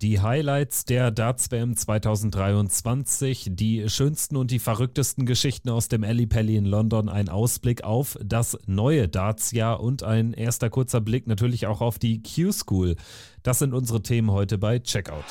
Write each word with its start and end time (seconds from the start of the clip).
Die 0.00 0.20
Highlights 0.20 0.84
der 0.84 1.10
Darts 1.10 1.50
WM 1.50 1.76
2023, 1.76 3.48
die 3.50 3.88
schönsten 3.88 4.36
und 4.36 4.52
die 4.52 4.60
verrücktesten 4.60 5.26
Geschichten 5.26 5.70
aus 5.70 5.88
dem 5.88 6.04
Alley 6.04 6.28
Pally 6.28 6.54
in 6.54 6.66
London, 6.66 7.08
ein 7.08 7.28
Ausblick 7.28 7.82
auf 7.82 8.16
das 8.22 8.56
neue 8.66 9.08
Darts-Jahr 9.08 9.80
und 9.80 10.04
ein 10.04 10.34
erster 10.34 10.70
kurzer 10.70 11.00
Blick 11.00 11.26
natürlich 11.26 11.66
auch 11.66 11.80
auf 11.80 11.98
die 11.98 12.22
Q-School. 12.22 12.94
Das 13.42 13.58
sind 13.58 13.74
unsere 13.74 14.00
Themen 14.00 14.30
heute 14.30 14.56
bei 14.56 14.78
Checkout. 14.78 15.24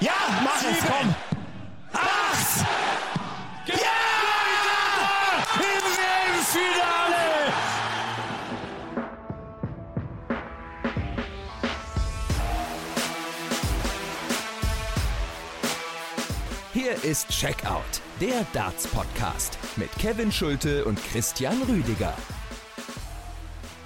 Ja, 0.00 0.10
mach 0.42 0.60
es, 0.60 0.84
komm! 0.84 1.14
Ist 17.12 17.28
Checkout, 17.28 18.00
der 18.22 18.46
Darts-Podcast 18.54 19.58
mit 19.76 19.92
Kevin 19.98 20.32
Schulte 20.32 20.86
und 20.86 20.98
Christian 21.10 21.60
Rüdiger. 21.68 22.14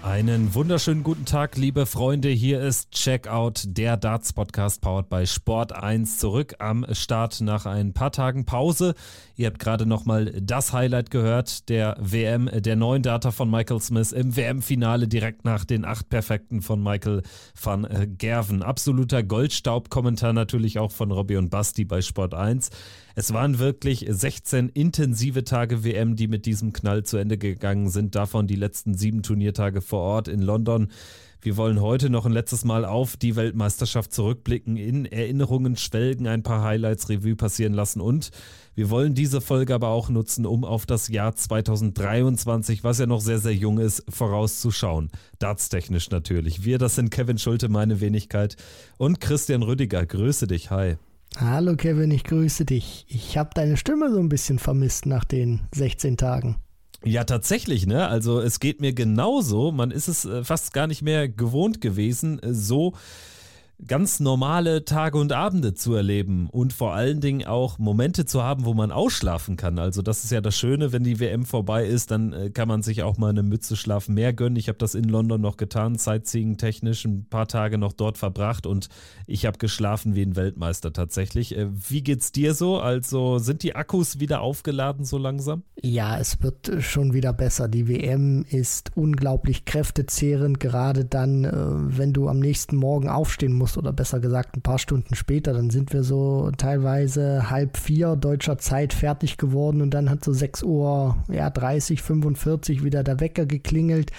Einen 0.00 0.54
wunderschönen 0.54 1.02
guten 1.02 1.24
Tag, 1.24 1.56
liebe 1.56 1.86
Freunde. 1.86 2.28
Hier 2.28 2.60
ist 2.60 2.92
Checkout, 2.92 3.64
der 3.66 3.96
Darts 3.96 4.32
Podcast 4.32 4.80
powered 4.80 5.08
bei 5.08 5.26
Sport 5.26 5.72
1 5.72 6.18
zurück 6.18 6.54
am 6.60 6.86
Start 6.92 7.40
nach 7.40 7.66
ein 7.66 7.92
paar 7.92 8.12
Tagen 8.12 8.44
Pause. 8.44 8.94
Ihr 9.34 9.48
habt 9.48 9.58
gerade 9.58 9.86
nochmal 9.86 10.26
das 10.40 10.72
Highlight 10.72 11.10
gehört, 11.10 11.68
der 11.68 11.96
WM, 11.98 12.48
der 12.54 12.76
neuen 12.76 13.02
Data 13.02 13.32
von 13.32 13.50
Michael 13.50 13.80
Smith 13.80 14.12
im 14.12 14.36
WM-Finale 14.36 15.08
direkt 15.08 15.44
nach 15.44 15.64
den 15.64 15.84
acht 15.84 16.08
Perfekten 16.08 16.62
von 16.62 16.80
Michael 16.80 17.22
van 17.60 17.88
Gerven. 18.16 18.62
Absoluter 18.62 19.24
Goldstaub-Kommentar 19.24 20.32
natürlich 20.32 20.78
auch 20.78 20.92
von 20.92 21.10
Robbie 21.10 21.38
und 21.38 21.50
Basti 21.50 21.84
bei 21.84 22.00
Sport 22.00 22.32
1. 22.34 22.70
Es 23.18 23.32
waren 23.32 23.58
wirklich 23.58 24.04
16 24.06 24.68
intensive 24.68 25.42
Tage 25.42 25.84
WM, 25.84 26.16
die 26.16 26.28
mit 26.28 26.44
diesem 26.44 26.74
Knall 26.74 27.02
zu 27.04 27.16
Ende 27.16 27.38
gegangen 27.38 27.88
sind. 27.88 28.14
Davon 28.14 28.46
die 28.46 28.56
letzten 28.56 28.92
sieben 28.92 29.22
Turniertage 29.22 29.80
vor 29.80 30.00
Ort 30.00 30.28
in 30.28 30.42
London. 30.42 30.88
Wir 31.40 31.56
wollen 31.56 31.80
heute 31.80 32.10
noch 32.10 32.26
ein 32.26 32.32
letztes 32.32 32.66
Mal 32.66 32.84
auf 32.84 33.16
die 33.16 33.34
Weltmeisterschaft 33.34 34.12
zurückblicken, 34.12 34.76
in 34.76 35.06
Erinnerungen 35.06 35.76
schwelgen, 35.76 36.26
ein 36.26 36.42
paar 36.42 36.62
Highlights 36.62 37.08
Revue 37.08 37.36
passieren 37.36 37.72
lassen 37.72 38.02
und 38.02 38.32
wir 38.74 38.90
wollen 38.90 39.14
diese 39.14 39.40
Folge 39.40 39.74
aber 39.74 39.88
auch 39.88 40.10
nutzen, 40.10 40.44
um 40.44 40.62
auf 40.62 40.84
das 40.84 41.08
Jahr 41.08 41.34
2023, 41.34 42.84
was 42.84 42.98
ja 42.98 43.06
noch 43.06 43.22
sehr, 43.22 43.38
sehr 43.38 43.54
jung 43.54 43.78
ist, 43.78 44.04
vorauszuschauen. 44.10 45.10
Dartstechnisch 45.38 46.10
natürlich. 46.10 46.66
Wir, 46.66 46.76
das 46.76 46.96
sind 46.96 47.10
Kevin 47.10 47.38
Schulte, 47.38 47.70
meine 47.70 48.02
Wenigkeit 48.02 48.56
und 48.98 49.22
Christian 49.22 49.62
Rüdiger. 49.62 50.04
Grüße 50.04 50.46
dich, 50.46 50.70
hi. 50.70 50.96
Hallo 51.38 51.76
Kevin, 51.76 52.10
ich 52.12 52.24
grüße 52.24 52.64
dich. 52.64 53.04
Ich 53.10 53.36
habe 53.36 53.50
deine 53.52 53.76
Stimme 53.76 54.10
so 54.10 54.18
ein 54.18 54.30
bisschen 54.30 54.58
vermisst 54.58 55.04
nach 55.04 55.22
den 55.24 55.60
16 55.74 56.16
Tagen. 56.16 56.56
Ja, 57.04 57.24
tatsächlich, 57.24 57.86
ne? 57.86 58.08
Also 58.08 58.40
es 58.40 58.58
geht 58.58 58.80
mir 58.80 58.94
genauso. 58.94 59.70
Man 59.70 59.90
ist 59.90 60.08
es 60.08 60.24
äh, 60.24 60.44
fast 60.44 60.72
gar 60.72 60.86
nicht 60.86 61.02
mehr 61.02 61.28
gewohnt 61.28 61.82
gewesen, 61.82 62.38
äh, 62.38 62.54
so 62.54 62.94
ganz 63.84 64.20
normale 64.20 64.84
Tage 64.84 65.18
und 65.18 65.32
Abende 65.32 65.74
zu 65.74 65.94
erleben 65.94 66.48
und 66.50 66.72
vor 66.72 66.94
allen 66.94 67.20
Dingen 67.20 67.46
auch 67.46 67.78
Momente 67.78 68.24
zu 68.24 68.42
haben, 68.42 68.64
wo 68.64 68.72
man 68.72 68.90
ausschlafen 68.90 69.56
kann. 69.56 69.78
Also 69.78 70.00
das 70.00 70.24
ist 70.24 70.30
ja 70.30 70.40
das 70.40 70.56
Schöne, 70.56 70.92
wenn 70.92 71.04
die 71.04 71.20
WM 71.20 71.44
vorbei 71.44 71.86
ist, 71.86 72.10
dann 72.10 72.32
äh, 72.32 72.50
kann 72.50 72.68
man 72.68 72.82
sich 72.82 73.02
auch 73.02 73.18
mal 73.18 73.28
eine 73.28 73.42
Mütze 73.42 73.76
schlafen 73.76 74.14
mehr 74.14 74.32
gönnen. 74.32 74.56
Ich 74.56 74.68
habe 74.68 74.78
das 74.78 74.94
in 74.94 75.04
London 75.04 75.40
noch 75.40 75.58
getan, 75.58 75.96
Sightseeing 75.96 76.56
technisch, 76.56 77.04
ein 77.04 77.26
paar 77.28 77.48
Tage 77.48 77.76
noch 77.76 77.92
dort 77.92 78.16
verbracht 78.16 78.66
und 78.66 78.88
ich 79.26 79.44
habe 79.44 79.58
geschlafen 79.58 80.14
wie 80.14 80.22
ein 80.22 80.36
Weltmeister 80.36 80.92
tatsächlich. 80.92 81.56
Äh, 81.56 81.68
wie 81.70 82.02
geht's 82.02 82.32
dir 82.32 82.54
so? 82.54 82.78
Also 82.78 83.38
sind 83.38 83.62
die 83.62 83.76
Akkus 83.76 84.20
wieder 84.20 84.40
aufgeladen 84.40 85.04
so 85.04 85.18
langsam? 85.18 85.64
Ja, 85.82 86.18
es 86.18 86.42
wird 86.42 86.82
schon 86.82 87.12
wieder 87.12 87.34
besser. 87.34 87.68
Die 87.68 87.88
WM 87.88 88.46
ist 88.48 88.92
unglaublich 88.94 89.66
kräftezehrend, 89.66 90.60
gerade 90.60 91.04
dann, 91.04 91.44
äh, 91.44 91.52
wenn 91.98 92.14
du 92.14 92.28
am 92.28 92.38
nächsten 92.38 92.76
Morgen 92.76 93.10
aufstehen 93.10 93.52
musst 93.52 93.65
muss 93.66 93.76
oder 93.76 93.92
besser 93.92 94.20
gesagt 94.20 94.56
ein 94.56 94.62
paar 94.62 94.78
Stunden 94.78 95.16
später, 95.16 95.52
dann 95.52 95.70
sind 95.70 95.92
wir 95.92 96.04
so 96.04 96.52
teilweise 96.56 97.50
halb 97.50 97.76
vier 97.76 98.14
deutscher 98.14 98.58
Zeit 98.58 98.92
fertig 98.92 99.38
geworden 99.38 99.80
und 99.82 99.90
dann 99.90 100.08
hat 100.08 100.24
so 100.24 100.32
6 100.32 100.62
Uhr, 100.62 101.16
ja 101.28 101.50
30, 101.50 102.00
45 102.00 102.84
wieder 102.84 103.02
der 103.02 103.18
Wecker 103.18 103.44
geklingelt. 103.44 104.12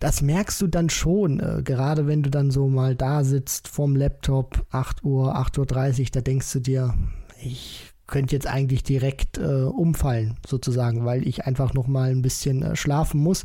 Das 0.00 0.22
merkst 0.22 0.60
du 0.60 0.66
dann 0.66 0.90
schon, 0.90 1.38
äh, 1.38 1.62
gerade 1.62 2.08
wenn 2.08 2.22
du 2.22 2.30
dann 2.30 2.50
so 2.50 2.68
mal 2.68 2.96
da 2.96 3.22
sitzt 3.22 3.68
vorm 3.68 3.94
Laptop, 3.94 4.64
8 4.70 5.04
Uhr, 5.04 5.36
8.30 5.36 6.00
Uhr, 6.00 6.06
da 6.12 6.20
denkst 6.20 6.52
du 6.52 6.60
dir, 6.60 6.94
ich 7.42 7.89
könnte 8.10 8.34
jetzt 8.34 8.46
eigentlich 8.46 8.82
direkt 8.82 9.38
äh, 9.38 9.62
umfallen, 9.62 10.36
sozusagen, 10.46 11.04
weil 11.04 11.26
ich 11.26 11.46
einfach 11.46 11.72
noch 11.72 11.86
mal 11.86 12.10
ein 12.10 12.22
bisschen 12.22 12.62
äh, 12.62 12.76
schlafen 12.76 13.20
muss. 13.20 13.44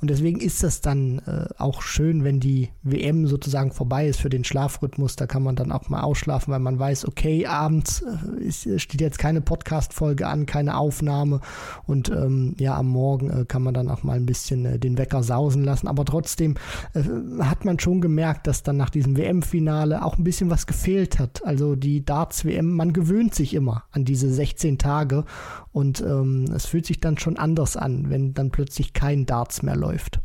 Und 0.00 0.10
deswegen 0.10 0.40
ist 0.40 0.62
das 0.62 0.80
dann 0.80 1.20
äh, 1.20 1.46
auch 1.58 1.82
schön, 1.82 2.24
wenn 2.24 2.40
die 2.40 2.70
WM 2.82 3.26
sozusagen 3.26 3.70
vorbei 3.70 4.08
ist 4.08 4.20
für 4.20 4.30
den 4.30 4.44
Schlafrhythmus. 4.44 5.16
Da 5.16 5.26
kann 5.26 5.42
man 5.42 5.56
dann 5.56 5.70
auch 5.70 5.88
mal 5.88 6.00
ausschlafen, 6.00 6.52
weil 6.52 6.60
man 6.60 6.78
weiß, 6.78 7.06
okay, 7.06 7.46
abends 7.46 8.02
äh, 8.02 8.42
ist, 8.42 8.68
steht 8.80 9.00
jetzt 9.00 9.18
keine 9.18 9.40
Podcast-Folge 9.40 10.26
an, 10.26 10.46
keine 10.46 10.76
Aufnahme. 10.76 11.40
Und 11.86 12.08
ähm, 12.08 12.54
ja, 12.58 12.76
am 12.76 12.88
Morgen 12.88 13.30
äh, 13.30 13.44
kann 13.44 13.62
man 13.62 13.74
dann 13.74 13.90
auch 13.90 14.02
mal 14.02 14.16
ein 14.16 14.26
bisschen 14.26 14.64
äh, 14.64 14.78
den 14.78 14.98
Wecker 14.98 15.22
sausen 15.22 15.64
lassen. 15.64 15.86
Aber 15.86 16.04
trotzdem 16.04 16.54
hat 17.40 17.64
man 17.64 17.78
schon 17.78 18.00
gemerkt, 18.00 18.46
dass 18.46 18.62
dann 18.62 18.76
nach 18.76 18.90
diesem 18.90 19.16
WM-Finale 19.16 20.04
auch 20.04 20.16
ein 20.18 20.24
bisschen 20.24 20.50
was 20.50 20.66
gefehlt 20.66 21.18
hat. 21.18 21.44
Also 21.44 21.76
die 21.76 22.04
Darts-WM, 22.04 22.74
man 22.74 22.92
gewöhnt 22.92 23.34
sich 23.34 23.54
immer 23.54 23.84
an 23.98 24.04
diese 24.04 24.32
16 24.32 24.78
Tage. 24.78 25.24
Und 25.72 26.00
ähm, 26.00 26.46
es 26.54 26.66
fühlt 26.66 26.86
sich 26.86 27.00
dann 27.00 27.18
schon 27.18 27.36
anders 27.36 27.76
an, 27.76 28.10
wenn 28.10 28.32
dann 28.32 28.50
plötzlich 28.50 28.92
kein 28.92 29.26
Darts 29.26 29.62
mehr 29.62 29.76
läuft 29.76 30.20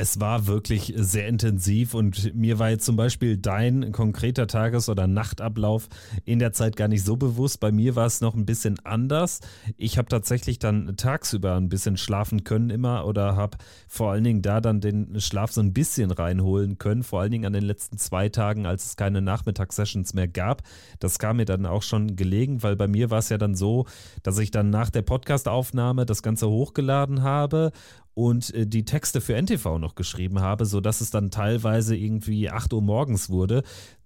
es 0.00 0.18
war 0.18 0.46
wirklich 0.46 0.94
sehr 0.96 1.28
intensiv 1.28 1.92
und 1.92 2.34
mir 2.34 2.58
war 2.58 2.70
jetzt 2.70 2.86
zum 2.86 2.96
Beispiel 2.96 3.36
dein 3.36 3.92
konkreter 3.92 4.46
Tages- 4.46 4.88
oder 4.88 5.06
Nachtablauf 5.06 5.90
in 6.24 6.38
der 6.38 6.54
Zeit 6.54 6.74
gar 6.76 6.88
nicht 6.88 7.04
so 7.04 7.16
bewusst. 7.18 7.60
Bei 7.60 7.70
mir 7.70 7.96
war 7.96 8.06
es 8.06 8.22
noch 8.22 8.34
ein 8.34 8.46
bisschen 8.46 8.78
anders. 8.82 9.40
Ich 9.76 9.98
habe 9.98 10.08
tatsächlich 10.08 10.58
dann 10.58 10.96
tagsüber 10.96 11.56
ein 11.56 11.68
bisschen 11.68 11.98
schlafen 11.98 12.44
können 12.44 12.70
immer 12.70 13.04
oder 13.04 13.36
habe 13.36 13.58
vor 13.88 14.12
allen 14.12 14.24
Dingen 14.24 14.40
da 14.40 14.62
dann 14.62 14.80
den 14.80 15.20
Schlaf 15.20 15.52
so 15.52 15.60
ein 15.60 15.74
bisschen 15.74 16.10
reinholen 16.10 16.78
können, 16.78 17.02
vor 17.02 17.20
allen 17.20 17.32
Dingen 17.32 17.44
an 17.44 17.52
den 17.52 17.64
letzten 17.64 17.98
zwei 17.98 18.30
Tagen, 18.30 18.64
als 18.64 18.86
es 18.86 18.96
keine 18.96 19.20
Nachmittagssessions 19.20 20.14
mehr 20.14 20.28
gab. 20.28 20.62
Das 20.98 21.18
kam 21.18 21.36
mir 21.36 21.44
dann 21.44 21.66
auch 21.66 21.82
schon 21.82 22.16
gelegen, 22.16 22.62
weil 22.62 22.74
bei 22.74 22.88
mir 22.88 23.10
war 23.10 23.18
es 23.18 23.28
ja 23.28 23.36
dann 23.36 23.54
so, 23.54 23.84
dass 24.22 24.38
ich 24.38 24.50
dann 24.50 24.70
nach 24.70 24.88
der 24.88 25.02
Podcastaufnahme 25.02 26.06
das 26.06 26.22
Ganze 26.22 26.48
hochgeladen 26.48 27.22
habe 27.22 27.72
und 28.20 28.52
äh, 28.54 28.66
die 28.66 28.84
Texte 28.84 29.22
für 29.22 29.34
NTV 29.40 29.78
noch 29.78 29.94
geschrieben 29.94 30.40
habe, 30.40 30.66
sodass 30.66 31.00
es 31.00 31.10
dann 31.10 31.30
teilweise 31.30 31.96
irgendwie 31.96 32.50
8 32.50 32.74
Uhr 32.74 32.82
morgens 32.82 33.30
wurde. 33.30 33.62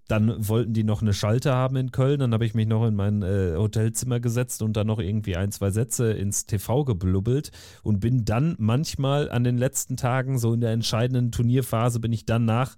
Dann 0.07 0.47
wollten 0.47 0.71
die 0.73 0.85
noch 0.85 1.01
eine 1.01 1.13
Schalte 1.13 1.53
haben 1.53 1.75
in 1.75 1.91
Köln. 1.91 2.19
Dann 2.19 2.31
habe 2.31 2.45
ich 2.45 2.53
mich 2.53 2.67
noch 2.67 2.87
in 2.87 2.95
mein 2.95 3.23
äh, 3.23 3.55
Hotelzimmer 3.57 4.21
gesetzt 4.21 4.61
und 4.61 4.77
dann 4.77 4.87
noch 4.87 4.99
irgendwie 4.99 5.35
ein, 5.35 5.51
zwei 5.51 5.69
Sätze 5.69 6.13
ins 6.13 6.45
TV 6.45 6.85
geblubbelt 6.85 7.51
und 7.83 7.99
bin 7.99 8.23
dann 8.23 8.55
manchmal 8.57 9.29
an 9.29 9.43
den 9.43 9.57
letzten 9.57 9.97
Tagen, 9.97 10.37
so 10.37 10.53
in 10.53 10.61
der 10.61 10.71
entscheidenden 10.71 11.33
Turnierphase, 11.33 11.99
bin 11.99 12.13
ich 12.13 12.25
danach 12.25 12.75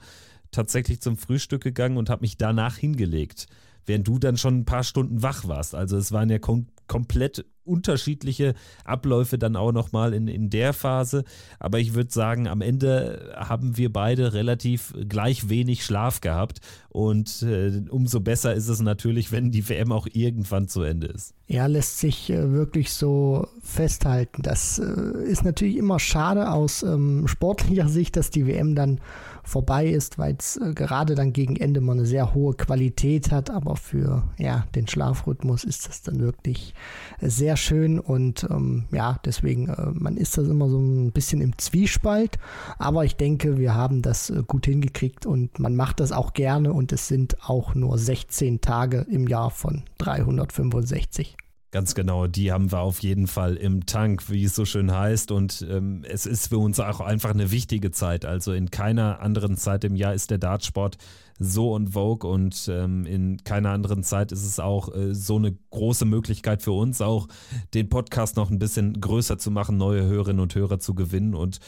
tatsächlich 0.50 1.02
zum 1.02 1.18
Frühstück 1.18 1.62
gegangen 1.62 1.98
und 1.98 2.10
habe 2.10 2.22
mich 2.22 2.38
danach 2.38 2.78
hingelegt, 2.78 3.46
während 3.86 4.08
du 4.08 4.18
dann 4.18 4.38
schon 4.38 4.60
ein 4.60 4.66
paar 4.66 4.84
Stunden 4.84 5.22
wach 5.22 5.48
warst. 5.48 5.76
Also 5.76 5.98
es 5.98 6.12
waren 6.12 6.30
ja 6.32 6.40
kom 6.40 6.66
komplett 6.88 7.46
unterschiedliche 7.68 8.56
Abläufe 8.86 9.38
dann 9.38 9.56
auch 9.56 9.72
nochmal 9.72 10.14
in, 10.14 10.28
in 10.28 10.50
der 10.50 10.74
Phase. 10.74 11.24
Aber 11.60 11.80
ich 11.80 11.94
würde 11.94 12.12
sagen, 12.12 12.48
am 12.48 12.62
Ende 12.62 13.36
haben 13.36 13.78
wir 13.78 13.92
beide 13.92 14.34
relativ 14.34 14.94
gleich 15.08 15.50
wenig 15.50 15.84
Schlaf 15.84 16.22
gehabt. 16.22 16.62
Und 16.90 17.44
äh, 17.44 17.84
umso 17.90 18.22
besser 18.22 18.56
ist 18.56 18.70
es 18.70 18.80
natürlich, 18.80 19.32
wenn 19.32 19.52
die 19.52 19.68
WM 19.68 19.92
auch 19.92 20.08
irgendwann 20.12 20.68
zu 20.68 20.82
Ende 20.82 21.08
ist. 21.08 21.34
Ja, 21.48 21.68
lässt 21.68 22.00
sich 22.00 22.30
äh, 22.30 22.52
wirklich 22.52 22.92
so 22.94 23.48
festhalten. 23.62 24.42
Das 24.42 24.80
äh, 24.80 25.24
ist 25.24 25.44
natürlich 25.44 25.78
immer 25.78 26.00
schade 26.00 26.52
aus 26.52 26.84
ähm, 26.84 27.28
sportlicher 27.28 27.90
Sicht, 27.90 28.16
dass 28.16 28.32
die 28.32 28.48
WM 28.48 28.76
dann 28.76 29.00
vorbei 29.48 29.88
ist, 29.88 30.18
weil 30.18 30.36
es 30.38 30.58
äh, 30.58 30.74
gerade 30.74 31.16
dann 31.16 31.34
gegen 31.34 31.56
Ende 31.56 31.82
mal 31.82 31.94
eine 31.94 32.06
sehr 32.06 32.34
hohe 32.34 32.54
Qualität 32.54 33.32
hat. 33.32 33.50
Aber 33.50 33.76
für 33.76 34.24
ja, 34.38 34.66
den 34.76 34.88
Schlafrhythmus 34.88 35.64
ist 35.64 35.88
das 35.88 36.02
dann 36.02 36.20
wirklich 36.20 36.74
sehr 37.22 37.58
schön 37.58 38.00
und 38.00 38.46
ähm, 38.50 38.86
ja, 38.92 39.20
deswegen, 39.26 39.70
äh, 39.70 39.92
man 39.94 40.18
ist 40.18 40.38
das 40.38 40.48
immer 40.48 40.70
so 40.70 40.80
ein 40.80 41.12
bisschen 41.12 41.42
im 41.42 41.58
Zwiespalt, 41.58 42.38
aber 42.78 43.06
ich 43.06 43.16
denke, 43.16 43.58
wir 43.58 43.74
haben 43.74 44.02
das 44.02 44.30
äh, 44.30 44.44
gut 44.46 44.66
hingekriegt 44.66 45.26
und 45.26 45.60
man 45.60 45.76
macht 45.76 46.00
das 46.00 46.12
auch 46.12 46.34
gerne 46.34 46.74
und 46.74 46.92
es 46.92 47.08
sind 47.08 47.38
auch 47.50 47.74
nur 47.74 47.98
16 47.98 48.62
Tage 48.62 49.06
im 49.10 49.28
Jahr 49.28 49.50
von 49.50 49.84
365. 49.98 51.38
Ganz 51.78 51.94
genau, 51.94 52.26
die 52.26 52.52
haben 52.52 52.72
wir 52.72 52.80
auf 52.80 53.04
jeden 53.04 53.28
Fall 53.28 53.56
im 53.56 53.86
Tank, 53.86 54.32
wie 54.32 54.46
es 54.46 54.56
so 54.56 54.66
schön 54.66 54.92
heißt. 54.92 55.30
Und 55.30 55.64
ähm, 55.70 56.04
es 56.10 56.26
ist 56.26 56.48
für 56.48 56.58
uns 56.58 56.80
auch 56.80 57.02
einfach 57.02 57.30
eine 57.30 57.52
wichtige 57.52 57.92
Zeit. 57.92 58.26
Also 58.26 58.52
in 58.52 58.72
keiner 58.72 59.20
anderen 59.20 59.58
Zeit 59.58 59.84
im 59.84 59.96
Jahr 59.96 60.16
ist 60.16 60.32
der 60.32 60.40
Dartsport 60.40 60.98
so 61.38 61.76
on 61.76 61.90
vogue 61.90 62.28
und 62.28 62.68
ähm, 62.68 63.06
in 63.06 63.44
keiner 63.44 63.70
anderen 63.70 64.02
Zeit 64.02 64.32
ist 64.32 64.44
es 64.44 64.60
auch 64.60 64.92
äh, 64.92 65.14
so 65.14 65.36
eine 65.36 65.56
große 65.70 66.06
Möglichkeit 66.06 66.64
für 66.64 66.72
uns, 66.72 67.00
auch 67.00 67.28
den 67.76 67.90
Podcast 67.90 68.38
noch 68.38 68.50
ein 68.50 68.58
bisschen 68.58 69.00
größer 69.00 69.38
zu 69.38 69.52
machen, 69.52 69.78
neue 69.78 70.02
Hörerinnen 70.02 70.40
und 70.40 70.56
Hörer 70.56 70.80
zu 70.80 70.96
gewinnen 70.96 71.36
und 71.36 71.60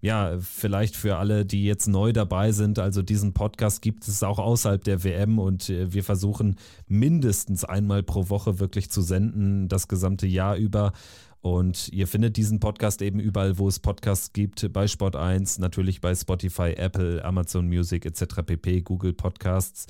ja, 0.00 0.38
vielleicht 0.40 0.94
für 0.94 1.16
alle, 1.16 1.46
die 1.46 1.64
jetzt 1.64 1.86
neu 1.86 2.12
dabei 2.12 2.52
sind, 2.52 2.78
also 2.78 3.02
diesen 3.02 3.32
Podcast 3.32 3.82
gibt 3.82 4.06
es 4.06 4.22
auch 4.22 4.38
außerhalb 4.38 4.82
der 4.84 5.02
WM 5.04 5.38
und 5.38 5.70
äh, 5.70 5.92
wir 5.92 6.04
versuchen 6.04 6.56
mindestens 6.86 7.64
einmal 7.64 8.02
pro 8.02 8.28
Woche 8.28 8.58
wirklich 8.58 8.90
zu 8.90 9.02
senden, 9.02 9.68
das 9.68 9.88
gesamte 9.88 10.26
Jahr 10.26 10.56
über. 10.56 10.92
Und 11.40 11.88
ihr 11.92 12.08
findet 12.08 12.36
diesen 12.36 12.58
Podcast 12.58 13.02
eben 13.02 13.20
überall, 13.20 13.58
wo 13.58 13.68
es 13.68 13.78
Podcasts 13.78 14.32
gibt, 14.32 14.72
bei 14.72 14.88
Sport 14.88 15.16
1, 15.16 15.60
natürlich 15.60 16.00
bei 16.00 16.14
Spotify, 16.14 16.72
Apple, 16.76 17.24
Amazon 17.24 17.68
Music 17.68 18.04
etc. 18.04 18.42
pp, 18.44 18.82
Google 18.82 19.12
Podcasts. 19.12 19.86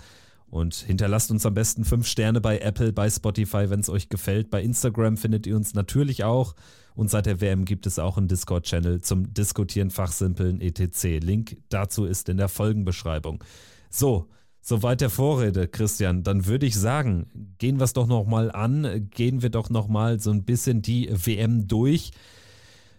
Und 0.49 0.75
hinterlasst 0.75 1.31
uns 1.31 1.45
am 1.47 1.55
besten 1.55 1.85
fünf 1.85 2.07
Sterne 2.07 2.41
bei 2.41 2.59
Apple, 2.59 2.93
bei 2.93 3.11
Spotify, 3.11 3.69
wenn 3.69 3.81
es 3.81 3.89
euch 3.89 4.09
gefällt. 4.09 4.51
Bei 4.51 4.63
Instagram 4.63 5.17
findet 5.17 5.47
ihr 5.47 5.57
uns 5.57 5.75
natürlich 5.75 6.25
auch. 6.25 6.55
Und 6.97 7.11
seit 7.11 7.27
der 7.27 7.41
WM 7.41 7.65
gibt 7.65 7.87
es 7.87 8.01
auch 8.01 8.17
einen 8.17 8.27
Discord-Channel 8.27 9.03
zum 9.03 9.33
Diskutieren, 9.33 9.91
Fachsimpeln, 9.91 10.61
etc. 10.61 11.23
Link 11.25 11.59
dazu 11.69 12.05
ist 12.05 12.29
in 12.29 12.39
der 12.39 12.49
Folgenbeschreibung. 12.49 13.45
So, 13.89 14.27
soweit 14.61 15.01
der 15.01 15.11
Vorrede, 15.11 15.69
Christian. 15.69 16.25
Dann 16.25 16.47
würde 16.47 16.67
ich 16.67 16.75
sagen, 16.75 17.55
gehen 17.59 17.79
wir 17.79 17.85
es 17.85 17.93
doch 17.93 18.09
nochmal 18.09 18.51
an. 18.51 19.09
Gehen 19.11 19.43
wir 19.43 19.51
doch 19.51 19.71
nochmal 19.71 20.19
so 20.19 20.31
ein 20.33 20.45
bisschen 20.45 20.83
die 20.83 21.09
WM 21.13 21.69
durch. 21.69 22.11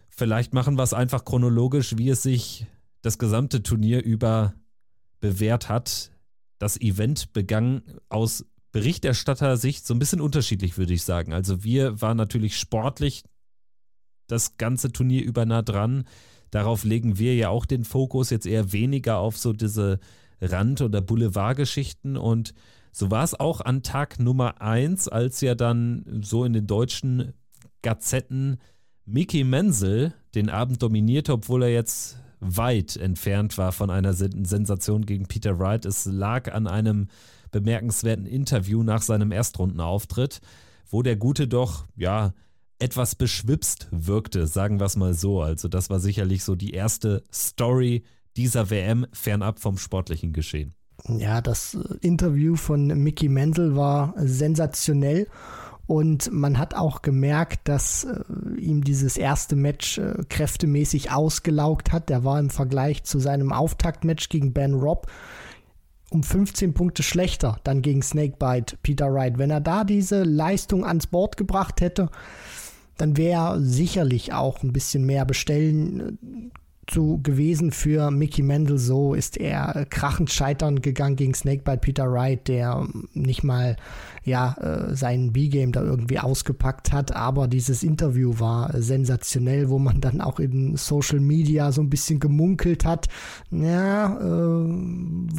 Vielleicht 0.10 0.54
machen 0.54 0.78
wir 0.78 0.84
es 0.84 0.94
einfach 0.94 1.26
chronologisch, 1.26 1.98
wie 1.98 2.10
es 2.10 2.24
sich 2.24 2.66
das 3.02 3.18
gesamte 3.18 3.62
Turnier 3.64 4.04
über 4.04 4.54
bewährt 5.20 5.68
hat 5.68 6.12
das 6.60 6.80
Event 6.80 7.34
begann 7.34 7.84
aus 8.10 8.46
Berichterstatter-Sicht 8.72 9.86
so 9.86 9.94
ein 9.94 10.00
bisschen 10.00 10.22
unterschiedlich, 10.22 10.78
würde 10.78 10.94
ich 10.94 11.04
sagen. 11.04 11.34
Also 11.34 11.64
wir 11.64 12.02
waren 12.02 12.18
natürlich 12.18 12.58
sportlich 12.58 13.24
das 14.28 14.58
ganze 14.58 14.92
Turnier 14.92 15.24
über 15.24 15.46
nah 15.46 15.62
dran. 15.62 16.06
Darauf 16.52 16.84
legen 16.84 17.18
wir 17.18 17.36
ja 17.36 17.50
auch 17.50 17.66
den 17.66 17.84
Fokus 17.84 18.30
jetzt 18.30 18.46
eher 18.46 18.72
weniger 18.72 19.18
auf 19.18 19.38
so 19.38 19.54
diese 19.54 20.00
Rand- 20.42 20.82
oder 20.82 21.02
Boulevardgeschichten. 21.02 22.18
Und 22.18 22.54
so 22.92 23.12
war 23.12 23.24
es 23.24 23.40
auch 23.40 23.62
an 23.62 23.84
Tag 23.84 24.20
Nummer 24.20 24.62
1, 24.62 25.08
als 25.08 25.42
ja 25.42 25.56
dann 25.56 26.22
so 26.22 26.46
in 26.46 26.54
den 26.54 26.68
deutschen 26.68 27.34
Gazetten 27.82 28.58
Mickey 29.06 29.44
Menzel 29.44 30.14
den 30.36 30.50
Abend 30.50 30.82
dominierte, 30.82 31.34
obwohl 31.34 31.64
er 31.64 31.72
jetzt 31.72 32.18
weit 32.40 32.98
entfernt 32.98 33.58
war 33.58 33.72
von 33.72 33.90
einer 33.90 34.14
Sensation 34.14 35.06
gegen 35.06 35.28
Peter 35.28 35.60
Wright. 35.60 35.86
Es 35.86 36.06
lag 36.06 36.54
an 36.54 36.68
einem 36.68 37.08
bemerkenswerten 37.52 38.26
Interview 38.26 38.84
nach 38.84 39.02
seinem 39.02 39.32
Erstrundenauftritt, 39.32 40.42
wo 40.90 41.02
der 41.02 41.16
Gute 41.16 41.48
doch, 41.48 41.86
ja, 41.96 42.34
etwas 42.80 43.16
beschwipst 43.16 43.88
wirkte, 43.92 44.48
sagen 44.48 44.80
wir 44.80 44.86
es 44.86 44.96
mal 44.96 45.14
so. 45.14 45.42
Also 45.42 45.68
das 45.68 45.90
war 45.90 46.00
sicherlich 46.00 46.44
so 46.44 46.56
die 46.56 46.72
erste 46.72 47.24
Story 47.34 48.04
dieser 48.36 48.70
WM 48.70 49.08
fernab 49.12 49.60
vom 49.60 49.78
sportlichen 49.78 50.34
Geschehen. 50.34 50.74
Ja, 51.08 51.42
das 51.42 51.78
Interview 52.02 52.56
von 52.56 52.88
Mickey 52.88 53.30
Menzel 53.30 53.76
war 53.76 54.14
sensationell 54.18 55.28
und 55.86 56.32
man 56.32 56.58
hat 56.58 56.76
auch 56.76 57.02
gemerkt, 57.02 57.68
dass 57.68 58.04
äh, 58.04 58.60
ihm 58.60 58.84
dieses 58.84 59.16
erste 59.16 59.56
Match 59.56 59.98
äh, 59.98 60.24
kräftemäßig 60.28 61.12
ausgelaugt 61.12 61.94
hat. 61.94 62.10
Der 62.10 62.24
war 62.24 62.40
im 62.40 62.50
Vergleich 62.50 63.04
zu 63.04 63.20
seinem 63.20 63.54
Auftaktmatch 63.54 64.28
gegen 64.30 64.54
Ben 64.54 64.74
Robb 64.74 65.08
um 66.10 66.24
15 66.24 66.74
Punkte 66.74 67.04
schlechter 67.04 67.60
dann 67.64 67.82
gegen 67.82 68.02
Snakebite 68.02 68.78
Peter 68.82 69.14
Wright. 69.14 69.38
Wenn 69.38 69.50
er 69.50 69.62
da 69.62 69.84
diese 69.84 70.24
Leistung 70.24 70.86
ans 70.86 71.08
Board 71.08 71.38
gebracht 71.38 71.82
hätte, 71.82 72.10
dann 72.98 73.18
wäre 73.18 73.56
er 73.56 73.62
sicherlich 73.62 74.34
auch 74.34 74.64
ein 74.64 74.74
bisschen 74.74 75.06
mehr 75.06 75.26
bestellen 75.26 76.18
äh, 76.24 76.92
zu 76.92 77.20
gewesen 77.22 77.72
für 77.72 78.12
Mickey 78.12 78.42
Mendel. 78.42 78.78
So 78.78 79.14
ist 79.14 79.38
er 79.38 79.86
krachend 79.90 80.32
scheitern 80.32 80.82
gegangen 80.82 81.18
gegen 81.18 81.34
Snakebite 81.34 81.80
Peter 81.80 82.12
Wright, 82.12 82.48
der 82.48 82.88
nicht 83.14 83.44
mal 83.44 83.76
ja, 84.28 84.56
äh, 84.60 84.94
sein 84.94 85.32
B-Game 85.32 85.72
da 85.72 85.82
irgendwie 85.82 86.20
ausgepackt 86.20 86.92
hat. 86.92 87.16
Aber 87.16 87.48
dieses 87.48 87.82
Interview 87.82 88.40
war 88.40 88.72
sensationell, 88.80 89.70
wo 89.70 89.80
man 89.80 90.02
dann 90.02 90.20
auch 90.20 90.40
in 90.40 90.76
Social 90.76 91.22
Media 91.22 91.72
so 91.72 91.82
ein 91.82 91.90
bisschen 91.90 92.20
gemunkelt 92.20 92.84
hat. 92.84 93.08
Ja, 93.52 94.18
äh, 94.18 94.68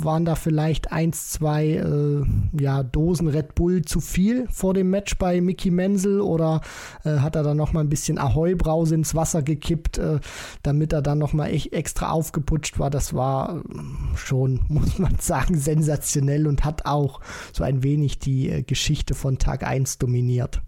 waren 0.03 0.25
da 0.25 0.37
vielleicht 0.37 0.91
eins, 0.91 1.31
zwei 1.31 1.67
äh, 1.67 2.25
ja, 2.59 2.83
Dosen 2.83 3.29
Red 3.29 3.55
Bull 3.55 3.83
zu 3.83 4.01
viel 4.01 4.47
vor 4.51 4.73
dem 4.73 4.89
Match 4.89 5.19
bei 5.19 5.43
Mickey 5.43 5.71
Menzel 5.71 6.23
oder 6.23 6.63
äh, 7.05 7.19
hat 7.19 7.37
er 7.37 7.43
dann 7.43 7.59
nochmal 7.59 7.85
ein 7.85 7.91
bisschen 7.91 8.17
Ahoi-Brause 8.17 8.95
ins 8.95 9.15
Wasser 9.15 9.43
gekippt, 9.43 9.99
äh, 9.99 10.19
damit 10.63 10.95
er 10.95 11.03
dann 11.03 11.19
nochmal 11.19 11.51
echt 11.51 11.75
extra 11.75 12.11
aufgeputscht 12.11 12.79
war. 12.79 12.89
Das 12.89 13.13
war 13.13 13.59
äh, 13.59 14.17
schon, 14.17 14.61
muss 14.69 14.99
man 14.99 15.17
sagen, 15.19 15.59
sensationell 15.59 16.47
und 16.47 16.65
hat 16.65 16.87
auch 16.87 17.21
so 17.53 17.65
ein 17.65 17.83
wenig 17.83 18.19
die 18.19 18.49
äh, 18.49 18.63
Geschichte 18.63 18.78
von 19.15 19.39
Tag 19.39 19.65
1 19.65 19.99
dominiert. 19.99 20.63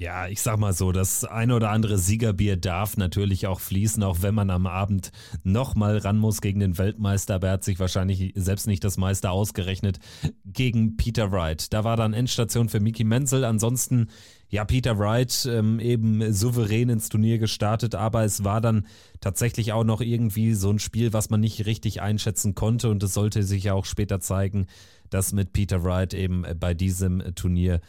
Ja, 0.00 0.28
ich 0.28 0.42
sag 0.42 0.60
mal 0.60 0.72
so, 0.72 0.92
das 0.92 1.24
ein 1.24 1.50
oder 1.50 1.70
andere 1.70 1.98
Siegerbier 1.98 2.56
darf 2.56 2.96
natürlich 2.96 3.48
auch 3.48 3.58
fließen, 3.58 4.00
auch 4.04 4.18
wenn 4.22 4.32
man 4.32 4.48
am 4.48 4.68
Abend 4.68 5.10
nochmal 5.42 5.98
ran 5.98 6.18
muss 6.18 6.40
gegen 6.40 6.60
den 6.60 6.78
Weltmeister, 6.78 7.34
aber 7.34 7.48
er 7.48 7.52
hat 7.54 7.64
sich 7.64 7.80
wahrscheinlich 7.80 8.32
selbst 8.36 8.68
nicht 8.68 8.84
das 8.84 8.96
Meister 8.96 9.32
ausgerechnet 9.32 9.98
gegen 10.44 10.96
Peter 10.96 11.32
Wright. 11.32 11.72
Da 11.72 11.82
war 11.82 11.96
dann 11.96 12.14
Endstation 12.14 12.68
für 12.68 12.78
Mickey 12.78 13.02
Menzel. 13.02 13.44
Ansonsten, 13.44 14.06
ja, 14.48 14.64
Peter 14.64 15.00
Wright 15.00 15.48
ähm, 15.50 15.80
eben 15.80 16.32
souverän 16.32 16.90
ins 16.90 17.08
Turnier 17.08 17.38
gestartet, 17.38 17.96
aber 17.96 18.22
es 18.22 18.44
war 18.44 18.60
dann 18.60 18.86
tatsächlich 19.20 19.72
auch 19.72 19.84
noch 19.84 20.00
irgendwie 20.00 20.54
so 20.54 20.70
ein 20.70 20.78
Spiel, 20.78 21.12
was 21.12 21.28
man 21.28 21.40
nicht 21.40 21.66
richtig 21.66 22.02
einschätzen 22.02 22.54
konnte 22.54 22.88
und 22.88 23.02
es 23.02 23.14
sollte 23.14 23.42
sich 23.42 23.64
ja 23.64 23.74
auch 23.74 23.84
später 23.84 24.20
zeigen, 24.20 24.68
dass 25.10 25.32
mit 25.32 25.52
Peter 25.52 25.82
Wright 25.84 26.14
eben 26.14 26.44
bei 26.58 26.74
diesem 26.74 27.34
Turnier 27.34 27.80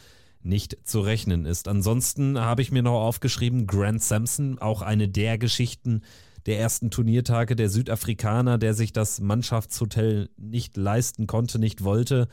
nicht 0.42 0.78
zu 0.84 1.02
rechnen 1.02 1.46
ist. 1.46 1.68
Ansonsten 1.68 2.40
habe 2.40 2.62
ich 2.62 2.72
mir 2.72 2.82
noch 2.82 3.02
aufgeschrieben, 3.02 3.68
Grant 3.68 4.02
Sampson, 4.02 4.58
auch 4.60 4.82
eine 4.82 5.08
der 5.08 5.38
Geschichten 5.38 6.02
der 6.46 6.60
ersten 6.60 6.90
Turniertage, 6.90 7.56
der 7.56 7.70
Südafrikaner, 7.70 8.58
der 8.58 8.74
sich 8.74 8.94
das 8.94 9.20
Mannschaftshotel 9.20 10.30
nicht 10.38 10.78
leisten 10.78 11.28
konnte, 11.28 11.60
nicht 11.60 11.84
wollte 11.84 12.28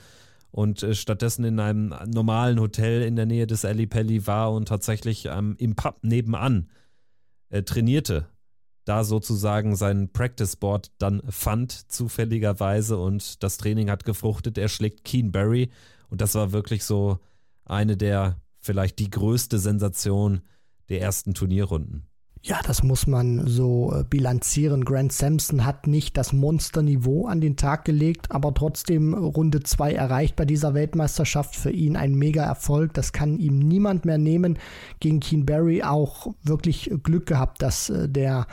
und 0.51 0.83
äh, 0.83 0.95
stattdessen 0.95 1.45
in 1.45 1.61
einem 1.61 1.95
normalen 2.07 2.61
Hotel 2.61 3.03
in 3.03 3.17
der 3.17 3.27
Nähe 3.27 3.47
des 3.47 3.65
Ali 3.65 3.87
Pelli 3.87 4.27
war 4.27 4.53
und 4.53 4.69
tatsächlich 4.69 5.27
ähm, 5.27 5.57
im 5.59 5.75
Pub 5.75 5.99
nebenan 6.03 6.71
äh, 7.51 7.63
trainierte. 7.63 8.27
Da 8.87 9.03
sozusagen 9.05 9.75
sein 9.75 10.13
Practice 10.13 10.57
Board 10.57 10.93
dann 10.99 11.21
fand, 11.29 11.73
zufälligerweise, 11.91 12.97
und 12.97 13.43
das 13.43 13.59
Training 13.59 13.91
hat 13.91 14.05
gefruchtet. 14.05 14.57
Er 14.57 14.69
schlägt 14.69 15.05
Keen 15.05 15.33
Berry 15.33 15.71
und 16.09 16.21
das 16.21 16.35
war 16.37 16.53
wirklich 16.53 16.85
so 16.85 17.19
eine 17.65 17.97
der 17.97 18.41
vielleicht 18.61 19.01
die 19.01 19.11
größte 19.11 19.59
Sensation 19.59 20.41
der 20.89 21.01
ersten 21.01 21.35
Turnierrunden. 21.35 22.07
Ja, 22.43 22.61
das 22.65 22.85
muss 22.85 23.09
man 23.09 23.45
so 23.49 23.93
äh, 23.93 24.05
bilanzieren. 24.05 24.85
Grant 24.85 25.13
Sampson 25.13 25.65
hat 25.65 25.89
nicht 25.89 26.17
das 26.17 26.33
Monsterniveau 26.33 27.27
an 27.27 27.41
den 27.41 27.57
Tag 27.57 27.85
gelegt, 27.85 28.31
aber 28.31 28.55
trotzdem 28.55 29.15
Runde 29.15 29.65
2 29.65 29.95
erreicht 29.95 30.37
bei 30.37 30.45
dieser 30.45 30.73
Weltmeisterschaft. 30.73 31.57
Für 31.57 31.71
ihn 31.71 31.97
ein 31.97 32.15
Mega-Erfolg. 32.15 32.95
Das 32.95 33.13
kann 33.13 33.39
ihm 33.39 33.59
niemand 33.59 34.05
mehr 34.05 34.19
nehmen. 34.19 34.59
Gegen 35.01 35.19
Keen 35.19 35.45
Barry 35.45 35.83
auch 35.83 36.35
wirklich 36.45 36.93
Glück 37.03 37.27
gehabt, 37.27 37.63
dass 37.63 37.91
äh, 37.91 38.09
der 38.09 38.47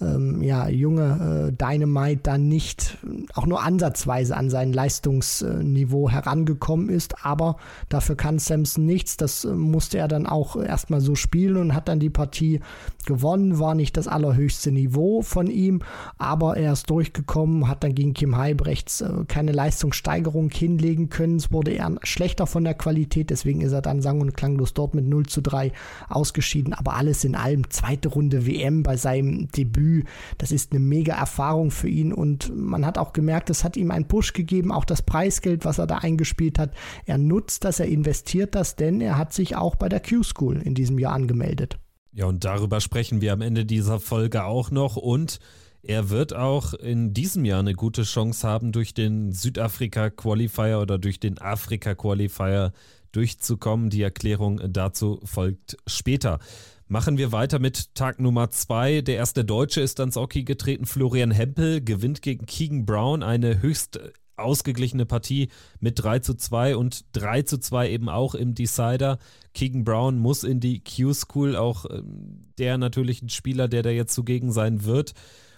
ähm, 0.00 0.42
ja, 0.42 0.68
junge 0.68 1.48
äh, 1.48 1.52
Dynamite 1.52 2.22
dann 2.22 2.48
nicht 2.48 2.96
auch 3.34 3.44
nur 3.44 3.62
ansatzweise 3.62 4.36
an 4.36 4.48
sein 4.48 4.72
Leistungsniveau 4.72 6.08
herangekommen 6.08 6.88
ist. 6.88 7.26
Aber 7.26 7.56
dafür 7.90 8.16
kann 8.16 8.38
Sampson 8.38 8.86
nichts. 8.86 9.18
Das 9.18 9.44
musste 9.44 9.98
er 9.98 10.08
dann 10.08 10.26
auch 10.26 10.56
erstmal 10.56 11.02
so 11.02 11.14
spielen 11.14 11.58
und 11.58 11.74
hat 11.74 11.88
dann 11.88 12.00
die 12.00 12.10
Partie 12.10 12.60
gewonnen 13.04 13.33
gewonnen, 13.34 13.58
war 13.58 13.74
nicht 13.74 13.96
das 13.96 14.08
allerhöchste 14.08 14.70
Niveau 14.70 15.22
von 15.22 15.48
ihm, 15.48 15.80
aber 16.18 16.56
er 16.56 16.72
ist 16.72 16.88
durchgekommen, 16.90 17.68
hat 17.68 17.84
dann 17.84 17.94
gegen 17.94 18.14
Kim 18.14 18.36
Heibrechts 18.36 19.00
äh, 19.00 19.24
keine 19.26 19.52
Leistungssteigerung 19.52 20.50
hinlegen 20.50 21.08
können. 21.08 21.36
Es 21.36 21.52
wurde 21.52 21.72
eher 21.72 21.94
schlechter 22.02 22.46
von 22.46 22.64
der 22.64 22.74
Qualität, 22.74 23.30
deswegen 23.30 23.60
ist 23.60 23.72
er 23.72 23.82
dann 23.82 24.02
sang- 24.02 24.20
und 24.20 24.36
klanglos 24.36 24.74
dort 24.74 24.94
mit 24.94 25.06
0 25.06 25.26
zu 25.26 25.40
3 25.40 25.72
ausgeschieden. 26.08 26.74
Aber 26.74 26.94
alles 26.94 27.24
in 27.24 27.34
allem, 27.34 27.70
zweite 27.70 28.08
Runde 28.08 28.46
WM 28.46 28.82
bei 28.82 28.96
seinem 28.96 29.48
Debüt, 29.48 30.06
das 30.38 30.52
ist 30.52 30.72
eine 30.72 30.80
mega 30.80 31.14
Erfahrung 31.14 31.70
für 31.70 31.88
ihn 31.88 32.12
und 32.12 32.54
man 32.54 32.86
hat 32.86 32.98
auch 32.98 33.12
gemerkt, 33.12 33.50
es 33.50 33.64
hat 33.64 33.76
ihm 33.76 33.90
einen 33.90 34.06
Push 34.06 34.32
gegeben, 34.32 34.72
auch 34.72 34.84
das 34.84 35.02
Preisgeld, 35.02 35.64
was 35.64 35.78
er 35.78 35.86
da 35.86 35.98
eingespielt 35.98 36.58
hat. 36.58 36.70
Er 37.06 37.18
nutzt 37.18 37.64
das, 37.64 37.80
er 37.80 37.86
investiert 37.86 38.54
das, 38.54 38.76
denn 38.76 39.00
er 39.00 39.18
hat 39.18 39.32
sich 39.32 39.56
auch 39.56 39.74
bei 39.74 39.88
der 39.88 40.00
Q-School 40.00 40.60
in 40.62 40.74
diesem 40.74 40.98
Jahr 40.98 41.12
angemeldet. 41.12 41.78
Ja, 42.14 42.26
und 42.26 42.44
darüber 42.44 42.80
sprechen 42.80 43.20
wir 43.20 43.32
am 43.32 43.40
Ende 43.40 43.66
dieser 43.66 43.98
Folge 43.98 44.44
auch 44.44 44.70
noch 44.70 44.94
und 44.96 45.40
er 45.82 46.10
wird 46.10 46.34
auch 46.34 46.72
in 46.72 47.12
diesem 47.12 47.44
Jahr 47.44 47.58
eine 47.58 47.74
gute 47.74 48.04
Chance 48.04 48.46
haben, 48.46 48.70
durch 48.70 48.94
den 48.94 49.32
Südafrika-Qualifier 49.32 50.80
oder 50.80 50.96
durch 50.98 51.18
den 51.18 51.38
Afrika-Qualifier 51.38 52.72
durchzukommen. 53.10 53.90
Die 53.90 54.02
Erklärung 54.02 54.60
dazu 54.72 55.20
folgt 55.24 55.76
später. 55.88 56.38
Machen 56.86 57.18
wir 57.18 57.32
weiter 57.32 57.58
mit 57.58 57.94
Tag 57.96 58.20
Nummer 58.20 58.50
zwei. 58.50 59.00
Der 59.00 59.16
erste 59.16 59.44
Deutsche 59.44 59.80
ist 59.80 59.98
ans 59.98 60.16
Hockey 60.16 60.44
getreten. 60.44 60.86
Florian 60.86 61.32
Hempel 61.32 61.82
gewinnt 61.82 62.22
gegen 62.22 62.46
Keegan 62.46 62.86
Brown 62.86 63.22
eine 63.24 63.60
höchst 63.60 63.98
ausgeglichene 64.36 65.06
Partie 65.06 65.48
mit 65.80 66.02
3 66.02 66.20
zu 66.20 66.34
2 66.34 66.76
und 66.76 67.04
3 67.12 67.42
zu 67.42 67.58
2 67.58 67.90
eben 67.90 68.08
auch 68.08 68.34
im 68.34 68.54
Decider. 68.54 69.18
Keegan 69.54 69.84
Brown 69.84 70.18
muss 70.18 70.44
in 70.44 70.60
die 70.60 70.82
Q-School, 70.82 71.56
auch 71.56 71.86
ähm, 71.90 72.46
der 72.58 72.78
natürlich 72.78 73.22
ein 73.22 73.28
Spieler, 73.28 73.68
der 73.68 73.82
da 73.82 73.90
jetzt 73.90 74.14
zugegen 74.14 74.52
sein 74.52 74.84
wird. 74.84 75.14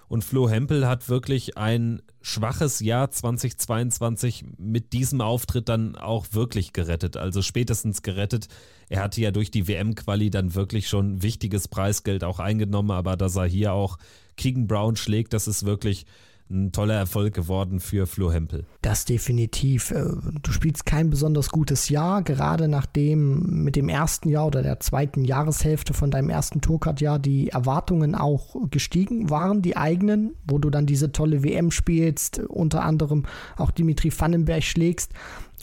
Und 0.08 0.22
Flo 0.22 0.48
Hempel 0.48 0.86
hat 0.86 1.08
wirklich 1.08 1.58
ein 1.58 2.00
schwaches 2.22 2.80
Jahr 2.80 3.10
2022 3.10 4.44
mit 4.56 4.92
diesem 4.92 5.20
Auftritt 5.20 5.68
dann 5.68 5.96
auch 5.96 6.26
wirklich 6.30 6.72
gerettet, 6.72 7.16
also 7.16 7.42
spätestens 7.42 8.02
gerettet. 8.02 8.46
Er 8.88 9.02
hatte 9.02 9.20
ja 9.20 9.32
durch 9.32 9.50
die 9.50 9.66
WM-Quali 9.66 10.30
dann 10.30 10.54
wirklich 10.54 10.88
schon 10.88 11.22
wichtiges 11.22 11.66
Preisgeld 11.66 12.22
auch 12.22 12.38
eingenommen, 12.38 12.92
aber 12.92 13.16
dass 13.16 13.36
er 13.36 13.46
hier 13.46 13.72
auch 13.72 13.98
Keegan 14.36 14.68
Brown 14.68 14.94
schlägt, 14.96 15.32
das 15.32 15.48
ist 15.48 15.66
wirklich 15.66 16.06
ein 16.48 16.70
toller 16.70 16.94
Erfolg 16.94 17.34
geworden 17.34 17.80
für 17.80 18.06
Flo 18.06 18.32
Hempel. 18.32 18.64
Das 18.82 19.04
definitiv. 19.04 19.90
Äh, 19.90 20.04
du 20.42 20.52
spielst 20.52 20.86
kein 20.86 21.10
besonders 21.10 21.50
gutes 21.50 21.88
Jahr, 21.88 22.22
gerade 22.22 22.68
nachdem 22.68 23.64
mit 23.64 23.76
dem 23.76 23.88
ersten 23.88 24.28
Jahr 24.28 24.46
oder 24.46 24.62
der 24.62 24.78
zweiten 24.80 25.24
Jahreshälfte 25.24 25.92
von 25.92 26.10
deinem 26.10 26.30
ersten 26.30 26.60
Tourcard-Jahr 26.60 27.18
die 27.18 27.48
Erwartungen 27.48 28.14
auch 28.14 28.54
gestiegen 28.70 29.28
waren, 29.28 29.62
die 29.62 29.76
eigenen, 29.76 30.34
wo 30.46 30.58
du 30.58 30.70
dann 30.70 30.86
diese 30.86 31.10
tolle 31.10 31.42
WM 31.42 31.70
spielst, 31.70 32.38
unter 32.38 32.84
anderem 32.84 33.24
auch 33.56 33.70
Dimitri 33.70 34.12
Vandenberg 34.16 34.62
schlägst. 34.62 35.12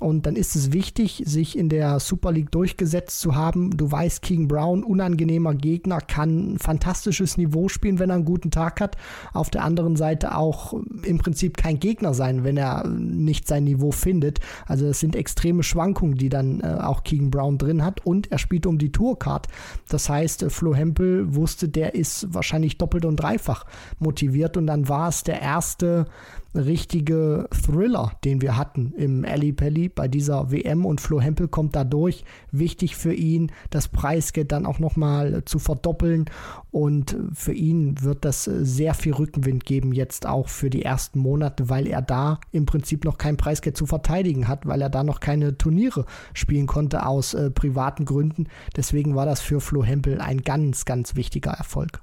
Und 0.03 0.25
dann 0.25 0.35
ist 0.35 0.55
es 0.55 0.73
wichtig, 0.73 1.23
sich 1.25 1.57
in 1.57 1.69
der 1.69 1.99
Super 2.01 2.33
League 2.33 2.51
durchgesetzt 2.51 3.21
zu 3.21 3.35
haben. 3.35 3.75
Du 3.77 3.89
weißt, 3.89 4.21
King 4.21 4.49
Brown, 4.49 4.83
unangenehmer 4.83 5.55
Gegner, 5.55 6.01
kann 6.01 6.53
ein 6.53 6.59
fantastisches 6.59 7.37
Niveau 7.37 7.69
spielen, 7.69 7.99
wenn 7.99 8.09
er 8.09 8.17
einen 8.17 8.25
guten 8.25 8.51
Tag 8.51 8.81
hat. 8.81 8.97
Auf 9.31 9.49
der 9.49 9.63
anderen 9.63 9.95
Seite 9.95 10.35
auch 10.35 10.73
im 11.03 11.19
Prinzip 11.19 11.55
kein 11.55 11.79
Gegner 11.79 12.13
sein, 12.13 12.43
wenn 12.43 12.57
er 12.57 12.85
nicht 12.85 13.47
sein 13.47 13.63
Niveau 13.63 13.91
findet. 13.91 14.41
Also 14.65 14.85
es 14.87 14.99
sind 14.99 15.15
extreme 15.15 15.63
Schwankungen, 15.63 16.15
die 16.15 16.29
dann 16.29 16.59
äh, 16.59 16.79
auch 16.81 17.03
King 17.03 17.31
Brown 17.31 17.57
drin 17.57 17.83
hat. 17.83 18.05
Und 18.05 18.29
er 18.29 18.39
spielt 18.39 18.65
um 18.65 18.77
die 18.77 18.91
Tourcard. 18.91 19.47
Das 19.87 20.09
heißt, 20.09 20.45
Flo 20.49 20.75
Hempel 20.75 21.33
wusste, 21.33 21.69
der 21.69 21.95
ist 21.95 22.33
wahrscheinlich 22.33 22.77
doppelt 22.77 23.05
und 23.05 23.15
dreifach 23.15 23.65
motiviert. 23.99 24.57
Und 24.57 24.67
dann 24.67 24.89
war 24.89 25.07
es 25.07 25.23
der 25.23 25.41
erste 25.41 26.07
richtige 26.55 27.47
Thriller, 27.51 28.13
den 28.23 28.41
wir 28.41 28.57
hatten 28.57 28.93
im 28.93 29.25
Ali 29.25 29.53
Pelli 29.53 29.89
bei 29.89 30.07
dieser 30.07 30.51
WM 30.51 30.85
und 30.85 31.01
Flo 31.01 31.19
Hempel 31.19 31.47
kommt 31.47 31.75
da 31.75 31.83
durch. 31.83 32.23
Wichtig 32.51 32.95
für 32.95 33.13
ihn, 33.13 33.51
das 33.69 33.87
Preisgeld 33.87 34.51
dann 34.51 34.65
auch 34.65 34.79
nochmal 34.79 35.43
zu 35.45 35.59
verdoppeln 35.59 36.25
und 36.71 37.17
für 37.33 37.53
ihn 37.53 38.01
wird 38.01 38.25
das 38.25 38.43
sehr 38.43 38.93
viel 38.93 39.13
Rückenwind 39.13 39.65
geben 39.65 39.93
jetzt 39.93 40.25
auch 40.25 40.47
für 40.47 40.69
die 40.69 40.83
ersten 40.83 41.19
Monate, 41.19 41.69
weil 41.69 41.87
er 41.87 42.01
da 42.01 42.39
im 42.51 42.65
Prinzip 42.65 43.05
noch 43.05 43.17
kein 43.17 43.37
Preisgeld 43.37 43.77
zu 43.77 43.85
verteidigen 43.85 44.47
hat, 44.47 44.65
weil 44.65 44.81
er 44.81 44.89
da 44.89 45.03
noch 45.03 45.19
keine 45.19 45.57
Turniere 45.57 46.05
spielen 46.33 46.67
konnte 46.67 47.05
aus 47.05 47.33
äh, 47.33 47.51
privaten 47.51 48.05
Gründen. 48.05 48.47
Deswegen 48.75 49.15
war 49.15 49.25
das 49.25 49.41
für 49.41 49.61
Flo 49.61 49.83
Hempel 49.83 50.19
ein 50.21 50.41
ganz, 50.41 50.85
ganz 50.85 51.15
wichtiger 51.15 51.51
Erfolg. 51.51 52.01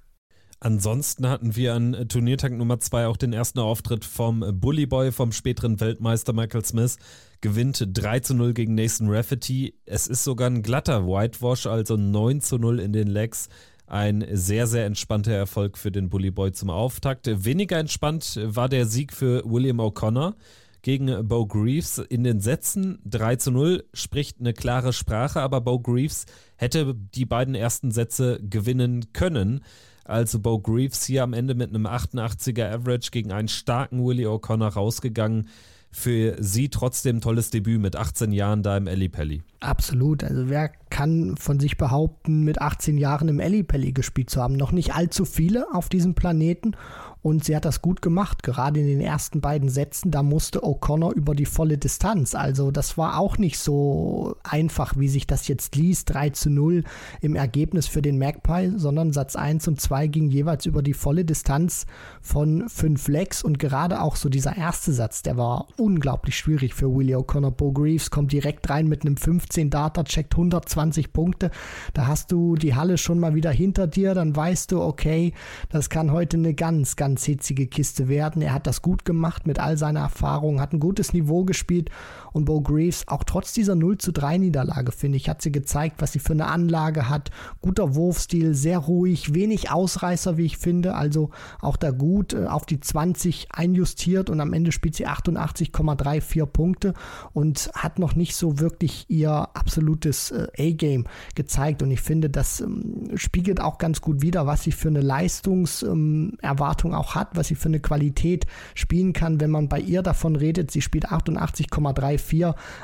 Ansonsten 0.63 1.27
hatten 1.27 1.57
wir 1.57 1.73
an 1.73 2.07
Turniertag 2.09 2.53
Nummer 2.53 2.79
2 2.79 3.07
auch 3.07 3.17
den 3.17 3.33
ersten 3.33 3.61
Auftritt 3.61 4.05
vom 4.05 4.45
Bully 4.61 4.85
Boy, 4.85 5.11
vom 5.11 5.33
späteren 5.33 5.81
Weltmeister 5.81 6.35
Michael 6.35 6.67
Smith. 6.67 6.99
Gewinnt 7.41 7.89
3 7.91 8.21
zu 8.21 8.35
0 8.35 8.53
gegen 8.53 8.75
Nathan 8.75 9.09
Rafferty. 9.09 9.75
Es 9.87 10.07
ist 10.07 10.23
sogar 10.23 10.51
ein 10.51 10.61
glatter 10.61 11.07
Whitewash, 11.07 11.67
also 11.67 11.97
9 11.97 12.43
zu 12.43 12.59
0 12.59 12.79
in 12.79 12.93
den 12.93 13.09
Legs. 13.09 13.49
Ein 13.87 14.27
sehr, 14.33 14.67
sehr 14.67 14.85
entspannter 14.85 15.33
Erfolg 15.33 15.79
für 15.79 15.91
den 15.91 16.11
Bully 16.11 16.31
Boy 16.31 16.53
zum 16.53 16.69
Auftakt. 16.69 17.27
Weniger 17.43 17.79
entspannt 17.79 18.39
war 18.45 18.69
der 18.69 18.85
Sieg 18.85 19.15
für 19.15 19.43
William 19.47 19.81
O'Connor 19.81 20.35
gegen 20.83 21.27
Bo 21.27 21.47
Greaves 21.47 21.97
in 21.97 22.23
den 22.23 22.41
Sätzen. 22.41 22.99
3 23.07 23.37
zu 23.37 23.51
0 23.51 23.85
spricht 23.95 24.41
eine 24.41 24.53
klare 24.53 24.93
Sprache, 24.93 25.41
aber 25.41 25.63
Bo 25.63 25.81
Greaves 25.81 26.27
hätte 26.57 26.95
die 26.95 27.25
beiden 27.25 27.55
ersten 27.55 27.93
Sätze 27.93 28.41
gewinnen 28.43 29.15
können. 29.15 29.63
Also 30.05 30.39
Bo 30.39 30.59
Greaves 30.59 31.05
hier 31.05 31.23
am 31.23 31.33
Ende 31.33 31.55
mit 31.55 31.71
einem 31.71 31.87
88er 31.87 32.71
Average 32.73 33.11
gegen 33.11 33.33
einen 33.33 33.49
starken 33.49 34.05
Willie 34.05 34.27
O'Connor 34.27 34.73
rausgegangen. 34.73 35.49
Für 35.93 36.37
sie 36.39 36.69
trotzdem 36.69 37.21
tolles 37.21 37.51
Debüt 37.51 37.81
mit 37.81 37.97
18 37.97 38.31
Jahren 38.31 38.63
da 38.63 38.77
im 38.77 38.87
Ellipelli. 38.87 39.43
Absolut. 39.59 40.23
Also 40.23 40.49
wer 40.49 40.69
kann 40.89 41.37
von 41.37 41.59
sich 41.59 41.77
behaupten, 41.77 42.45
mit 42.45 42.61
18 42.61 42.97
Jahren 42.97 43.27
im 43.27 43.41
Ellipelli 43.41 43.91
gespielt 43.91 44.31
zu 44.31 44.41
haben? 44.41 44.55
Noch 44.55 44.71
nicht 44.71 44.95
allzu 44.95 45.25
viele 45.25 45.67
auf 45.75 45.89
diesem 45.89 46.15
Planeten. 46.15 46.77
Und 47.23 47.45
sie 47.45 47.55
hat 47.55 47.67
das 47.67 47.83
gut 47.83 48.01
gemacht, 48.01 48.43
gerade 48.43 48.81
in 48.81 48.87
den 48.87 49.01
ersten 49.01 49.41
beiden 49.41 49.69
Sätzen. 49.69 50.11
Da 50.11 50.23
musste 50.23 50.63
O'Connor 50.63 51.13
über 51.13 51.35
die 51.35 51.45
volle 51.45 51.77
Distanz. 51.77 52.35
Also 52.35 52.71
das 52.71 52.97
war 52.97 53.19
auch 53.19 53.37
nicht 53.37 53.59
so 53.59 54.37
einfach, 54.43 54.95
wie 54.97 55.09
sich 55.09 55.27
das 55.27 55.47
jetzt 55.47 55.77
liest. 55.77 56.15
3 56.15 56.31
zu 56.31 56.51
0 56.51 56.85
im 57.21 57.37
Ergebnis 57.37 57.87
für 57.87 58.01
den 58.01 58.19
Magpie, 58.19 58.73
sondern 58.77 59.13
Satz 59.13 59.37
1 59.37 59.69
und 59.69 59.81
2 59.81 60.07
ging 60.07 60.31
jeweils 60.31 60.65
über 60.65 60.83
die 60.83 60.95
volle 60.95 61.27
Distanz 61.27 61.85
von 62.23 62.69
5 62.69 63.09
Legs. 63.09 63.43
Und 63.43 63.59
gerade 63.59 64.01
auch 64.01 64.17
so 64.17 64.31
dieser 64.31 64.57
erste 64.57 64.93
Satz, 64.93 65.23
der 65.23 65.37
war 65.37 65.67
unglaublich 65.77 66.37
schwierig 66.37 66.73
für 66.73 66.95
Willie 66.95 67.17
O'Connor. 67.17 67.51
Bo 67.51 67.73
Greaves 67.73 68.11
kommt 68.11 68.33
direkt 68.33 68.71
rein 68.71 68.89
mit 68.89 69.05
einem 69.05 69.19
15 69.19 69.69
Data, 69.69 70.05
checkt 70.05 70.35
120 70.35 71.13
Punkte. 71.13 71.51
Da 71.93 72.07
hast 72.07 72.33
du 72.33 72.55
die 72.55 72.75
Halle 72.75 72.97
schon 72.97 73.19
mal 73.19 73.35
wieder 73.35 73.51
hinter 73.51 73.87
dir. 73.87 74.15
Dann 74.15 74.35
weißt 74.35 74.73
du, 74.73 74.81
okay, 74.81 75.35
das 75.69 75.91
kann 75.91 76.13
heute 76.13 76.39
eine 76.39 76.55
ganz, 76.55 76.97
ganz 76.97 77.10
ganz 77.11 77.25
hitzige 77.25 77.67
Kiste 77.67 78.07
werden. 78.07 78.41
Er 78.41 78.55
hat 78.55 78.69
das 78.69 78.83
gut 78.83 79.05
gemacht 79.05 79.45
mit 79.45 79.59
all 79.59 79.77
seiner 79.77 79.99
Erfahrung, 79.99 80.61
hat 80.61 80.73
ein 80.73 80.79
gutes 80.79 81.13
Niveau 81.13 81.45
gespielt 81.45 81.91
und 82.33 82.45
Bo 82.45 82.61
Greaves, 82.61 83.07
auch 83.09 83.25
trotz 83.25 83.53
dieser 83.53 83.75
0 83.75 83.99
zu 83.99 84.13
3 84.13 84.39
Niederlage, 84.39 84.93
finde 84.93 85.17
ich, 85.17 85.29
hat 85.29 85.43
sie 85.43 85.53
gezeigt, 85.53 85.97
was 86.01 86.13
sie 86.13 86.19
für 86.19 86.33
eine 86.33 86.47
Anlage 86.47 87.09
hat. 87.09 87.31
Guter 87.61 87.95
Wurfstil, 87.95 88.55
sehr 88.55 88.79
ruhig, 88.79 89.35
wenig 89.35 89.71
Ausreißer, 89.71 90.37
wie 90.37 90.47
ich 90.47 90.59
finde. 90.59 90.95
Also 90.95 91.31
auch 91.61 91.77
da 91.77 91.91
gut 91.91 92.33
äh, 92.33 92.47
auf 92.47 92.67
die 92.67 92.81
20 92.81 93.49
einjustiert 93.53 94.31
und 94.31 94.41
am 94.41 94.53
Ende 94.53 94.73
spielt 94.73 94.95
sie 94.95 95.07
88,34 95.07 96.47
Punkte 96.47 96.95
und 97.33 97.71
hat 97.75 97.99
noch 97.99 98.15
nicht 98.15 98.37
so 98.37 98.59
wirklich 98.59 99.07
ihr 99.09 99.31
absolutes 99.55 100.31
äh, 100.31 100.49
A-Game 100.59 101.05
gezeigt. 101.35 101.83
Und 101.83 101.91
ich 101.91 102.01
finde, 102.01 102.31
das 102.31 102.61
ähm, 102.61 103.11
spiegelt 103.15 103.61
auch 103.61 103.79
ganz 103.79 104.01
gut 104.01 104.23
wider, 104.23 104.47
was 104.47 104.63
sie 104.63 104.73
für 104.73 104.89
eine 104.89 105.01
Leistungserwartung 105.01 106.93
ähm, 106.93 106.97
auch 106.97 107.15
hat, 107.15 107.31
was 107.35 107.49
sie 107.49 107.55
für 107.55 107.69
eine 107.69 107.81
Qualität 107.81 108.47
spielen 108.75 109.13
kann, 109.13 109.41
wenn 109.41 109.51
man 109.51 109.69
bei 109.69 109.81
ihr 109.81 110.03
davon 110.03 110.37
redet. 110.37 110.71
Sie 110.71 110.83
spielt 110.83 111.09
88,34, 111.09 112.20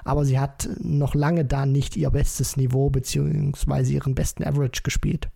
aber 0.05 0.25
sie 0.25 0.39
hat 0.39 0.69
noch 0.81 1.15
lange 1.15 1.45
da 1.45 1.67
nicht 1.67 1.97
ihr 1.97 2.11
bestes 2.11 2.57
Niveau 2.57 2.91
bzw. 2.91 3.93
ihren 3.93 4.15
besten 4.15 4.45
Average 4.45 4.83
gespielt. 4.83 5.29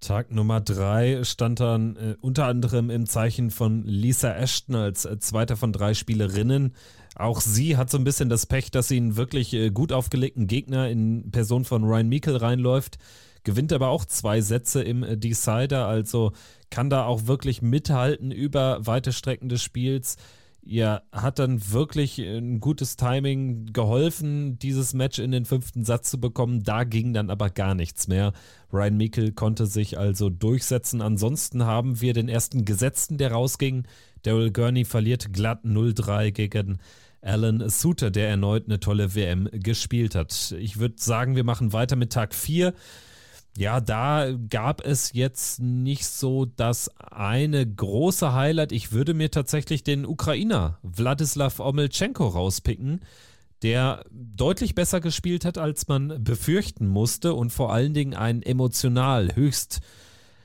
Tag 0.00 0.30
Nummer 0.30 0.60
drei 0.60 1.24
stand 1.24 1.60
dann 1.60 1.96
äh, 1.96 2.16
unter 2.20 2.46
anderem 2.46 2.90
im 2.90 3.06
Zeichen 3.06 3.50
von 3.50 3.82
Lisa 3.84 4.34
Ashton 4.34 4.76
als 4.76 5.06
äh, 5.06 5.18
zweiter 5.18 5.56
von 5.56 5.72
drei 5.72 5.94
Spielerinnen. 5.94 6.74
Auch 7.14 7.40
sie 7.40 7.78
hat 7.78 7.88
so 7.88 7.96
ein 7.96 8.04
bisschen 8.04 8.28
das 8.28 8.44
Pech, 8.44 8.70
dass 8.70 8.88
sie 8.88 8.98
einen 8.98 9.16
wirklich 9.16 9.54
äh, 9.54 9.70
gut 9.70 9.92
aufgelegten 9.92 10.46
Gegner 10.46 10.90
in 10.90 11.30
Person 11.30 11.64
von 11.64 11.84
Ryan 11.84 12.10
Meikle 12.10 12.42
reinläuft 12.42 12.98
gewinnt 13.46 13.72
aber 13.72 13.88
auch 13.88 14.04
zwei 14.04 14.42
Sätze 14.42 14.82
im 14.82 15.02
äh, 15.02 15.16
Decider, 15.16 15.86
also 15.86 16.32
kann 16.68 16.90
da 16.90 17.06
auch 17.06 17.26
wirklich 17.26 17.62
mithalten 17.62 18.32
über 18.32 18.84
weite 18.84 19.12
Strecken 19.12 19.48
des 19.48 19.62
Spiels. 19.62 20.16
Ihr 20.68 21.02
hat 21.12 21.38
dann 21.38 21.70
wirklich 21.70 22.18
ein 22.18 22.58
gutes 22.58 22.96
Timing 22.96 23.72
geholfen, 23.72 24.58
dieses 24.58 24.94
Match 24.94 25.20
in 25.20 25.30
den 25.30 25.44
fünften 25.44 25.84
Satz 25.84 26.10
zu 26.10 26.18
bekommen. 26.18 26.64
Da 26.64 26.82
ging 26.82 27.12
dann 27.12 27.30
aber 27.30 27.50
gar 27.50 27.76
nichts 27.76 28.08
mehr. 28.08 28.32
Ryan 28.72 28.96
Meikle 28.96 29.30
konnte 29.30 29.66
sich 29.66 29.96
also 29.96 30.28
durchsetzen. 30.28 31.02
Ansonsten 31.02 31.64
haben 31.64 32.00
wir 32.00 32.14
den 32.14 32.28
ersten 32.28 32.64
Gesetzten, 32.64 33.16
der 33.16 33.30
rausging. 33.30 33.84
Daryl 34.22 34.50
Gurney 34.50 34.84
verliert 34.84 35.32
glatt 35.32 35.64
0-3 35.64 36.32
gegen 36.32 36.78
Alan 37.22 37.68
Suter, 37.68 38.10
der 38.10 38.28
erneut 38.28 38.64
eine 38.66 38.80
tolle 38.80 39.14
WM 39.14 39.48
gespielt 39.52 40.16
hat. 40.16 40.52
Ich 40.58 40.80
würde 40.80 40.96
sagen, 40.98 41.36
wir 41.36 41.44
machen 41.44 41.72
weiter 41.72 41.94
mit 41.94 42.12
Tag 42.12 42.34
4. 42.34 42.74
Ja, 43.56 43.80
da 43.80 44.32
gab 44.50 44.84
es 44.84 45.12
jetzt 45.14 45.60
nicht 45.60 46.04
so 46.04 46.44
das 46.44 46.90
eine 46.98 47.66
große 47.66 48.34
Highlight. 48.34 48.70
Ich 48.70 48.92
würde 48.92 49.14
mir 49.14 49.30
tatsächlich 49.30 49.82
den 49.82 50.04
Ukrainer 50.04 50.78
Wladislav 50.82 51.58
Omelchenko 51.58 52.26
rauspicken, 52.26 53.00
der 53.62 54.04
deutlich 54.10 54.74
besser 54.74 55.00
gespielt 55.00 55.46
hat, 55.46 55.56
als 55.56 55.88
man 55.88 56.22
befürchten 56.22 56.86
musste 56.86 57.32
und 57.32 57.50
vor 57.50 57.72
allen 57.72 57.94
Dingen 57.94 58.14
einen 58.14 58.42
emotional 58.42 59.34
höchst 59.34 59.80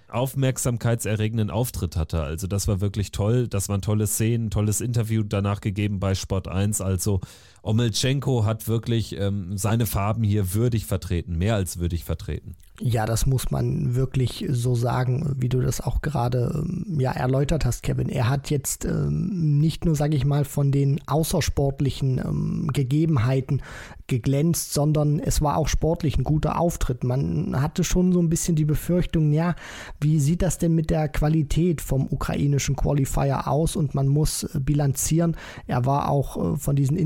aufmerksamkeitserregenden 0.08 1.50
Auftritt 1.50 1.96
hatte. 1.96 2.22
Also 2.22 2.48
das 2.48 2.68
war 2.68 2.82
wirklich 2.82 3.12
toll. 3.12 3.48
Das 3.48 3.70
waren 3.70 3.82
tolle 3.82 4.08
Szenen, 4.08 4.52
tolles 4.52 4.82
Interview 4.82 5.24
danach 5.24 5.62
gegeben 5.62 6.00
bei 6.00 6.16
Sport 6.16 6.48
1. 6.48 6.82
Also 6.82 7.22
Omelchenko 7.64 8.46
hat 8.46 8.68
wirklich 8.68 9.18
ähm, 9.20 9.58
seine 9.58 9.86
Farben 9.86 10.24
hier 10.24 10.54
würdig 10.54 10.86
vertreten, 10.86 11.38
mehr 11.38 11.56
als 11.56 11.78
würdig 11.78 12.04
vertreten. 12.04 12.56
Ja, 12.84 13.06
das 13.06 13.28
muss 13.28 13.52
man 13.52 13.94
wirklich 13.94 14.44
so 14.50 14.74
sagen, 14.74 15.36
wie 15.38 15.50
du 15.50 15.62
das 15.62 15.82
auch 15.82 16.02
gerade 16.02 16.52
ähm, 16.56 17.00
ja, 17.00 17.12
erläutert 17.12 17.64
hast, 17.64 17.84
Kevin. 17.84 18.10
Er 18.10 18.28
hat 18.28 18.50
jetzt 18.50 18.86
ähm, 18.86 19.60
nicht 19.60 19.86
nur, 19.86 19.96
sage 19.96 20.16
ich 20.16 20.26
mal, 20.26 20.46
von 20.46 20.72
den 20.72 21.00
außersportlichen 21.06 22.18
ähm, 22.18 22.70
Gegebenheiten 22.74 23.62
geglänzt, 24.08 24.74
sondern 24.74 25.20
es 25.20 25.42
war 25.42 25.58
auch 25.58 25.68
sportlich 25.68 26.18
ein 26.18 26.24
guter 26.24 26.60
Auftritt. 26.60 27.04
Man 27.04 27.62
hatte 27.62 27.84
schon 27.84 28.14
so 28.14 28.20
ein 28.20 28.30
bisschen 28.30 28.56
die 28.56 28.66
Befürchtung, 28.66 29.32
ja, 29.32 29.56
wie 30.00 30.20
sieht 30.20 30.42
das 30.42 30.58
denn 30.58 30.74
mit 30.74 30.90
der 30.90 31.08
Qualität 31.08 31.82
vom 31.82 32.08
ukrainischen 32.10 32.76
Qualifier 32.76 33.48
aus? 33.48 33.76
Und 33.76 33.94
man 33.94 34.08
muss 34.08 34.44
äh, 34.44 34.60
bilanzieren. 34.60 35.38
Er 35.68 35.86
war 35.86 36.10
auch 36.10 36.54
äh, 36.54 36.58
von 36.58 36.76
diesen 36.76 36.98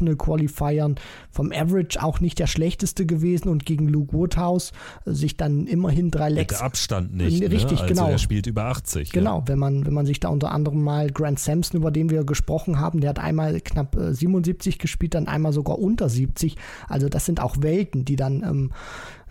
International 0.00 0.16
Qualifiern 0.16 0.94
vom 1.30 1.52
Average 1.52 2.02
auch 2.02 2.20
nicht 2.20 2.38
der 2.38 2.46
schlechteste 2.46 3.06
gewesen 3.06 3.48
und 3.48 3.66
gegen 3.66 3.88
Luke 3.88 4.12
Woodhouse 4.12 4.72
äh, 5.06 5.12
sich 5.12 5.36
dann 5.36 5.66
immerhin 5.66 6.10
drei 6.10 6.28
Lecks. 6.28 6.56
Der 6.56 6.64
Abstand 6.64 7.14
nicht. 7.14 7.40
Ne? 7.40 7.50
Richtig, 7.50 7.78
ne? 7.78 7.82
also 7.82 7.94
genau. 7.94 8.08
Er 8.08 8.18
spielt 8.18 8.46
über 8.46 8.64
80. 8.64 9.12
Genau, 9.12 9.38
ja. 9.40 9.48
wenn, 9.48 9.58
man, 9.58 9.86
wenn 9.86 9.94
man 9.94 10.06
sich 10.06 10.20
da 10.20 10.28
unter 10.28 10.52
anderem 10.52 10.82
mal 10.82 11.10
Grant 11.10 11.38
Sampson, 11.38 11.80
über 11.80 11.90
den 11.90 12.10
wir 12.10 12.24
gesprochen 12.24 12.80
haben, 12.80 13.00
der 13.00 13.10
hat 13.10 13.18
einmal 13.18 13.60
knapp 13.60 13.96
äh, 13.96 14.14
77 14.14 14.78
gespielt, 14.78 15.14
dann 15.14 15.28
einmal 15.28 15.52
sogar 15.52 15.78
unter 15.78 16.08
70. 16.08 16.56
Also 16.88 17.08
das 17.08 17.26
sind 17.26 17.40
auch 17.40 17.56
Welten, 17.60 18.04
die 18.04 18.16
dann 18.16 18.42
ähm, 18.42 18.72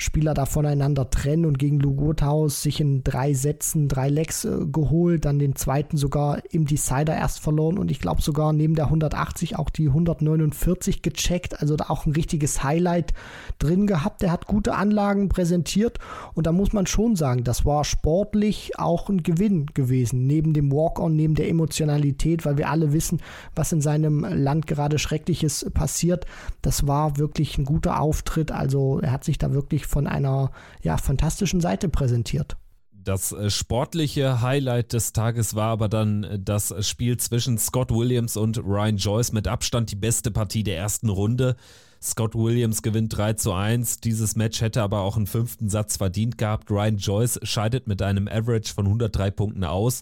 Spieler 0.01 0.33
da 0.33 0.45
voneinander 0.45 1.09
trennen 1.09 1.45
und 1.45 1.59
gegen 1.59 1.79
Lugothaus 1.79 2.61
sich 2.61 2.79
in 2.79 3.03
drei 3.03 3.33
Sätzen 3.33 3.89
drei 3.89 4.07
Lecks 4.07 4.45
äh, 4.45 4.65
geholt, 4.71 5.25
dann 5.25 5.39
den 5.39 5.55
zweiten 5.55 5.97
sogar 5.97 6.41
im 6.51 6.65
Decider 6.65 7.15
erst 7.15 7.41
verloren 7.41 7.77
und 7.77 7.91
ich 7.91 7.99
glaube 7.99 8.21
sogar 8.21 8.53
neben 8.53 8.75
der 8.75 8.85
180 8.85 9.59
auch 9.59 9.69
die 9.69 9.87
149 9.87 11.01
gecheckt, 11.01 11.59
also 11.59 11.75
da 11.75 11.85
auch 11.89 12.05
ein 12.05 12.13
richtiges 12.13 12.63
Highlight 12.63 13.13
drin 13.59 13.87
gehabt. 13.87 14.21
Der 14.21 14.31
hat 14.31 14.47
gute 14.47 14.73
Anlagen 14.73 15.27
präsentiert 15.27 15.99
und 16.33 16.47
da 16.47 16.53
muss 16.53 16.71
man 16.71 16.87
schon 16.87 17.17
sagen, 17.17 17.43
das 17.43 17.65
war 17.65 17.83
sportlich 17.83 18.79
auch 18.79 19.09
ein 19.09 19.21
Gewinn 19.21 19.65
gewesen, 19.73 20.27
neben 20.27 20.53
dem 20.53 20.71
Walk-on, 20.71 21.15
neben 21.15 21.35
der 21.35 21.49
Emotionalität, 21.49 22.45
weil 22.45 22.57
wir 22.57 22.69
alle 22.69 22.93
wissen, 22.93 23.21
was 23.53 23.73
in 23.73 23.81
seinem 23.81 24.23
Land 24.23 24.65
gerade 24.65 24.97
Schreckliches 24.97 25.69
passiert. 25.73 26.25
Das 26.61 26.87
war 26.87 27.17
wirklich 27.17 27.57
ein 27.57 27.65
guter 27.65 27.99
Auftritt, 27.99 28.53
also 28.53 29.01
er 29.01 29.11
hat 29.11 29.25
sich 29.25 29.37
da 29.37 29.51
wirklich 29.53 29.88
von 29.89 30.07
einer 30.07 30.51
ja, 30.81 30.97
fantastischen 30.97 31.61
Seite 31.61 31.89
präsentiert. 31.89 32.55
Das 32.91 33.31
äh, 33.31 33.49
sportliche 33.49 34.41
Highlight 34.41 34.93
des 34.93 35.13
Tages 35.13 35.55
war 35.55 35.69
aber 35.69 35.89
dann 35.89 36.23
äh, 36.23 36.39
das 36.39 36.73
Spiel 36.87 37.17
zwischen 37.17 37.57
Scott 37.57 37.91
Williams 37.91 38.37
und 38.37 38.59
Ryan 38.59 38.97
Joyce. 38.97 39.31
Mit 39.31 39.47
Abstand 39.47 39.91
die 39.91 39.95
beste 39.95 40.31
Partie 40.31 40.63
der 40.63 40.77
ersten 40.77 41.09
Runde. 41.09 41.55
Scott 42.01 42.35
Williams 42.35 42.81
gewinnt 42.81 43.17
3 43.17 43.33
zu 43.33 43.51
1. 43.51 43.97
Dieses 44.01 44.35
Match 44.35 44.61
hätte 44.61 44.81
aber 44.83 44.99
auch 45.01 45.17
einen 45.17 45.27
fünften 45.27 45.69
Satz 45.69 45.97
verdient 45.97 46.37
gehabt. 46.37 46.69
Ryan 46.69 46.97
Joyce 46.97 47.39
scheidet 47.43 47.87
mit 47.87 48.01
einem 48.01 48.27
Average 48.27 48.73
von 48.73 48.85
103 48.85 49.31
Punkten 49.31 49.63
aus. 49.63 50.01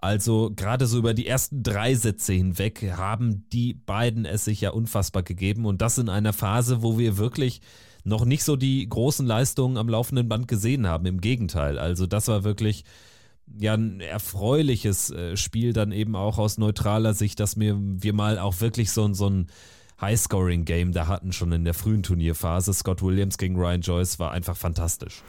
Also 0.00 0.52
gerade 0.54 0.86
so 0.86 0.98
über 0.98 1.12
die 1.12 1.26
ersten 1.26 1.62
drei 1.62 1.94
Sätze 1.94 2.32
hinweg 2.32 2.92
haben 2.96 3.48
die 3.50 3.74
beiden 3.74 4.24
es 4.24 4.44
sich 4.44 4.60
ja 4.60 4.70
unfassbar 4.70 5.22
gegeben. 5.22 5.66
Und 5.66 5.82
das 5.82 5.98
in 5.98 6.08
einer 6.08 6.32
Phase, 6.32 6.82
wo 6.82 6.98
wir 6.98 7.18
wirklich 7.18 7.60
noch 8.04 8.24
nicht 8.24 8.44
so 8.44 8.56
die 8.56 8.88
großen 8.88 9.26
Leistungen 9.26 9.76
am 9.76 9.88
laufenden 9.88 10.28
Band 10.28 10.48
gesehen 10.48 10.86
haben. 10.86 11.06
Im 11.06 11.20
Gegenteil. 11.20 11.78
Also 11.78 12.06
das 12.06 12.28
war 12.28 12.44
wirklich 12.44 12.84
ja 13.58 13.74
ein 13.74 14.00
erfreuliches 14.00 15.10
äh, 15.10 15.36
Spiel 15.36 15.72
dann 15.72 15.92
eben 15.92 16.16
auch 16.16 16.38
aus 16.38 16.58
neutraler 16.58 17.14
Sicht, 17.14 17.40
dass 17.40 17.58
wir, 17.58 17.76
wir 17.78 18.12
mal 18.12 18.38
auch 18.38 18.60
wirklich 18.60 18.90
so, 18.90 19.12
so 19.14 19.28
ein 19.28 19.46
High-Scoring-Game 20.00 20.92
da 20.92 21.08
hatten 21.08 21.32
schon 21.32 21.52
in 21.52 21.64
der 21.64 21.74
frühen 21.74 22.02
Turnierphase. 22.02 22.72
Scott 22.72 23.02
Williams 23.02 23.36
gegen 23.36 23.56
Ryan 23.56 23.80
Joyce 23.80 24.18
war 24.18 24.30
einfach 24.30 24.56
fantastisch. 24.56 25.22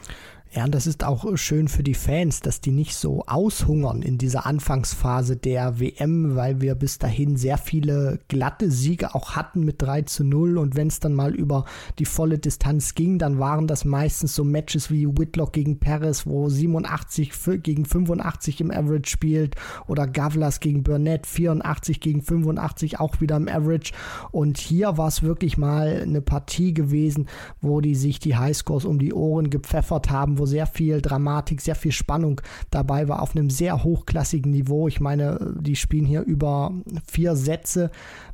Ja, 0.52 0.64
und 0.64 0.74
das 0.74 0.88
ist 0.88 1.04
auch 1.04 1.36
schön 1.36 1.68
für 1.68 1.84
die 1.84 1.94
Fans, 1.94 2.40
dass 2.40 2.60
die 2.60 2.72
nicht 2.72 2.96
so 2.96 3.22
aushungern 3.28 4.02
in 4.02 4.18
dieser 4.18 4.46
Anfangsphase 4.46 5.36
der 5.36 5.78
WM, 5.78 6.34
weil 6.34 6.60
wir 6.60 6.74
bis 6.74 6.98
dahin 6.98 7.36
sehr 7.36 7.56
viele 7.56 8.18
glatte 8.26 8.68
Siege 8.68 9.14
auch 9.14 9.36
hatten 9.36 9.60
mit 9.64 9.80
3 9.80 10.02
zu 10.02 10.24
0. 10.24 10.58
Und 10.58 10.74
wenn 10.74 10.88
es 10.88 10.98
dann 10.98 11.14
mal 11.14 11.36
über 11.36 11.66
die 12.00 12.04
volle 12.04 12.40
Distanz 12.40 12.96
ging, 12.96 13.20
dann 13.20 13.38
waren 13.38 13.68
das 13.68 13.84
meistens 13.84 14.34
so 14.34 14.42
Matches 14.42 14.90
wie 14.90 15.06
Whitlock 15.06 15.52
gegen 15.52 15.78
Perez, 15.78 16.26
wo 16.26 16.48
87 16.48 17.30
gegen 17.62 17.84
85 17.84 18.60
im 18.60 18.72
Average 18.72 19.08
spielt 19.08 19.54
oder 19.86 20.08
Gavlas 20.08 20.58
gegen 20.58 20.82
Burnett 20.82 21.28
84 21.28 22.00
gegen 22.00 22.22
85 22.22 22.98
auch 22.98 23.20
wieder 23.20 23.36
im 23.36 23.46
Average. 23.46 23.92
Und 24.32 24.58
hier 24.58 24.98
war 24.98 25.06
es 25.06 25.22
wirklich 25.22 25.56
mal 25.56 26.00
eine 26.02 26.22
Partie 26.22 26.74
gewesen, 26.74 27.28
wo 27.60 27.80
die 27.80 27.94
sich 27.94 28.18
die 28.18 28.34
Highscores 28.34 28.84
um 28.84 28.98
die 28.98 29.14
Ohren 29.14 29.48
gepfeffert 29.48 30.10
haben, 30.10 30.39
wo 30.40 30.46
sehr 30.46 30.66
viel 30.66 31.00
Dramatik, 31.00 31.60
sehr 31.60 31.76
viel 31.76 31.92
Spannung 31.92 32.40
dabei 32.70 33.06
war 33.06 33.22
auf 33.22 33.36
einem 33.36 33.50
sehr 33.50 33.84
hochklassigen 33.84 34.50
Niveau. 34.50 34.88
Ich 34.88 35.00
meine, 35.00 35.54
die 35.60 35.76
spielen 35.76 36.06
hier 36.06 36.22
über 36.22 36.72
vier 37.06 37.36
Sätze. 37.36 37.90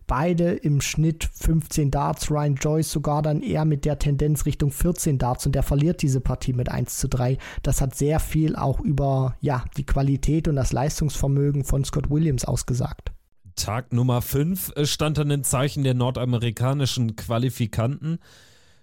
Beide 0.07 0.53
im 0.53 0.81
Schnitt 0.81 1.29
15 1.35 1.91
Darts, 1.91 2.31
Ryan 2.31 2.55
Joyce 2.55 2.93
sogar 2.93 3.23
dann 3.23 3.43
eher 3.43 3.65
mit 3.65 3.85
der 3.85 3.99
Tendenz 3.99 4.47
Richtung 4.47 4.71
14 4.71 5.19
Darts 5.19 5.47
und 5.47 5.55
der 5.55 5.65
verliert 5.65 6.01
diese 6.01 6.21
Partie 6.21 6.53
mit 6.53 6.69
1 6.71 6.99
zu 6.99 7.09
3. 7.09 7.39
Das 7.63 7.81
hat 7.81 7.97
sehr 7.97 8.21
viel 8.21 8.55
auch 8.55 8.79
über 8.81 9.35
ja, 9.41 9.65
die 9.77 9.85
Qualität 9.85 10.47
und 10.47 10.55
das 10.55 10.73
Leistungsvermögen 10.73 11.65
von 11.65 11.85
Scott 11.85 12.09
Williams 12.09 12.45
ausgesagt. 12.45 13.11
Tag 13.57 13.93
Nummer 13.93 14.23
5 14.23 14.75
stand 14.85 15.19
an 15.19 15.31
den 15.31 15.43
Zeichen 15.43 15.83
der 15.83 15.95
nordamerikanischen 15.95 17.17
Qualifikanten. 17.17 18.19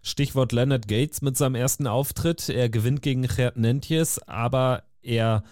Stichwort 0.03 0.51
Leonard 0.51 0.87
Gates 0.87 1.21
mit 1.21 1.37
seinem 1.37 1.55
ersten 1.55 1.87
Auftritt. 1.87 2.49
Er 2.49 2.69
gewinnt 2.69 3.01
gegen 3.01 3.23
Gerd 3.23 3.57
Nentjes, 3.57 4.19
aber 4.19 4.83
er 5.01 5.43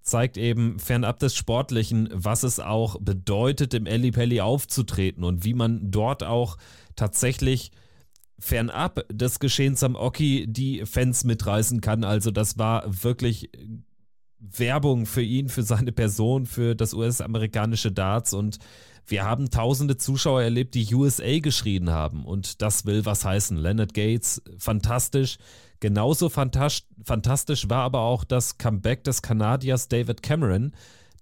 zeigt 0.00 0.38
eben 0.38 0.78
fernab 0.78 1.18
des 1.18 1.36
Sportlichen, 1.36 2.08
was 2.12 2.42
es 2.42 2.58
auch 2.58 2.98
bedeutet, 2.98 3.74
im 3.74 3.86
Eli 3.86 4.10
Pelli 4.10 4.40
aufzutreten 4.40 5.22
und 5.22 5.44
wie 5.44 5.52
man 5.52 5.90
dort 5.90 6.24
auch 6.24 6.56
tatsächlich 6.96 7.70
fernab 8.38 9.04
des 9.12 9.38
Geschehens 9.38 9.82
am 9.82 9.96
Oki 9.96 10.46
die 10.48 10.86
Fans 10.86 11.24
mitreißen 11.24 11.82
kann. 11.82 12.02
Also 12.02 12.30
das 12.30 12.56
war 12.56 12.84
wirklich 13.02 13.50
Werbung 14.38 15.04
für 15.04 15.22
ihn, 15.22 15.50
für 15.50 15.62
seine 15.62 15.92
Person, 15.92 16.46
für 16.46 16.74
das 16.74 16.94
US-amerikanische 16.94 17.92
Darts 17.92 18.32
und 18.32 18.58
wir 19.10 19.24
haben 19.24 19.50
tausende 19.50 19.96
Zuschauer 19.96 20.42
erlebt, 20.42 20.74
die 20.74 20.94
USA 20.94 21.38
geschrien 21.40 21.90
haben 21.90 22.24
und 22.24 22.62
das 22.62 22.86
will 22.86 23.04
was 23.04 23.24
heißen. 23.24 23.56
Leonard 23.56 23.92
Gates, 23.94 24.42
fantastisch. 24.58 25.38
Genauso 25.80 26.28
fantastisch 26.28 27.68
war 27.68 27.82
aber 27.82 28.00
auch 28.00 28.24
das 28.24 28.58
Comeback 28.58 29.02
des 29.04 29.22
Kanadiers 29.22 29.88
David 29.88 30.22
Cameron, 30.22 30.72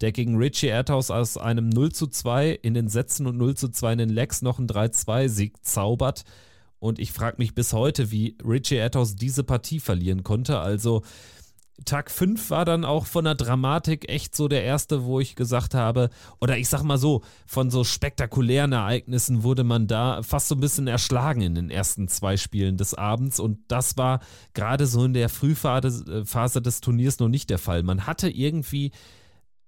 der 0.00 0.12
gegen 0.12 0.36
Richie 0.36 0.66
Erdhaus 0.66 1.10
aus 1.10 1.38
einem 1.38 1.68
0 1.68 1.92
zu 1.92 2.08
2 2.08 2.50
in 2.62 2.74
den 2.74 2.88
Sätzen 2.88 3.26
und 3.26 3.36
0 3.38 3.56
zu 3.56 3.68
2 3.68 3.92
in 3.92 3.98
den 3.98 4.10
Legs 4.10 4.42
noch 4.42 4.58
einen 4.58 4.68
3-2-Sieg 4.68 5.64
zaubert. 5.64 6.24
Und 6.80 6.98
ich 6.98 7.12
frage 7.12 7.36
mich 7.38 7.54
bis 7.54 7.72
heute, 7.72 8.10
wie 8.10 8.36
Richie 8.44 8.76
Erdhaus 8.76 9.16
diese 9.16 9.44
Partie 9.44 9.80
verlieren 9.80 10.22
konnte. 10.22 10.60
Also 10.60 11.02
Tag 11.84 12.10
5 12.10 12.50
war 12.50 12.64
dann 12.64 12.84
auch 12.84 13.06
von 13.06 13.24
der 13.24 13.34
Dramatik 13.34 14.08
echt 14.08 14.34
so 14.34 14.48
der 14.48 14.64
erste, 14.64 15.04
wo 15.04 15.20
ich 15.20 15.36
gesagt 15.36 15.74
habe, 15.74 16.10
oder 16.40 16.58
ich 16.58 16.68
sag 16.68 16.82
mal 16.82 16.98
so, 16.98 17.22
von 17.46 17.70
so 17.70 17.84
spektakulären 17.84 18.72
Ereignissen 18.72 19.42
wurde 19.42 19.64
man 19.64 19.86
da 19.86 20.22
fast 20.22 20.48
so 20.48 20.54
ein 20.54 20.60
bisschen 20.60 20.86
erschlagen 20.86 21.40
in 21.40 21.54
den 21.54 21.70
ersten 21.70 22.08
zwei 22.08 22.36
Spielen 22.36 22.76
des 22.76 22.94
Abends 22.94 23.38
und 23.40 23.58
das 23.68 23.96
war 23.96 24.20
gerade 24.54 24.86
so 24.86 25.04
in 25.04 25.14
der 25.14 25.28
Frühphase 25.28 26.24
äh, 26.24 26.60
des 26.60 26.80
Turniers 26.80 27.18
noch 27.20 27.28
nicht 27.28 27.50
der 27.50 27.58
Fall. 27.58 27.82
Man 27.82 28.06
hatte 28.06 28.28
irgendwie 28.28 28.92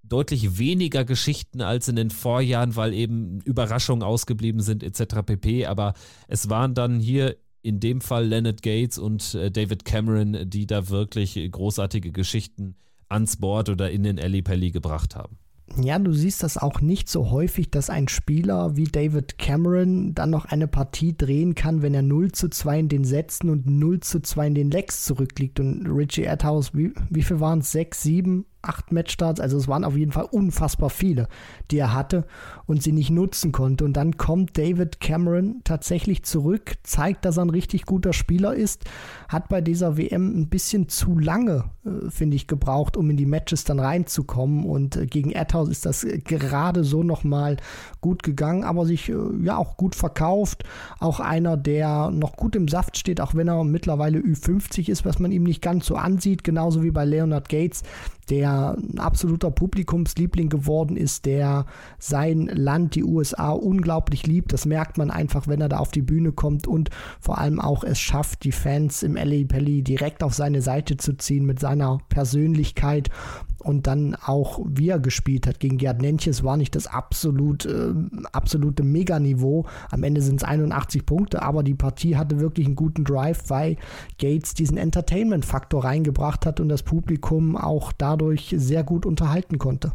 deutlich 0.02 0.58
weniger 0.58 1.04
Geschichten 1.04 1.62
als 1.62 1.88
in 1.88 1.96
den 1.96 2.10
Vorjahren, 2.10 2.76
weil 2.76 2.92
eben 2.92 3.40
Überraschungen 3.42 4.02
ausgeblieben 4.02 4.60
sind 4.60 4.82
etc. 4.82 5.22
pp. 5.24 5.66
Aber 5.66 5.94
es 6.26 6.50
waren 6.50 6.74
dann 6.74 7.00
hier 7.00 7.36
in 7.62 7.80
dem 7.80 8.00
Fall 8.00 8.26
Leonard 8.26 8.62
Gates 8.62 8.98
und 8.98 9.34
äh, 9.34 9.50
David 9.50 9.84
Cameron, 9.84 10.48
die 10.48 10.66
da 10.66 10.88
wirklich 10.88 11.38
großartige 11.50 12.12
Geschichten 12.12 12.76
ans 13.08 13.36
Board 13.36 13.68
oder 13.68 13.90
in 13.90 14.02
den 14.02 14.18
Alley 14.18 14.42
Pally 14.42 14.70
gebracht 14.70 15.16
haben. 15.16 15.38
Ja, 15.76 15.98
du 15.98 16.12
siehst 16.12 16.42
das 16.42 16.58
auch 16.58 16.80
nicht 16.80 17.08
so 17.08 17.30
häufig, 17.30 17.70
dass 17.70 17.90
ein 17.90 18.08
Spieler 18.08 18.76
wie 18.76 18.84
David 18.84 19.38
Cameron 19.38 20.14
dann 20.14 20.30
noch 20.30 20.46
eine 20.46 20.66
Partie 20.66 21.16
drehen 21.16 21.54
kann, 21.54 21.80
wenn 21.80 21.94
er 21.94 22.02
0 22.02 22.32
zu 22.32 22.48
2 22.48 22.80
in 22.80 22.88
den 22.88 23.04
Sätzen 23.04 23.48
und 23.50 23.66
0 23.66 24.00
zu 24.00 24.20
2 24.20 24.48
in 24.48 24.54
den 24.54 24.70
Lecks 24.70 25.04
zurückliegt. 25.04 25.60
Und 25.60 25.86
Richie 25.86 26.26
Adhouse, 26.26 26.74
wie, 26.74 26.92
wie 27.08 27.22
viel 27.22 27.38
waren 27.38 27.60
es? 27.60 27.70
6, 27.70 28.02
7, 28.02 28.44
acht 28.62 28.92
Matchstarts, 28.92 29.40
also 29.40 29.56
es 29.56 29.68
waren 29.68 29.84
auf 29.84 29.96
jeden 29.96 30.12
Fall 30.12 30.26
unfassbar 30.30 30.90
viele, 30.90 31.28
die 31.70 31.78
er 31.78 31.94
hatte 31.94 32.26
und 32.66 32.82
sie 32.82 32.92
nicht 32.92 33.10
nutzen 33.10 33.52
konnte. 33.52 33.84
Und 33.84 33.94
dann 33.94 34.16
kommt 34.16 34.58
David 34.58 35.00
Cameron 35.00 35.60
tatsächlich 35.64 36.24
zurück, 36.24 36.74
zeigt, 36.82 37.24
dass 37.24 37.38
er 37.38 37.44
ein 37.44 37.50
richtig 37.50 37.86
guter 37.86 38.12
Spieler 38.12 38.54
ist, 38.54 38.84
hat 39.28 39.48
bei 39.48 39.60
dieser 39.60 39.96
WM 39.96 40.40
ein 40.40 40.48
bisschen 40.48 40.88
zu 40.88 41.18
lange, 41.18 41.64
finde 42.10 42.36
ich, 42.36 42.46
gebraucht, 42.46 42.96
um 42.96 43.08
in 43.08 43.16
die 43.16 43.26
Matches 43.26 43.64
dann 43.64 43.80
reinzukommen. 43.80 44.64
Und 44.64 44.96
äh, 44.96 45.06
gegen 45.06 45.34
Adhouse 45.34 45.70
ist 45.70 45.86
das 45.86 46.06
gerade 46.24 46.84
so 46.84 47.02
nochmal 47.02 47.56
gut 48.00 48.22
gegangen, 48.22 48.64
aber 48.64 48.84
sich 48.84 49.08
äh, 49.08 49.14
ja 49.42 49.56
auch 49.56 49.76
gut 49.76 49.94
verkauft. 49.94 50.64
Auch 50.98 51.20
einer, 51.20 51.56
der 51.56 52.10
noch 52.10 52.36
gut 52.36 52.54
im 52.54 52.68
Saft 52.68 52.98
steht, 52.98 53.20
auch 53.20 53.34
wenn 53.34 53.48
er 53.48 53.64
mittlerweile 53.64 54.18
Ü50 54.18 54.90
ist, 54.90 55.04
was 55.06 55.18
man 55.18 55.32
ihm 55.32 55.44
nicht 55.44 55.62
ganz 55.62 55.86
so 55.86 55.96
ansieht, 55.96 56.44
genauso 56.44 56.82
wie 56.82 56.90
bei 56.90 57.04
Leonard 57.04 57.48
Gates 57.48 57.82
der 58.30 58.76
ein 58.78 58.98
absoluter 58.98 59.50
Publikumsliebling 59.50 60.48
geworden 60.48 60.96
ist, 60.96 61.26
der 61.26 61.66
sein 61.98 62.46
Land, 62.46 62.94
die 62.94 63.04
USA, 63.04 63.50
unglaublich 63.50 64.26
liebt. 64.26 64.52
Das 64.52 64.66
merkt 64.66 64.98
man 64.98 65.10
einfach, 65.10 65.48
wenn 65.48 65.60
er 65.60 65.68
da 65.68 65.78
auf 65.78 65.90
die 65.90 66.02
Bühne 66.02 66.32
kommt 66.32 66.66
und 66.66 66.90
vor 67.18 67.38
allem 67.38 67.60
auch 67.60 67.82
es 67.82 67.98
schafft, 67.98 68.44
die 68.44 68.52
Fans 68.52 69.02
im 69.02 69.16
LA 69.16 69.46
Pelli 69.46 69.82
direkt 69.82 70.22
auf 70.22 70.34
seine 70.34 70.62
Seite 70.62 70.96
zu 70.96 71.16
ziehen 71.16 71.44
mit 71.44 71.58
seiner 71.70 71.98
Persönlichkeit 72.08 73.10
und 73.58 73.86
dann 73.86 74.14
auch, 74.14 74.60
wie 74.66 74.88
er 74.88 74.98
gespielt 74.98 75.46
hat 75.46 75.60
gegen 75.60 75.78
Gerd 75.78 76.00
Nentjes, 76.00 76.42
war 76.42 76.56
nicht 76.56 76.74
das 76.74 76.86
absolut, 76.86 77.66
äh, 77.66 77.92
absolute 78.32 78.82
Meganiveau. 78.82 79.66
Am 79.90 80.02
Ende 80.02 80.22
sind 80.22 80.40
es 80.40 80.44
81 80.44 81.06
Punkte, 81.06 81.42
aber 81.42 81.62
die 81.62 81.74
Partie 81.74 82.16
hatte 82.16 82.40
wirklich 82.40 82.66
einen 82.66 82.74
guten 82.74 83.04
Drive, 83.04 83.44
weil 83.48 83.76
Gates 84.18 84.54
diesen 84.54 84.78
Entertainment-Faktor 84.78 85.84
reingebracht 85.84 86.46
hat 86.46 86.58
und 86.58 86.68
das 86.68 86.82
Publikum 86.82 87.56
auch 87.56 87.92
dadurch 87.92 88.54
sehr 88.56 88.82
gut 88.82 89.06
unterhalten 89.06 89.58
konnte. 89.58 89.92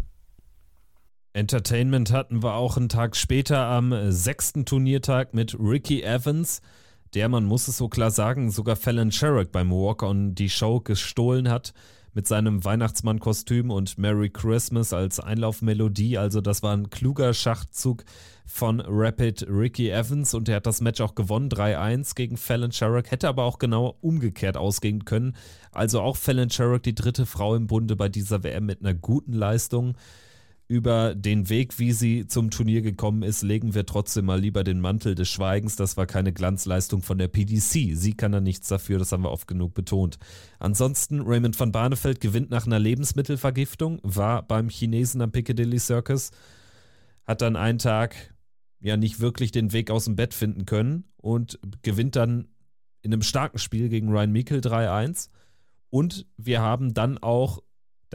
Entertainment 1.34 2.14
hatten 2.14 2.44
wir 2.44 2.54
auch 2.54 2.78
einen 2.78 2.88
Tag 2.88 3.18
später 3.18 3.66
am 3.66 3.94
sechsten 4.10 4.64
Turniertag 4.66 5.34
mit 5.34 5.58
Ricky 5.60 6.02
Evans, 6.02 6.62
der, 7.14 7.30
man 7.30 7.46
muss 7.46 7.68
es 7.68 7.78
so 7.78 7.88
klar 7.88 8.12
sagen, 8.12 8.52
sogar 8.52 8.76
Fallon 8.76 9.12
Sherrock 9.12 9.52
beim 9.52 9.72
Walk 9.72 10.04
on 10.04 10.36
die 10.36 10.50
Show 10.50 10.80
gestohlen 10.80 11.50
hat 11.50 11.74
mit 12.16 12.28
seinem 12.28 12.64
Weihnachtsmann-Kostüm 12.64 13.70
und 13.70 13.98
Merry 13.98 14.30
Christmas 14.30 14.94
als 14.94 15.20
Einlaufmelodie. 15.20 16.18
Also 16.18 16.40
das 16.40 16.64
war 16.64 16.76
ein 16.76 16.90
kluger 16.90 17.34
Schachzug 17.34 18.06
von 18.46 18.80
Rapid 18.80 19.48
Ricky 19.50 19.90
Evans 19.90 20.34
und 20.34 20.48
er 20.48 20.58
hat 20.58 20.66
das 20.66 20.80
Match 20.80 21.02
auch 21.02 21.16
gewonnen, 21.16 21.50
3-1 21.50 22.16
gegen 22.16 22.38
Fallon 22.38 22.72
Sherrock, 22.72 23.12
hätte 23.12 23.28
aber 23.28 23.44
auch 23.44 23.60
genau 23.60 23.98
umgekehrt 24.00 24.56
ausgehen 24.56 25.04
können. 25.04 25.36
Also 25.72 26.00
auch 26.00 26.16
Fallon 26.16 26.50
Sherrock, 26.50 26.84
die 26.84 26.96
dritte 26.96 27.26
Frau 27.26 27.54
im 27.54 27.68
Bunde 27.68 27.98
bei 27.98 28.08
dieser 28.08 28.44
WM 28.44 28.66
mit 28.66 28.80
einer 28.80 28.94
guten 28.94 29.34
Leistung 29.34 29.96
über 30.68 31.14
den 31.14 31.50
Weg, 31.50 31.78
wie 31.78 31.92
sie 31.92 32.26
zum 32.26 32.50
Turnier 32.50 32.82
gekommen 32.82 33.22
ist, 33.22 33.44
legen 33.44 33.76
wir 33.76 33.86
trotzdem 33.86 34.26
mal 34.26 34.40
lieber 34.40 34.64
den 34.64 34.80
Mantel 34.80 35.14
des 35.14 35.30
Schweigens. 35.30 35.76
Das 35.76 35.96
war 35.96 36.08
keine 36.08 36.34
Glanzleistung 36.34 37.04
von 37.04 37.20
der 37.20 37.28
PDC. 37.28 37.96
Sie 37.96 38.14
kann 38.18 38.32
da 38.32 38.42
nichts 38.42 38.68
dafür, 38.68 38.98
das 38.98 39.12
haben 39.12 39.24
wir 39.24 39.32
oft 39.32 39.48
genug 39.48 39.76
betont. 39.76 40.18
Ansonsten, 40.58 41.22
Raymond 41.22 41.60
van 41.60 41.72
Barneveld 41.72 42.20
gewinnt 42.20 42.50
nach 42.50 42.66
einer 42.66 42.80
Lebensmittelvergiftung, 42.80 44.00
war 44.02 44.42
beim 44.42 44.70
Chinesen 44.70 45.22
am 45.22 45.32
Piccadilly 45.32 45.78
Circus, 45.78 46.32
hat 47.26 47.42
dann 47.42 47.56
einen 47.56 47.80
Tag 47.80 48.34
ja 48.80 48.98
nicht 48.98 49.20
wirklich 49.20 49.52
den 49.52 49.72
Weg 49.72 49.92
aus 49.92 50.06
dem 50.06 50.16
Bett 50.16 50.34
finden 50.34 50.66
können 50.66 51.06
und 51.18 51.60
gewinnt 51.84 52.16
dann 52.16 52.48
in 53.04 53.14
einem 53.14 53.22
starken 53.22 53.60
Spiel 53.60 53.90
gegen 53.90 54.10
Ryan 54.10 54.32
Meikle 54.32 54.60
3-1. 54.60 55.30
Und 55.92 56.26
wir 56.38 56.62
haben 56.62 56.96
dann 56.96 57.20
auch 57.20 57.62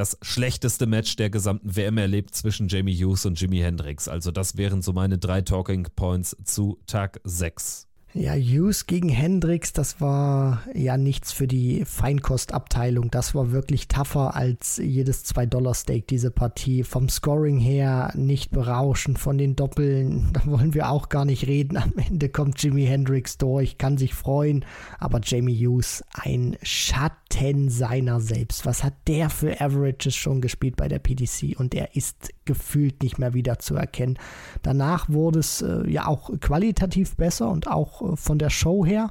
das 0.00 0.16
schlechteste 0.22 0.86
Match 0.86 1.16
der 1.16 1.28
gesamten 1.28 1.76
WM 1.76 1.98
erlebt 1.98 2.34
zwischen 2.34 2.68
Jamie 2.68 2.96
Hughes 2.96 3.26
und 3.26 3.38
Jimi 3.38 3.58
Hendrix. 3.58 4.08
Also 4.08 4.30
das 4.30 4.56
wären 4.56 4.80
so 4.80 4.94
meine 4.94 5.18
drei 5.18 5.42
Talking 5.42 5.88
Points 5.94 6.34
zu 6.42 6.78
Tag 6.86 7.20
6. 7.24 7.89
Ja, 8.12 8.34
Hughes 8.34 8.86
gegen 8.86 9.08
Hendricks, 9.08 9.72
das 9.72 10.00
war 10.00 10.62
ja 10.74 10.96
nichts 10.96 11.30
für 11.30 11.46
die 11.46 11.84
Feinkostabteilung. 11.84 13.08
Das 13.12 13.36
war 13.36 13.52
wirklich 13.52 13.86
tougher 13.86 14.34
als 14.34 14.78
jedes 14.78 15.24
2-Dollar-Steak, 15.26 16.08
diese 16.08 16.32
Partie. 16.32 16.82
Vom 16.82 17.08
Scoring 17.08 17.60
her 17.60 18.12
nicht 18.16 18.50
berauschend, 18.50 19.20
von 19.20 19.38
den 19.38 19.54
Doppeln, 19.54 20.30
da 20.32 20.44
wollen 20.46 20.74
wir 20.74 20.90
auch 20.90 21.08
gar 21.08 21.24
nicht 21.24 21.46
reden. 21.46 21.76
Am 21.76 21.92
Ende 21.96 22.28
kommt 22.28 22.60
Jimi 22.60 22.84
Hendrix 22.84 23.38
durch, 23.38 23.78
kann 23.78 23.96
sich 23.96 24.12
freuen, 24.12 24.64
aber 24.98 25.20
Jamie 25.22 25.54
Hughes 25.54 26.02
ein 26.12 26.56
Schatten 26.62 27.68
seiner 27.68 28.20
selbst. 28.20 28.66
Was 28.66 28.82
hat 28.82 28.94
der 29.06 29.30
für 29.30 29.60
Averages 29.60 30.16
schon 30.16 30.40
gespielt 30.40 30.74
bei 30.74 30.88
der 30.88 30.98
PDC 30.98 31.58
und 31.58 31.76
er 31.76 31.94
ist 31.94 32.30
gefühlt 32.50 33.00
nicht 33.04 33.18
mehr 33.18 33.32
wieder 33.32 33.60
zu 33.60 33.76
erkennen. 33.76 34.18
Danach 34.62 35.08
wurde 35.08 35.38
es 35.38 35.62
äh, 35.62 35.88
ja 35.88 36.08
auch 36.08 36.30
qualitativ 36.40 37.14
besser 37.14 37.48
und 37.48 37.68
auch 37.68 38.02
äh, 38.02 38.16
von 38.16 38.40
der 38.40 38.50
Show 38.50 38.84
her. 38.84 39.10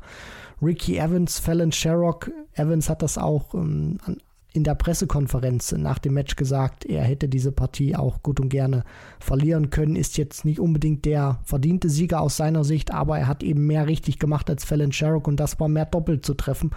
Ricky 0.61 0.97
Evans, 0.97 1.39
Fallon 1.39 1.71
Sherrock, 1.71 2.31
Evans 2.53 2.89
hat 2.89 3.01
das 3.01 3.17
auch 3.17 3.53
ähm, 3.53 3.97
in 4.51 4.63
der 4.65 4.75
Pressekonferenz 4.75 5.71
nach 5.73 5.99
dem 5.99 6.15
Match 6.15 6.35
gesagt, 6.35 6.83
er 6.83 7.03
hätte 7.03 7.29
diese 7.29 7.53
Partie 7.53 7.95
auch 7.95 8.23
gut 8.23 8.41
und 8.41 8.49
gerne 8.49 8.83
verlieren 9.19 9.69
können. 9.69 9.95
Ist 9.95 10.17
jetzt 10.17 10.43
nicht 10.43 10.59
unbedingt 10.59 11.05
der 11.05 11.39
verdiente 11.43 11.89
Sieger 11.89 12.19
aus 12.19 12.35
seiner 12.35 12.63
Sicht, 12.65 12.91
aber 12.91 13.17
er 13.19 13.27
hat 13.27 13.43
eben 13.43 13.65
mehr 13.67 13.87
richtig 13.87 14.19
gemacht 14.19 14.49
als 14.49 14.65
Fallon 14.65 14.91
Sherrock 14.91 15.27
und 15.27 15.39
das 15.39 15.59
war 15.59 15.69
mehr 15.69 15.85
doppelt 15.85 16.25
zu 16.25 16.33
treffen. 16.33 16.71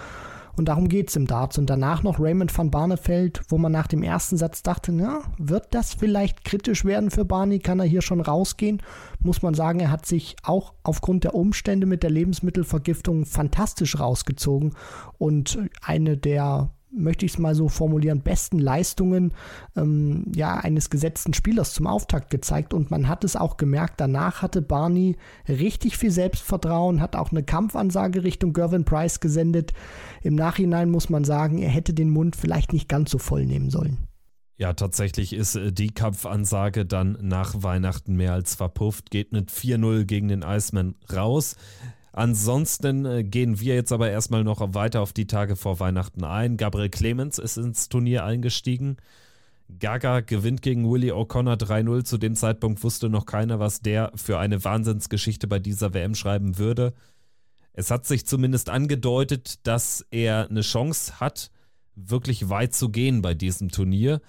Und 0.57 0.67
darum 0.67 0.89
geht 0.89 1.09
es 1.09 1.17
im 1.17 1.27
Darts. 1.27 1.59
Und 1.59 1.71
danach 1.71 2.03
noch 2.03 2.21
Raymond 2.21 2.57
van 2.57 2.71
Barneveld, 2.71 3.43
wo 3.49 3.59
man 3.59 3.73
nach 3.73 3.87
dem 3.87 4.03
ersten 4.03 4.37
Satz 4.37 4.63
dachte, 4.63 4.93
na, 4.93 5.21
wird 5.39 5.75
das 5.75 5.95
vielleicht 5.95 6.45
kritisch 6.45 6.85
werden 6.85 7.11
für 7.11 7.25
Barney? 7.25 7.59
Kann 7.59 7.81
er 7.81 7.87
hier 7.87 8.03
schon 8.03 8.21
rausgehen? 8.21 8.83
Muss 9.21 9.43
man 9.43 9.55
sagen, 9.55 9.81
er 9.81 9.91
hat 9.91 10.07
sich 10.07 10.37
auch 10.43 10.75
aufgrund 10.83 11.25
der 11.25 11.35
Umstände 11.35 11.87
mit 11.87 12.03
der 12.03 12.11
Lebensmittelvergiftung 12.11 13.25
fantastisch 13.25 13.99
rausgezogen 13.99 14.75
und 15.19 15.59
eine 15.83 16.17
der 16.17 16.71
möchte 16.95 17.27
ich 17.27 17.33
es 17.33 17.39
mal 17.39 17.55
so 17.55 17.69
formulieren, 17.69 18.21
besten 18.21 18.59
Leistungen 18.59 19.33
ähm, 19.77 20.31
ja, 20.35 20.57
eines 20.57 20.91
gesetzten 20.91 21.35
Spielers 21.35 21.73
zum 21.73 21.87
Auftakt 21.87 22.31
gezeigt. 22.31 22.75
Und 22.75 22.91
man 22.91 23.09
hat 23.09 23.25
es 23.25 23.37
auch 23.37 23.57
gemerkt, 23.57 24.01
danach 24.01 24.43
hatte 24.43 24.63
Barney 24.63 25.17
richtig 25.49 25.97
viel 25.97 26.11
Selbstvertrauen, 26.11 27.01
hat 27.01 27.17
auch 27.17 27.31
eine 27.31 27.43
Kampfansage 27.43 28.25
Richtung 28.25 28.53
Gervin 28.53 28.85
Price 28.85 29.21
gesendet. 29.21 29.73
Im 30.23 30.35
Nachhinein 30.35 30.91
muss 30.91 31.09
man 31.09 31.25
sagen, 31.25 31.59
er 31.59 31.71
hätte 31.71 31.95
den 31.95 32.11
Mund 32.11 32.37
vielleicht 32.37 32.73
nicht 32.73 32.89
ganz 32.89 33.11
so 33.11 33.19
voll 33.19 33.47
nehmen 33.47 33.71
sollen. 33.71 33.99
Ja, 34.59 34.75
tatsächlich 34.75 35.33
ist 35.33 35.57
äh, 35.57 35.73
die 35.73 35.91
Kampfansage 35.91 36.87
dann 36.87 37.19
nach 37.21 37.63
Weihnachten 37.63 38.15
mehr 38.15 38.33
als 38.33 38.55
verpufft, 38.55 39.11
geht 39.11 39.33
mit 39.33 39.51
4-0 39.51 40.05
gegen 40.05 40.29
den 40.29 40.43
Iceman 40.43 40.95
raus. 41.13 41.57
Ansonsten 42.13 43.07
äh, 43.07 43.25
gehen 43.25 43.59
wir 43.59 43.75
jetzt 43.75 43.93
aber 43.93 44.11
erstmal 44.11 44.45
noch 44.45 44.75
weiter 44.75 45.01
auf 45.01 45.13
die 45.13 45.27
Tage 45.27 45.57
vor 45.57 45.81
Weihnachten 45.81 46.25
ein. 46.25 46.59
Gabriel 46.59 46.91
Clemens 46.91 47.39
ist 47.39 47.57
ins 47.57 47.89
Turnier 47.89 48.25
eingestiegen. 48.25 48.99
Gaga 49.79 50.21
gewinnt 50.21 50.61
gegen 50.61 50.91
Willie 50.91 51.15
O'Connor 51.15 51.57
3-0. 51.57 52.05
Zu 52.05 52.19
dem 52.19 52.37
Zeitpunkt 52.37 52.83
wusste 52.85 53.09
noch 53.09 53.25
keiner, 53.25 53.59
was 53.59 53.81
der 53.81 54.13
für 54.15 54.39
eine 54.39 54.63
Wahnsinnsgeschichte 54.63 55.47
bei 55.47 55.59
dieser 55.59 55.95
WM 55.95 56.15
schreiben 56.15 56.59
würde. 56.59 56.93
Es 57.73 57.91
hat 57.91 58.07
sich 58.07 58.27
zumindest 58.27 58.69
angedeutet, 58.69 59.67
dass 59.67 60.05
er 60.11 60.51
eine 60.51 60.61
Chance 60.61 61.21
hat, 61.21 61.51
wirklich 61.95 62.51
weit 62.51 62.75
zu 62.75 62.91
gehen 62.91 63.23
bei 63.23 63.33
diesem 63.33 63.71
Turnier. 63.71 64.21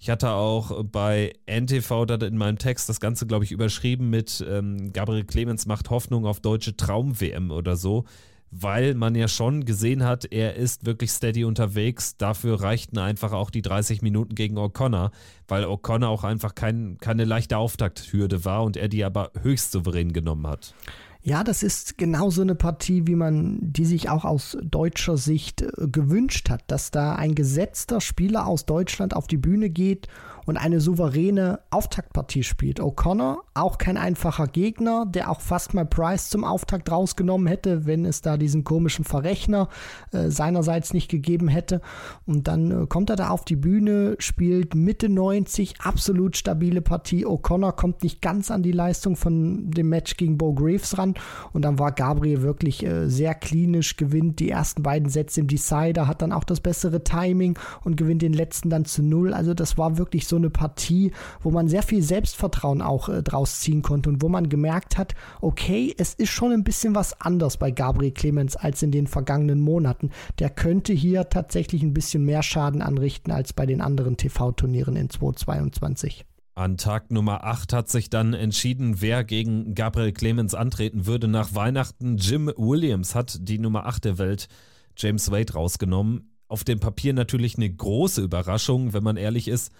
Ich 0.00 0.10
hatte 0.10 0.30
auch 0.30 0.84
bei 0.84 1.32
NTV 1.46 2.06
da 2.06 2.14
in 2.14 2.36
meinem 2.36 2.58
Text 2.58 2.88
das 2.88 3.00
Ganze, 3.00 3.26
glaube 3.26 3.44
ich, 3.44 3.50
überschrieben 3.50 4.10
mit 4.10 4.44
ähm, 4.48 4.92
Gabriel 4.92 5.24
Clemens 5.24 5.66
macht 5.66 5.90
Hoffnung 5.90 6.24
auf 6.24 6.38
deutsche 6.40 6.76
Traum-WM 6.76 7.50
oder 7.50 7.74
so, 7.74 8.04
weil 8.52 8.94
man 8.94 9.16
ja 9.16 9.26
schon 9.26 9.64
gesehen 9.64 10.04
hat, 10.04 10.24
er 10.30 10.54
ist 10.54 10.86
wirklich 10.86 11.10
steady 11.10 11.44
unterwegs. 11.44 12.16
Dafür 12.16 12.62
reichten 12.62 12.98
einfach 12.98 13.32
auch 13.32 13.50
die 13.50 13.62
30 13.62 14.00
Minuten 14.00 14.36
gegen 14.36 14.56
O'Connor, 14.56 15.10
weil 15.48 15.64
O'Connor 15.64 16.08
auch 16.08 16.22
einfach 16.22 16.54
kein, 16.54 16.98
keine 16.98 17.24
leichte 17.24 17.58
Auftakthürde 17.58 18.44
war 18.44 18.62
und 18.62 18.76
er 18.76 18.88
die 18.88 19.04
aber 19.04 19.32
höchst 19.42 19.72
souverän 19.72 20.12
genommen 20.12 20.46
hat. 20.46 20.74
Ja, 21.20 21.42
das 21.42 21.62
ist 21.62 21.98
genau 21.98 22.30
so 22.30 22.42
eine 22.42 22.54
Partie, 22.54 23.06
wie 23.06 23.16
man 23.16 23.58
die 23.60 23.84
sich 23.84 24.08
auch 24.08 24.24
aus 24.24 24.56
deutscher 24.62 25.16
Sicht 25.16 25.62
äh, 25.62 25.88
gewünscht 25.88 26.48
hat, 26.48 26.62
dass 26.68 26.90
da 26.90 27.16
ein 27.16 27.34
gesetzter 27.34 28.00
Spieler 28.00 28.46
aus 28.46 28.66
Deutschland 28.66 29.14
auf 29.14 29.26
die 29.26 29.36
Bühne 29.36 29.68
geht 29.68 30.08
und 30.48 30.56
eine 30.56 30.80
souveräne 30.80 31.60
Auftaktpartie 31.68 32.42
spielt. 32.42 32.80
O'Connor, 32.80 33.40
auch 33.52 33.76
kein 33.76 33.98
einfacher 33.98 34.46
Gegner, 34.46 35.04
der 35.06 35.30
auch 35.30 35.42
fast 35.42 35.74
mal 35.74 35.84
Price 35.84 36.30
zum 36.30 36.42
Auftakt 36.42 36.90
rausgenommen 36.90 37.46
hätte, 37.46 37.84
wenn 37.84 38.06
es 38.06 38.22
da 38.22 38.38
diesen 38.38 38.64
komischen 38.64 39.04
Verrechner 39.04 39.68
äh, 40.10 40.30
seinerseits 40.30 40.94
nicht 40.94 41.10
gegeben 41.10 41.48
hätte. 41.48 41.82
Und 42.24 42.48
dann 42.48 42.70
äh, 42.70 42.86
kommt 42.86 43.10
er 43.10 43.16
da 43.16 43.28
auf 43.28 43.44
die 43.44 43.56
Bühne, 43.56 44.16
spielt 44.20 44.74
Mitte 44.74 45.10
90, 45.10 45.82
absolut 45.82 46.38
stabile 46.38 46.80
Partie. 46.80 47.26
O'Connor 47.26 47.72
kommt 47.72 48.02
nicht 48.02 48.22
ganz 48.22 48.50
an 48.50 48.62
die 48.62 48.72
Leistung 48.72 49.16
von 49.16 49.70
dem 49.70 49.90
Match 49.90 50.16
gegen 50.16 50.38
Bo 50.38 50.54
Graves 50.54 50.96
ran. 50.96 51.12
Und 51.52 51.60
dann 51.60 51.78
war 51.78 51.92
Gabriel 51.92 52.40
wirklich 52.40 52.82
äh, 52.86 53.10
sehr 53.10 53.34
klinisch, 53.34 53.98
gewinnt 53.98 54.40
die 54.40 54.48
ersten 54.48 54.82
beiden 54.82 55.10
Sätze 55.10 55.40
im 55.40 55.46
Decider, 55.46 56.08
hat 56.08 56.22
dann 56.22 56.32
auch 56.32 56.44
das 56.44 56.60
bessere 56.60 57.04
Timing 57.04 57.58
und 57.84 57.98
gewinnt 57.98 58.22
den 58.22 58.32
letzten 58.32 58.70
dann 58.70 58.86
zu 58.86 59.02
null. 59.02 59.34
Also 59.34 59.52
das 59.52 59.76
war 59.76 59.98
wirklich 59.98 60.26
so 60.26 60.37
eine 60.38 60.50
Partie, 60.50 61.12
wo 61.42 61.50
man 61.50 61.68
sehr 61.68 61.82
viel 61.82 62.02
Selbstvertrauen 62.02 62.82
auch 62.82 63.08
äh, 63.08 63.22
draus 63.22 63.60
ziehen 63.60 63.82
konnte 63.82 64.08
und 64.08 64.22
wo 64.22 64.28
man 64.28 64.48
gemerkt 64.48 64.98
hat, 64.98 65.14
okay, 65.40 65.94
es 65.98 66.14
ist 66.14 66.30
schon 66.30 66.52
ein 66.52 66.64
bisschen 66.64 66.94
was 66.94 67.20
anders 67.20 67.56
bei 67.56 67.70
Gabriel 67.70 68.12
Clemens 68.12 68.56
als 68.56 68.82
in 68.82 68.90
den 68.90 69.06
vergangenen 69.06 69.60
Monaten. 69.60 70.10
Der 70.38 70.50
könnte 70.50 70.92
hier 70.92 71.28
tatsächlich 71.28 71.82
ein 71.82 71.94
bisschen 71.94 72.24
mehr 72.24 72.42
Schaden 72.42 72.82
anrichten 72.82 73.32
als 73.32 73.52
bei 73.52 73.66
den 73.66 73.80
anderen 73.80 74.16
TV-Turnieren 74.16 74.96
in 74.96 75.10
2022. 75.10 76.24
An 76.58 76.76
Tag 76.76 77.12
Nummer 77.12 77.44
8 77.44 77.72
hat 77.72 77.88
sich 77.88 78.10
dann 78.10 78.34
entschieden, 78.34 79.00
wer 79.00 79.22
gegen 79.22 79.76
Gabriel 79.76 80.10
Clemens 80.10 80.54
antreten 80.54 81.06
würde. 81.06 81.28
Nach 81.28 81.54
Weihnachten 81.54 82.16
Jim 82.16 82.52
Williams 82.56 83.14
hat 83.14 83.38
die 83.42 83.60
Nummer 83.60 83.86
8 83.86 84.06
der 84.06 84.18
Welt, 84.18 84.48
James 84.96 85.30
Wade, 85.30 85.52
rausgenommen. 85.52 86.32
Auf 86.48 86.64
dem 86.64 86.80
Papier 86.80 87.12
natürlich 87.12 87.58
eine 87.58 87.70
große 87.70 88.22
Überraschung, 88.22 88.92
wenn 88.92 89.04
man 89.04 89.16
ehrlich 89.16 89.46
ist 89.46 89.70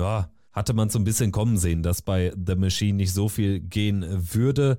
ja, 0.00 0.30
hatte 0.52 0.72
man 0.72 0.88
so 0.88 0.98
ein 0.98 1.04
bisschen 1.04 1.30
kommen 1.30 1.58
sehen, 1.58 1.82
dass 1.82 2.02
bei 2.02 2.32
The 2.34 2.56
Machine 2.56 2.96
nicht 2.96 3.12
so 3.12 3.28
viel 3.28 3.60
gehen 3.60 4.04
würde. 4.08 4.78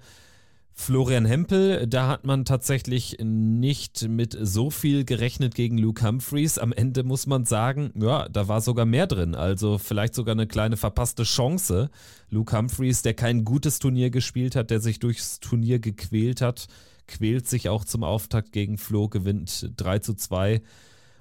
Florian 0.74 1.26
Hempel, 1.26 1.86
da 1.86 2.08
hat 2.08 2.26
man 2.26 2.44
tatsächlich 2.44 3.18
nicht 3.22 4.08
mit 4.10 4.36
so 4.42 4.72
viel 4.72 5.06
gerechnet 5.06 5.54
gegen 5.54 5.78
Luke 5.78 6.04
Humphreys. 6.04 6.58
Am 6.58 6.74
Ende 6.74 7.04
muss 7.04 7.28
man 7.28 7.46
sagen, 7.46 7.92
ja, 7.96 8.28
da 8.30 8.48
war 8.48 8.62
sogar 8.62 8.86
mehr 8.86 9.06
drin. 9.06 9.36
Also 9.36 9.78
vielleicht 9.78 10.16
sogar 10.16 10.34
eine 10.34 10.48
kleine 10.48 10.78
verpasste 10.78 11.24
Chance. 11.24 11.90
Luke 12.30 12.58
Humphreys, 12.58 13.04
der 13.04 13.14
kein 13.14 13.46
gutes 13.46 13.80
Turnier 13.80 14.10
gespielt 14.10 14.56
hat, 14.56 14.72
der 14.72 14.80
sich 14.80 15.00
durchs 15.00 15.40
Turnier 15.40 15.80
gequält 15.80 16.42
hat, 16.42 16.68
quält 17.08 17.48
sich 17.48 17.70
auch 17.70 17.86
zum 17.86 18.04
Auftakt 18.04 18.52
gegen 18.52 18.78
Flo, 18.78 19.08
gewinnt 19.08 19.72
3 19.78 20.00
zu 20.00 20.16
2. 20.16 20.62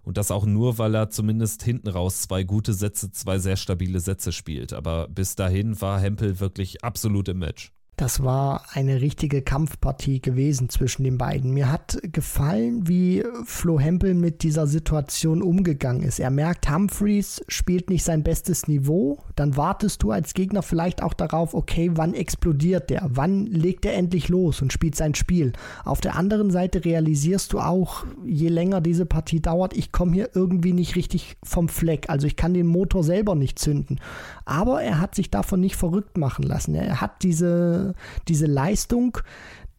Und 0.02 0.16
das 0.16 0.30
auch 0.30 0.46
nur, 0.46 0.78
weil 0.78 0.94
er 0.94 1.10
zumindest 1.10 1.62
hinten 1.62 1.88
raus 1.88 2.22
zwei 2.22 2.42
gute 2.42 2.72
Sätze, 2.72 3.10
zwei 3.10 3.38
sehr 3.38 3.56
stabile 3.56 4.00
Sätze 4.00 4.32
spielt. 4.32 4.72
Aber 4.72 5.08
bis 5.08 5.34
dahin 5.34 5.80
war 5.80 6.00
Hempel 6.00 6.40
wirklich 6.40 6.84
absolut 6.84 7.28
im 7.28 7.38
Match. 7.38 7.72
Das 8.00 8.24
war 8.24 8.62
eine 8.72 9.02
richtige 9.02 9.42
Kampfpartie 9.42 10.22
gewesen 10.22 10.70
zwischen 10.70 11.04
den 11.04 11.18
beiden. 11.18 11.52
Mir 11.52 11.70
hat 11.70 11.98
gefallen, 12.00 12.88
wie 12.88 13.22
Flo 13.44 13.78
Hempel 13.78 14.14
mit 14.14 14.42
dieser 14.42 14.66
Situation 14.66 15.42
umgegangen 15.42 16.02
ist. 16.02 16.18
Er 16.18 16.30
merkt, 16.30 16.70
Humphreys 16.72 17.42
spielt 17.46 17.90
nicht 17.90 18.02
sein 18.02 18.22
bestes 18.22 18.68
Niveau. 18.68 19.22
Dann 19.36 19.58
wartest 19.58 20.02
du 20.02 20.12
als 20.12 20.32
Gegner 20.32 20.62
vielleicht 20.62 21.02
auch 21.02 21.12
darauf, 21.12 21.52
okay, 21.52 21.90
wann 21.92 22.14
explodiert 22.14 22.88
der? 22.88 23.06
Wann 23.12 23.44
legt 23.44 23.84
er 23.84 23.92
endlich 23.92 24.30
los 24.30 24.62
und 24.62 24.72
spielt 24.72 24.96
sein 24.96 25.14
Spiel? 25.14 25.52
Auf 25.84 26.00
der 26.00 26.16
anderen 26.16 26.50
Seite 26.50 26.86
realisierst 26.86 27.52
du 27.52 27.60
auch, 27.60 28.06
je 28.24 28.48
länger 28.48 28.80
diese 28.80 29.04
Partie 29.04 29.40
dauert, 29.40 29.76
ich 29.76 29.92
komme 29.92 30.14
hier 30.14 30.30
irgendwie 30.32 30.72
nicht 30.72 30.96
richtig 30.96 31.36
vom 31.42 31.68
Fleck. 31.68 32.08
Also 32.08 32.26
ich 32.26 32.36
kann 32.36 32.54
den 32.54 32.66
Motor 32.66 33.04
selber 33.04 33.34
nicht 33.34 33.58
zünden. 33.58 34.00
Aber 34.46 34.82
er 34.82 35.00
hat 35.00 35.14
sich 35.14 35.30
davon 35.30 35.60
nicht 35.60 35.76
verrückt 35.76 36.16
machen 36.16 36.44
lassen. 36.44 36.74
Er 36.74 37.02
hat 37.02 37.22
diese, 37.22 37.89
diese 38.28 38.46
Leistung, 38.46 39.18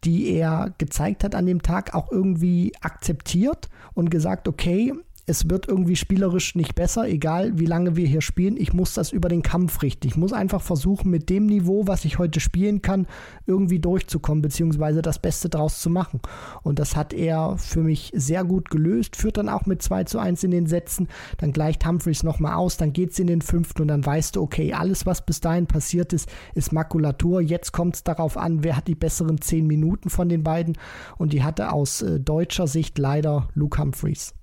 die 0.04 0.32
er 0.32 0.72
gezeigt 0.78 1.24
hat 1.24 1.34
an 1.34 1.46
dem 1.46 1.62
Tag, 1.62 1.94
auch 1.94 2.10
irgendwie 2.10 2.72
akzeptiert 2.80 3.68
und 3.94 4.10
gesagt, 4.10 4.48
okay, 4.48 4.92
es 5.24 5.48
wird 5.48 5.68
irgendwie 5.68 5.94
spielerisch 5.94 6.56
nicht 6.56 6.74
besser, 6.74 7.08
egal 7.08 7.56
wie 7.56 7.66
lange 7.66 7.96
wir 7.96 8.06
hier 8.06 8.22
spielen. 8.22 8.56
Ich 8.56 8.72
muss 8.72 8.94
das 8.94 9.12
über 9.12 9.28
den 9.28 9.42
Kampf 9.42 9.82
richten. 9.82 10.08
Ich 10.08 10.16
muss 10.16 10.32
einfach 10.32 10.60
versuchen, 10.60 11.10
mit 11.10 11.30
dem 11.30 11.46
Niveau, 11.46 11.86
was 11.86 12.04
ich 12.04 12.18
heute 12.18 12.40
spielen 12.40 12.82
kann, 12.82 13.06
irgendwie 13.46 13.78
durchzukommen, 13.78 14.42
beziehungsweise 14.42 15.00
das 15.00 15.20
Beste 15.20 15.48
draus 15.48 15.80
zu 15.80 15.90
machen. 15.90 16.20
Und 16.64 16.80
das 16.80 16.96
hat 16.96 17.12
er 17.12 17.56
für 17.56 17.82
mich 17.82 18.10
sehr 18.14 18.42
gut 18.44 18.68
gelöst, 18.68 19.14
führt 19.14 19.36
dann 19.36 19.48
auch 19.48 19.66
mit 19.66 19.80
2 19.80 20.04
zu 20.04 20.18
1 20.18 20.42
in 20.42 20.50
den 20.50 20.66
Sätzen. 20.66 21.06
Dann 21.38 21.52
gleicht 21.52 21.86
Humphreys 21.86 22.24
nochmal 22.24 22.54
aus, 22.54 22.76
dann 22.76 22.92
geht 22.92 23.12
es 23.12 23.18
in 23.20 23.28
den 23.28 23.42
fünften 23.42 23.82
und 23.82 23.88
dann 23.88 24.04
weißt 24.04 24.34
du, 24.34 24.42
okay, 24.42 24.72
alles, 24.72 25.06
was 25.06 25.24
bis 25.24 25.40
dahin 25.40 25.68
passiert 25.68 26.12
ist, 26.12 26.28
ist 26.54 26.72
Makulatur. 26.72 27.40
Jetzt 27.40 27.72
kommt 27.72 27.94
es 27.94 28.02
darauf 28.02 28.36
an, 28.36 28.64
wer 28.64 28.76
hat 28.76 28.88
die 28.88 28.96
besseren 28.96 29.40
10 29.40 29.68
Minuten 29.68 30.10
von 30.10 30.28
den 30.28 30.42
beiden. 30.42 30.76
Und 31.16 31.32
die 31.32 31.44
hatte 31.44 31.72
aus 31.72 32.02
äh, 32.02 32.18
deutscher 32.18 32.66
Sicht 32.66 32.98
leider 32.98 33.48
Luke 33.54 33.80
Humphreys. 33.80 34.34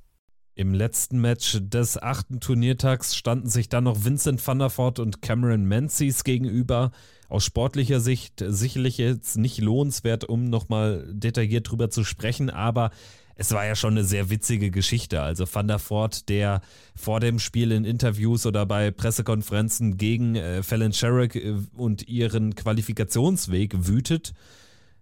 Im 0.60 0.74
letzten 0.74 1.22
Match 1.22 1.58
des 1.62 1.98
achten 2.04 2.42
Turniertags 2.42 3.16
standen 3.16 3.48
sich 3.48 3.70
dann 3.70 3.86
noch 3.86 4.04
Vincent 4.04 4.46
van 4.46 4.60
der 4.60 4.70
Voort 4.70 5.00
und 5.00 5.22
Cameron 5.22 5.64
Menzies 5.64 6.26
gegenüber. 6.26 6.92
Aus 7.30 7.46
sportlicher 7.46 8.02
Sicht 8.02 8.44
sicherlich 8.46 8.98
jetzt 8.98 9.38
nicht 9.38 9.60
lohnenswert, 9.60 10.26
um 10.26 10.50
nochmal 10.50 11.08
detailliert 11.14 11.72
drüber 11.72 11.90
zu 11.90 12.04
sprechen, 12.04 12.50
aber 12.50 12.92
es 13.38 13.54
war 13.54 13.66
ja 13.66 13.74
schon 13.74 13.94
eine 13.94 14.04
sehr 14.04 14.30
witzige 14.30 14.70
Geschichte. 14.70 15.22
Also 15.22 15.46
Van 15.50 15.70
der 15.70 15.80
Voort, 15.80 16.28
der 16.28 16.60
vor 16.94 17.22
dem 17.22 17.40
Spiel 17.40 17.72
in 17.72 17.86
Interviews 17.86 18.46
oder 18.46 18.66
bei 18.66 18.92
Pressekonferenzen 18.92 19.96
gegen 19.96 20.36
äh, 20.36 20.62
Fallon 20.62 20.92
Sherrick 20.92 21.36
äh, 21.36 21.54
und 21.78 22.10
ihren 22.10 22.54
Qualifikationsweg 22.54 23.88
wütet. 23.88 24.34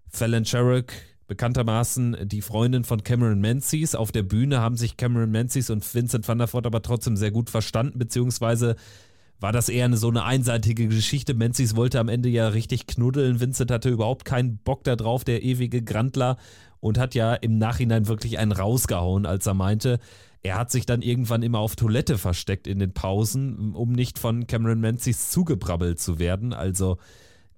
Fallon 0.08 0.46
Sherrick 0.46 1.17
bekanntermaßen 1.28 2.28
die 2.28 2.42
Freundin 2.42 2.84
von 2.84 3.04
Cameron 3.04 3.40
Menzies. 3.40 3.96
Auf 3.96 4.12
der 4.12 4.24
Bühne 4.24 4.60
haben 4.60 4.78
sich 4.78 4.98
Cameron 4.98 5.32
Menzies 5.32 5.70
und 5.70 5.94
Vincent 5.94 6.28
van 6.28 6.38
der 6.38 6.52
Voort 6.52 6.66
aber 6.66 6.82
trotzdem 6.82 7.18
sehr 7.18 7.32
gut 7.32 7.50
verstanden, 7.50 8.00
beziehungsweise 8.00 8.76
war 9.40 9.52
das 9.52 9.70
eher 9.70 9.86
eine, 9.86 9.98
so 9.98 10.10
eine 10.10 10.24
einseitige 10.24 10.88
Geschichte. 10.88 11.34
Menzies 11.34 11.76
wollte 11.76 12.00
am 12.00 12.10
Ende 12.10 12.30
ja 12.30 12.48
richtig 12.48 12.88
knuddeln. 12.88 13.40
Vincent 13.40 13.70
hatte 13.70 13.90
überhaupt 13.90 14.26
keinen 14.26 14.58
Bock 14.58 14.84
darauf, 14.84 15.24
der 15.24 15.44
ewige 15.44 15.84
Grandler, 15.84 16.38
und 16.80 16.98
hat 16.98 17.16
ja 17.16 17.34
im 17.34 17.58
Nachhinein 17.58 18.08
wirklich 18.08 18.38
einen 18.38 18.52
rausgehauen, 18.52 19.26
als 19.26 19.48
er 19.48 19.54
meinte, 19.56 20.00
er 20.44 20.58
hat 20.58 20.72
sich 20.72 20.86
dann 20.86 21.02
irgendwann 21.02 21.44
immer 21.44 21.60
auf 21.60 21.76
Toilette 21.76 22.18
versteckt 22.18 22.68
in 22.68 22.80
den 22.80 22.94
Pausen, 22.94 23.74
um 23.74 23.92
nicht 23.92 24.20
von 24.20 24.48
Cameron 24.48 24.80
Menzies 24.80 25.30
zugebrabbelt 25.32 26.00
zu 26.00 26.20
werden. 26.20 26.54
Also 26.54 26.98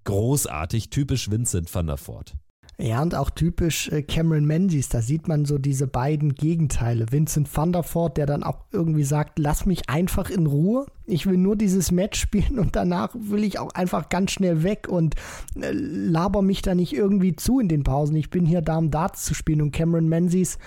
großartig, 0.05 0.89
typisch 0.89 1.29
Vincent 1.29 1.73
van 1.73 1.87
der 1.87 1.97
Voort. 1.97 2.35
Ja, 2.81 3.01
und 3.01 3.13
auch 3.13 3.29
typisch 3.29 3.89
äh, 3.89 4.03
Cameron 4.03 4.45
Menzies, 4.45 4.87
da 4.87 5.01
sieht 5.01 5.27
man 5.27 5.43
so 5.43 5.57
diese 5.57 5.85
beiden 5.85 6.33
Gegenteile. 6.33 7.07
Vincent 7.11 7.53
van 7.53 7.73
der 7.73 7.83
Voort, 7.83 8.15
der 8.15 8.25
dann 8.25 8.41
auch 8.41 8.59
irgendwie 8.71 9.03
sagt, 9.03 9.37
lass 9.37 9.65
mich 9.65 9.89
einfach 9.89 10.29
in 10.29 10.45
Ruhe. 10.45 10.85
Ich 11.05 11.25
will 11.25 11.35
nur 11.35 11.57
dieses 11.57 11.91
Match 11.91 12.17
spielen 12.21 12.57
und 12.57 12.77
danach 12.77 13.13
will 13.19 13.43
ich 13.43 13.59
auch 13.59 13.73
einfach 13.73 14.07
ganz 14.07 14.31
schnell 14.31 14.63
weg 14.63 14.87
und 14.87 15.15
äh, 15.59 15.71
laber 15.73 16.41
mich 16.41 16.61
da 16.61 16.73
nicht 16.73 16.93
irgendwie 16.93 17.35
zu 17.35 17.59
in 17.59 17.67
den 17.67 17.83
Pausen. 17.83 18.15
Ich 18.15 18.29
bin 18.29 18.45
hier 18.45 18.61
da, 18.61 18.77
um 18.77 18.91
Darts 18.91 19.25
zu 19.25 19.33
spielen. 19.33 19.61
Und 19.61 19.71
Cameron 19.71 20.07
Menzies, 20.07 20.57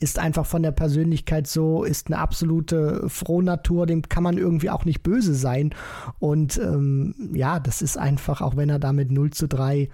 ist 0.00 0.18
einfach 0.18 0.46
von 0.46 0.62
der 0.62 0.72
Persönlichkeit 0.72 1.46
so, 1.46 1.84
ist 1.84 2.08
eine 2.08 2.18
absolute 2.18 3.08
Frohnatur, 3.08 3.86
dem 3.86 4.02
kann 4.02 4.22
man 4.22 4.36
irgendwie 4.36 4.70
auch 4.70 4.84
nicht 4.84 5.02
böse 5.02 5.34
sein. 5.34 5.74
Und 6.18 6.58
ähm, 6.58 7.14
ja, 7.32 7.60
das 7.60 7.82
ist 7.82 7.98
einfach, 7.98 8.40
auch 8.40 8.56
wenn 8.56 8.68
er 8.68 8.78
damit 8.78 9.12
0 9.12 9.30
zu 9.30 9.46
3 9.46 9.88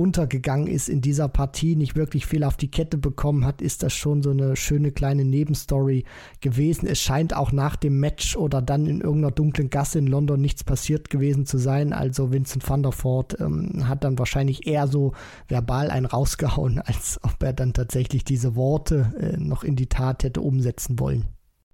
untergegangen 0.00 0.66
ist 0.66 0.88
in 0.88 1.02
dieser 1.02 1.28
Partie, 1.28 1.76
nicht 1.76 1.94
wirklich 1.94 2.24
viel 2.24 2.42
auf 2.42 2.56
die 2.56 2.70
Kette 2.70 2.96
bekommen 2.96 3.44
hat, 3.44 3.60
ist 3.60 3.82
das 3.82 3.92
schon 3.92 4.22
so 4.22 4.30
eine 4.30 4.56
schöne 4.56 4.92
kleine 4.92 5.26
Nebenstory 5.26 6.04
gewesen. 6.40 6.86
Es 6.86 7.00
scheint 7.00 7.36
auch 7.36 7.52
nach 7.52 7.76
dem 7.76 8.00
Match 8.00 8.34
oder 8.34 8.62
dann 8.62 8.86
in 8.86 9.02
irgendeiner 9.02 9.30
dunklen 9.30 9.68
Gasse 9.68 9.98
in 9.98 10.06
London 10.06 10.40
nichts 10.40 10.64
passiert 10.64 11.10
gewesen 11.10 11.44
zu 11.44 11.58
sein. 11.58 11.92
Also 11.92 12.32
Vincent 12.32 12.66
van 12.66 12.82
der 12.82 12.92
Voort 12.92 13.38
ähm, 13.40 13.86
hat 13.88 14.02
dann 14.02 14.18
wahrscheinlich 14.18 14.66
eher 14.66 14.88
so 14.88 15.12
verbal 15.48 15.90
einen 15.90 16.06
rausgehauen, 16.06 16.78
als 16.84 17.20
ob 17.22 17.42
er 17.42 17.52
dann 17.52 17.74
tatsächlich 17.74 18.24
diese 18.24 18.56
Worte 18.56 19.12
äh, 19.20 19.36
noch 19.36 19.64
in 19.64 19.76
die 19.76 19.88
Tat 19.88 20.24
hätte 20.24 20.40
umsetzen 20.40 20.98
wollen. 20.98 21.26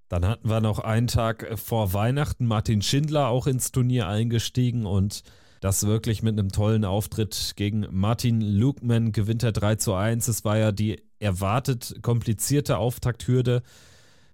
Dann 0.09 0.25
hatten 0.25 0.49
wir 0.49 0.59
noch 0.59 0.79
einen 0.79 1.07
Tag 1.07 1.47
vor 1.55 1.93
Weihnachten 1.93 2.45
Martin 2.45 2.81
Schindler 2.81 3.29
auch 3.29 3.47
ins 3.47 3.71
Turnier 3.71 4.09
eingestiegen 4.09 4.85
und 4.85 5.23
das 5.61 5.85
wirklich 5.85 6.23
mit 6.23 6.37
einem 6.37 6.51
tollen 6.51 6.85
Auftritt 6.85 7.53
gegen 7.55 7.87
Martin 7.91 8.41
Lukman 8.41 9.11
gewinnt 9.11 9.43
er 9.43 9.51
3 9.51 9.75
zu 9.75 9.93
1. 9.93 10.27
Es 10.27 10.45
war 10.45 10.57
ja 10.57 10.71
die 10.71 11.01
erwartet 11.19 11.99
komplizierte 12.01 12.77
Auftakthürde. 12.77 13.63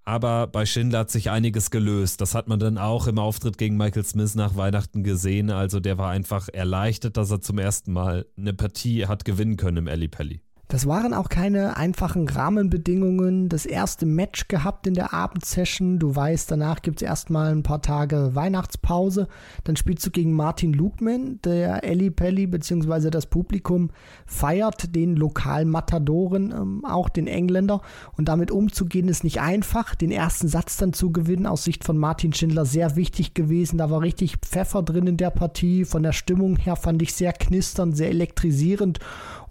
Aber 0.06 0.48
bei 0.48 0.66
Schindler 0.66 1.00
hat 1.00 1.12
sich 1.12 1.30
einiges 1.30 1.72
gelöst. 1.72 2.20
Das 2.20 2.36
hat 2.36 2.50
man 2.50 2.60
dann 2.60 2.78
auch 2.78 3.08
im 3.08 3.20
Auftritt 3.20 3.58
gegen 3.58 3.78
Michael 3.78 4.04
Smith 4.04 4.36
nach 4.36 4.58
Weihnachten 4.58 5.04
gesehen. 5.04 5.50
Also 5.50 5.80
der 5.80 5.98
war 5.98 6.10
einfach 6.10 6.50
erleichtert, 6.50 7.16
dass 7.16 7.32
er 7.32 7.40
zum 7.40 7.58
ersten 7.58 7.94
Mal 7.94 8.26
eine 8.38 8.54
Partie 8.54 9.08
hat 9.08 9.24
gewinnen 9.24 9.56
können 9.56 9.78
im 9.78 9.88
Ali 9.88 10.10
Pelli. 10.10 10.42
Das 10.74 10.88
waren 10.88 11.14
auch 11.14 11.30
keine 11.30 11.78
einfachen 11.78 12.28
Rahmenbedingungen. 12.28 13.48
Das 13.48 13.68
erste 13.68 14.08
Match 14.08 14.48
gehabt 14.48 14.88
in 14.88 14.96
der 14.96 15.14
Abendsession. 15.14 16.00
Du 16.00 16.16
weißt, 16.16 16.50
danach 16.50 16.82
gibt 16.82 17.00
es 17.00 17.08
erstmal 17.08 17.52
ein 17.52 17.62
paar 17.62 17.84
Tage 17.84 18.32
Weihnachtspause. 18.34 19.28
Dann 19.66 19.76
spielst 19.76 20.04
du 20.04 20.10
gegen 20.10 20.34
Martin 20.34 20.74
Lugman. 20.74 21.40
Der 21.44 21.84
Ellie 21.84 22.10
Pelli 22.10 22.48
bzw. 22.48 23.12
das 23.12 23.28
Publikum 23.28 23.92
feiert 24.26 24.96
den 24.96 25.16
Lokalmatadoren, 25.16 26.52
ähm, 26.52 26.86
auch 26.86 27.10
den 27.10 27.28
Engländer. 27.28 27.84
Und 28.18 28.28
damit 28.28 28.50
umzugehen 28.50 29.10
ist 29.10 29.24
nicht 29.24 29.42
einfach. 29.42 29.94
Den 29.94 30.10
ersten 30.10 30.48
Satz 30.48 30.78
dann 30.78 30.92
zu 30.92 31.12
gewinnen, 31.12 31.46
aus 31.46 31.66
Sicht 31.66 31.84
von 31.84 32.00
Martin 32.00 32.34
Schindler, 32.34 32.66
sehr 32.66 32.96
wichtig 32.96 33.36
gewesen. 33.36 33.78
Da 33.78 33.92
war 33.92 34.02
richtig 34.02 34.38
Pfeffer 34.38 34.82
drin 34.82 35.06
in 35.06 35.18
der 35.18 35.30
Partie. 35.30 35.86
Von 35.86 36.02
der 36.02 36.14
Stimmung 36.14 36.56
her 36.56 36.76
fand 36.76 37.04
ich 37.04 37.14
sehr 37.14 37.32
knisternd, 37.32 37.96
sehr 37.96 38.10
elektrisierend. 38.10 38.98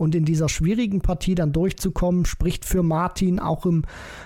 Und 0.03 0.17
in 0.17 0.25
dieser 0.25 0.49
schwierigen 0.49 1.01
Partie 1.01 1.37
dann 1.37 1.53
durchzukommen, 1.53 2.25
spricht 2.25 2.65
für 2.65 2.83
Martin 2.83 3.39
auch 3.39 3.65
im, 3.65 3.85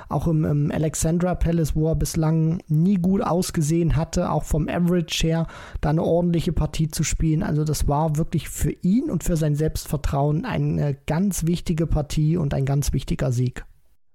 auch 0.09 0.27
im, 0.27 0.45
im 0.45 0.71
Alexandra 0.71 1.35
Palace, 1.35 1.77
wo 1.77 1.89
er 1.89 1.97
bislang 1.97 2.63
nie 2.67 2.97
gut 2.97 3.23
ausgesehen 3.23 3.95
hatte, 3.95 4.31
auch 4.31 4.45
vom 4.45 4.69
Average 4.69 5.27
her, 5.27 5.47
da 5.83 5.91
eine 5.91 6.03
ordentliche 6.03 6.53
Partie 6.53 6.89
zu 6.89 7.05
spielen. 7.05 7.43
Also 7.43 7.63
das 7.65 7.87
war 7.87 8.17
wirklich 8.17 8.49
für 8.49 8.71
ihn 8.71 9.11
und 9.11 9.23
für 9.23 9.37
sein 9.37 9.55
Selbstvertrauen 9.55 10.47
eine 10.47 10.97
ganz 11.07 11.45
wichtige 11.45 11.87
Partie 11.87 12.39
und 12.39 12.55
ein 12.55 12.65
ganz 12.65 12.95
wichtiger 12.95 13.31
Sieg. 13.31 13.67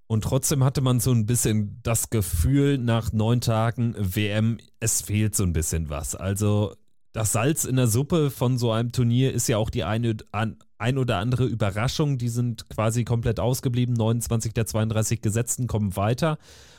Und 0.07 0.23
trotzdem 0.23 0.63
hatte 0.63 0.81
man 0.81 0.99
so 0.99 1.11
ein 1.11 1.25
bisschen 1.25 1.79
das 1.83 2.09
Gefühl 2.09 2.77
nach 2.79 3.13
neun 3.13 3.39
Tagen 3.39 3.95
WM, 3.97 4.57
es 4.79 5.01
fehlt 5.01 5.35
so 5.35 5.43
ein 5.43 5.53
bisschen 5.53 5.89
was. 5.89 6.15
Also 6.15 6.73
das 7.13 7.31
Salz 7.33 7.65
in 7.65 7.75
der 7.75 7.87
Suppe 7.87 8.29
von 8.29 8.57
so 8.57 8.71
einem 8.71 8.91
Turnier 8.91 9.33
ist 9.33 9.47
ja 9.47 9.57
auch 9.57 9.69
die 9.69 9.83
eine, 9.83 10.17
ein 10.81 10.97
oder 10.97 11.17
andere 11.17 11.45
Überraschung. 11.45 12.17
Die 12.17 12.29
sind 12.29 12.67
quasi 12.69 13.03
komplett 13.03 13.39
ausgeblieben. 13.39 13.93
29 13.93 14.53
der 14.53 14.65
32 14.65 15.21
Gesetzten 15.21 15.67
kommen 15.67 15.95
weiter. 15.95 16.37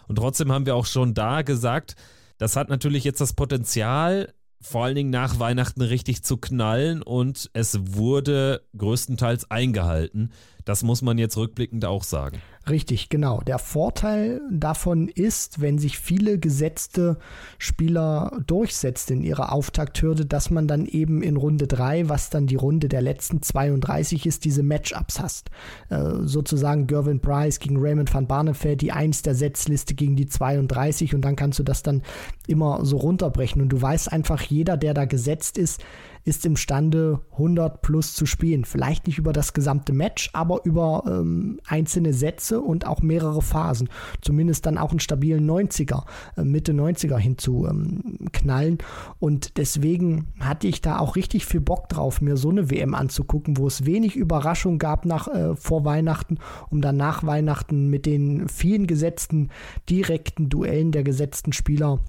Und 0.08 0.16
trotzdem 0.16 0.52
haben 0.52 0.66
wir 0.66 0.76
auch 0.76 0.86
schon 0.86 1.14
da 1.14 1.42
gesagt, 1.42 1.96
das 2.38 2.56
hat 2.56 2.68
natürlich 2.68 3.04
jetzt 3.04 3.20
das 3.20 3.32
Potenzial, 3.34 4.34
vor 4.60 4.84
allen 4.84 4.94
Dingen 4.94 5.10
nach 5.10 5.38
Weihnachten 5.38 5.82
richtig 5.82 6.24
zu 6.24 6.36
knallen 6.36 7.02
und 7.02 7.50
es 7.52 7.78
wurde 7.94 8.62
größtenteils 8.76 9.50
eingehalten. 9.50 10.32
Das 10.64 10.82
muss 10.82 11.02
man 11.02 11.18
jetzt 11.18 11.36
rückblickend 11.36 11.84
auch 11.84 12.04
sagen. 12.04 12.40
Richtig, 12.70 13.08
genau. 13.08 13.40
Der 13.40 13.58
Vorteil 13.58 14.40
davon 14.48 15.08
ist, 15.08 15.60
wenn 15.60 15.78
sich 15.78 15.98
viele 15.98 16.38
gesetzte 16.38 17.18
Spieler 17.58 18.40
durchsetzen 18.46 19.18
in 19.18 19.22
ihrer 19.24 19.52
Auftakthürde, 19.52 20.26
dass 20.26 20.50
man 20.50 20.68
dann 20.68 20.86
eben 20.86 21.22
in 21.22 21.36
Runde 21.36 21.66
3, 21.66 22.08
was 22.08 22.30
dann 22.30 22.46
die 22.46 22.54
Runde 22.54 22.88
der 22.88 23.02
letzten 23.02 23.42
32 23.42 24.26
ist, 24.26 24.44
diese 24.44 24.62
Matchups 24.62 25.18
hast. 25.18 25.50
Äh, 25.90 26.20
sozusagen 26.22 26.86
Gervin 26.86 27.20
Price 27.20 27.58
gegen 27.58 27.78
Raymond 27.78 28.14
van 28.14 28.28
Barneveld, 28.28 28.80
die 28.80 28.92
1 28.92 29.22
der 29.22 29.34
Setzliste 29.34 29.94
gegen 29.94 30.14
die 30.14 30.26
32 30.26 31.16
und 31.16 31.22
dann 31.22 31.34
kannst 31.34 31.58
du 31.58 31.64
das 31.64 31.82
dann 31.82 32.02
immer 32.46 32.84
so 32.84 32.96
runterbrechen 32.96 33.60
und 33.60 33.70
du 33.70 33.82
weißt 33.82 34.12
einfach, 34.12 34.40
jeder, 34.40 34.76
der 34.76 34.94
da 34.94 35.04
gesetzt 35.04 35.58
ist, 35.58 35.82
ist 36.24 36.46
imstande, 36.46 37.20
100 37.32 37.82
plus 37.82 38.14
zu 38.14 38.26
spielen. 38.26 38.64
Vielleicht 38.64 39.06
nicht 39.06 39.18
über 39.18 39.32
das 39.32 39.54
gesamte 39.54 39.92
Match, 39.92 40.30
aber 40.32 40.64
über 40.64 41.02
ähm, 41.06 41.58
einzelne 41.66 42.12
Sätze 42.12 42.51
und 42.60 42.86
auch 42.86 43.02
mehrere 43.02 43.42
Phasen. 43.42 43.88
Zumindest 44.20 44.66
dann 44.66 44.78
auch 44.78 44.90
einen 44.90 45.00
stabilen 45.00 45.48
90er, 45.48 46.04
äh, 46.36 46.42
Mitte 46.42 46.72
90er 46.72 47.18
hinzuknallen. 47.18 48.72
Ähm, 48.72 48.78
und 49.18 49.56
deswegen 49.56 50.28
hatte 50.40 50.68
ich 50.68 50.80
da 50.80 50.98
auch 50.98 51.16
richtig 51.16 51.46
viel 51.46 51.60
Bock 51.60 51.88
drauf, 51.88 52.20
mir 52.20 52.36
so 52.36 52.50
eine 52.50 52.70
WM 52.70 52.94
anzugucken, 52.94 53.56
wo 53.56 53.66
es 53.66 53.86
wenig 53.86 54.16
Überraschung 54.16 54.78
gab 54.78 55.04
nach, 55.04 55.28
äh, 55.28 55.56
vor 55.56 55.84
Weihnachten, 55.84 56.38
um 56.70 56.80
dann 56.80 56.96
nach 56.96 57.24
Weihnachten 57.24 57.88
mit 57.88 58.06
den 58.06 58.48
vielen 58.48 58.86
gesetzten 58.86 59.50
direkten 59.88 60.48
Duellen 60.48 60.92
der 60.92 61.02
gesetzten 61.02 61.52
Spieler 61.52 62.00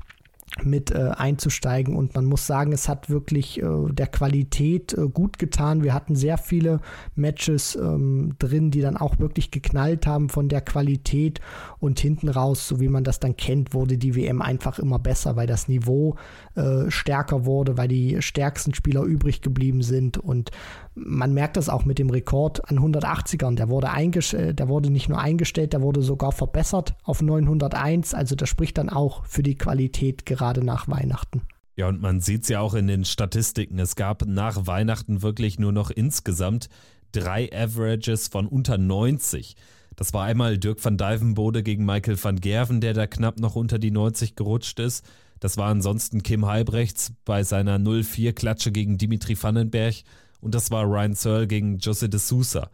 mit 0.62 0.92
äh, 0.92 1.12
einzusteigen 1.16 1.96
und 1.96 2.14
man 2.14 2.26
muss 2.26 2.46
sagen, 2.46 2.74
es 2.74 2.88
hat 2.88 3.10
wirklich 3.10 3.62
äh, 3.62 3.66
der 3.90 4.08
Qualität 4.08 4.94
äh, 4.94 5.08
gut 5.10 5.40
getan. 5.40 5.84
Wir 5.84 5.94
hatten 5.94 6.16
sehr 6.16 6.38
viele 6.38 6.80
Matches 7.16 7.76
ähm, 7.76 8.36
drin, 8.38 8.70
die 8.70 8.82
dann 8.82 8.96
auch 8.96 9.20
wirklich 9.20 9.50
geknallt 9.50 10.06
haben 10.06 10.30
von 10.30 10.50
der 10.50 10.62
Qualität 10.62 11.42
und 11.80 12.00
hinten 12.00 12.30
raus, 12.30 12.68
so 12.68 12.80
wie 12.80 12.88
man 12.88 13.04
das 13.04 13.20
dann 13.20 13.36
kennt, 13.36 13.74
wurde 13.74 13.98
die 13.98 14.16
WM 14.16 14.42
einfach 14.42 14.78
immer 14.78 15.00
besser, 15.00 15.36
weil 15.36 15.48
das 15.48 15.68
Niveau 15.68 16.16
äh, 16.56 16.90
stärker 16.90 17.46
wurde, 17.46 17.78
weil 17.78 17.88
die 17.88 18.22
stärksten 18.22 18.76
Spieler 18.76 19.02
übrig 19.04 19.42
geblieben 19.42 19.82
sind 19.82 20.18
und 20.20 20.52
man 20.96 21.34
merkt 21.34 21.58
das 21.58 21.70
auch 21.70 21.86
mit 21.86 21.98
dem 21.98 22.12
Rekord 22.12 22.70
an 22.70 22.78
180ern. 22.78 23.56
Der 23.56 23.70
wurde, 23.70 23.88
äh, 23.88 24.54
der 24.54 24.70
wurde 24.70 24.92
nicht 24.92 25.10
nur 25.10 25.18
eingestellt, 25.18 25.74
der 25.74 25.82
wurde 25.82 26.04
sogar 26.04 26.32
verbessert 26.32 26.94
auf 27.04 27.24
901. 27.24 28.14
Also 28.14 28.36
das 28.36 28.48
spricht 28.48 28.78
dann 28.78 28.90
auch 28.90 29.26
für 29.26 29.42
die 29.42 29.58
Qualität 29.58 30.28
gerade 30.28 30.43
nach 30.52 30.88
Weihnachten. 30.88 31.42
Ja, 31.76 31.88
und 31.88 32.02
man 32.02 32.20
sieht 32.20 32.44
es 32.44 32.50
ja 32.50 32.60
auch 32.60 32.76
in 32.76 32.88
den 32.88 33.06
Statistiken. 33.06 33.80
Es 33.80 33.96
gab 33.96 34.26
nach 34.26 34.68
Weihnachten 34.68 35.22
wirklich 35.22 35.58
nur 35.58 35.72
noch 35.72 35.90
insgesamt 35.90 36.70
drei 37.12 37.50
Averages 37.52 38.28
von 38.28 38.48
unter 38.48 38.78
90. 38.78 39.56
Das 39.96 40.14
war 40.14 40.26
einmal 40.26 40.58
Dirk 40.58 40.84
van 40.84 40.98
Dijvenbode 40.98 41.64
gegen 41.64 41.86
Michael 41.86 42.22
van 42.22 42.40
Gerven, 42.40 42.82
der 42.82 42.94
da 42.94 43.08
knapp 43.08 43.40
noch 43.40 43.56
unter 43.56 43.80
die 43.80 43.92
90 43.92 44.36
gerutscht 44.36 44.80
ist. 44.80 45.06
Das 45.40 45.58
war 45.58 45.70
ansonsten 45.70 46.24
Kim 46.24 46.46
Halbrechts 46.46 47.14
bei 47.26 47.44
seiner 47.44 47.78
0-4-Klatsche 47.78 48.72
gegen 48.72 48.98
Dimitri 48.98 49.42
Vandenberg 49.42 49.96
und 50.40 50.56
das 50.56 50.72
war 50.72 50.86
Ryan 50.86 51.14
Searle 51.16 51.48
gegen 51.48 51.78
Jose 51.80 52.10
de 52.10 52.20
Sousa. 52.20 52.70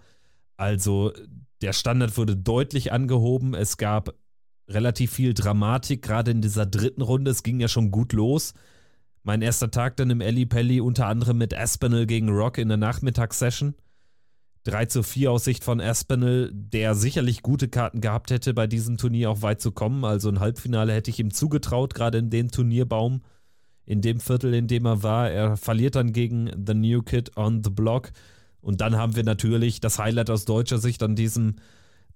Also 0.57 1.13
der 1.61 1.73
Standard 1.73 2.17
wurde 2.17 2.35
deutlich 2.35 2.91
angehoben. 2.91 3.53
Es 3.53 3.77
gab 3.77 4.13
relativ 4.69 5.11
viel 5.11 5.33
Dramatik, 5.33 6.01
gerade 6.01 6.31
in 6.31 6.41
dieser 6.41 6.65
dritten 6.65 7.01
Runde. 7.01 7.31
Es 7.31 7.43
ging 7.43 7.59
ja 7.59 7.67
schon 7.67 7.91
gut 7.91 8.13
los. 8.13 8.53
Mein 9.23 9.41
erster 9.41 9.71
Tag 9.71 9.97
dann 9.97 10.09
im 10.09 10.21
Ellie 10.21 10.45
Pelli, 10.45 10.79
unter 10.79 11.07
anderem 11.07 11.37
mit 11.37 11.53
Aspinall 11.53 12.05
gegen 12.05 12.29
Rock 12.29 12.57
in 12.57 12.69
der 12.69 12.77
Nachmittagssession. 12.77 13.75
3 14.63 14.85
zu 14.85 15.03
4 15.03 15.31
aus 15.31 15.45
Sicht 15.45 15.63
von 15.63 15.81
Aspinall, 15.81 16.51
der 16.53 16.93
sicherlich 16.95 17.41
gute 17.41 17.69
Karten 17.69 18.01
gehabt 18.01 18.29
hätte, 18.29 18.53
bei 18.53 18.67
diesem 18.67 18.97
Turnier 18.97 19.31
auch 19.31 19.41
weit 19.41 19.61
zu 19.61 19.71
kommen. 19.71 20.05
Also 20.05 20.29
ein 20.29 20.39
Halbfinale 20.39 20.93
hätte 20.93 21.09
ich 21.09 21.19
ihm 21.19 21.31
zugetraut, 21.31 21.93
gerade 21.93 22.17
in 22.17 22.29
dem 22.29 22.51
Turnierbaum 22.51 23.21
in 23.85 24.01
dem 24.01 24.19
Viertel, 24.19 24.53
in 24.53 24.67
dem 24.67 24.85
er 24.85 25.01
war. 25.01 25.31
Er 25.31 25.57
verliert 25.57 25.95
dann 25.95 26.13
gegen 26.13 26.51
The 26.63 26.75
New 26.75 27.01
Kid 27.01 27.35
on 27.37 27.63
the 27.63 27.71
Block. 27.71 28.11
Und 28.61 28.81
dann 28.81 28.95
haben 28.95 29.15
wir 29.15 29.23
natürlich 29.23 29.79
das 29.79 29.97
Highlight 29.97 30.29
aus 30.29 30.45
deutscher 30.45 30.77
Sicht 30.77 31.01
an 31.01 31.15
diesem 31.15 31.55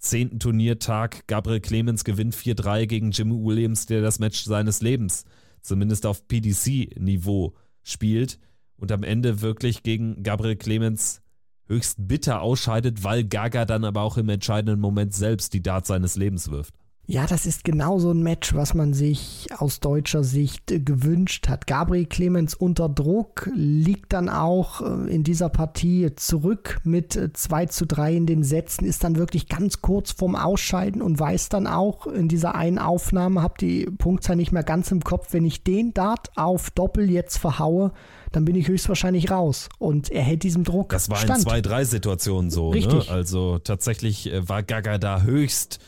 zehnten 0.04 0.40
Turniertag. 0.40 1.26
Gabriel 1.28 1.62
Clemens 1.62 2.04
gewinnt 2.04 2.36
4-3 2.36 2.86
gegen 2.86 3.12
Jimmy 3.12 3.36
Williams, 3.44 3.86
der 3.86 4.02
das 4.02 4.20
Match 4.20 4.44
seines 4.44 4.82
Lebens 4.82 5.26
zumindest 5.64 6.06
auf 6.06 6.28
PDC-Niveau 6.28 7.54
spielt 7.82 8.40
und 8.76 8.92
am 8.92 9.04
Ende 9.04 9.42
wirklich 9.42 9.82
gegen 9.82 10.22
Gabriel 10.22 10.58
Clemens 10.58 11.22
höchst 11.68 12.08
bitter 12.08 12.42
ausscheidet, 12.42 13.04
weil 13.04 13.24
Gaga 13.24 13.66
dann 13.66 13.86
aber 13.86 14.02
auch 14.02 14.18
im 14.18 14.30
entscheidenden 14.30 14.80
Moment 14.80 15.14
selbst 15.14 15.54
die 15.54 15.64
Dart 15.64 15.88
seines 15.88 16.18
Lebens 16.18 16.52
wirft. 16.52 16.76
Ja, 17.06 17.28
das 17.28 17.46
ist 17.46 17.66
genau 17.66 18.00
so 18.00 18.12
ein 18.12 18.24
Match, 18.24 18.56
was 18.56 18.74
man 18.74 18.94
sich 18.94 19.48
aus 19.58 19.82
deutscher 19.82 20.24
Sicht 20.24 20.72
äh, 20.72 20.80
gewünscht 20.80 21.50
hat. 21.50 21.68
Gabriel 21.68 22.06
Clemens 22.06 22.56
unter 22.56 22.88
Druck 22.88 23.50
liegt 23.54 24.14
dann 24.14 24.30
auch 24.30 24.80
äh, 24.80 25.14
in 25.14 25.26
dieser 25.26 25.50
Partie 25.50 26.16
zurück 26.16 26.80
mit 26.86 27.20
2 27.34 27.64
äh, 27.64 27.68
zu 27.68 27.86
3 27.86 28.16
in 28.16 28.26
den 28.26 28.44
Sätzen, 28.44 28.86
ist 28.86 29.04
dann 29.04 29.18
wirklich 29.18 29.50
ganz 29.50 29.82
kurz 29.82 30.14
vorm 30.14 30.38
Ausscheiden 30.38 31.02
und 31.02 31.20
weiß 31.20 31.50
dann 31.50 31.68
auch 31.68 32.08
in 32.08 32.30
dieser 32.30 32.56
einen 32.56 32.80
Aufnahme, 32.80 33.42
hab 33.42 33.58
die 33.58 33.86
Punktzahl 33.86 34.38
nicht 34.38 34.54
mehr 34.54 34.64
ganz 34.64 34.90
im 34.90 35.04
Kopf, 35.04 35.34
wenn 35.34 35.44
ich 35.44 35.62
den 35.66 35.94
Dart 35.94 36.30
auf 36.38 36.72
Doppel 36.72 37.12
jetzt 37.12 37.38
verhaue, 37.38 37.92
dann 38.32 38.46
bin 38.46 38.56
ich 38.56 38.70
höchstwahrscheinlich 38.70 39.30
raus. 39.30 39.68
Und 39.78 40.10
er 40.10 40.22
hält 40.22 40.44
diesem 40.44 40.64
Druck. 40.64 40.90
Das 40.90 41.10
war 41.10 41.22
in 41.22 41.30
2-3-Situationen 41.30 42.50
so. 42.50 42.70
Ne? 42.70 42.76
Richtig. 42.76 43.10
Ne? 43.10 43.14
Also 43.14 43.60
tatsächlich 43.60 44.32
war 44.34 44.64
Gaga 44.64 44.98
da 44.98 45.22
höchst 45.24 45.80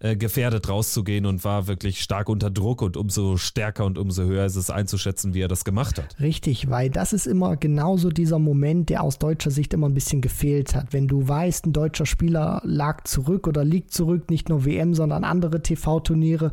äh, 0.00 0.16
gefährdet 0.16 0.68
rauszugehen 0.68 1.26
und 1.26 1.44
war 1.44 1.66
wirklich 1.66 2.00
stark 2.00 2.28
unter 2.28 2.50
Druck 2.50 2.80
und 2.82 2.96
umso 2.96 3.36
stärker 3.36 3.84
und 3.84 3.98
umso 3.98 4.24
höher 4.24 4.46
ist 4.46 4.56
es 4.56 4.70
einzuschätzen, 4.70 5.34
wie 5.34 5.42
er 5.42 5.48
das 5.48 5.64
gemacht 5.64 5.98
hat. 5.98 6.16
Richtig, 6.20 6.70
weil 6.70 6.88
das 6.88 7.12
ist 7.12 7.26
immer 7.26 7.56
genauso 7.56 8.08
dieser 8.08 8.38
Moment, 8.38 8.88
der 8.88 9.02
aus 9.02 9.18
deutscher 9.18 9.50
Sicht 9.50 9.74
immer 9.74 9.88
ein 9.88 9.94
bisschen 9.94 10.22
gefehlt 10.22 10.74
hat. 10.74 10.92
Wenn 10.92 11.06
du 11.06 11.28
weißt, 11.28 11.66
ein 11.66 11.74
deutscher 11.74 12.06
Spieler 12.06 12.62
lag 12.64 13.04
zurück 13.04 13.46
oder 13.46 13.62
liegt 13.62 13.92
zurück, 13.92 14.30
nicht 14.30 14.48
nur 14.48 14.64
WM, 14.64 14.94
sondern 14.94 15.22
andere 15.22 15.60
TV-Turniere 15.62 16.52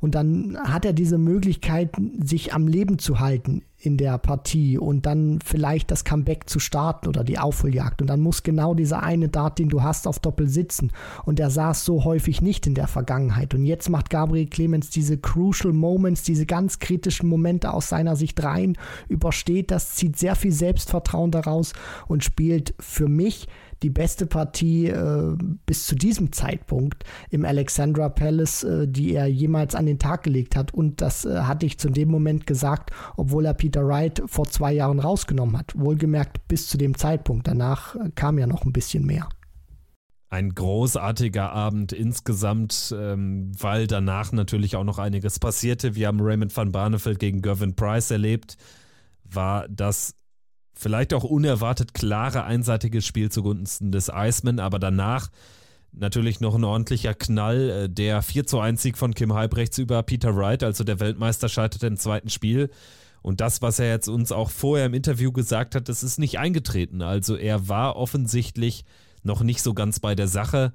und 0.00 0.14
dann 0.14 0.58
hat 0.58 0.84
er 0.84 0.92
diese 0.92 1.18
Möglichkeit, 1.18 1.92
sich 2.20 2.52
am 2.52 2.66
Leben 2.66 2.98
zu 2.98 3.20
halten 3.20 3.62
in 3.80 3.96
der 3.96 4.18
Partie 4.18 4.76
und 4.76 5.06
dann 5.06 5.38
vielleicht 5.44 5.90
das 5.92 6.04
Comeback 6.04 6.50
zu 6.50 6.58
starten 6.58 7.06
oder 7.06 7.22
die 7.22 7.38
Aufholjagd. 7.38 8.00
Und 8.00 8.08
dann 8.08 8.20
muss 8.20 8.42
genau 8.42 8.74
dieser 8.74 9.02
eine 9.04 9.28
Dart, 9.28 9.58
den 9.60 9.68
du 9.68 9.82
hast, 9.82 10.08
auf 10.08 10.18
Doppel 10.18 10.48
sitzen. 10.48 10.90
Und 11.24 11.38
der 11.38 11.50
saß 11.50 11.84
so 11.84 12.04
häufig 12.04 12.42
nicht 12.42 12.66
in 12.66 12.74
der 12.74 12.88
Vergangenheit. 12.88 13.54
Und 13.54 13.64
jetzt 13.64 13.88
macht 13.88 14.10
Gabriel 14.10 14.48
Clemens 14.48 14.90
diese 14.90 15.16
crucial 15.16 15.72
Moments, 15.72 16.24
diese 16.24 16.44
ganz 16.44 16.80
kritischen 16.80 17.28
Momente 17.28 17.72
aus 17.72 17.88
seiner 17.88 18.16
Sicht 18.16 18.42
rein, 18.42 18.76
übersteht 19.08 19.70
das, 19.70 19.94
zieht 19.94 20.18
sehr 20.18 20.34
viel 20.34 20.52
Selbstvertrauen 20.52 21.30
daraus 21.30 21.72
und 22.08 22.24
spielt 22.24 22.74
für 22.80 23.08
mich 23.08 23.46
die 23.82 23.90
beste 23.90 24.26
Partie 24.26 24.86
äh, 24.86 25.36
bis 25.66 25.86
zu 25.86 25.94
diesem 25.94 26.32
Zeitpunkt 26.32 27.04
im 27.30 27.44
Alexandra 27.44 28.08
Palace, 28.08 28.64
äh, 28.64 28.88
die 28.88 29.14
er 29.14 29.26
jemals 29.26 29.74
an 29.74 29.86
den 29.86 29.98
Tag 29.98 30.24
gelegt 30.24 30.56
hat. 30.56 30.74
Und 30.74 31.00
das 31.00 31.24
äh, 31.24 31.40
hatte 31.40 31.66
ich 31.66 31.78
zu 31.78 31.88
dem 31.88 32.10
Moment 32.10 32.46
gesagt, 32.46 32.90
obwohl 33.16 33.46
er 33.46 33.54
Peter 33.54 33.86
Wright 33.86 34.22
vor 34.26 34.46
zwei 34.46 34.72
Jahren 34.72 35.00
rausgenommen 35.00 35.56
hat. 35.56 35.78
Wohlgemerkt 35.78 36.46
bis 36.48 36.68
zu 36.68 36.78
dem 36.78 36.96
Zeitpunkt. 36.96 37.46
Danach 37.46 37.94
äh, 37.94 38.10
kam 38.14 38.38
ja 38.38 38.46
noch 38.46 38.64
ein 38.64 38.72
bisschen 38.72 39.04
mehr. 39.06 39.28
Ein 40.30 40.54
großartiger 40.54 41.52
Abend 41.52 41.92
insgesamt, 41.92 42.94
ähm, 42.96 43.50
weil 43.58 43.86
danach 43.86 44.30
natürlich 44.32 44.76
auch 44.76 44.84
noch 44.84 44.98
einiges 44.98 45.38
passierte. 45.38 45.94
Wir 45.94 46.08
haben 46.08 46.20
Raymond 46.20 46.54
van 46.54 46.70
Barneveld 46.70 47.18
gegen 47.18 47.40
Gervin 47.40 47.74
Price 47.74 48.10
erlebt. 48.10 48.58
War 49.24 49.66
das 49.68 50.14
vielleicht 50.78 51.12
auch 51.12 51.24
unerwartet 51.24 51.92
klare 51.92 52.44
einseitige 52.44 53.02
Spiel 53.02 53.30
zugunsten 53.30 53.90
des 53.90 54.10
Iceman, 54.14 54.60
aber 54.60 54.78
danach 54.78 55.28
natürlich 55.92 56.40
noch 56.40 56.54
ein 56.54 56.64
ordentlicher 56.64 57.14
Knall. 57.14 57.70
Äh, 57.70 57.88
der 57.90 58.22
4 58.22 58.46
zu 58.46 58.60
1 58.60 58.80
Sieg 58.80 58.96
von 58.96 59.14
Kim 59.14 59.34
Halbrechts 59.34 59.78
über 59.78 60.02
Peter 60.04 60.36
Wright, 60.36 60.62
also 60.62 60.84
der 60.84 61.00
Weltmeister, 61.00 61.48
scheiterte 61.48 61.88
im 61.88 61.96
zweiten 61.96 62.30
Spiel. 62.30 62.70
Und 63.22 63.40
das, 63.40 63.60
was 63.60 63.80
er 63.80 63.88
jetzt 63.90 64.08
uns 64.08 64.30
auch 64.30 64.50
vorher 64.50 64.86
im 64.86 64.94
Interview 64.94 65.32
gesagt 65.32 65.74
hat, 65.74 65.88
das 65.88 66.04
ist 66.04 66.18
nicht 66.18 66.38
eingetreten. 66.38 67.02
Also 67.02 67.34
er 67.34 67.68
war 67.68 67.96
offensichtlich 67.96 68.84
noch 69.24 69.42
nicht 69.42 69.62
so 69.62 69.74
ganz 69.74 69.98
bei 69.98 70.14
der 70.14 70.28
Sache. 70.28 70.72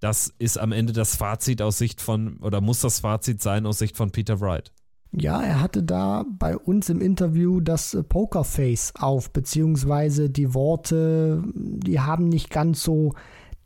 Das 0.00 0.32
ist 0.38 0.58
am 0.58 0.72
Ende 0.72 0.92
das 0.92 1.16
Fazit 1.16 1.62
aus 1.62 1.78
Sicht 1.78 2.02
von, 2.02 2.36
oder 2.38 2.60
muss 2.60 2.80
das 2.80 3.00
Fazit 3.00 3.40
sein 3.40 3.64
aus 3.64 3.78
Sicht 3.78 3.96
von 3.96 4.10
Peter 4.10 4.40
Wright. 4.40 4.72
Ja, 5.12 5.42
er 5.42 5.60
hatte 5.60 5.82
da 5.82 6.24
bei 6.38 6.56
uns 6.56 6.88
im 6.88 7.00
Interview 7.00 7.60
das 7.60 7.94
äh, 7.94 8.02
Pokerface 8.04 8.92
auf, 8.98 9.32
beziehungsweise 9.32 10.30
die 10.30 10.54
Worte, 10.54 11.42
die 11.54 11.98
haben 11.98 12.28
nicht 12.28 12.50
ganz 12.50 12.82
so 12.82 13.14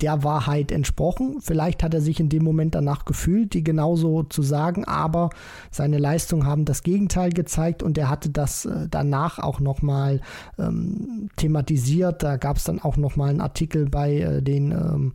der 0.00 0.24
Wahrheit 0.24 0.72
entsprochen. 0.72 1.36
Vielleicht 1.40 1.82
hat 1.82 1.94
er 1.94 2.00
sich 2.00 2.18
in 2.18 2.28
dem 2.28 2.42
Moment 2.42 2.74
danach 2.74 3.04
gefühlt, 3.04 3.54
die 3.54 3.62
genauso 3.62 4.24
zu 4.24 4.42
sagen, 4.42 4.84
aber 4.84 5.30
seine 5.70 5.98
Leistungen 5.98 6.46
haben 6.46 6.64
das 6.64 6.82
Gegenteil 6.82 7.30
gezeigt 7.30 7.82
und 7.82 7.96
er 7.96 8.08
hatte 8.08 8.30
das 8.30 8.64
äh, 8.64 8.88
danach 8.90 9.38
auch 9.38 9.60
nochmal 9.60 10.20
ähm, 10.58 11.28
thematisiert. 11.36 12.22
Da 12.24 12.36
gab 12.36 12.56
es 12.56 12.64
dann 12.64 12.80
auch 12.80 12.96
nochmal 12.96 13.30
einen 13.30 13.40
Artikel 13.40 13.88
bei 13.88 14.16
äh, 14.16 14.42
den 14.42 14.72
ähm, 14.72 15.12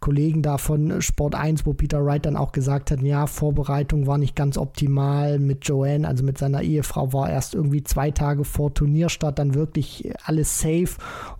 Kollegen 0.00 0.42
da 0.42 0.58
von 0.58 1.00
Sport 1.00 1.34
1, 1.34 1.64
wo 1.64 1.72
Peter 1.72 2.04
Wright 2.04 2.26
dann 2.26 2.36
auch 2.36 2.52
gesagt 2.52 2.90
hat, 2.90 3.00
ja, 3.00 3.26
Vorbereitung 3.26 4.06
war 4.06 4.18
nicht 4.18 4.36
ganz 4.36 4.58
optimal 4.58 5.38
mit 5.38 5.66
Joanne, 5.66 6.06
also 6.06 6.22
mit 6.22 6.38
seiner 6.38 6.62
Ehefrau 6.62 7.12
war 7.12 7.30
erst 7.30 7.54
irgendwie 7.54 7.82
zwei 7.82 8.10
Tage 8.10 8.44
vor 8.44 8.74
Turnierstart 8.74 9.38
dann 9.38 9.54
wirklich 9.54 10.12
alles 10.24 10.60
safe 10.60 10.90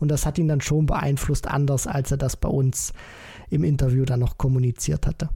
und 0.01 0.11
das 0.11 0.24
hat 0.24 0.39
ihn 0.39 0.49
dann 0.49 0.62
schon 0.62 0.86
beeinflusst, 0.86 1.47
anders 1.47 1.86
als 1.86 2.11
er 2.11 2.16
das 2.16 2.36
bei 2.36 2.49
uns 2.49 2.78
im 3.51 3.64
Interview 3.64 4.05
dann 4.05 4.20
noch 4.20 4.39
kommuniziert 4.39 5.07
hatte. 5.07 5.31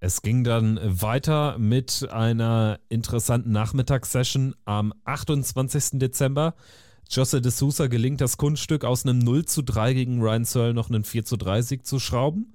Es 0.00 0.22
ging 0.22 0.44
dann 0.44 0.78
weiter 0.82 1.58
mit 1.58 2.06
einer 2.10 2.78
interessanten 2.88 3.50
Nachmittagssession 3.50 4.54
am 4.64 4.92
28. 5.04 5.98
Dezember. 5.98 6.54
Josse 7.08 7.40
de 7.40 7.50
Sousa 7.50 7.86
gelingt 7.86 8.20
das 8.20 8.36
Kunststück 8.36 8.84
aus 8.84 9.04
einem 9.04 9.18
0 9.18 9.46
zu 9.46 9.62
3 9.62 9.94
gegen 9.94 10.20
Ryan 10.20 10.44
Searle 10.44 10.74
noch 10.74 10.90
einen 10.90 11.04
4 11.04 11.24
zu 11.24 11.36
3 11.36 11.62
Sieg 11.62 11.86
zu 11.86 11.98
schrauben. 11.98 12.52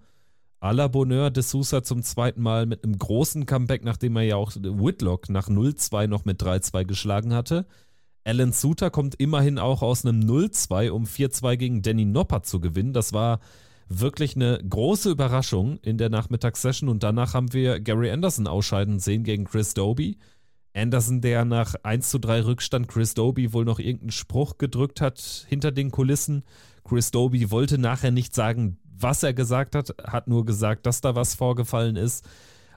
A 0.60 0.72
la 0.72 0.88
Bonheur 0.88 1.32
de 1.32 1.41
Sousa 1.41 1.82
zum 1.82 2.04
zweiten 2.04 2.41
Mal 2.41 2.68
mit 2.68 2.84
einem 2.84 2.97
großen 2.99 3.47
Comeback, 3.47 3.84
nachdem 3.84 4.16
er 4.18 4.24
ja 4.24 4.36
auch 4.36 4.56
Whitlock 4.56 5.30
nach 5.30 5.49
0-2 5.49 6.06
noch 6.06 6.26
mit 6.26 6.41
3-2 6.41 6.86
geschlagen 6.86 7.34
hatte. 7.34 7.66
Alan 8.24 8.52
Suter 8.52 8.91
kommt 8.91 9.16
immerhin 9.16 9.58
auch 9.58 9.82
aus 9.82 10.06
einem 10.06 10.20
0-2, 10.20 10.91
um 10.91 11.06
4-2 11.06 11.58
gegen 11.58 11.82
Danny 11.82 12.06
Noppert 12.06 12.45
zu 12.45 12.60
gewinnen. 12.60 12.93
Das 12.93 13.14
war 13.14 13.39
wirklich 14.00 14.36
eine 14.36 14.60
große 14.68 15.10
Überraschung 15.10 15.78
in 15.82 15.98
der 15.98 16.10
Nachmittagssession 16.10 16.89
und 16.89 17.04
danach 17.04 17.34
haben 17.34 17.54
wir 17.54 17.80
Gary 17.80 18.12
Anderson 18.12 18.48
ausscheiden 18.48 19.00
sehen 19.00 19.24
gegen 19.24 19.46
Chris 19.46 19.74
Doby. 19.74 20.18
Anderson, 20.74 21.20
der 21.20 21.44
nach 21.44 21.76
1 21.84 22.10
zu 22.10 22.20
3 22.20 22.46
Rückstand 22.46 22.88
Chris 22.88 23.14
Doby 23.14 23.52
wohl 23.52 23.66
noch 23.66 23.80
irgendeinen 23.80 24.12
Spruch 24.12 24.58
gedrückt 24.58 25.02
hat 25.02 25.46
hinter 25.50 25.72
den 25.72 25.92
Kulissen. 25.92 26.44
Chris 26.86 27.12
Doby 27.12 27.52
wollte 27.52 27.78
nachher 27.78 28.12
nicht 28.12 28.34
sagen, 28.34 28.78
was 28.84 29.24
er 29.24 29.34
gesagt 29.34 29.76
hat, 29.76 29.94
hat 30.04 30.28
nur 30.28 30.46
gesagt, 30.46 30.86
dass 30.86 31.02
da 31.02 31.16
was 31.16 31.36
vorgefallen 31.36 31.98
ist. 31.98 32.26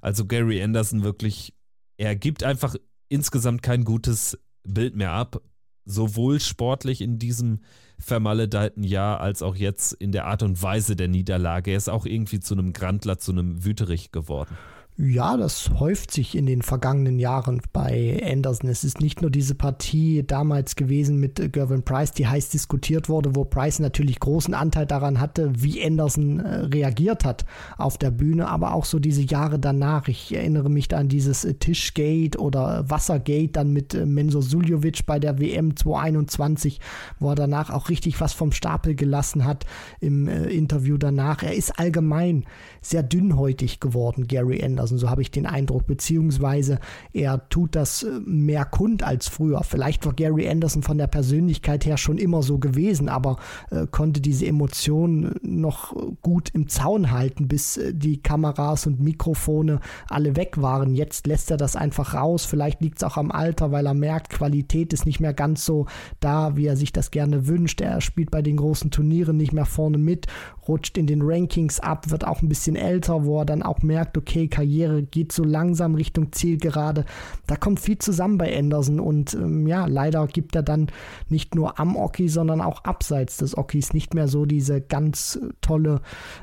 Also 0.00 0.26
Gary 0.26 0.62
Anderson 0.62 1.04
wirklich, 1.04 1.54
er 1.96 2.16
gibt 2.16 2.42
einfach 2.42 2.74
insgesamt 3.08 3.62
kein 3.62 3.84
gutes 3.84 4.38
Bild 4.64 4.96
mehr 4.96 5.12
ab, 5.12 5.40
sowohl 5.84 6.40
sportlich 6.40 7.00
in 7.00 7.18
diesem 7.18 7.60
vermaledeiten 7.98 8.84
Jahr 8.84 9.20
als 9.20 9.42
auch 9.42 9.56
jetzt 9.56 9.92
in 9.94 10.12
der 10.12 10.26
Art 10.26 10.42
und 10.42 10.62
Weise 10.62 10.96
der 10.96 11.08
Niederlage. 11.08 11.70
Er 11.70 11.76
ist 11.76 11.88
auch 11.88 12.06
irgendwie 12.06 12.40
zu 12.40 12.54
einem 12.54 12.72
Grandler, 12.72 13.18
zu 13.18 13.32
einem 13.32 13.64
Wüterich 13.64 14.12
geworden. 14.12 14.56
Ja, 14.96 15.36
das 15.36 15.70
häuft 15.80 16.12
sich 16.12 16.36
in 16.36 16.46
den 16.46 16.62
vergangenen 16.62 17.18
Jahren 17.18 17.60
bei 17.72 18.22
Anderson. 18.24 18.70
Es 18.70 18.84
ist 18.84 19.00
nicht 19.00 19.22
nur 19.22 19.30
diese 19.32 19.56
Partie 19.56 20.22
damals 20.24 20.76
gewesen 20.76 21.18
mit 21.18 21.52
Gervin 21.52 21.82
Price, 21.82 22.12
die 22.12 22.28
heiß 22.28 22.50
diskutiert 22.50 23.08
wurde, 23.08 23.34
wo 23.34 23.42
Price 23.44 23.80
natürlich 23.80 24.20
großen 24.20 24.54
Anteil 24.54 24.86
daran 24.86 25.18
hatte, 25.18 25.50
wie 25.52 25.84
Anderson 25.84 26.38
äh, 26.38 26.66
reagiert 26.66 27.24
hat 27.24 27.44
auf 27.76 27.98
der 27.98 28.12
Bühne, 28.12 28.46
aber 28.46 28.72
auch 28.72 28.84
so 28.84 29.00
diese 29.00 29.22
Jahre 29.22 29.58
danach. 29.58 30.06
Ich 30.06 30.32
erinnere 30.32 30.70
mich 30.70 30.94
an 30.94 31.08
dieses 31.08 31.44
äh, 31.44 31.54
Tischgate 31.54 32.38
oder 32.38 32.88
Wassergate 32.88 33.50
dann 33.50 33.72
mit 33.72 33.94
äh, 33.94 34.06
Menzo 34.06 34.42
Suljovic 34.42 35.06
bei 35.06 35.18
der 35.18 35.40
WM 35.40 35.74
2021, 35.76 36.78
wo 37.18 37.30
er 37.30 37.34
danach 37.34 37.70
auch 37.70 37.88
richtig 37.88 38.20
was 38.20 38.32
vom 38.32 38.52
Stapel 38.52 38.94
gelassen 38.94 39.44
hat 39.44 39.66
im 39.98 40.28
Interview 40.28 40.98
danach. 40.98 41.42
Er 41.42 41.54
ist 41.54 41.80
allgemein 41.80 42.44
sehr 42.80 43.02
dünnhäutig 43.02 43.80
geworden, 43.80 44.28
Gary 44.28 44.62
Anderson, 44.62 44.83
so 44.86 45.10
habe 45.10 45.22
ich 45.22 45.30
den 45.30 45.46
Eindruck, 45.46 45.86
beziehungsweise 45.86 46.78
er 47.12 47.48
tut 47.48 47.74
das 47.74 48.02
äh, 48.02 48.20
mehr 48.24 48.64
kund 48.64 49.02
als 49.02 49.28
früher. 49.28 49.62
Vielleicht 49.62 50.06
war 50.06 50.12
Gary 50.12 50.48
Anderson 50.48 50.82
von 50.82 50.98
der 50.98 51.06
Persönlichkeit 51.06 51.84
her 51.86 51.96
schon 51.96 52.18
immer 52.18 52.42
so 52.42 52.58
gewesen, 52.58 53.08
aber 53.08 53.36
äh, 53.70 53.86
konnte 53.90 54.20
diese 54.20 54.46
Emotionen 54.46 55.34
noch 55.42 55.94
gut 56.22 56.50
im 56.54 56.68
Zaun 56.68 57.10
halten, 57.10 57.48
bis 57.48 57.76
äh, 57.76 57.94
die 57.94 58.22
Kameras 58.22 58.86
und 58.86 59.00
Mikrofone 59.00 59.80
alle 60.08 60.36
weg 60.36 60.60
waren. 60.60 60.94
Jetzt 60.94 61.26
lässt 61.26 61.50
er 61.50 61.56
das 61.56 61.76
einfach 61.76 62.14
raus. 62.14 62.44
Vielleicht 62.44 62.80
liegt 62.80 62.98
es 62.98 63.04
auch 63.04 63.16
am 63.16 63.30
Alter, 63.30 63.72
weil 63.72 63.86
er 63.86 63.94
merkt, 63.94 64.30
Qualität 64.30 64.92
ist 64.92 65.06
nicht 65.06 65.20
mehr 65.20 65.34
ganz 65.34 65.64
so 65.64 65.86
da, 66.20 66.56
wie 66.56 66.66
er 66.66 66.76
sich 66.76 66.92
das 66.92 67.10
gerne 67.10 67.46
wünscht. 67.46 67.80
Er 67.80 68.00
spielt 68.00 68.30
bei 68.30 68.42
den 68.42 68.56
großen 68.56 68.90
Turnieren 68.90 69.36
nicht 69.36 69.52
mehr 69.52 69.66
vorne 69.66 69.98
mit, 69.98 70.26
rutscht 70.68 70.98
in 70.98 71.06
den 71.06 71.22
Rankings 71.22 71.80
ab, 71.80 72.10
wird 72.10 72.26
auch 72.26 72.42
ein 72.42 72.48
bisschen 72.48 72.76
älter, 72.76 73.24
wo 73.24 73.40
er 73.40 73.44
dann 73.44 73.62
auch 73.62 73.82
merkt, 73.82 74.16
okay, 74.16 74.48
Karriere 74.48 74.73
geht 75.10 75.32
so 75.32 75.44
langsam 75.44 75.94
Richtung 75.94 76.32
Zielgerade. 76.32 77.04
Da 77.46 77.56
kommt 77.56 77.80
viel 77.80 77.98
zusammen 77.98 78.38
bei 78.38 78.56
Anderson 78.56 79.00
und 79.00 79.34
ähm, 79.34 79.66
ja, 79.66 79.86
leider 79.86 80.26
gibt 80.26 80.56
er 80.56 80.62
dann 80.62 80.88
nicht 81.28 81.54
nur 81.54 81.78
am 81.78 81.96
Oki, 81.96 82.28
sondern 82.28 82.60
auch 82.60 82.84
abseits 82.84 83.36
des 83.38 83.56
Okis 83.56 83.92
nicht 83.92 84.14
mehr 84.14 84.28
so 84.28 84.46
diese 84.46 84.80
ganz 84.80 85.38
tolle 85.60 86.00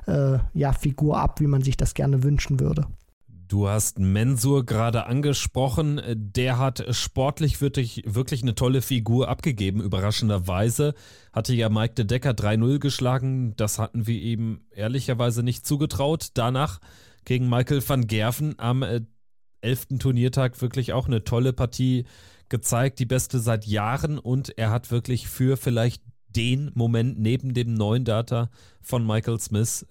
äh, 0.07 0.37
ja, 0.53 0.73
Figur 0.73 1.19
ab, 1.19 1.39
wie 1.39 1.47
man 1.47 1.61
sich 1.61 1.77
das 1.77 1.93
gerne 1.93 2.23
wünschen 2.23 2.59
würde. 2.59 2.87
Du 3.51 3.67
hast 3.67 3.99
Mensur 3.99 4.65
gerade 4.65 5.07
angesprochen. 5.07 6.01
Der 6.15 6.57
hat 6.57 6.85
sportlich 6.91 7.59
wirklich, 7.59 8.01
wirklich 8.05 8.43
eine 8.43 8.55
tolle 8.55 8.81
Figur 8.81 9.27
abgegeben, 9.27 9.81
überraschenderweise. 9.81 10.93
Hatte 11.33 11.53
ja 11.53 11.67
Mike 11.67 11.95
de 11.95 12.05
Decker 12.05 12.31
3-0 12.31 12.79
geschlagen. 12.79 13.53
Das 13.57 13.77
hatten 13.77 14.07
wir 14.07 14.17
ihm 14.17 14.61
ehrlicherweise 14.73 15.43
nicht 15.43 15.67
zugetraut. 15.67 16.29
Danach 16.35 16.79
gegen 17.25 17.49
Michael 17.49 17.87
van 17.87 18.07
Gerven 18.07 18.57
am 18.57 18.83
11. 18.83 19.03
Äh, 19.61 19.97
Turniertag 19.97 20.61
wirklich 20.61 20.93
auch 20.93 21.07
eine 21.07 21.23
tolle 21.23 21.53
Partie 21.53 22.05
gezeigt. 22.49 22.99
Die 22.99 23.05
beste 23.05 23.39
seit 23.39 23.65
Jahren. 23.65 24.19
Und 24.19 24.57
er 24.57 24.69
hat 24.69 24.91
wirklich 24.91 25.27
für 25.27 25.57
vielleicht 25.57 26.03
den 26.27 26.71
Moment 26.75 27.19
neben 27.19 27.53
dem 27.53 27.73
neuen 27.73 28.05
Data 28.05 28.49
von 28.81 29.05
Michael 29.05 29.39
Smith 29.39 29.85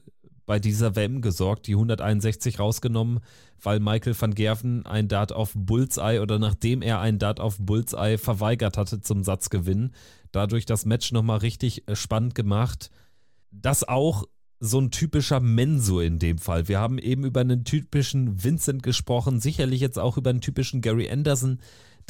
bei 0.47 0.59
dieser 0.59 0.97
WM 0.97 1.21
gesorgt, 1.21 1.69
die 1.69 1.75
161 1.75 2.59
rausgenommen, 2.59 3.21
weil 3.63 3.79
Michael 3.79 4.21
van 4.21 4.35
Gerven 4.35 4.85
ein 4.85 5.07
Dart 5.07 5.33
auf 5.33 5.53
Bullseye 5.55 6.21
oder 6.21 6.41
nachdem 6.41 6.83
er 6.83 6.99
ein 6.99 7.21
Dart 7.21 7.39
auf 7.39 7.59
Bullseye 7.61 8.19
verweigert 8.19 8.77
hatte 8.77 9.01
zum 9.01 9.23
Satzgewinn, 9.23 9.93
dadurch 10.33 10.67
das 10.67 10.87
Match 10.87 11.13
nochmal 11.13 11.39
richtig 11.39 11.87
äh, 11.89 11.95
spannend 11.95 12.35
gemacht. 12.35 12.91
Das 13.53 13.87
auch 13.87 14.25
so 14.61 14.79
ein 14.79 14.91
typischer 14.91 15.41
Mensur 15.41 16.05
in 16.05 16.19
dem 16.19 16.37
Fall. 16.39 16.69
Wir 16.69 16.79
haben 16.79 16.99
eben 16.99 17.25
über 17.25 17.41
einen 17.41 17.65
typischen 17.65 18.45
Vincent 18.45 18.83
gesprochen, 18.83 19.41
sicherlich 19.41 19.81
jetzt 19.81 19.99
auch 19.99 20.19
über 20.19 20.31
einen 20.31 20.43
typischen 20.43 20.83
Gary 20.83 21.11
Anderson. 21.11 21.61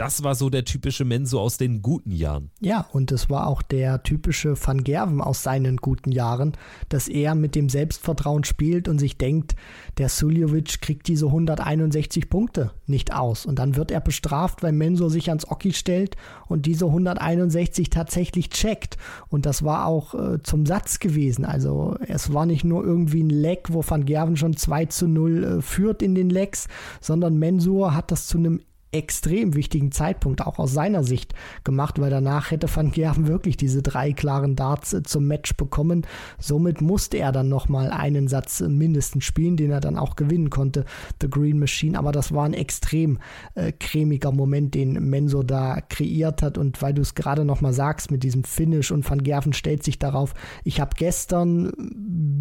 Das 0.00 0.24
war 0.24 0.34
so 0.34 0.48
der 0.48 0.64
typische 0.64 1.04
Menso 1.04 1.38
aus 1.38 1.58
den 1.58 1.82
guten 1.82 2.10
Jahren. 2.10 2.50
Ja, 2.58 2.86
und 2.90 3.12
es 3.12 3.28
war 3.28 3.46
auch 3.46 3.60
der 3.60 4.02
typische 4.02 4.54
Van 4.58 4.82
Gerven 4.82 5.20
aus 5.20 5.42
seinen 5.42 5.76
guten 5.76 6.10
Jahren, 6.10 6.52
dass 6.88 7.06
er 7.06 7.34
mit 7.34 7.54
dem 7.54 7.68
Selbstvertrauen 7.68 8.44
spielt 8.44 8.88
und 8.88 8.98
sich 8.98 9.18
denkt, 9.18 9.56
der 9.98 10.08
Suljovic 10.08 10.80
kriegt 10.80 11.06
diese 11.06 11.26
161 11.26 12.30
Punkte 12.30 12.70
nicht 12.86 13.12
aus. 13.12 13.44
Und 13.44 13.58
dann 13.58 13.76
wird 13.76 13.90
er 13.90 14.00
bestraft, 14.00 14.62
weil 14.62 14.72
Menso 14.72 15.10
sich 15.10 15.28
ans 15.28 15.46
Oki 15.46 15.74
stellt 15.74 16.16
und 16.48 16.64
diese 16.64 16.86
161 16.86 17.90
tatsächlich 17.90 18.48
checkt. 18.48 18.96
Und 19.28 19.44
das 19.44 19.64
war 19.64 19.84
auch 19.84 20.14
äh, 20.14 20.42
zum 20.42 20.64
Satz 20.64 21.00
gewesen. 21.00 21.44
Also 21.44 21.98
es 22.08 22.32
war 22.32 22.46
nicht 22.46 22.64
nur 22.64 22.82
irgendwie 22.84 23.22
ein 23.22 23.28
Leck, 23.28 23.68
wo 23.70 23.84
Van 23.86 24.06
Gerven 24.06 24.38
schon 24.38 24.56
2 24.56 24.86
zu 24.86 25.08
0 25.08 25.44
äh, 25.44 25.60
führt 25.60 26.00
in 26.00 26.14
den 26.14 26.30
Lecks, 26.30 26.68
sondern 27.02 27.38
Mensur 27.38 27.94
hat 27.94 28.10
das 28.10 28.26
zu 28.26 28.38
einem 28.38 28.62
extrem 28.92 29.54
wichtigen 29.54 29.92
Zeitpunkt 29.92 30.42
auch 30.42 30.58
aus 30.58 30.72
seiner 30.72 31.04
Sicht 31.04 31.34
gemacht, 31.64 32.00
weil 32.00 32.10
danach 32.10 32.50
hätte 32.50 32.74
Van 32.74 32.90
Gerven 32.90 33.28
wirklich 33.28 33.56
diese 33.56 33.82
drei 33.82 34.12
klaren 34.12 34.56
Darts 34.56 34.92
äh, 34.92 35.02
zum 35.02 35.26
Match 35.26 35.56
bekommen. 35.56 36.06
Somit 36.38 36.80
musste 36.80 37.18
er 37.18 37.32
dann 37.32 37.48
nochmal 37.48 37.90
einen 37.90 38.28
Satz 38.28 38.60
äh, 38.60 38.68
mindestens 38.68 39.24
spielen, 39.24 39.56
den 39.56 39.70
er 39.70 39.80
dann 39.80 39.96
auch 39.96 40.16
gewinnen 40.16 40.50
konnte, 40.50 40.84
The 41.20 41.30
Green 41.30 41.58
Machine. 41.58 41.98
Aber 41.98 42.10
das 42.10 42.32
war 42.32 42.44
ein 42.44 42.54
extrem 42.54 43.18
äh, 43.54 43.72
cremiger 43.72 44.32
Moment, 44.32 44.74
den 44.74 44.92
Menso 45.08 45.42
da 45.42 45.80
kreiert 45.80 46.42
hat. 46.42 46.58
Und 46.58 46.82
weil 46.82 46.94
du 46.94 47.02
es 47.02 47.14
gerade 47.14 47.44
nochmal 47.44 47.72
sagst 47.72 48.10
mit 48.10 48.24
diesem 48.24 48.44
Finish 48.44 48.90
und 48.90 49.08
Van 49.08 49.22
Gerven 49.22 49.52
stellt 49.52 49.84
sich 49.84 49.98
darauf, 49.98 50.34
ich 50.64 50.80
habe 50.80 50.96
gestern, 50.96 51.72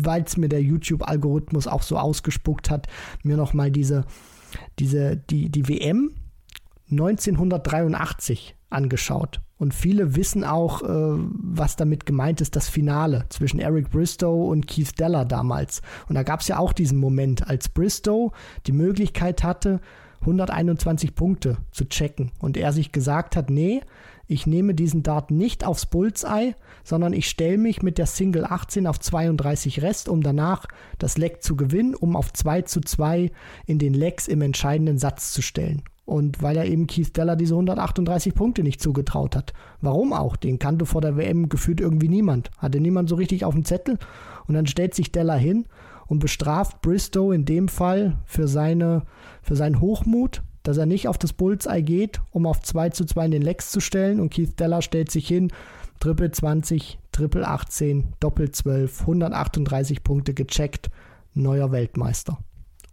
weil 0.02 0.24
es 0.24 0.38
mir 0.38 0.50
der 0.50 0.64
YouTube-Algorithmus 0.64 1.68
auch 1.68 1.84
so 1.84 1.98
ausgespuckt 1.98 2.70
hat, 2.70 2.88
mir 3.24 3.38
nochmal 3.38 3.72
diese 3.72 4.06
diese, 4.80 5.18
die, 5.18 5.50
die 5.50 5.68
WM 5.68 6.12
1983 6.92 8.56
angeschaut. 8.70 9.42
Und 9.58 9.74
viele 9.74 10.16
wissen 10.16 10.44
auch, 10.46 10.84
äh, 10.84 10.88
was 10.88 11.76
damit 11.76 12.06
gemeint 12.06 12.40
ist, 12.40 12.56
das 12.56 12.70
Finale 12.70 13.26
zwischen 13.30 13.60
Eric 13.60 13.90
Bristow 13.90 14.50
und 14.50 14.68
Keith 14.68 14.98
Deller 14.98 15.26
damals. 15.26 15.82
Und 16.08 16.16
da 16.16 16.24
gab 16.24 16.40
es 16.40 16.48
ja 16.48 16.58
auch 16.58 16.72
diesen 16.72 16.98
Moment, 16.98 17.48
als 17.48 17.68
Bristow 17.68 18.32
die 18.68 18.72
Möglichkeit 18.72 19.44
hatte, 19.44 19.82
121 20.22 21.16
Punkte 21.16 21.58
zu 21.72 21.86
checken. 21.86 22.32
Und 22.40 22.58
er 22.58 22.72
sich 22.72 22.92
gesagt 22.92 23.36
hat, 23.36 23.50
nee, 23.50 23.82
ich 24.28 24.46
nehme 24.46 24.76
diesen 24.76 25.02
Dart 25.02 25.32
nicht 25.32 25.66
aufs 25.66 25.88
Bullseye, 25.88 26.56
sondern 26.84 27.14
ich 27.14 27.28
stelle 27.28 27.58
mich 27.58 27.82
mit 27.82 27.98
der 27.98 28.06
Single 28.06 28.46
18 28.46 28.86
auf 28.86 29.00
32 29.00 29.82
Rest, 29.82 30.08
um 30.08 30.22
danach 30.22 30.68
das 31.00 31.18
Leck 31.18 31.42
zu 31.42 31.56
gewinnen, 31.56 31.96
um 31.96 32.16
auf 32.16 32.32
2 32.32 32.62
zu 32.62 32.80
2 32.80 33.32
in 33.66 33.80
den 33.80 33.94
Lecks 33.94 34.28
im 34.28 34.42
entscheidenden 34.42 35.00
Satz 35.00 35.34
zu 35.34 35.42
stellen. 35.42 35.82
Und 36.10 36.42
weil 36.42 36.58
er 36.58 36.66
eben 36.66 36.88
Keith 36.88 37.16
Deller 37.16 37.36
diese 37.36 37.54
138 37.54 38.34
Punkte 38.34 38.64
nicht 38.64 38.82
zugetraut 38.82 39.36
hat. 39.36 39.54
Warum 39.80 40.12
auch? 40.12 40.38
Den 40.38 40.58
kannte 40.58 40.88
vor 40.88 41.02
der 41.02 41.18
WM 41.18 41.50
gefühlt 41.50 41.80
irgendwie 41.80 42.10
niemand. 42.10 42.50
Hatte 42.58 42.80
niemand 42.80 43.10
so 43.10 43.16
richtig 43.16 43.46
auf 43.46 43.54
dem 43.54 43.64
Zettel. 43.64 44.00
Und 44.48 44.56
dann 44.56 44.66
stellt 44.66 44.96
sich 44.96 45.12
Deller 45.12 45.38
hin 45.38 45.68
und 46.08 46.18
bestraft 46.18 46.82
Bristow 46.82 47.32
in 47.32 47.46
dem 47.46 47.68
Fall 47.68 48.18
für, 48.26 48.48
seine, 48.48 49.04
für 49.44 49.56
seinen 49.56 49.82
Hochmut, 49.82 50.42
dass 50.64 50.78
er 50.78 50.88
nicht 50.88 51.08
auf 51.08 51.20
das 51.20 51.32
Bullseye 51.32 51.84
geht, 51.84 52.22
um 52.32 52.48
auf 52.48 52.60
2 52.60 52.90
zu 52.90 53.06
2 53.06 53.26
in 53.26 53.32
den 53.32 53.44
Lex 53.44 53.70
zu 53.70 53.80
stellen. 53.80 54.20
Und 54.20 54.34
Keith 54.34 54.60
Deller 54.60 54.82
stellt 54.82 55.12
sich 55.12 55.28
hin, 55.28 55.52
Triple 56.00 56.32
20, 56.32 56.98
Triple 57.12 57.48
18, 57.48 58.14
Doppel 58.20 58.50
12, 58.50 59.02
138 59.02 60.04
Punkte 60.04 60.34
gecheckt, 60.34 60.90
neuer 61.36 61.72
Weltmeister 61.72 62.40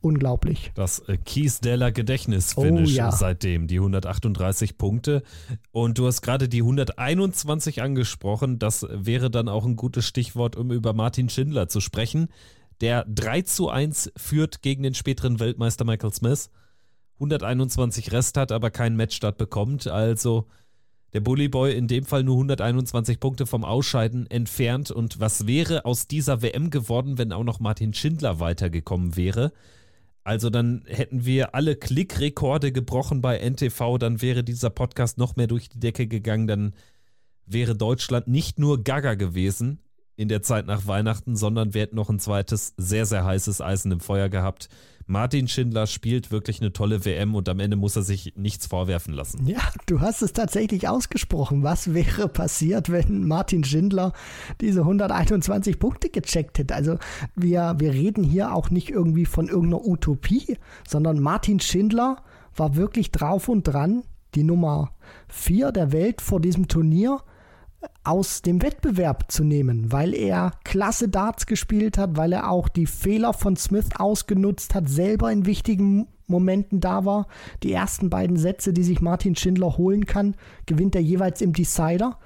unglaublich. 0.06 0.72
Das 0.74 1.00
äh, 1.00 1.16
Kiesdeller 1.16 1.92
Gedächtnisfinish 1.92 2.92
oh, 2.92 2.96
ja. 2.96 3.12
seitdem, 3.12 3.66
die 3.66 3.76
138 3.76 4.78
Punkte. 4.78 5.22
Und 5.72 5.98
du 5.98 6.06
hast 6.06 6.22
gerade 6.22 6.48
die 6.48 6.62
121 6.62 7.82
angesprochen. 7.82 8.58
Das 8.58 8.86
wäre 8.90 9.30
dann 9.30 9.48
auch 9.48 9.66
ein 9.66 9.76
gutes 9.76 10.06
Stichwort, 10.06 10.56
um 10.56 10.70
über 10.70 10.92
Martin 10.92 11.28
Schindler 11.28 11.68
zu 11.68 11.80
sprechen. 11.80 12.28
Der 12.80 13.04
3 13.08 13.42
zu 13.42 13.68
1 13.68 14.12
führt 14.16 14.62
gegen 14.62 14.82
den 14.82 14.94
späteren 14.94 15.40
Weltmeister 15.40 15.84
Michael 15.84 16.12
Smith. 16.12 16.50
121 17.14 18.12
Rest 18.12 18.36
hat, 18.36 18.52
aber 18.52 18.70
keinen 18.70 18.96
Matchstart 18.96 19.38
bekommt. 19.38 19.86
Also 19.86 20.46
der 21.14 21.20
Bullyboy 21.20 21.74
in 21.74 21.88
dem 21.88 22.04
Fall 22.04 22.24
nur 22.24 22.36
121 22.36 23.20
Punkte 23.20 23.46
vom 23.46 23.64
Ausscheiden 23.64 24.30
entfernt. 24.30 24.90
Und 24.90 25.18
was 25.18 25.46
wäre 25.46 25.86
aus 25.86 26.06
dieser 26.06 26.42
WM 26.42 26.70
geworden, 26.70 27.16
wenn 27.16 27.32
auch 27.32 27.44
noch 27.44 27.58
Martin 27.58 27.94
Schindler 27.94 28.38
weitergekommen 28.38 29.16
wäre? 29.16 29.52
Also 30.26 30.50
dann 30.50 30.82
hätten 30.86 31.24
wir 31.24 31.54
alle 31.54 31.76
Klickrekorde 31.76 32.72
gebrochen 32.72 33.20
bei 33.20 33.38
NTV, 33.38 33.96
dann 33.96 34.20
wäre 34.22 34.42
dieser 34.42 34.70
Podcast 34.70 35.18
noch 35.18 35.36
mehr 35.36 35.46
durch 35.46 35.68
die 35.68 35.78
Decke 35.78 36.08
gegangen, 36.08 36.48
dann 36.48 36.74
wäre 37.44 37.76
Deutschland 37.76 38.26
nicht 38.26 38.58
nur 38.58 38.82
Gaga 38.82 39.14
gewesen 39.14 39.78
in 40.16 40.26
der 40.26 40.42
Zeit 40.42 40.66
nach 40.66 40.88
Weihnachten, 40.88 41.36
sondern 41.36 41.74
wir 41.74 41.82
hätten 41.82 41.94
noch 41.94 42.10
ein 42.10 42.18
zweites 42.18 42.74
sehr, 42.76 43.06
sehr 43.06 43.24
heißes 43.24 43.60
Eisen 43.60 43.92
im 43.92 44.00
Feuer 44.00 44.28
gehabt. 44.28 44.68
Martin 45.08 45.46
Schindler 45.46 45.86
spielt 45.86 46.32
wirklich 46.32 46.60
eine 46.60 46.72
tolle 46.72 47.04
WM 47.04 47.36
und 47.36 47.48
am 47.48 47.60
Ende 47.60 47.76
muss 47.76 47.94
er 47.94 48.02
sich 48.02 48.34
nichts 48.36 48.66
vorwerfen 48.66 49.14
lassen. 49.14 49.46
Ja, 49.46 49.60
du 49.86 50.00
hast 50.00 50.20
es 50.22 50.32
tatsächlich 50.32 50.88
ausgesprochen. 50.88 51.62
Was 51.62 51.94
wäre 51.94 52.28
passiert, 52.28 52.90
wenn 52.90 53.26
Martin 53.26 53.62
Schindler 53.62 54.12
diese 54.60 54.80
121 54.80 55.78
Punkte 55.78 56.10
gecheckt 56.10 56.58
hätte? 56.58 56.74
Also 56.74 56.98
wir, 57.36 57.76
wir 57.78 57.92
reden 57.92 58.24
hier 58.24 58.52
auch 58.52 58.70
nicht 58.70 58.90
irgendwie 58.90 59.26
von 59.26 59.48
irgendeiner 59.48 59.86
Utopie, 59.86 60.58
sondern 60.88 61.20
Martin 61.20 61.60
Schindler 61.60 62.22
war 62.56 62.74
wirklich 62.74 63.12
drauf 63.12 63.48
und 63.48 63.62
dran, 63.62 64.02
die 64.34 64.42
Nummer 64.42 64.90
4 65.28 65.70
der 65.70 65.92
Welt 65.92 66.20
vor 66.20 66.40
diesem 66.40 66.66
Turnier 66.66 67.20
aus 68.04 68.42
dem 68.42 68.62
Wettbewerb 68.62 69.30
zu 69.30 69.44
nehmen, 69.44 69.92
weil 69.92 70.14
er 70.14 70.52
klasse 70.64 71.08
Darts 71.08 71.46
gespielt 71.46 71.98
hat, 71.98 72.16
weil 72.16 72.32
er 72.32 72.50
auch 72.50 72.68
die 72.68 72.86
Fehler 72.86 73.32
von 73.32 73.56
Smith 73.56 73.88
ausgenutzt 73.96 74.74
hat, 74.74 74.88
selber 74.88 75.32
in 75.32 75.46
wichtigen 75.46 76.06
Momenten 76.26 76.80
da 76.80 77.04
war. 77.04 77.26
Die 77.62 77.72
ersten 77.72 78.10
beiden 78.10 78.36
Sätze, 78.36 78.72
die 78.72 78.82
sich 78.82 79.00
Martin 79.00 79.36
Schindler 79.36 79.76
holen 79.76 80.06
kann, 80.06 80.36
gewinnt 80.66 80.94
er 80.94 81.02
jeweils 81.02 81.40
im 81.40 81.52
Decider 81.52 82.18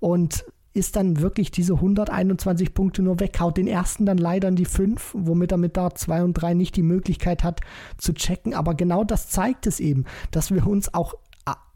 und 0.00 0.44
ist 0.74 0.96
dann 0.96 1.20
wirklich 1.20 1.50
diese 1.50 1.74
121 1.74 2.72
Punkte 2.74 3.02
nur 3.02 3.18
weg, 3.20 3.40
haut 3.40 3.56
den 3.56 3.66
ersten 3.66 4.06
dann 4.06 4.18
leider 4.18 4.48
in 4.48 4.56
die 4.56 4.64
5, 4.64 5.14
womit 5.16 5.52
er 5.52 5.58
mit 5.58 5.76
Dart 5.76 5.98
2 5.98 6.22
und 6.22 6.34
3 6.34 6.54
nicht 6.54 6.76
die 6.76 6.82
Möglichkeit 6.82 7.42
hat 7.42 7.60
zu 7.96 8.12
checken. 8.12 8.54
Aber 8.54 8.74
genau 8.74 9.02
das 9.02 9.28
zeigt 9.28 9.66
es 9.66 9.80
eben, 9.80 10.04
dass 10.30 10.52
wir 10.52 10.66
uns 10.66 10.94
auch 10.94 11.14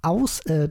aus, 0.03 0.41
äh, 0.47 0.69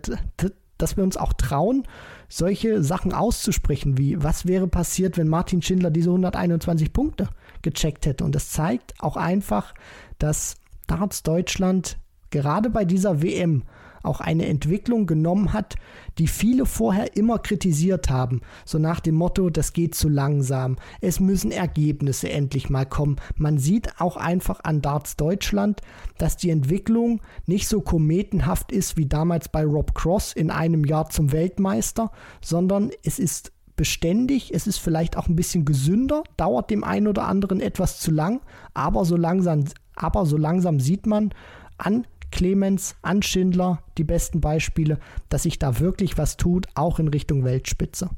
dass 0.78 0.98
wir 0.98 1.04
uns 1.04 1.18
auch 1.18 1.34
trauen, 1.34 1.84
solche 2.32 2.82
Sachen 2.82 3.14
auszusprechen, 3.14 3.98
wie 3.98 4.24
was 4.24 4.46
wäre 4.46 4.68
passiert, 4.68 5.18
wenn 5.18 5.28
Martin 5.28 5.62
Schindler 5.62 5.92
diese 5.92 6.10
121 6.10 6.94
Punkte 6.94 7.28
gecheckt 7.62 8.06
hätte. 8.06 8.24
Und 8.24 8.34
das 8.34 8.50
zeigt 8.50 8.94
auch 9.00 9.18
einfach, 9.18 9.74
dass 10.18 10.56
Darts 10.88 11.24
Deutschland 11.24 11.98
gerade 12.30 12.70
bei 12.70 12.86
dieser 12.86 13.22
WM 13.22 13.64
auch 14.04 14.20
eine 14.20 14.48
Entwicklung 14.48 15.06
genommen 15.06 15.54
hat, 15.54 15.76
die 16.18 16.28
viele 16.28 16.66
vorher 16.66 17.16
immer 17.16 17.40
kritisiert 17.40 18.10
haben. 18.10 18.42
So 18.66 18.80
nach 18.80 19.00
dem 19.00 19.16
Motto, 19.16 19.50
das 19.50 19.74
geht 19.74 19.96
zu 19.96 20.10
langsam, 20.10 20.78
es 21.00 21.20
müssen 21.20 21.52
Ergebnisse 21.52 22.30
endlich 22.30 22.70
mal 22.70 22.86
kommen. 22.86 23.18
Man 23.36 23.58
sieht 23.58 24.00
auch 24.00 24.18
einfach 24.18 24.64
an 24.64 24.82
Darts 24.82 25.16
Deutschland, 25.16 25.82
dass 26.18 26.38
die 26.38 26.50
Entwicklung 26.50 27.22
nicht 27.46 27.68
so 27.68 27.82
kometenhaft 27.82 28.72
ist 28.72 28.98
wie 28.98 29.06
damals 29.06 29.50
bei 29.50 29.64
Rob 29.64 29.94
Cross 29.94 30.34
in 30.34 30.52
einem 30.52 30.86
Jahr 30.86 31.10
zum 31.10 31.32
Weltmeister, 31.32 32.12
sondern 32.42 32.92
es 33.04 33.20
ist 33.20 33.52
beständig, 33.76 34.54
es 34.54 34.68
ist 34.68 34.78
vielleicht 34.78 35.18
auch 35.18 35.28
ein 35.28 35.36
bisschen 35.36 35.66
gesünder, 35.66 36.24
dauert 36.38 36.70
dem 36.70 36.84
einen 36.84 37.08
oder 37.08 37.28
anderen 37.28 37.60
etwas 37.62 38.00
zu 38.00 38.12
lang, 38.12 38.42
aber 38.74 39.06
so 39.06 39.16
langsam, 39.16 39.66
aber 39.96 40.26
so 40.26 40.38
langsam 40.38 40.80
sieht 40.80 41.08
man 41.08 41.34
an 41.78 42.06
Clemens, 42.32 42.96
an 43.02 43.22
Schindler 43.22 43.84
die 43.98 44.04
besten 44.04 44.42
Beispiele, 44.42 45.00
dass 45.30 45.44
sich 45.44 45.60
da 45.60 45.80
wirklich 45.80 46.18
was 46.18 46.38
tut, 46.38 46.68
auch 46.76 47.00
in 47.00 47.08
Richtung 47.08 47.44
Weltspitze. 47.44 48.10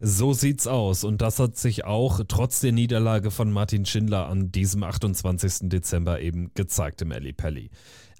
So 0.00 0.32
sieht's 0.32 0.68
aus 0.68 1.02
und 1.02 1.22
das 1.22 1.40
hat 1.40 1.56
sich 1.56 1.84
auch 1.84 2.20
trotz 2.28 2.60
der 2.60 2.70
Niederlage 2.70 3.32
von 3.32 3.50
Martin 3.50 3.84
Schindler 3.84 4.28
an 4.28 4.52
diesem 4.52 4.84
28. 4.84 5.68
Dezember 5.68 6.20
eben 6.20 6.52
gezeigt 6.54 7.02
im 7.02 7.10
Ali 7.10 7.32
Pelli. 7.32 7.70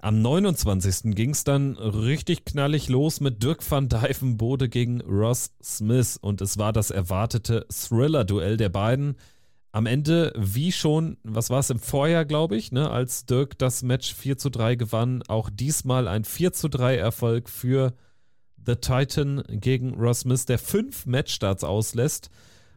Am 0.01 0.21
29. 0.21 1.15
ging 1.15 1.29
es 1.29 1.45
dann 1.45 1.77
richtig 1.77 2.43
knallig 2.43 2.89
los 2.89 3.21
mit 3.21 3.43
Dirk 3.43 3.69
van 3.69 3.87
Dijvenbode 3.87 4.67
gegen 4.67 4.99
Ross 5.01 5.51
Smith 5.63 6.17
und 6.21 6.41
es 6.41 6.57
war 6.57 6.73
das 6.73 6.89
erwartete 6.89 7.65
Thriller-Duell 7.69 8.57
der 8.57 8.69
beiden 8.69 9.15
am 9.71 9.85
Ende, 9.85 10.33
wie 10.35 10.71
schon, 10.71 11.17
was 11.23 11.49
war 11.49 11.59
es 11.59 11.69
im 11.69 11.79
Vorjahr, 11.79 12.25
glaube 12.25 12.57
ich, 12.57 12.71
ne, 12.71 12.89
als 12.89 13.25
Dirk 13.25 13.57
das 13.59 13.83
Match 13.83 14.13
4 14.13 14.37
zu 14.37 14.49
3 14.49 14.75
gewann, 14.75 15.23
auch 15.27 15.49
diesmal 15.51 16.07
ein 16.07 16.23
4 16.23 16.53
zu 16.53 16.69
3 16.69 16.97
Erfolg 16.97 17.49
für 17.49 17.93
The 18.65 18.75
Titan 18.75 19.43
gegen 19.47 19.93
Ross 19.93 20.21
Smith, 20.21 20.45
der 20.45 20.59
fünf 20.59 21.05
Matchstarts 21.05 21.63
auslässt 21.63 22.29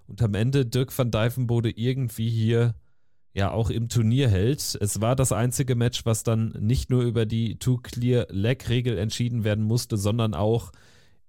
und 0.07 0.23
am 0.23 0.35
Ende 0.35 0.67
Dirk 0.67 0.97
van 0.97 1.11
Dijvenbode 1.11 1.71
irgendwie 1.71 2.29
hier 2.29 2.75
ja 3.35 3.51
auch 3.51 3.71
im 3.71 3.89
Turnier 3.89 4.29
hält. 4.29 4.77
Es 4.81 5.01
war 5.01 5.17
das 5.17 5.33
einzige 5.33 5.75
Match, 5.75 6.05
was 6.05 6.23
dann 6.23 6.51
nicht 6.61 6.91
nur 6.91 7.03
über 7.03 7.25
die 7.25 7.59
Two-Clear-Leg-Regel 7.59 8.99
entschieden 8.99 9.45
werden 9.45 9.65
musste, 9.65 9.97
sondern 9.97 10.35
auch 10.35 10.73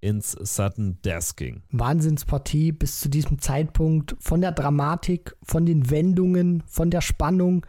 ins 0.04 0.32
Sudden 0.32 1.00
Death 1.04 1.38
ging. 1.38 1.64
Wahnsinnspartie 1.72 2.74
bis 2.74 3.00
zu 3.00 3.10
diesem 3.10 3.40
Zeitpunkt 3.40 4.16
von 4.20 4.42
der 4.42 4.52
Dramatik, 4.52 5.36
von 5.42 5.66
den 5.66 5.90
Wendungen, 5.90 6.62
von 6.68 6.92
der 6.92 7.02
Spannung. 7.02 7.66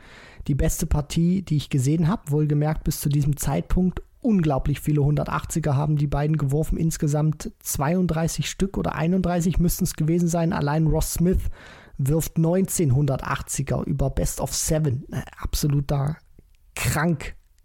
Die 0.49 0.57
beste 0.57 0.87
Partie, 0.87 1.43
die 1.43 1.57
ich 1.57 1.71
gesehen 1.71 2.09
habe, 2.09 2.33
wohlgemerkt 2.33 2.83
bis 2.85 3.01
zu 3.01 3.09
diesem 3.09 3.37
Zeitpunkt. 3.37 4.03
Unglaublich 4.21 4.81
viele 4.81 5.03
180er 5.03 5.75
haben 5.75 5.97
die 5.97 6.07
beiden 6.07 6.37
geworfen, 6.37 6.77
insgesamt 6.77 7.53
32 7.61 8.51
Stück 8.51 8.77
oder 8.79 8.95
31 8.97 9.59
müssten 9.59 9.85
es 9.85 9.95
gewesen 9.95 10.29
sein. 10.29 10.53
Allein 10.53 10.87
Ross 10.89 11.15
Smith 11.15 11.51
wirft 11.99 12.37
1980er 12.37 13.85
über 13.85 14.11
Best 14.11 14.41
of 14.41 14.53
Seven. 14.53 15.07
Absoluter 15.39 16.17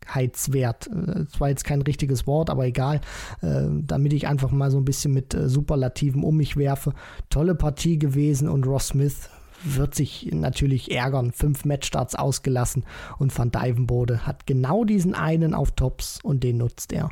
Krankheitswert. 0.10 0.89
Das 0.91 1.39
war 1.39 1.49
jetzt 1.49 1.64
kein 1.64 1.82
richtiges 1.82 2.28
Wort, 2.28 2.49
aber 2.49 2.66
egal. 2.66 3.01
Äh, 3.41 3.66
damit 3.84 4.14
ich 4.14 4.28
einfach 4.28 4.51
mal 4.51 4.72
so 4.72 4.78
ein 4.78 4.86
bisschen 4.86 5.14
mit 5.14 5.34
äh, 5.34 5.49
Superlativen 5.49 6.24
um 6.24 6.38
mich 6.38 6.57
werfe. 6.57 6.93
Tolle 7.30 7.55
Partie 7.55 7.99
gewesen 7.99 8.49
und 8.49 8.66
Ross 8.66 8.89
Smith 8.89 9.30
wird 9.64 9.93
sich 9.93 10.30
natürlich 10.32 10.91
ärgern. 10.91 11.32
Fünf 11.32 11.66
Matchstarts 11.66 12.16
ausgelassen 12.16 12.86
und 13.18 13.38
Van 13.38 13.51
Dyvenbode 13.51 14.26
hat 14.26 14.47
genau 14.47 14.84
diesen 14.86 15.14
einen 15.14 15.53
auf 15.53 15.72
Tops 15.72 16.20
und 16.24 16.43
den 16.43 16.57
nutzt 16.57 16.93
er. 16.93 17.10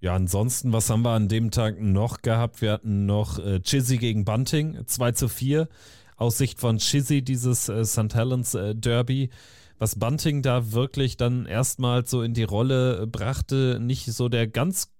Ja, 0.00 0.14
ansonsten, 0.14 0.72
was 0.72 0.90
haben 0.90 1.02
wir 1.02 1.10
an 1.10 1.28
dem 1.28 1.50
Tag 1.50 1.80
noch 1.80 2.22
gehabt? 2.22 2.62
Wir 2.62 2.72
hatten 2.72 3.06
noch 3.06 3.38
äh, 3.38 3.60
Chizzy 3.60 3.96
gegen 3.96 4.24
Bunting, 4.24 4.78
2 4.86 5.12
zu 5.12 5.28
4 5.28 5.68
aus 6.16 6.38
Sicht 6.38 6.60
von 6.60 6.78
Chizzy 6.78 7.22
dieses 7.22 7.68
äh, 7.68 7.84
St. 7.84 8.14
Helens 8.14 8.54
äh, 8.54 8.74
Derby. 8.74 9.30
Was 9.78 9.98
Bunting 9.98 10.42
da 10.42 10.72
wirklich 10.72 11.16
dann 11.16 11.46
erstmals 11.46 12.10
so 12.10 12.22
in 12.22 12.34
die 12.34 12.44
Rolle 12.44 13.06
brachte, 13.06 13.78
nicht 13.80 14.06
so 14.06 14.28
der 14.28 14.48
ganz 14.48 14.92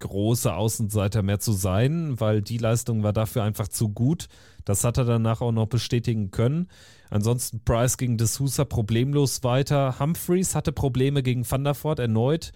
große 0.00 0.54
Außenseiter 0.54 1.22
mehr 1.22 1.38
zu 1.38 1.52
sein, 1.52 2.20
weil 2.20 2.42
die 2.42 2.58
Leistung 2.58 3.02
war 3.02 3.12
dafür 3.12 3.42
einfach 3.42 3.68
zu 3.68 3.88
gut. 3.88 4.26
Das 4.64 4.84
hat 4.84 4.98
er 4.98 5.04
danach 5.04 5.40
auch 5.40 5.52
noch 5.52 5.66
bestätigen 5.66 6.30
können. 6.30 6.68
Ansonsten 7.08 7.64
Price 7.64 7.96
gegen 7.96 8.16
D'Souza 8.16 8.64
problemlos 8.64 9.42
weiter. 9.42 9.98
Humphreys 9.98 10.54
hatte 10.54 10.72
Probleme 10.72 11.22
gegen 11.22 11.44
Thunderford 11.44 11.98
erneut. 11.98 12.52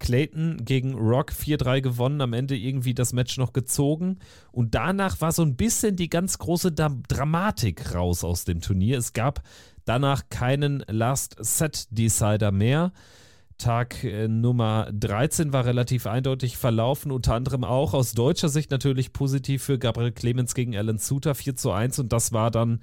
Clayton 0.00 0.64
gegen 0.64 0.94
Rock 0.94 1.30
4-3 1.30 1.80
gewonnen, 1.80 2.20
am 2.20 2.32
Ende 2.32 2.56
irgendwie 2.56 2.92
das 2.92 3.12
Match 3.12 3.38
noch 3.38 3.52
gezogen. 3.52 4.18
Und 4.50 4.74
danach 4.74 5.20
war 5.20 5.30
so 5.30 5.42
ein 5.42 5.54
bisschen 5.54 5.94
die 5.94 6.10
ganz 6.10 6.38
große 6.38 6.72
Dramatik 6.72 7.94
raus 7.94 8.24
aus 8.24 8.44
dem 8.44 8.60
Turnier. 8.60 8.98
Es 8.98 9.12
gab 9.12 9.42
danach 9.84 10.28
keinen 10.30 10.84
Last-Set-Decider 10.88 12.52
mehr. 12.52 12.92
Tag 13.58 14.02
äh, 14.02 14.28
Nummer 14.28 14.90
13 14.92 15.52
war 15.52 15.64
relativ 15.64 16.06
eindeutig 16.06 16.56
verlaufen, 16.56 17.12
unter 17.12 17.34
anderem 17.34 17.64
auch 17.64 17.94
aus 17.94 18.12
deutscher 18.12 18.48
Sicht 18.48 18.70
natürlich 18.70 19.12
positiv 19.12 19.62
für 19.62 19.78
Gabriel 19.78 20.12
Clemens 20.12 20.54
gegen 20.54 20.76
Alan 20.76 20.98
Suter 20.98 21.34
4 21.34 21.56
zu 21.56 21.70
1 21.70 21.98
und 22.00 22.12
das 22.12 22.32
war 22.32 22.50
dann 22.50 22.80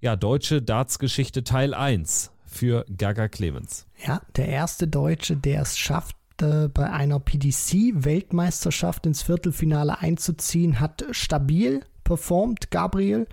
ja 0.00 0.16
deutsche 0.16 0.62
Darts-Geschichte 0.62 1.44
Teil 1.44 1.74
1 1.74 2.30
für 2.46 2.84
Gaga 2.96 3.28
Clemens. 3.28 3.86
Ja, 4.06 4.22
der 4.36 4.48
erste 4.48 4.88
Deutsche, 4.88 5.36
der 5.36 5.62
es 5.62 5.78
schafft, 5.78 6.16
bei 6.38 6.90
einer 6.90 7.20
PDC-Weltmeisterschaft 7.20 9.06
ins 9.06 9.22
Viertelfinale 9.22 10.00
einzuziehen, 10.00 10.80
hat 10.80 11.04
stabil 11.12 11.84
performt, 12.02 12.70
Gabriel. 12.70 13.28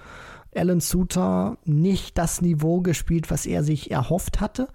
Alan 0.60 0.82
Suter 0.82 1.57
nicht 1.66 2.18
das 2.18 2.41
Niveau 2.41 2.82
gespielt, 2.82 3.32
was 3.32 3.45
er 3.45 3.64
sich 3.64 3.91
erhofft 3.91 4.41
hatte. 4.41 4.68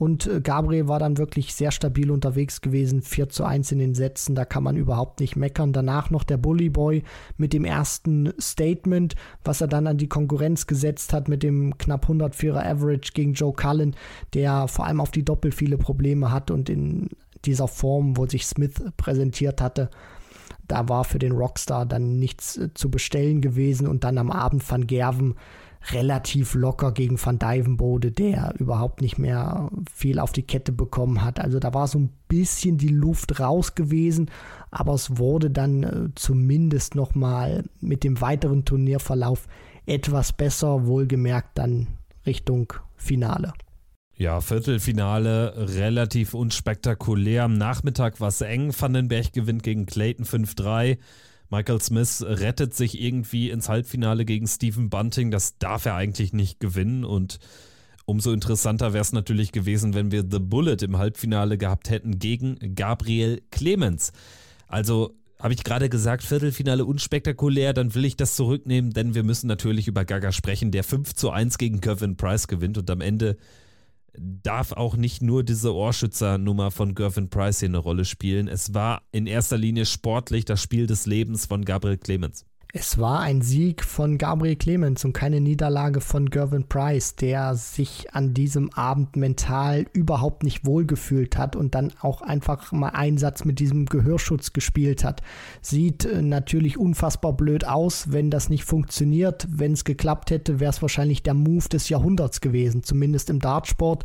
Und 0.00 0.26
äh, 0.26 0.40
Gabriel 0.40 0.88
war 0.88 0.98
dann 0.98 1.18
wirklich 1.18 1.54
sehr 1.54 1.70
stabil 1.70 2.10
unterwegs 2.10 2.62
gewesen, 2.62 3.02
4 3.02 3.28
zu 3.28 3.44
1 3.44 3.70
in 3.72 3.78
den 3.78 3.94
Sätzen, 3.94 4.34
da 4.34 4.46
kann 4.46 4.62
man 4.62 4.76
überhaupt 4.76 5.20
nicht 5.20 5.36
meckern. 5.36 5.74
Danach 5.74 6.08
noch 6.08 6.24
der 6.24 6.38
Bully 6.38 6.70
Boy 6.70 7.02
mit 7.36 7.52
dem 7.52 7.66
ersten 7.66 8.32
Statement, 8.40 9.14
was 9.44 9.60
er 9.60 9.68
dann 9.68 9.86
an 9.86 9.98
die 9.98 10.08
Konkurrenz 10.08 10.66
gesetzt 10.66 11.12
hat 11.12 11.28
mit 11.28 11.42
dem 11.42 11.76
knapp 11.76 12.08
104er 12.08 12.64
Average 12.64 13.12
gegen 13.12 13.34
Joe 13.34 13.52
Cullen, 13.52 13.94
der 14.32 14.68
vor 14.68 14.86
allem 14.86 15.02
auf 15.02 15.10
die 15.10 15.24
Doppel 15.24 15.52
viele 15.52 15.76
Probleme 15.76 16.32
hat 16.32 16.50
und 16.50 16.70
in 16.70 17.10
dieser 17.44 17.68
Form, 17.68 18.16
wo 18.16 18.26
sich 18.26 18.46
Smith 18.46 18.82
präsentiert 18.96 19.60
hatte, 19.60 19.90
da 20.70 20.88
war 20.88 21.04
für 21.04 21.18
den 21.18 21.32
Rockstar 21.32 21.86
dann 21.86 22.18
nichts 22.18 22.56
äh, 22.56 22.72
zu 22.74 22.90
bestellen 22.90 23.40
gewesen 23.40 23.86
und 23.86 24.04
dann 24.04 24.18
am 24.18 24.30
Abend 24.30 24.68
Van 24.70 24.86
Gerven 24.86 25.34
relativ 25.92 26.54
locker 26.54 26.92
gegen 26.92 27.18
Van 27.22 27.38
Dyvenbode, 27.38 28.12
der 28.12 28.54
überhaupt 28.58 29.00
nicht 29.00 29.18
mehr 29.18 29.70
viel 29.90 30.18
auf 30.18 30.32
die 30.32 30.42
Kette 30.42 30.72
bekommen 30.72 31.24
hat. 31.24 31.40
Also 31.40 31.58
da 31.58 31.72
war 31.72 31.88
so 31.88 31.98
ein 31.98 32.10
bisschen 32.28 32.76
die 32.76 32.88
Luft 32.88 33.40
raus 33.40 33.74
gewesen, 33.74 34.30
aber 34.70 34.94
es 34.94 35.16
wurde 35.18 35.50
dann 35.50 35.82
äh, 35.82 36.08
zumindest 36.14 36.94
nochmal 36.94 37.64
mit 37.80 38.04
dem 38.04 38.20
weiteren 38.20 38.64
Turnierverlauf 38.64 39.48
etwas 39.86 40.32
besser, 40.32 40.86
wohlgemerkt 40.86 41.58
dann 41.58 41.88
Richtung 42.26 42.72
Finale. 42.96 43.52
Ja, 44.20 44.42
Viertelfinale 44.42 45.54
relativ 45.56 46.34
unspektakulär. 46.34 47.44
Am 47.44 47.54
Nachmittag 47.54 48.20
war 48.20 48.28
es 48.28 48.42
eng. 48.42 48.70
Vandenberg 48.78 49.32
gewinnt 49.32 49.62
gegen 49.62 49.86
Clayton 49.86 50.26
5-3. 50.26 50.98
Michael 51.48 51.80
Smith 51.80 52.22
rettet 52.26 52.74
sich 52.74 53.00
irgendwie 53.00 53.48
ins 53.48 53.70
Halbfinale 53.70 54.26
gegen 54.26 54.46
Stephen 54.46 54.90
Bunting. 54.90 55.30
Das 55.30 55.56
darf 55.56 55.86
er 55.86 55.94
eigentlich 55.94 56.34
nicht 56.34 56.60
gewinnen. 56.60 57.06
Und 57.06 57.38
umso 58.04 58.30
interessanter 58.34 58.92
wäre 58.92 59.00
es 59.00 59.14
natürlich 59.14 59.52
gewesen, 59.52 59.94
wenn 59.94 60.12
wir 60.12 60.26
The 60.30 60.38
Bullet 60.38 60.76
im 60.82 60.98
Halbfinale 60.98 61.56
gehabt 61.56 61.88
hätten 61.88 62.18
gegen 62.18 62.74
Gabriel 62.74 63.40
Clemens. 63.50 64.12
Also 64.68 65.14
habe 65.38 65.54
ich 65.54 65.64
gerade 65.64 65.88
gesagt, 65.88 66.24
Viertelfinale 66.24 66.84
unspektakulär, 66.84 67.72
dann 67.72 67.94
will 67.94 68.04
ich 68.04 68.18
das 68.18 68.36
zurücknehmen, 68.36 68.92
denn 68.92 69.14
wir 69.14 69.22
müssen 69.22 69.46
natürlich 69.46 69.88
über 69.88 70.04
Gaga 70.04 70.30
sprechen, 70.30 70.72
der 70.72 70.84
5 70.84 71.14
zu 71.14 71.30
1 71.30 71.56
gegen 71.56 71.80
Kevin 71.80 72.18
Price 72.18 72.48
gewinnt 72.48 72.76
und 72.76 72.90
am 72.90 73.00
Ende 73.00 73.38
darf 74.18 74.72
auch 74.72 74.96
nicht 74.96 75.22
nur 75.22 75.44
diese 75.44 75.74
Ohrschützernummer 75.74 76.70
von 76.70 76.94
Gervin 76.94 77.30
Price 77.30 77.60
hier 77.60 77.68
eine 77.68 77.78
Rolle 77.78 78.04
spielen. 78.04 78.48
Es 78.48 78.74
war 78.74 79.02
in 79.12 79.26
erster 79.26 79.58
Linie 79.58 79.86
sportlich 79.86 80.44
das 80.44 80.62
Spiel 80.62 80.86
des 80.86 81.06
Lebens 81.06 81.46
von 81.46 81.64
Gabriel 81.64 81.98
Clemens. 81.98 82.44
Es 82.72 82.98
war 82.98 83.18
ein 83.18 83.42
Sieg 83.42 83.84
von 83.84 84.16
Gabriel 84.16 84.54
Clemens 84.54 85.04
und 85.04 85.12
keine 85.12 85.40
Niederlage 85.40 86.00
von 86.00 86.30
Gervin 86.30 86.68
Price, 86.68 87.16
der 87.16 87.56
sich 87.56 88.14
an 88.14 88.32
diesem 88.32 88.72
Abend 88.74 89.16
mental 89.16 89.86
überhaupt 89.92 90.44
nicht 90.44 90.64
wohlgefühlt 90.64 91.36
hat 91.36 91.56
und 91.56 91.74
dann 91.74 91.92
auch 92.00 92.22
einfach 92.22 92.70
mal 92.70 92.90
Einsatz 92.90 93.44
mit 93.44 93.58
diesem 93.58 93.86
Gehörschutz 93.86 94.52
gespielt 94.52 95.02
hat. 95.02 95.20
Sieht 95.60 96.04
äh, 96.04 96.22
natürlich 96.22 96.78
unfassbar 96.78 97.32
blöd 97.32 97.66
aus, 97.66 98.12
wenn 98.12 98.30
das 98.30 98.48
nicht 98.48 98.64
funktioniert. 98.64 99.48
Wenn 99.50 99.72
es 99.72 99.84
geklappt 99.84 100.30
hätte, 100.30 100.60
wäre 100.60 100.70
es 100.70 100.80
wahrscheinlich 100.80 101.24
der 101.24 101.34
Move 101.34 101.68
des 101.68 101.88
Jahrhunderts 101.88 102.40
gewesen, 102.40 102.84
zumindest 102.84 103.30
im 103.30 103.40
Dartsport. 103.40 104.04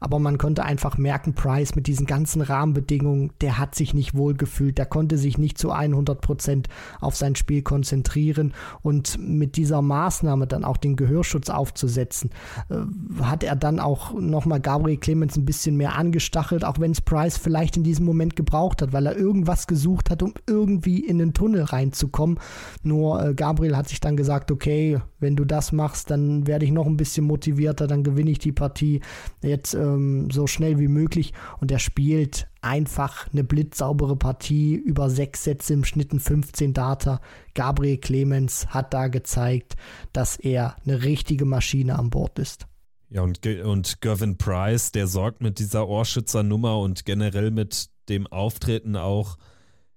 Aber 0.00 0.18
man 0.18 0.38
konnte 0.38 0.64
einfach 0.64 0.96
merken, 0.96 1.34
Price 1.34 1.76
mit 1.76 1.86
diesen 1.86 2.06
ganzen 2.06 2.40
Rahmenbedingungen, 2.40 3.32
der 3.42 3.58
hat 3.58 3.74
sich 3.74 3.92
nicht 3.92 4.16
wohlgefühlt, 4.16 4.78
der 4.78 4.86
konnte 4.86 5.18
sich 5.18 5.36
nicht 5.36 5.58
zu 5.58 5.70
100 5.70 6.20
Prozent 6.20 6.68
auf 7.00 7.14
sein 7.16 7.36
Spiel 7.36 7.62
konzentrieren. 7.62 8.54
Und 8.82 9.18
mit 9.20 9.56
dieser 9.56 9.82
Maßnahme 9.82 10.46
dann 10.46 10.64
auch 10.64 10.78
den 10.78 10.96
Gehörschutz 10.96 11.50
aufzusetzen, 11.50 12.30
äh, 12.70 13.22
hat 13.22 13.44
er 13.44 13.56
dann 13.56 13.78
auch 13.78 14.18
nochmal 14.18 14.60
Gabriel 14.60 14.96
Clemens 14.96 15.36
ein 15.36 15.44
bisschen 15.44 15.76
mehr 15.76 15.96
angestachelt, 15.96 16.64
auch 16.64 16.80
wenn 16.80 16.92
es 16.92 17.02
Price 17.02 17.36
vielleicht 17.36 17.76
in 17.76 17.84
diesem 17.84 18.06
Moment 18.06 18.36
gebraucht 18.36 18.80
hat, 18.80 18.92
weil 18.92 19.06
er 19.06 19.16
irgendwas 19.16 19.66
gesucht 19.66 20.10
hat, 20.10 20.22
um 20.22 20.32
irgendwie 20.46 21.00
in 21.00 21.18
den 21.18 21.34
Tunnel 21.34 21.62
reinzukommen. 21.62 22.38
Nur 22.82 23.22
äh, 23.22 23.34
Gabriel 23.34 23.76
hat 23.76 23.88
sich 23.88 24.00
dann 24.00 24.16
gesagt, 24.16 24.50
okay, 24.50 25.00
wenn 25.18 25.36
du 25.36 25.44
das 25.44 25.72
machst, 25.72 26.10
dann 26.10 26.46
werde 26.46 26.64
ich 26.64 26.72
noch 26.72 26.86
ein 26.86 26.96
bisschen 26.96 27.26
motivierter, 27.26 27.86
dann 27.86 28.02
gewinne 28.02 28.30
ich 28.30 28.38
die 28.38 28.52
Partie. 28.52 29.00
Jetzt 29.42 29.74
ähm, 29.94 30.30
so 30.30 30.46
schnell 30.46 30.78
wie 30.78 30.88
möglich 30.88 31.32
und 31.60 31.70
er 31.70 31.78
spielt 31.78 32.48
einfach 32.62 33.28
eine 33.32 33.44
blitzsaubere 33.44 34.16
Partie 34.16 34.74
über 34.74 35.10
sechs 35.10 35.44
Sätze 35.44 35.74
im 35.74 35.84
Schnitt 35.84 36.10
15 36.10 36.74
Data. 36.74 37.20
Gabriel 37.54 37.98
Clemens 37.98 38.66
hat 38.68 38.92
da 38.92 39.08
gezeigt, 39.08 39.76
dass 40.12 40.36
er 40.36 40.76
eine 40.84 41.02
richtige 41.02 41.44
Maschine 41.44 41.98
an 41.98 42.10
Bord 42.10 42.38
ist. 42.38 42.66
Ja, 43.08 43.22
und, 43.22 43.44
und 43.44 44.00
Gervin 44.00 44.38
Price, 44.38 44.92
der 44.92 45.06
sorgt 45.06 45.42
mit 45.42 45.58
dieser 45.58 45.88
Ohrschützernummer 45.88 46.78
und 46.78 47.04
generell 47.04 47.50
mit 47.50 47.88
dem 48.08 48.26
Auftreten 48.28 48.96
auch 48.96 49.36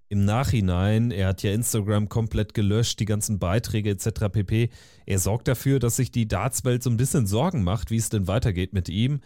im 0.09 0.25
Nachhinein, 0.25 1.09
er 1.09 1.29
hat 1.29 1.41
ja 1.41 1.51
Instagram 1.51 2.07
komplett 2.07 2.53
gelöscht, 2.53 2.99
die 2.99 3.05
ganzen 3.05 3.39
Beiträge 3.39 3.89
etc. 3.89 4.29
pp. 4.31 4.69
Er 5.07 5.17
sorgt 5.17 5.47
dafür, 5.47 5.79
dass 5.79 5.95
sich 5.95 6.11
die 6.11 6.27
Dartswelt 6.27 6.83
so 6.83 6.91
ein 6.91 6.97
bisschen 6.97 7.25
Sorgen 7.25 7.63
macht, 7.63 7.89
wie 7.89 7.97
es 7.97 8.09
denn 8.09 8.27
weitergeht 8.27 8.73
mit 8.73 8.89
ihm. 8.89 9.21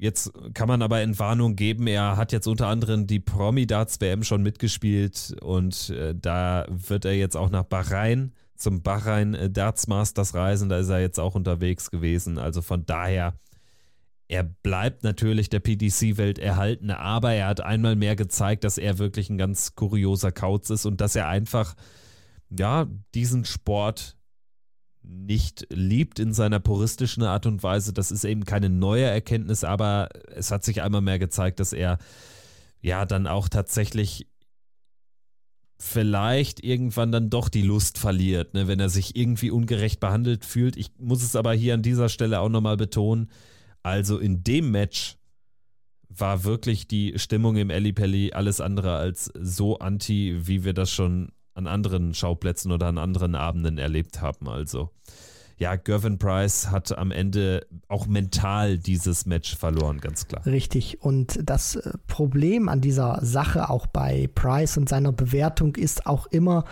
Jetzt 0.00 0.32
kann 0.54 0.66
man 0.66 0.80
aber 0.80 1.02
Entwarnung 1.02 1.56
geben, 1.56 1.86
er 1.86 2.16
hat 2.16 2.32
jetzt 2.32 2.46
unter 2.46 2.68
anderem 2.68 3.06
die 3.06 3.20
Promi 3.20 3.66
Darts 3.66 4.00
WM 4.00 4.22
schon 4.22 4.42
mitgespielt 4.42 5.36
und 5.42 5.90
äh, 5.90 6.14
da 6.18 6.64
wird 6.70 7.04
er 7.04 7.12
jetzt 7.12 7.36
auch 7.36 7.50
nach 7.50 7.64
Bahrain 7.64 8.32
zum 8.56 8.82
Bahrain 8.82 9.34
äh, 9.34 9.50
Darts 9.50 9.88
Masters 9.88 10.34
reisen, 10.34 10.70
da 10.70 10.78
ist 10.78 10.88
er 10.88 11.00
jetzt 11.00 11.20
auch 11.20 11.34
unterwegs 11.34 11.90
gewesen. 11.90 12.38
Also 12.38 12.62
von 12.62 12.86
daher, 12.86 13.34
er 14.28 14.44
bleibt 14.44 15.02
natürlich 15.02 15.50
der 15.50 15.60
PDC-Welt 15.60 16.38
erhalten, 16.38 16.90
aber 16.90 17.32
er 17.32 17.48
hat 17.48 17.60
einmal 17.60 17.94
mehr 17.94 18.16
gezeigt, 18.16 18.64
dass 18.64 18.78
er 18.78 18.98
wirklich 18.98 19.28
ein 19.28 19.36
ganz 19.36 19.74
kurioser 19.74 20.32
Kauz 20.32 20.70
ist 20.70 20.86
und 20.86 21.02
dass 21.02 21.14
er 21.14 21.28
einfach, 21.28 21.74
ja, 22.48 22.86
diesen 23.14 23.44
Sport 23.44 24.16
nicht 25.02 25.66
liebt 25.70 26.18
in 26.18 26.32
seiner 26.32 26.60
puristischen 26.60 27.22
Art 27.22 27.46
und 27.46 27.62
Weise. 27.62 27.92
Das 27.92 28.10
ist 28.10 28.24
eben 28.24 28.44
keine 28.44 28.68
neue 28.68 29.04
Erkenntnis, 29.04 29.64
aber 29.64 30.08
es 30.34 30.50
hat 30.50 30.64
sich 30.64 30.82
einmal 30.82 31.00
mehr 31.00 31.18
gezeigt, 31.18 31.60
dass 31.60 31.72
er 31.72 31.98
ja 32.80 33.06
dann 33.06 33.26
auch 33.26 33.48
tatsächlich 33.48 34.26
vielleicht 35.78 36.62
irgendwann 36.62 37.10
dann 37.10 37.30
doch 37.30 37.48
die 37.48 37.62
Lust 37.62 37.98
verliert, 37.98 38.52
ne, 38.52 38.68
wenn 38.68 38.80
er 38.80 38.90
sich 38.90 39.16
irgendwie 39.16 39.50
ungerecht 39.50 39.98
behandelt 39.98 40.44
fühlt. 40.44 40.76
Ich 40.76 40.92
muss 40.98 41.22
es 41.22 41.34
aber 41.34 41.54
hier 41.54 41.74
an 41.74 41.82
dieser 41.82 42.10
Stelle 42.10 42.40
auch 42.40 42.50
nochmal 42.50 42.76
betonen. 42.76 43.30
Also 43.82 44.18
in 44.18 44.44
dem 44.44 44.70
Match 44.70 45.16
war 46.10 46.44
wirklich 46.44 46.86
die 46.86 47.18
Stimmung 47.18 47.56
im 47.56 47.68
Pelli 47.94 48.32
alles 48.32 48.60
andere 48.60 48.96
als 48.96 49.32
so 49.40 49.78
anti, 49.78 50.40
wie 50.42 50.64
wir 50.64 50.74
das 50.74 50.92
schon 50.92 51.32
an 51.54 51.66
anderen 51.66 52.14
Schauplätzen 52.14 52.72
oder 52.72 52.86
an 52.86 52.98
anderen 52.98 53.34
Abenden 53.34 53.78
erlebt 53.78 54.20
haben. 54.20 54.48
Also 54.48 54.90
ja, 55.60 55.76
Gervin 55.76 56.18
Price 56.18 56.70
hat 56.70 56.96
am 56.96 57.10
Ende 57.10 57.66
auch 57.86 58.06
mental 58.06 58.78
dieses 58.78 59.26
Match 59.26 59.54
verloren, 59.54 60.00
ganz 60.00 60.26
klar. 60.26 60.44
Richtig. 60.46 61.02
Und 61.02 61.38
das 61.44 61.76
äh, 61.76 61.92
Problem 62.06 62.70
an 62.70 62.80
dieser 62.80 63.18
Sache 63.22 63.68
auch 63.68 63.86
bei 63.86 64.30
Price 64.34 64.78
und 64.78 64.88
seiner 64.88 65.12
Bewertung 65.12 65.76
ist 65.76 66.06
auch 66.06 66.26
immer, 66.28 66.64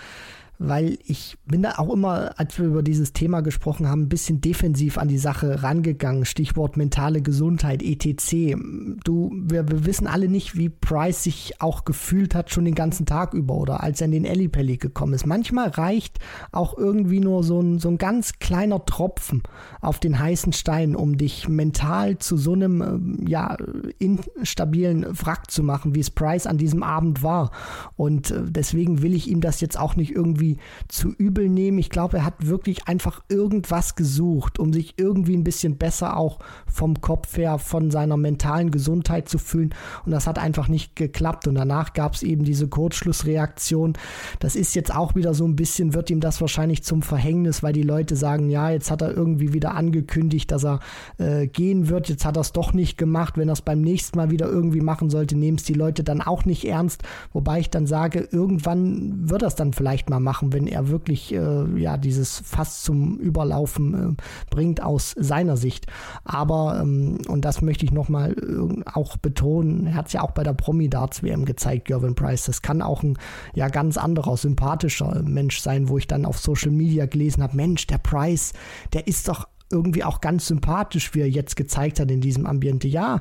weil 0.59 0.99
ich 1.05 1.39
bin 1.47 1.63
da 1.63 1.75
auch 1.79 1.93
immer, 1.93 2.33
als 2.37 2.59
wir 2.59 2.67
über 2.67 2.83
dieses 2.83 3.13
Thema 3.13 3.43
gesprochen 3.43 3.89
haben, 3.89 4.03
ein 4.03 4.09
bisschen 4.09 4.41
defensiv 4.41 4.99
an 4.99 5.07
die 5.07 5.19
Sache 5.19 5.63
rangegangen. 5.63 6.25
Stichwort 6.25 6.77
mentale 6.77 7.23
Gesundheit, 7.23 7.83
etc. 7.83 8.57
Du, 9.05 9.31
wir, 9.33 9.69
wir 9.69 9.87
wissen 9.87 10.09
alle 10.09 10.29
nicht, 10.29 10.57
wie 10.57 10.69
Price 10.69 11.23
sich 11.23 11.61
auch 11.61 11.85
gefühlt 11.85 12.35
hat 12.35 12.51
schon 12.51 12.65
den 12.65 12.75
ganzen 12.75 13.07
Tag 13.07 13.35
über 13.35 13.55
oder 13.55 13.83
als 13.83 14.01
er 14.01 14.07
in 14.07 14.13
den 14.13 14.25
Ellipelli 14.25 14.79
gekommen 14.79 15.15
ist. 15.15 15.27
Manchmal 15.27 15.69
reicht 15.69 16.19
auch 16.51 16.77
irgendwie 16.77 17.21
nur 17.21 17.45
so 17.45 17.61
ein, 17.61 17.79
so 17.79 17.89
ein 17.89 17.99
ganz 17.99 18.39
kleiner 18.41 18.85
Tropfen 18.85 19.43
auf 19.81 20.01
den 20.01 20.19
heißen 20.19 20.53
Stein, 20.53 20.97
um 20.97 21.17
dich 21.17 21.49
mental 21.49 22.19
zu 22.19 22.37
so 22.37 22.55
einem 22.55 22.83
ähm, 22.83 23.27
ja, 23.29 23.57
instabilen 23.99 25.07
Wrack 25.21 25.51
zu 25.51 25.63
machen, 25.63 25.95
wie 25.95 26.01
es 26.01 26.11
Price 26.11 26.47
an 26.47 26.59
diesem 26.59 26.83
Abend 26.83 27.23
war. 27.23 27.53
Und 27.97 28.33
äh, 28.33 28.43
deswegen 28.49 29.03
will 29.03 29.15
ich 29.15 29.29
ihm 29.29 29.41
das 29.41 29.61
jetzt 29.61 29.79
auch 29.79 29.95
nicht 29.95 30.11
irgendwie 30.11 30.48
irgendwie 30.49 30.59
zu 30.89 31.11
übel 31.11 31.49
nehmen. 31.49 31.79
Ich 31.79 31.91
glaube, 31.91 32.19
er 32.19 32.25
hat 32.25 32.47
wirklich 32.47 32.89
einfach 32.89 33.23
irgendwas 33.29 33.95
gesucht, 33.95 34.59
um 34.59 34.73
sich 34.73 34.95
irgendwie 34.97 35.37
ein 35.37 35.45
bisschen 35.45 35.77
besser 35.77 36.17
auch 36.17 36.39
vom 36.67 37.01
Kopf 37.01 37.37
her, 37.37 37.59
von 37.59 37.91
seiner 37.91 38.17
mentalen 38.17 38.71
Gesundheit 38.71 39.29
zu 39.29 39.39
fühlen. 39.39 39.75
Und 40.05 40.13
das 40.13 40.27
hat 40.27 40.39
einfach 40.39 40.69
nicht 40.69 40.97
geklappt. 40.97 41.47
Und 41.47 41.57
danach 41.57 41.93
gab 41.93 42.15
es 42.15 42.23
eben 42.23 42.45
diese 42.45 42.69
Kurzschlussreaktion. 42.69 43.95
Das 44.41 44.57
ist 44.57 44.75
jetzt 44.75 44.95
auch 44.95 45.15
wieder 45.15 45.35
so 45.35 45.45
ein 45.45 45.57
bisschen, 45.57 45.95
wird 45.95 46.11
ihm 46.11 46.21
das 46.21 46.41
wahrscheinlich 46.41 46.83
zum 46.85 47.03
Verhängnis, 47.03 47.63
weil 47.63 47.73
die 47.73 47.83
Leute 47.83 48.17
sagen, 48.17 48.51
ja, 48.51 48.71
jetzt 48.71 48.91
hat 48.91 49.03
er 49.03 49.15
irgendwie 49.15 49.53
wieder 49.53 49.75
angekündigt, 49.75 50.51
dass 50.51 50.65
er 50.65 50.81
äh, 51.19 51.47
gehen 51.47 51.89
wird. 51.89 52.09
Jetzt 52.09 52.25
hat 52.25 52.37
er 52.37 52.43
es 52.43 52.53
doch 52.53 52.73
nicht 52.73 52.97
gemacht. 52.99 53.37
Wenn 53.37 53.49
er 53.49 53.55
es 53.55 53.63
beim 53.63 53.81
nächsten 53.81 54.17
Mal 54.17 54.31
wieder 54.31 54.47
irgendwie 54.47 54.81
machen 54.81 55.11
sollte, 55.11 55.37
nehmen 55.37 55.59
es 55.59 55.65
die 55.65 55.75
Leute 55.75 56.05
dann 56.05 56.23
auch 56.23 56.45
nicht 56.45 56.65
ernst. 56.65 57.03
Wobei 57.33 57.61
ich 57.61 57.71
dann 57.71 57.87
sage, 57.87 58.29
irgendwann 58.31 59.29
wird 59.29 59.43
er 59.43 59.49
es 59.49 59.55
dann 59.55 59.73
vielleicht 59.73 60.09
mal 60.11 60.21
machen 60.21 60.38
machen, 60.39 60.53
wenn 60.53 60.66
er 60.66 60.89
wirklich 60.89 61.34
äh, 61.34 61.80
ja 61.80 61.97
dieses 61.97 62.43
Fass 62.45 62.82
zum 62.82 63.18
Überlaufen 63.18 64.16
äh, 64.16 64.22
bringt 64.51 64.82
aus 64.82 65.14
seiner 65.18 65.57
Sicht. 65.57 65.86
Aber 66.24 66.80
ähm, 66.80 67.18
und 67.28 67.45
das 67.45 67.61
möchte 67.61 67.84
ich 67.84 67.93
nochmal 67.93 68.32
äh, 68.32 68.82
auch 68.93 69.16
betonen, 69.16 69.89
er 69.89 69.95
hat 69.95 70.07
es 70.07 70.12
ja 70.12 70.22
auch 70.22 70.30
bei 70.30 70.45
der 70.45 70.55
Promi 70.55 70.89
Darts 70.89 71.22
WM 71.22 71.45
gezeigt, 71.45 71.86
Gervin 71.86 72.14
Price. 72.14 72.45
Das 72.45 72.62
kann 72.62 72.82
auch 72.82 73.03
ein 73.03 73.18
ja 73.55 73.68
ganz 73.68 73.97
anderer, 73.97 74.36
sympathischer 74.36 75.22
Mensch 75.22 75.61
sein, 75.61 75.89
wo 75.89 75.99
ich 75.99 76.07
dann 76.07 76.24
auf 76.24 76.39
Social 76.39 76.70
Media 76.70 77.07
gelesen 77.07 77.43
habe, 77.43 77.57
Mensch, 77.57 77.86
der 77.86 77.99
Price, 77.99 78.53
der 78.93 79.07
ist 79.07 79.28
doch 79.28 79.49
irgendwie 79.70 80.05
auch 80.05 80.20
ganz 80.20 80.47
sympathisch, 80.47 81.14
wie 81.14 81.20
er 81.20 81.28
jetzt 81.28 81.57
gezeigt 81.57 82.01
hat 82.01 82.11
in 82.11 82.20
diesem 82.20 82.47
Ambiente. 82.47 82.89
Ja, 82.89 83.20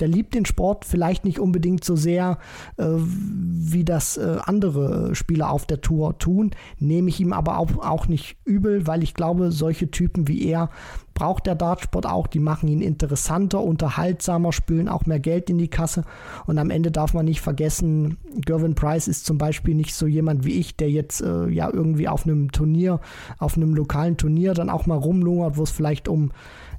der 0.00 0.08
liebt 0.08 0.34
den 0.34 0.44
Sport 0.44 0.84
vielleicht 0.84 1.24
nicht 1.24 1.38
unbedingt 1.38 1.84
so 1.84 1.96
sehr, 1.96 2.38
äh, 2.76 2.86
wie 2.88 3.84
das 3.84 4.16
äh, 4.16 4.38
andere 4.44 5.14
Spieler 5.14 5.50
auf 5.50 5.66
der 5.66 5.80
Tour 5.80 6.18
tun, 6.18 6.52
nehme 6.78 7.08
ich 7.08 7.20
ihm 7.20 7.32
aber 7.32 7.58
auch, 7.58 7.78
auch 7.78 8.08
nicht 8.08 8.36
übel, 8.44 8.86
weil 8.86 9.02
ich 9.02 9.14
glaube, 9.14 9.52
solche 9.52 9.90
Typen 9.90 10.28
wie 10.28 10.46
er 10.46 10.70
braucht 11.18 11.46
der 11.46 11.56
Dartsport 11.56 12.06
auch. 12.06 12.28
Die 12.28 12.38
machen 12.38 12.68
ihn 12.68 12.80
interessanter, 12.80 13.62
unterhaltsamer, 13.62 14.52
spülen 14.52 14.88
auch 14.88 15.04
mehr 15.04 15.18
Geld 15.18 15.50
in 15.50 15.58
die 15.58 15.68
Kasse. 15.68 16.04
Und 16.46 16.58
am 16.58 16.70
Ende 16.70 16.92
darf 16.92 17.12
man 17.12 17.24
nicht 17.24 17.40
vergessen, 17.40 18.18
Gervin 18.46 18.76
Price 18.76 19.08
ist 19.08 19.26
zum 19.26 19.36
Beispiel 19.36 19.74
nicht 19.74 19.94
so 19.94 20.06
jemand 20.06 20.44
wie 20.44 20.52
ich, 20.52 20.76
der 20.76 20.90
jetzt 20.90 21.20
äh, 21.20 21.48
ja 21.48 21.68
irgendwie 21.72 22.08
auf 22.08 22.24
einem 22.24 22.52
Turnier, 22.52 23.00
auf 23.38 23.56
einem 23.56 23.74
lokalen 23.74 24.16
Turnier 24.16 24.54
dann 24.54 24.70
auch 24.70 24.86
mal 24.86 24.96
rumlungert, 24.96 25.56
wo 25.56 25.64
es 25.64 25.72
vielleicht 25.72 26.06
um 26.06 26.30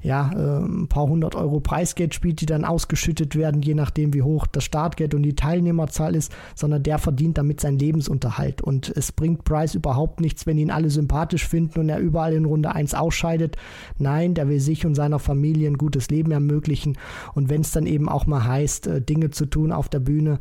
ja, 0.01 0.31
äh, 0.33 0.63
ein 0.63 0.87
paar 0.87 1.07
hundert 1.07 1.35
Euro 1.35 1.59
Preisgeld 1.59 2.15
spielt, 2.15 2.39
die 2.41 2.45
dann 2.45 2.63
ausgeschüttet 2.63 3.35
werden, 3.35 3.61
je 3.61 3.73
nachdem 3.73 4.13
wie 4.13 4.21
hoch 4.21 4.47
das 4.47 4.63
Startgeld 4.63 5.13
und 5.13 5.23
die 5.23 5.35
Teilnehmerzahl 5.35 6.15
ist, 6.15 6.31
sondern 6.55 6.83
der 6.83 6.99
verdient 6.99 7.37
damit 7.37 7.59
seinen 7.59 7.79
Lebensunterhalt. 7.79 8.61
Und 8.61 8.89
es 8.95 9.11
bringt 9.11 9.43
Price 9.43 9.75
überhaupt 9.75 10.21
nichts, 10.21 10.45
wenn 10.45 10.57
ihn 10.57 10.71
alle 10.71 10.89
sympathisch 10.89 11.47
finden 11.47 11.79
und 11.79 11.89
er 11.89 11.99
überall 11.99 12.33
in 12.33 12.45
Runde 12.45 12.73
1 12.73 12.93
ausscheidet. 12.93 13.57
Nein, 13.97 14.35
der 14.35 14.47
will 14.47 14.61
sich 14.61 14.85
und 14.85 14.95
seiner 14.95 15.19
Familie 15.19 15.69
ein 15.69 15.77
gutes 15.77 16.09
Leben 16.09 16.31
ermöglichen. 16.31 16.97
Und 17.33 17.49
wenn 17.49 17.61
es 17.61 17.71
dann 17.71 17.85
eben 17.85 18.07
auch 18.07 18.25
mal 18.25 18.45
heißt, 18.45 18.87
äh, 18.87 19.01
Dinge 19.01 19.31
zu 19.31 19.45
tun 19.45 19.73
auf 19.73 19.89
der 19.89 19.99
Bühne, 19.99 20.39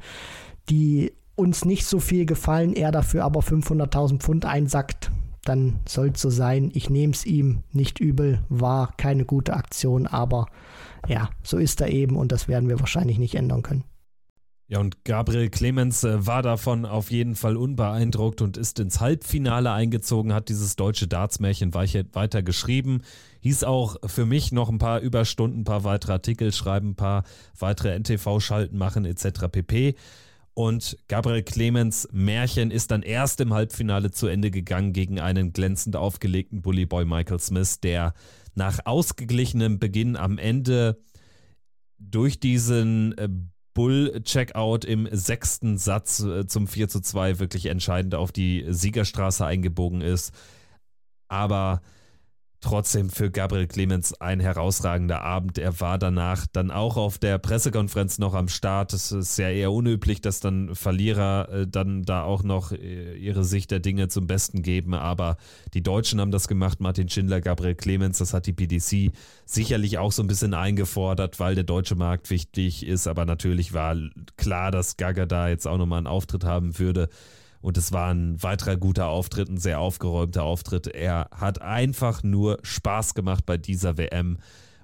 die 0.70 1.12
uns 1.34 1.64
nicht 1.64 1.86
so 1.86 2.00
viel 2.00 2.26
gefallen, 2.26 2.72
er 2.74 2.92
dafür 2.92 3.24
aber 3.24 3.40
500.000 3.40 4.18
Pfund 4.18 4.44
einsackt, 4.44 5.10
dann 5.48 5.80
soll 5.88 6.10
es 6.14 6.20
so 6.20 6.30
sein. 6.30 6.70
Ich 6.74 6.90
nehme 6.90 7.12
es 7.12 7.24
ihm 7.24 7.62
nicht 7.72 8.00
übel, 8.00 8.44
war 8.48 8.92
keine 8.96 9.24
gute 9.24 9.54
Aktion, 9.54 10.06
aber 10.06 10.46
ja, 11.08 11.30
so 11.42 11.58
ist 11.58 11.80
er 11.80 11.88
eben 11.88 12.16
und 12.16 12.32
das 12.32 12.48
werden 12.48 12.68
wir 12.68 12.80
wahrscheinlich 12.80 13.18
nicht 13.18 13.34
ändern 13.34 13.62
können. 13.62 13.84
Ja, 14.70 14.80
und 14.80 15.02
Gabriel 15.06 15.48
Clemens 15.48 16.04
äh, 16.04 16.26
war 16.26 16.42
davon 16.42 16.84
auf 16.84 17.10
jeden 17.10 17.36
Fall 17.36 17.56
unbeeindruckt 17.56 18.42
und 18.42 18.58
ist 18.58 18.78
ins 18.78 19.00
Halbfinale 19.00 19.72
eingezogen, 19.72 20.34
hat 20.34 20.50
dieses 20.50 20.76
deutsche 20.76 21.08
Dartsmärchen 21.08 21.72
weiter 21.72 22.42
geschrieben. 22.42 23.00
Hieß 23.40 23.64
auch 23.64 23.96
für 24.04 24.26
mich 24.26 24.52
noch 24.52 24.68
ein 24.68 24.76
paar 24.76 25.00
Überstunden, 25.00 25.60
ein 25.60 25.64
paar 25.64 25.84
weitere 25.84 26.12
Artikel 26.12 26.52
schreiben, 26.52 26.90
ein 26.90 26.96
paar 26.96 27.24
weitere 27.58 27.98
NTV-Schalten 27.98 28.76
machen 28.76 29.06
etc. 29.06 29.48
pp. 29.50 29.94
Und 30.58 30.98
Gabriel 31.06 31.44
Clemens 31.44 32.08
Märchen 32.10 32.72
ist 32.72 32.90
dann 32.90 33.02
erst 33.02 33.40
im 33.40 33.54
Halbfinale 33.54 34.10
zu 34.10 34.26
Ende 34.26 34.50
gegangen 34.50 34.92
gegen 34.92 35.20
einen 35.20 35.52
glänzend 35.52 35.94
aufgelegten 35.94 36.62
Bullyboy 36.62 37.04
Michael 37.04 37.38
Smith, 37.38 37.78
der 37.78 38.12
nach 38.56 38.80
ausgeglichenem 38.84 39.78
Beginn 39.78 40.16
am 40.16 40.36
Ende 40.36 41.00
durch 42.00 42.40
diesen 42.40 43.16
äh, 43.18 43.28
Bull-Checkout 43.72 44.84
im 44.84 45.08
sechsten 45.12 45.78
Satz 45.78 46.24
äh, 46.24 46.48
zum 46.48 46.66
4 46.66 46.88
zu 46.88 47.02
2 47.02 47.38
wirklich 47.38 47.66
entscheidend 47.66 48.16
auf 48.16 48.32
die 48.32 48.64
Siegerstraße 48.68 49.46
eingebogen 49.46 50.00
ist. 50.00 50.34
Aber 51.28 51.82
trotzdem 52.60 53.08
für 53.08 53.30
Gabriel 53.30 53.66
Clemens 53.66 54.20
ein 54.20 54.40
herausragender 54.40 55.22
Abend. 55.22 55.58
Er 55.58 55.80
war 55.80 55.98
danach 55.98 56.46
dann 56.52 56.70
auch 56.70 56.96
auf 56.96 57.18
der 57.18 57.38
Pressekonferenz 57.38 58.18
noch 58.18 58.34
am 58.34 58.48
Start. 58.48 58.92
Es 58.92 59.12
ist 59.12 59.38
ja 59.38 59.48
eher 59.48 59.70
unüblich, 59.70 60.20
dass 60.20 60.40
dann 60.40 60.74
Verlierer 60.74 61.48
äh, 61.50 61.66
dann 61.66 62.02
da 62.02 62.24
auch 62.24 62.42
noch 62.42 62.72
äh, 62.72 63.16
ihre 63.16 63.44
Sicht 63.44 63.70
der 63.70 63.80
Dinge 63.80 64.08
zum 64.08 64.26
Besten 64.26 64.62
geben. 64.62 64.94
Aber 64.94 65.36
die 65.74 65.82
Deutschen 65.82 66.20
haben 66.20 66.32
das 66.32 66.48
gemacht. 66.48 66.80
Martin 66.80 67.08
Schindler, 67.08 67.40
Gabriel 67.40 67.76
Clemens, 67.76 68.18
das 68.18 68.34
hat 68.34 68.46
die 68.46 68.52
PDC 68.52 69.12
sicherlich 69.44 69.98
auch 69.98 70.12
so 70.12 70.22
ein 70.22 70.28
bisschen 70.28 70.54
eingefordert, 70.54 71.38
weil 71.38 71.54
der 71.54 71.64
deutsche 71.64 71.94
Markt 71.94 72.30
wichtig 72.30 72.84
ist. 72.84 73.06
Aber 73.06 73.24
natürlich 73.24 73.72
war 73.72 73.96
klar, 74.36 74.70
dass 74.72 74.96
Gaga 74.96 75.26
da 75.26 75.48
jetzt 75.48 75.66
auch 75.66 75.78
nochmal 75.78 75.98
einen 75.98 76.06
Auftritt 76.08 76.44
haben 76.44 76.78
würde. 76.78 77.08
Und 77.60 77.76
es 77.76 77.92
war 77.92 78.12
ein 78.12 78.42
weiterer 78.42 78.76
guter 78.76 79.08
Auftritt, 79.08 79.48
ein 79.48 79.58
sehr 79.58 79.80
aufgeräumter 79.80 80.44
Auftritt. 80.44 80.86
Er 80.86 81.28
hat 81.34 81.60
einfach 81.60 82.22
nur 82.22 82.58
Spaß 82.62 83.14
gemacht 83.14 83.46
bei 83.46 83.56
dieser 83.56 83.98
WM. 83.98 84.38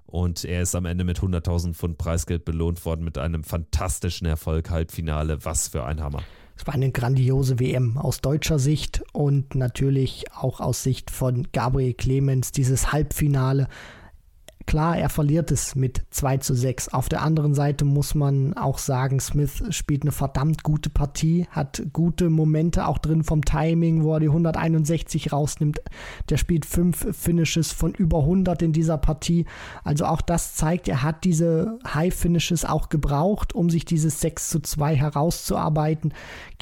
Und 0.06 0.44
er 0.44 0.62
ist 0.62 0.74
am 0.74 0.84
Ende 0.84 1.04
mit 1.04 1.20
100.000 1.20 1.74
Pfund 1.74 1.98
Preisgeld 1.98 2.44
belohnt 2.44 2.84
worden 2.84 3.04
mit 3.04 3.18
einem 3.18 3.42
fantastischen 3.42 4.26
Erfolg, 4.26 4.70
Halbfinale. 4.70 5.44
Was 5.44 5.68
für 5.68 5.84
ein 5.84 6.00
Hammer. 6.00 6.22
Es 6.56 6.66
war 6.66 6.74
eine 6.74 6.92
grandiose 6.92 7.58
WM 7.58 7.98
aus 7.98 8.20
deutscher 8.20 8.58
Sicht 8.58 9.02
und 9.12 9.54
natürlich 9.56 10.26
auch 10.32 10.60
aus 10.60 10.82
Sicht 10.84 11.10
von 11.10 11.48
Gabriel 11.52 11.94
Clemens. 11.94 12.52
Dieses 12.52 12.92
Halbfinale 12.92 13.68
Klar, 14.66 14.96
er 14.96 15.08
verliert 15.08 15.50
es 15.50 15.74
mit 15.74 16.02
2 16.10 16.38
zu 16.38 16.54
6. 16.54 16.88
Auf 16.88 17.08
der 17.08 17.22
anderen 17.22 17.54
Seite 17.54 17.84
muss 17.84 18.14
man 18.14 18.54
auch 18.54 18.78
sagen, 18.78 19.20
Smith 19.20 19.62
spielt 19.70 20.02
eine 20.02 20.12
verdammt 20.12 20.62
gute 20.62 20.90
Partie, 20.90 21.46
hat 21.50 21.82
gute 21.92 22.30
Momente 22.30 22.86
auch 22.86 22.98
drin 22.98 23.24
vom 23.24 23.44
Timing, 23.44 24.04
wo 24.04 24.14
er 24.14 24.20
die 24.20 24.28
161 24.28 25.32
rausnimmt. 25.32 25.80
Der 26.30 26.38
spielt 26.38 26.64
fünf 26.64 27.06
Finishes 27.14 27.72
von 27.72 27.92
über 27.92 28.20
100 28.20 28.62
in 28.62 28.72
dieser 28.72 28.96
Partie. 28.96 29.44
Also 29.84 30.06
auch 30.06 30.22
das 30.22 30.54
zeigt, 30.54 30.88
er 30.88 31.02
hat 31.02 31.24
diese 31.24 31.78
High 31.92 32.14
Finishes 32.14 32.64
auch 32.64 32.88
gebraucht, 32.88 33.54
um 33.54 33.68
sich 33.68 33.84
dieses 33.84 34.20
6 34.20 34.48
zu 34.48 34.60
2 34.60 34.96
herauszuarbeiten 34.96 36.14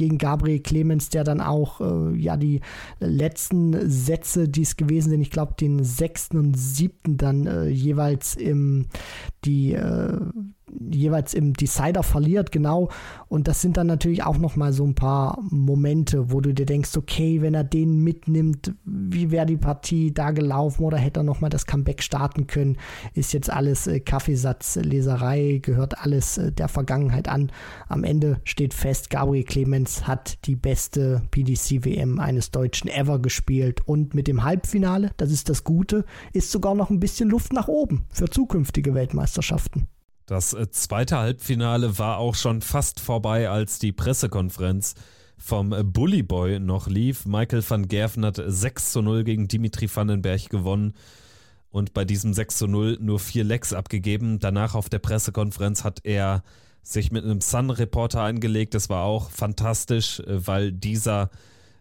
gegen 0.03 0.19
Gabriel 0.19 0.59
Clemens, 0.59 1.11
der 1.11 1.23
dann 1.23 1.41
auch 1.41 1.81
äh, 1.81 2.17
ja 2.17 2.37
die 2.37 2.61
letzten 2.99 3.89
Sätze, 3.89 4.49
die 4.49 4.63
es 4.63 4.77
gewesen 4.77 5.11
sind, 5.11 5.21
ich 5.21 5.31
glaube 5.31 5.55
den 5.61 5.85
sechsten 5.85 6.39
und 6.39 6.59
siebten 6.59 7.19
dann 7.19 7.47
äh, 7.47 7.69
jeweils 7.69 8.35
im 8.35 8.87
die 9.45 9.75
äh, 9.75 10.19
jeweils 10.91 11.35
im 11.35 11.55
Decider 11.55 12.03
verliert, 12.03 12.53
genau. 12.53 12.89
Und 13.29 13.49
das 13.49 13.61
sind 13.61 13.77
dann 13.77 13.87
natürlich 13.87 14.23
auch 14.23 14.39
nochmal 14.39 14.73
so 14.73 14.85
ein 14.85 14.95
paar 14.95 15.39
Momente, 15.51 16.31
wo 16.31 16.41
du 16.41 16.53
dir 16.53 16.67
denkst, 16.67 16.97
okay, 16.97 17.43
wenn 17.43 17.55
er 17.55 17.65
den 17.65 17.99
mitnimmt, 17.99 18.75
wie 18.85 19.31
wäre 19.31 19.47
die 19.47 19.57
Partie 19.57 20.13
da 20.13 20.31
gelaufen 20.31 20.85
oder 20.85 20.99
hätte 20.99 21.21
er 21.21 21.25
nochmal 21.25 21.51
das 21.51 21.67
Comeback 21.67 22.03
starten 22.03 22.47
können? 22.47 22.77
Ist 23.15 23.33
jetzt 23.33 23.51
alles 23.51 23.87
äh, 23.87 24.01
Kaffeesatzleserei, 24.01 25.61
gehört 25.63 25.99
alles 25.99 26.39
äh, 26.39 26.53
der 26.53 26.69
Vergangenheit 26.69 27.29
an. 27.29 27.51
Am 27.89 28.05
Ende 28.05 28.41
steht 28.45 28.75
fest, 28.75 29.11
Gabriel 29.11 29.45
Clemens 29.45 30.07
hat 30.07 30.47
die 30.47 30.57
beste 30.57 31.23
PDC-WM 31.31 32.19
eines 32.19 32.51
Deutschen 32.51 32.89
ever 32.89 33.19
gespielt 33.19 33.87
und 33.87 34.15
mit 34.15 34.29
dem 34.29 34.45
Halbfinale, 34.45 35.11
das 35.17 35.31
ist 35.31 35.49
das 35.49 35.65
Gute, 35.65 36.05
ist 36.33 36.51
sogar 36.51 36.75
noch 36.75 36.91
ein 36.91 37.01
bisschen 37.01 37.31
Luft 37.31 37.53
nach 37.53 37.69
oben 37.69 38.05
für 38.11 38.29
zukünftige 38.29 38.95
Weltmeisterschaften. 38.95 39.89
Das 40.27 40.53
äh, 40.53 40.71
zweite 40.71 41.19
Halbfinale 41.19 41.99
war 41.99 42.19
auch 42.19 42.35
schon 42.35 42.61
fast 42.63 43.01
vorbei, 43.01 43.49
als 43.49 43.79
die 43.79 43.93
Pressekonferenz 43.93 44.95
vom 45.37 45.73
äh, 45.73 45.83
Bully 45.83 46.23
Boy 46.23 46.61
noch 46.61 46.87
lief. 46.87 47.27
Michael 47.27 47.65
van 47.69 47.89
Gerven 47.89 48.25
hat 48.25 48.41
6 48.45 48.93
zu 48.93 49.03
0 49.03 49.25
gegen 49.25 49.49
Dimitri 49.49 49.89
Vandenberg 49.95 50.49
gewonnen 50.49 50.95
und 51.71 51.95
bei 51.95 52.05
diesem 52.05 52.33
6 52.33 52.59
zu 52.59 52.67
0 52.67 52.99
nur 53.01 53.19
vier 53.19 53.45
Lecks 53.45 53.73
abgegeben. 53.73 54.39
Danach 54.39 54.75
auf 54.75 54.89
der 54.89 55.01
Pressekonferenz 55.01 55.85
hat 55.85 56.01
er 56.05 56.45
sich 56.83 57.11
mit 57.11 57.25
einem 57.25 57.41
Sun-Reporter 57.41 58.23
eingelegt. 58.23 58.75
Das 58.75 58.89
war 58.89 59.05
auch 59.05 59.31
fantastisch, 59.31 60.21
äh, 60.21 60.47
weil 60.47 60.73
dieser 60.73 61.31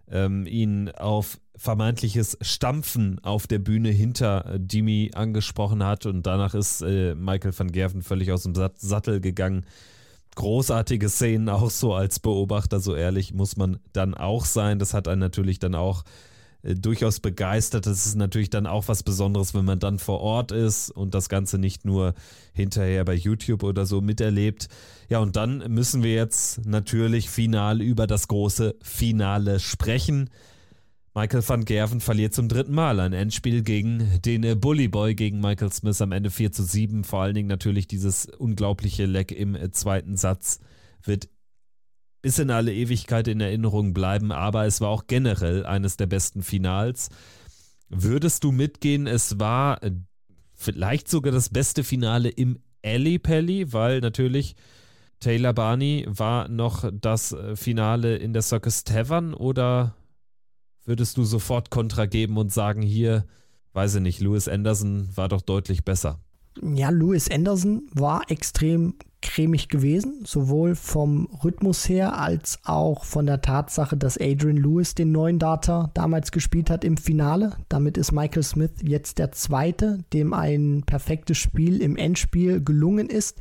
ähm, 0.09 0.45
ihn 0.45 0.89
auf 0.89 1.39
vermeintliches 1.61 2.39
Stampfen 2.41 3.19
auf 3.23 3.45
der 3.45 3.59
Bühne 3.59 3.89
hinter 3.89 4.45
äh, 4.47 4.59
Dimi 4.59 5.11
angesprochen 5.13 5.83
hat 5.83 6.07
und 6.07 6.25
danach 6.25 6.55
ist 6.55 6.81
äh, 6.81 7.13
Michael 7.13 7.53
van 7.55 7.71
Gerven 7.71 8.01
völlig 8.01 8.31
aus 8.31 8.43
dem 8.43 8.55
Sattel 8.55 9.21
gegangen. 9.21 9.67
Großartige 10.35 11.07
Szenen 11.07 11.49
auch 11.49 11.69
so 11.69 11.93
als 11.93 12.19
Beobachter, 12.19 12.79
so 12.79 12.95
ehrlich 12.95 13.35
muss 13.35 13.57
man 13.57 13.77
dann 13.93 14.15
auch 14.15 14.45
sein. 14.45 14.79
Das 14.79 14.95
hat 14.95 15.07
einen 15.07 15.19
natürlich 15.19 15.59
dann 15.59 15.75
auch 15.75 16.03
äh, 16.63 16.73
durchaus 16.73 17.19
begeistert. 17.19 17.85
Das 17.85 18.07
ist 18.07 18.15
natürlich 18.15 18.49
dann 18.49 18.65
auch 18.65 18.87
was 18.87 19.03
Besonderes, 19.03 19.53
wenn 19.53 19.65
man 19.65 19.77
dann 19.77 19.99
vor 19.99 20.19
Ort 20.21 20.51
ist 20.51 20.89
und 20.89 21.13
das 21.13 21.29
Ganze 21.29 21.59
nicht 21.59 21.85
nur 21.85 22.15
hinterher 22.53 23.05
bei 23.05 23.13
YouTube 23.13 23.61
oder 23.61 23.85
so 23.85 24.01
miterlebt. 24.01 24.67
Ja, 25.09 25.19
und 25.19 25.35
dann 25.35 25.59
müssen 25.71 26.01
wir 26.01 26.15
jetzt 26.15 26.65
natürlich 26.65 27.29
final 27.29 27.83
über 27.83 28.07
das 28.07 28.27
große 28.27 28.77
Finale 28.81 29.59
sprechen. 29.59 30.31
Michael 31.13 31.43
van 31.45 31.65
Gerven 31.65 31.99
verliert 31.99 32.33
zum 32.33 32.47
dritten 32.47 32.73
Mal 32.73 33.01
ein 33.01 33.11
Endspiel 33.11 33.63
gegen 33.63 34.21
den 34.21 34.59
Bully 34.61 34.87
Boy, 34.87 35.13
gegen 35.13 35.41
Michael 35.41 35.71
Smith 35.71 36.01
am 36.01 36.13
Ende 36.13 36.31
4 36.31 36.53
zu 36.53 36.63
7. 36.63 37.03
Vor 37.03 37.21
allen 37.21 37.35
Dingen 37.35 37.49
natürlich 37.49 37.87
dieses 37.87 38.27
unglaubliche 38.27 39.05
Leck 39.05 39.33
im 39.33 39.57
zweiten 39.73 40.15
Satz 40.15 40.59
wird 41.03 41.27
bis 42.21 42.39
in 42.39 42.49
alle 42.49 42.73
Ewigkeit 42.73 43.27
in 43.27 43.41
Erinnerung 43.41 43.93
bleiben, 43.93 44.31
aber 44.31 44.65
es 44.65 44.79
war 44.79 44.87
auch 44.87 45.07
generell 45.07 45.65
eines 45.65 45.97
der 45.97 46.05
besten 46.05 46.43
Finals. 46.43 47.09
Würdest 47.89 48.45
du 48.45 48.53
mitgehen, 48.53 49.05
es 49.05 49.37
war 49.37 49.81
vielleicht 50.53 51.09
sogar 51.09 51.33
das 51.33 51.49
beste 51.49 51.83
Finale 51.83 52.29
im 52.29 52.59
Alley 52.85 53.19
Pally, 53.19 53.73
weil 53.73 53.99
natürlich 53.99 54.55
Taylor 55.19 55.51
Barney 55.51 56.05
war 56.07 56.47
noch 56.47 56.89
das 56.93 57.35
Finale 57.55 58.15
in 58.15 58.31
der 58.31 58.43
Circus 58.43 58.85
Tavern 58.85 59.33
oder 59.33 59.95
würdest 60.85 61.17
du 61.17 61.23
sofort 61.23 61.69
Kontra 61.69 62.05
geben 62.05 62.37
und 62.37 62.51
sagen, 62.51 62.81
hier, 62.81 63.25
weiß 63.73 63.95
ich 63.95 64.01
nicht, 64.01 64.19
Louis 64.21 64.47
Anderson 64.47 65.09
war 65.15 65.29
doch 65.29 65.41
deutlich 65.41 65.85
besser. 65.85 66.19
Ja, 66.61 66.89
Louis 66.89 67.29
Anderson 67.31 67.83
war 67.93 68.29
extrem 68.29 68.95
cremig 69.21 69.69
gewesen, 69.69 70.23
sowohl 70.25 70.75
vom 70.75 71.27
Rhythmus 71.43 71.87
her 71.87 72.17
als 72.17 72.59
auch 72.65 73.05
von 73.05 73.25
der 73.25 73.41
Tatsache, 73.41 73.95
dass 73.95 74.19
Adrian 74.19 74.57
Lewis 74.57 74.95
den 74.95 75.11
neuen 75.11 75.39
Data 75.39 75.91
damals 75.93 76.31
gespielt 76.31 76.69
hat 76.69 76.83
im 76.83 76.97
Finale. 76.97 77.55
Damit 77.69 77.97
ist 77.97 78.11
Michael 78.11 78.43
Smith 78.43 78.71
jetzt 78.81 79.19
der 79.19 79.31
Zweite, 79.31 80.03
dem 80.11 80.33
ein 80.33 80.83
perfektes 80.85 81.37
Spiel 81.37 81.81
im 81.81 81.95
Endspiel 81.95 82.63
gelungen 82.63 83.09
ist. 83.09 83.39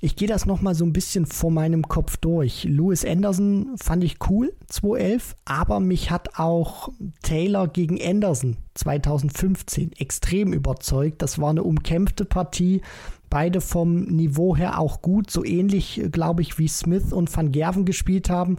Ich 0.00 0.14
gehe 0.14 0.28
das 0.28 0.44
nochmal 0.44 0.74
so 0.74 0.84
ein 0.84 0.92
bisschen 0.92 1.24
vor 1.24 1.50
meinem 1.50 1.82
Kopf 1.82 2.18
durch. 2.18 2.64
Louis 2.64 3.04
Anderson 3.04 3.70
fand 3.76 4.04
ich 4.04 4.18
cool, 4.28 4.52
2011, 4.68 5.36
aber 5.46 5.80
mich 5.80 6.10
hat 6.10 6.38
auch 6.38 6.90
Taylor 7.22 7.66
gegen 7.66 7.98
Anderson 8.02 8.58
2015 8.74 9.92
extrem 9.92 10.52
überzeugt. 10.52 11.22
Das 11.22 11.38
war 11.38 11.48
eine 11.48 11.62
umkämpfte 11.62 12.26
Partie. 12.26 12.82
Beide 13.30 13.62
vom 13.62 14.04
Niveau 14.04 14.54
her 14.54 14.78
auch 14.78 15.00
gut, 15.00 15.30
so 15.30 15.44
ähnlich, 15.44 16.02
glaube 16.12 16.42
ich, 16.42 16.58
wie 16.58 16.68
Smith 16.68 17.12
und 17.12 17.34
Van 17.34 17.50
Gerven 17.50 17.86
gespielt 17.86 18.28
haben. 18.28 18.56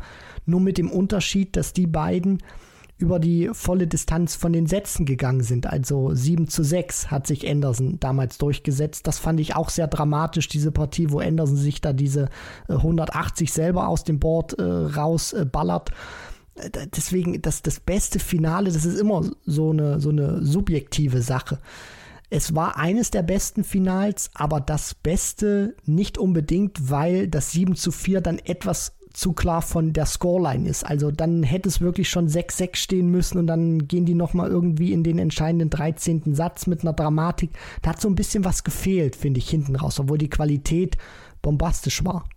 Nur 0.48 0.60
mit 0.60 0.80
dem 0.80 0.90
Unterschied, 0.90 1.56
dass 1.56 1.72
die 1.72 1.88
beiden 1.88 2.40
über 2.98 3.20
die 3.20 3.50
volle 3.54 3.88
Distanz 3.88 4.36
von 4.36 4.54
den 4.54 4.66
Sätzen 4.66 5.06
gegangen 5.06 5.44
sind. 5.44 5.68
Also 5.68 6.14
7 6.14 6.48
zu 6.48 6.64
6 6.64 7.12
hat 7.12 7.28
sich 7.28 7.48
Anderson 7.48 8.00
damals 8.00 8.38
durchgesetzt. 8.40 9.06
Das 9.06 9.20
fand 9.20 9.40
ich 9.40 9.56
auch 9.56 9.70
sehr 9.70 9.88
dramatisch, 9.88 10.48
diese 10.48 10.72
Partie, 10.72 11.12
wo 11.12 11.20
Anderson 11.20 11.58
sich 11.58 11.80
da 11.80 11.94
diese 11.94 12.30
180 12.68 13.50
äh, 13.50 13.52
selber 13.52 13.88
aus 13.88 14.04
dem 14.04 14.20
Board 14.20 14.58
äh, 14.58 14.64
rausballert. 14.64 15.92
Äh, 16.56 16.70
Deswegen, 16.96 17.40
das, 17.42 17.62
das 17.62 17.80
beste 17.80 18.18
Finale, 18.18 18.72
das 18.72 18.84
ist 18.84 19.00
immer 19.00 19.30
so 19.46 19.70
eine, 19.70 20.00
so 20.00 20.10
eine 20.10 20.44
subjektive 20.44 21.22
Sache. 21.22 21.60
Es 22.30 22.56
war 22.56 22.78
eines 22.78 23.12
der 23.12 23.22
besten 23.22 23.64
Finals, 23.64 24.32
aber 24.34 24.60
das 24.60 24.96
Beste 24.96 25.76
nicht 25.86 26.18
unbedingt, 26.18 26.90
weil 26.90 27.28
das 27.28 27.52
7 27.52 27.76
zu 27.76 27.92
4 27.92 28.22
dann 28.22 28.40
etwas 28.40 28.97
zu 29.18 29.34
klar 29.34 29.64
von 29.64 29.94
der 29.94 30.06
Scoreline 30.06 30.70
ist. 30.70 30.86
Also 30.86 31.10
dann 31.10 31.42
hätte 31.42 31.68
es 31.68 31.82
wirklich 31.82 32.08
schon 32.08 32.28
6-6 32.28 32.76
stehen 32.76 33.10
müssen 33.10 33.40
und 33.40 33.48
dann 33.48 33.88
gehen 33.88 34.06
die 34.06 34.14
nochmal 34.14 34.48
irgendwie 34.48 34.94
in 34.94 35.04
den 35.04 35.18
entscheidenden 35.18 35.72
13. 35.72 36.36
Satz 36.36 36.68
mit 36.68 36.84
einer 36.84 36.94
Dramatik. 36.94 37.50
Da 37.82 37.90
hat 37.90 38.02
so 38.02 38.08
ein 38.08 38.16
bisschen 38.16 38.46
was 38.46 38.64
gefehlt, 38.64 39.16
finde 39.16 39.40
ich, 39.40 39.50
hinten 39.50 39.76
raus, 39.76 40.00
obwohl 40.00 40.20
die 40.20 40.30
Qualität 40.30 40.98
bombastisch 41.42 42.06
war. 42.06 42.30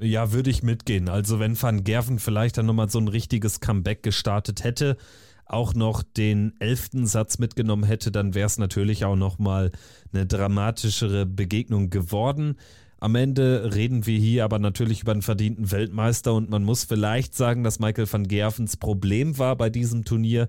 Ja, 0.00 0.32
würde 0.32 0.48
ich 0.48 0.62
mitgehen. 0.62 1.10
Also 1.10 1.40
wenn 1.40 1.60
Van 1.60 1.84
Gerven 1.84 2.18
vielleicht 2.18 2.56
dann 2.56 2.66
nochmal 2.66 2.88
so 2.88 2.98
ein 3.00 3.08
richtiges 3.08 3.60
Comeback 3.60 4.02
gestartet 4.02 4.64
hätte, 4.64 4.96
auch 5.44 5.74
noch 5.74 6.02
den 6.02 6.54
elften 6.58 7.06
Satz 7.06 7.38
mitgenommen 7.38 7.84
hätte, 7.84 8.10
dann 8.10 8.34
wäre 8.34 8.46
es 8.46 8.56
natürlich 8.56 9.04
auch 9.04 9.16
nochmal 9.16 9.72
eine 10.12 10.24
dramatischere 10.24 11.26
Begegnung 11.26 11.90
geworden. 11.90 12.56
Am 13.00 13.14
Ende 13.14 13.74
reden 13.74 14.06
wir 14.06 14.18
hier 14.18 14.44
aber 14.44 14.58
natürlich 14.58 15.02
über 15.02 15.12
einen 15.12 15.22
verdienten 15.22 15.70
Weltmeister 15.70 16.34
und 16.34 16.50
man 16.50 16.64
muss 16.64 16.84
vielleicht 16.84 17.34
sagen, 17.34 17.62
dass 17.62 17.78
Michael 17.78 18.12
van 18.12 18.26
Gervens 18.26 18.76
Problem 18.76 19.38
war 19.38 19.54
bei 19.56 19.70
diesem 19.70 20.04
Turnier, 20.04 20.48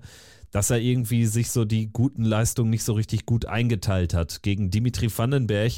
dass 0.50 0.70
er 0.70 0.80
irgendwie 0.80 1.26
sich 1.26 1.50
so 1.50 1.64
die 1.64 1.92
guten 1.92 2.24
Leistungen 2.24 2.70
nicht 2.70 2.82
so 2.82 2.94
richtig 2.94 3.24
gut 3.24 3.46
eingeteilt 3.46 4.14
hat. 4.14 4.42
Gegen 4.42 4.70
Dimitri 4.72 5.16
Vandenberg 5.16 5.74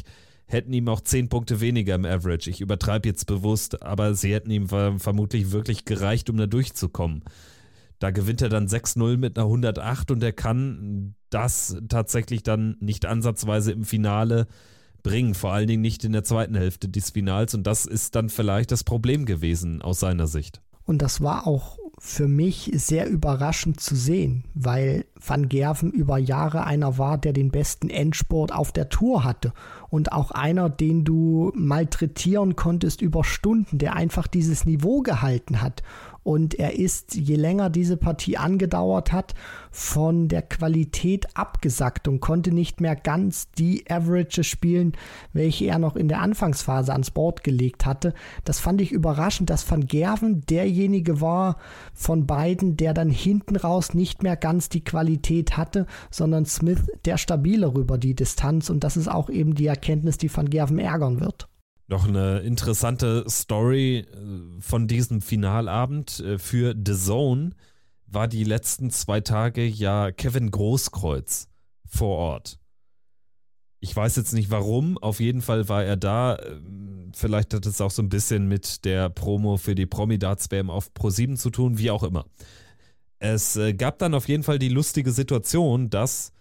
hätten 0.46 0.72
ihm 0.72 0.88
auch 0.88 1.02
10 1.02 1.28
Punkte 1.28 1.60
weniger 1.60 1.94
im 1.94 2.06
Average. 2.06 2.48
Ich 2.48 2.62
übertreibe 2.62 3.06
jetzt 3.06 3.26
bewusst, 3.26 3.82
aber 3.82 4.14
sie 4.14 4.32
hätten 4.32 4.50
ihm 4.50 4.68
vermutlich 4.68 5.52
wirklich 5.52 5.84
gereicht, 5.84 6.30
um 6.30 6.38
da 6.38 6.46
durchzukommen. 6.46 7.22
Da 7.98 8.10
gewinnt 8.10 8.40
er 8.40 8.48
dann 8.48 8.66
6-0 8.66 9.18
mit 9.18 9.36
einer 9.36 9.46
108 9.46 10.10
und 10.10 10.22
er 10.22 10.32
kann 10.32 11.14
das 11.28 11.76
tatsächlich 11.88 12.42
dann 12.42 12.76
nicht 12.80 13.04
ansatzweise 13.04 13.72
im 13.72 13.84
Finale 13.84 14.46
bringen, 15.02 15.34
vor 15.34 15.52
allen 15.52 15.66
Dingen 15.66 15.82
nicht 15.82 16.04
in 16.04 16.12
der 16.12 16.24
zweiten 16.24 16.54
Hälfte 16.54 16.88
des 16.88 17.10
Finals. 17.10 17.54
Und 17.54 17.66
das 17.66 17.86
ist 17.86 18.14
dann 18.14 18.28
vielleicht 18.28 18.72
das 18.72 18.84
Problem 18.84 19.26
gewesen 19.26 19.82
aus 19.82 20.00
seiner 20.00 20.26
Sicht. 20.26 20.60
Und 20.84 21.02
das 21.02 21.20
war 21.20 21.46
auch 21.46 21.78
für 21.98 22.26
mich 22.26 22.72
sehr 22.74 23.08
überraschend 23.08 23.78
zu 23.78 23.94
sehen, 23.94 24.44
weil 24.54 25.04
Van 25.24 25.48
Gerven 25.48 25.92
über 25.92 26.18
Jahre 26.18 26.64
einer 26.64 26.98
war, 26.98 27.16
der 27.16 27.32
den 27.32 27.52
besten 27.52 27.90
Endsport 27.90 28.52
auf 28.52 28.72
der 28.72 28.88
Tour 28.88 29.22
hatte. 29.22 29.52
Und 29.88 30.10
auch 30.10 30.32
einer, 30.32 30.68
den 30.68 31.04
du 31.04 31.52
malträtieren 31.54 32.56
konntest 32.56 33.02
über 33.02 33.22
Stunden, 33.22 33.78
der 33.78 33.94
einfach 33.94 34.26
dieses 34.26 34.64
Niveau 34.64 35.02
gehalten 35.02 35.62
hat 35.62 35.84
und 36.24 36.54
er 36.54 36.78
ist, 36.78 37.14
je 37.14 37.36
länger 37.36 37.70
diese 37.70 37.96
Partie 37.96 38.36
angedauert 38.36 39.12
hat, 39.12 39.34
von 39.70 40.28
der 40.28 40.42
Qualität 40.42 41.26
abgesackt 41.34 42.06
und 42.06 42.20
konnte 42.20 42.52
nicht 42.52 42.80
mehr 42.80 42.94
ganz 42.94 43.50
die 43.52 43.84
Averages 43.90 44.46
spielen, 44.46 44.92
welche 45.32 45.66
er 45.66 45.78
noch 45.78 45.96
in 45.96 46.08
der 46.08 46.20
Anfangsphase 46.20 46.92
ans 46.92 47.10
Board 47.10 47.42
gelegt 47.42 47.86
hatte. 47.86 48.14
Das 48.44 48.60
fand 48.60 48.80
ich 48.80 48.92
überraschend, 48.92 49.50
dass 49.50 49.68
Van 49.68 49.86
Gerven 49.86 50.42
derjenige 50.42 51.20
war 51.20 51.56
von 51.94 52.26
beiden, 52.26 52.76
der 52.76 52.94
dann 52.94 53.10
hinten 53.10 53.56
raus 53.56 53.94
nicht 53.94 54.22
mehr 54.22 54.36
ganz 54.36 54.68
die 54.68 54.84
Qualität 54.84 55.56
hatte, 55.56 55.86
sondern 56.10 56.44
Smith 56.44 56.82
der 57.04 57.16
stabilere 57.16 57.80
über 57.80 57.98
die 57.98 58.14
Distanz 58.14 58.70
und 58.70 58.84
das 58.84 58.96
ist 58.96 59.08
auch 59.08 59.30
eben 59.30 59.54
die 59.54 59.66
Erkenntnis, 59.66 60.18
die 60.18 60.34
Van 60.34 60.50
Gerven 60.50 60.78
ärgern 60.78 61.20
wird. 61.20 61.48
Noch 61.92 62.08
eine 62.08 62.38
interessante 62.38 63.26
Story 63.28 63.98
äh, 63.98 64.60
von 64.62 64.88
diesem 64.88 65.20
Finalabend 65.20 66.20
äh, 66.20 66.38
für 66.38 66.74
The 66.74 66.94
Zone 66.94 67.50
war 68.06 68.28
die 68.28 68.44
letzten 68.44 68.88
zwei 68.88 69.20
Tage 69.20 69.66
ja 69.66 70.10
Kevin 70.10 70.50
Großkreuz 70.50 71.48
vor 71.84 72.16
Ort. 72.16 72.58
Ich 73.80 73.94
weiß 73.94 74.16
jetzt 74.16 74.32
nicht 74.32 74.50
warum, 74.50 74.96
auf 74.96 75.20
jeden 75.20 75.42
Fall 75.42 75.68
war 75.68 75.84
er 75.84 75.98
da. 75.98 76.38
Ähm, 76.38 77.12
vielleicht 77.14 77.52
hat 77.52 77.66
es 77.66 77.82
auch 77.82 77.90
so 77.90 78.00
ein 78.00 78.08
bisschen 78.08 78.48
mit 78.48 78.86
der 78.86 79.10
Promo 79.10 79.58
für 79.58 79.74
die 79.74 79.84
Promi-Darts 79.84 80.50
WM 80.50 80.70
auf 80.70 80.92
Pro7 80.98 81.36
zu 81.36 81.50
tun, 81.50 81.76
wie 81.76 81.90
auch 81.90 82.04
immer. 82.04 82.24
Es 83.18 83.56
äh, 83.56 83.74
gab 83.74 83.98
dann 83.98 84.14
auf 84.14 84.28
jeden 84.28 84.44
Fall 84.44 84.58
die 84.58 84.70
lustige 84.70 85.12
Situation, 85.12 85.90
dass 85.90 86.32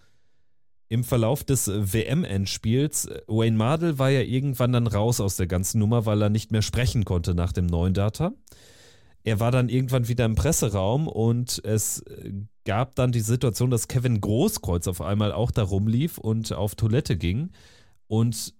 im 0.91 1.05
Verlauf 1.05 1.45
des 1.45 1.69
WM-Endspiels, 1.69 3.09
Wayne 3.27 3.55
Mardell 3.55 3.97
war 3.97 4.09
ja 4.09 4.19
irgendwann 4.19 4.73
dann 4.73 4.87
raus 4.87 5.21
aus 5.21 5.37
der 5.37 5.47
ganzen 5.47 5.79
Nummer, 5.79 6.05
weil 6.05 6.21
er 6.21 6.29
nicht 6.29 6.51
mehr 6.51 6.61
sprechen 6.61 7.05
konnte 7.05 7.33
nach 7.33 7.53
dem 7.53 7.65
neuen 7.65 7.93
Data. 7.93 8.33
Er 9.23 9.39
war 9.39 9.51
dann 9.51 9.69
irgendwann 9.69 10.09
wieder 10.09 10.25
im 10.25 10.35
Presseraum 10.35 11.07
und 11.07 11.63
es 11.63 12.03
gab 12.65 12.95
dann 12.95 13.13
die 13.13 13.21
Situation, 13.21 13.71
dass 13.71 13.87
Kevin 13.87 14.19
Großkreuz 14.19 14.85
auf 14.89 14.99
einmal 14.99 15.31
auch 15.31 15.51
da 15.51 15.63
rumlief 15.63 16.17
und 16.17 16.51
auf 16.51 16.75
Toilette 16.75 17.15
ging 17.15 17.51
und 18.07 18.53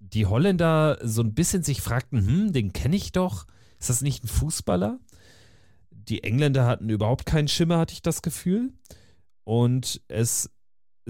die 0.00 0.26
Holländer 0.26 0.98
so 1.04 1.22
ein 1.22 1.34
bisschen 1.34 1.62
sich 1.62 1.82
fragten, 1.82 2.26
hm, 2.26 2.52
den 2.52 2.72
kenne 2.72 2.96
ich 2.96 3.12
doch, 3.12 3.46
ist 3.78 3.90
das 3.90 4.00
nicht 4.00 4.24
ein 4.24 4.28
Fußballer? 4.28 4.98
Die 5.92 6.24
Engländer 6.24 6.66
hatten 6.66 6.90
überhaupt 6.90 7.26
keinen 7.26 7.46
Schimmer, 7.46 7.78
hatte 7.78 7.92
ich 7.92 8.02
das 8.02 8.22
Gefühl. 8.22 8.72
Und 9.44 10.00
es 10.08 10.50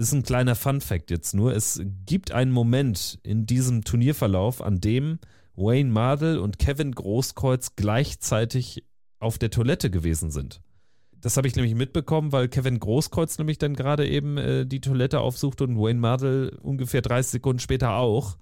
ist 0.07 0.13
ein 0.13 0.23
kleiner 0.23 0.55
Fun-Fact 0.55 1.11
jetzt 1.11 1.33
nur. 1.33 1.53
Es 1.55 1.81
gibt 2.05 2.31
einen 2.31 2.51
Moment 2.51 3.19
in 3.23 3.45
diesem 3.45 3.83
Turnierverlauf, 3.83 4.61
an 4.61 4.79
dem 4.79 5.19
Wayne 5.55 5.91
Mardell 5.91 6.37
und 6.39 6.59
Kevin 6.59 6.93
Großkreuz 6.93 7.75
gleichzeitig 7.75 8.85
auf 9.19 9.37
der 9.37 9.51
Toilette 9.51 9.89
gewesen 9.89 10.31
sind. 10.31 10.61
Das 11.21 11.37
habe 11.37 11.47
ich 11.47 11.55
nämlich 11.55 11.75
mitbekommen, 11.75 12.31
weil 12.31 12.47
Kevin 12.47 12.79
Großkreuz 12.79 13.37
nämlich 13.37 13.59
dann 13.59 13.75
gerade 13.75 14.07
eben 14.07 14.37
äh, 14.37 14.65
die 14.65 14.81
Toilette 14.81 15.19
aufsuchte 15.19 15.63
und 15.63 15.77
Wayne 15.77 15.99
Mardell 15.99 16.57
ungefähr 16.61 17.01
30 17.01 17.31
Sekunden 17.31 17.59
später 17.59 17.95
auch. 17.95 18.37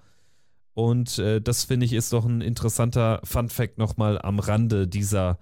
Und 0.74 1.20
äh, 1.20 1.42
das 1.42 1.66
finde 1.66 1.86
ich 1.86 1.94
ist 1.94 2.14
doch 2.14 2.26
ein 2.26 2.40
interessanter 2.40 3.20
Fun-Fact 3.26 3.78
nochmal 3.78 4.18
am 4.22 4.40
Rande 4.40 4.88
dieser 4.88 5.40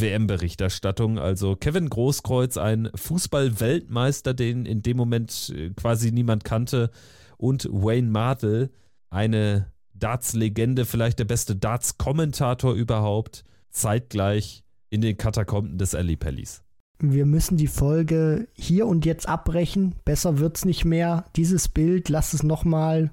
WM-Berichterstattung. 0.00 1.18
Also 1.18 1.56
Kevin 1.56 1.88
Großkreuz, 1.88 2.56
ein 2.56 2.90
Fußball-Weltmeister, 2.94 4.34
den 4.34 4.66
in 4.66 4.82
dem 4.82 4.96
Moment 4.96 5.52
äh, 5.56 5.70
quasi 5.70 6.12
niemand 6.12 6.44
kannte, 6.44 6.90
und 7.36 7.68
Wayne 7.70 8.10
Mardell, 8.10 8.70
eine 9.10 9.72
Darts-Legende, 9.94 10.84
vielleicht 10.84 11.18
der 11.18 11.24
beste 11.24 11.56
Darts-Kommentator 11.56 12.74
überhaupt, 12.74 13.44
zeitgleich 13.70 14.64
in 14.90 15.00
den 15.00 15.16
Katakomben 15.16 15.78
des 15.78 15.94
Ali 15.94 16.16
Pellis. 16.16 16.62
Wir 17.00 17.26
müssen 17.26 17.56
die 17.56 17.68
Folge 17.68 18.48
hier 18.54 18.86
und 18.86 19.06
jetzt 19.06 19.28
abbrechen. 19.28 19.94
Besser 20.04 20.38
wird's 20.38 20.64
nicht 20.64 20.84
mehr. 20.84 21.26
Dieses 21.36 21.68
Bild, 21.68 22.08
lass 22.08 22.32
es 22.32 22.42
nochmal 22.42 23.12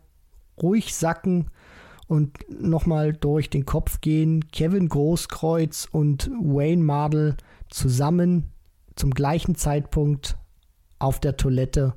ruhig 0.59 0.95
sacken 0.95 1.51
und 2.07 2.37
nochmal 2.49 3.13
durch 3.13 3.49
den 3.49 3.65
Kopf 3.65 4.01
gehen. 4.01 4.47
Kevin 4.51 4.89
Großkreuz 4.89 5.87
und 5.91 6.29
Wayne 6.39 6.83
Mardell 6.83 7.35
zusammen 7.69 8.51
zum 8.95 9.11
gleichen 9.11 9.55
Zeitpunkt 9.55 10.37
auf 10.99 11.19
der 11.19 11.37
Toilette. 11.37 11.95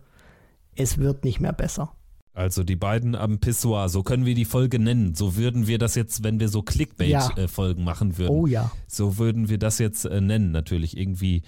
Es 0.74 0.98
wird 0.98 1.24
nicht 1.24 1.40
mehr 1.40 1.52
besser. 1.52 1.92
Also 2.38 2.62
die 2.62 2.76
beiden 2.76 3.16
am 3.16 3.40
Pissoir, 3.40 3.88
so 3.88 4.04
können 4.04 4.24
wir 4.24 4.36
die 4.36 4.44
Folge 4.44 4.78
nennen. 4.78 5.16
So 5.16 5.34
würden 5.34 5.66
wir 5.66 5.78
das 5.78 5.96
jetzt, 5.96 6.22
wenn 6.22 6.38
wir 6.38 6.48
so 6.48 6.62
Clickbait-Folgen 6.62 7.80
ja. 7.80 7.84
machen 7.84 8.16
würden. 8.16 8.30
Oh 8.30 8.46
ja. 8.46 8.70
So 8.86 9.18
würden 9.18 9.48
wir 9.48 9.58
das 9.58 9.80
jetzt 9.80 10.04
äh, 10.04 10.20
nennen. 10.20 10.52
Natürlich 10.52 10.96
irgendwie, 10.96 11.42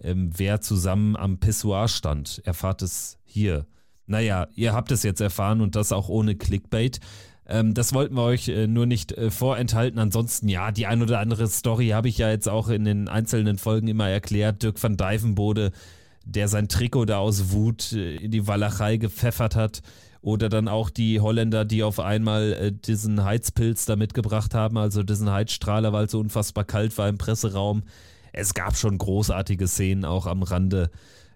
ähm, 0.00 0.30
wer 0.36 0.60
zusammen 0.60 1.16
am 1.16 1.38
Pissoir 1.38 1.88
stand. 1.88 2.40
Erfahrt 2.44 2.82
es 2.82 3.18
hier. 3.24 3.66
Naja, 4.06 4.46
ihr 4.54 4.74
habt 4.74 4.92
es 4.92 5.02
jetzt 5.02 5.20
erfahren 5.20 5.60
und 5.60 5.74
das 5.74 5.90
auch 5.90 6.08
ohne 6.08 6.36
Clickbait. 6.36 7.00
Ähm, 7.48 7.72
das 7.72 7.94
wollten 7.94 8.14
wir 8.14 8.24
euch 8.24 8.48
äh, 8.48 8.66
nur 8.66 8.86
nicht 8.86 9.12
äh, 9.12 9.30
vorenthalten. 9.30 9.98
Ansonsten, 9.98 10.48
ja, 10.48 10.70
die 10.70 10.86
ein 10.86 11.02
oder 11.02 11.18
andere 11.18 11.48
Story 11.48 11.88
habe 11.88 12.08
ich 12.08 12.18
ja 12.18 12.30
jetzt 12.30 12.48
auch 12.48 12.68
in 12.68 12.84
den 12.84 13.08
einzelnen 13.08 13.56
Folgen 13.58 13.88
immer 13.88 14.08
erklärt. 14.08 14.62
Dirk 14.62 14.82
van 14.82 14.96
Dijvenbode, 14.96 15.72
der 16.24 16.48
sein 16.48 16.68
Trikot 16.68 17.06
da 17.06 17.18
aus 17.18 17.50
Wut 17.50 17.92
äh, 17.92 18.16
in 18.16 18.30
die 18.30 18.46
Walachei 18.46 18.98
gepfeffert 18.98 19.56
hat. 19.56 19.82
Oder 20.20 20.48
dann 20.48 20.68
auch 20.68 20.90
die 20.90 21.20
Holländer, 21.20 21.64
die 21.64 21.82
auf 21.82 22.00
einmal 22.00 22.52
äh, 22.52 22.72
diesen 22.72 23.24
Heizpilz 23.24 23.86
da 23.86 23.96
mitgebracht 23.96 24.52
haben, 24.54 24.76
also 24.76 25.02
diesen 25.02 25.30
Heizstrahler, 25.30 25.92
weil 25.92 26.04
es 26.04 26.12
so 26.12 26.20
unfassbar 26.20 26.64
kalt 26.64 26.98
war 26.98 27.08
im 27.08 27.18
Presseraum. 27.18 27.82
Es 28.32 28.52
gab 28.52 28.76
schon 28.76 28.98
großartige 28.98 29.66
Szenen 29.68 30.04
auch 30.04 30.26
am 30.26 30.42
Rande 30.42 30.90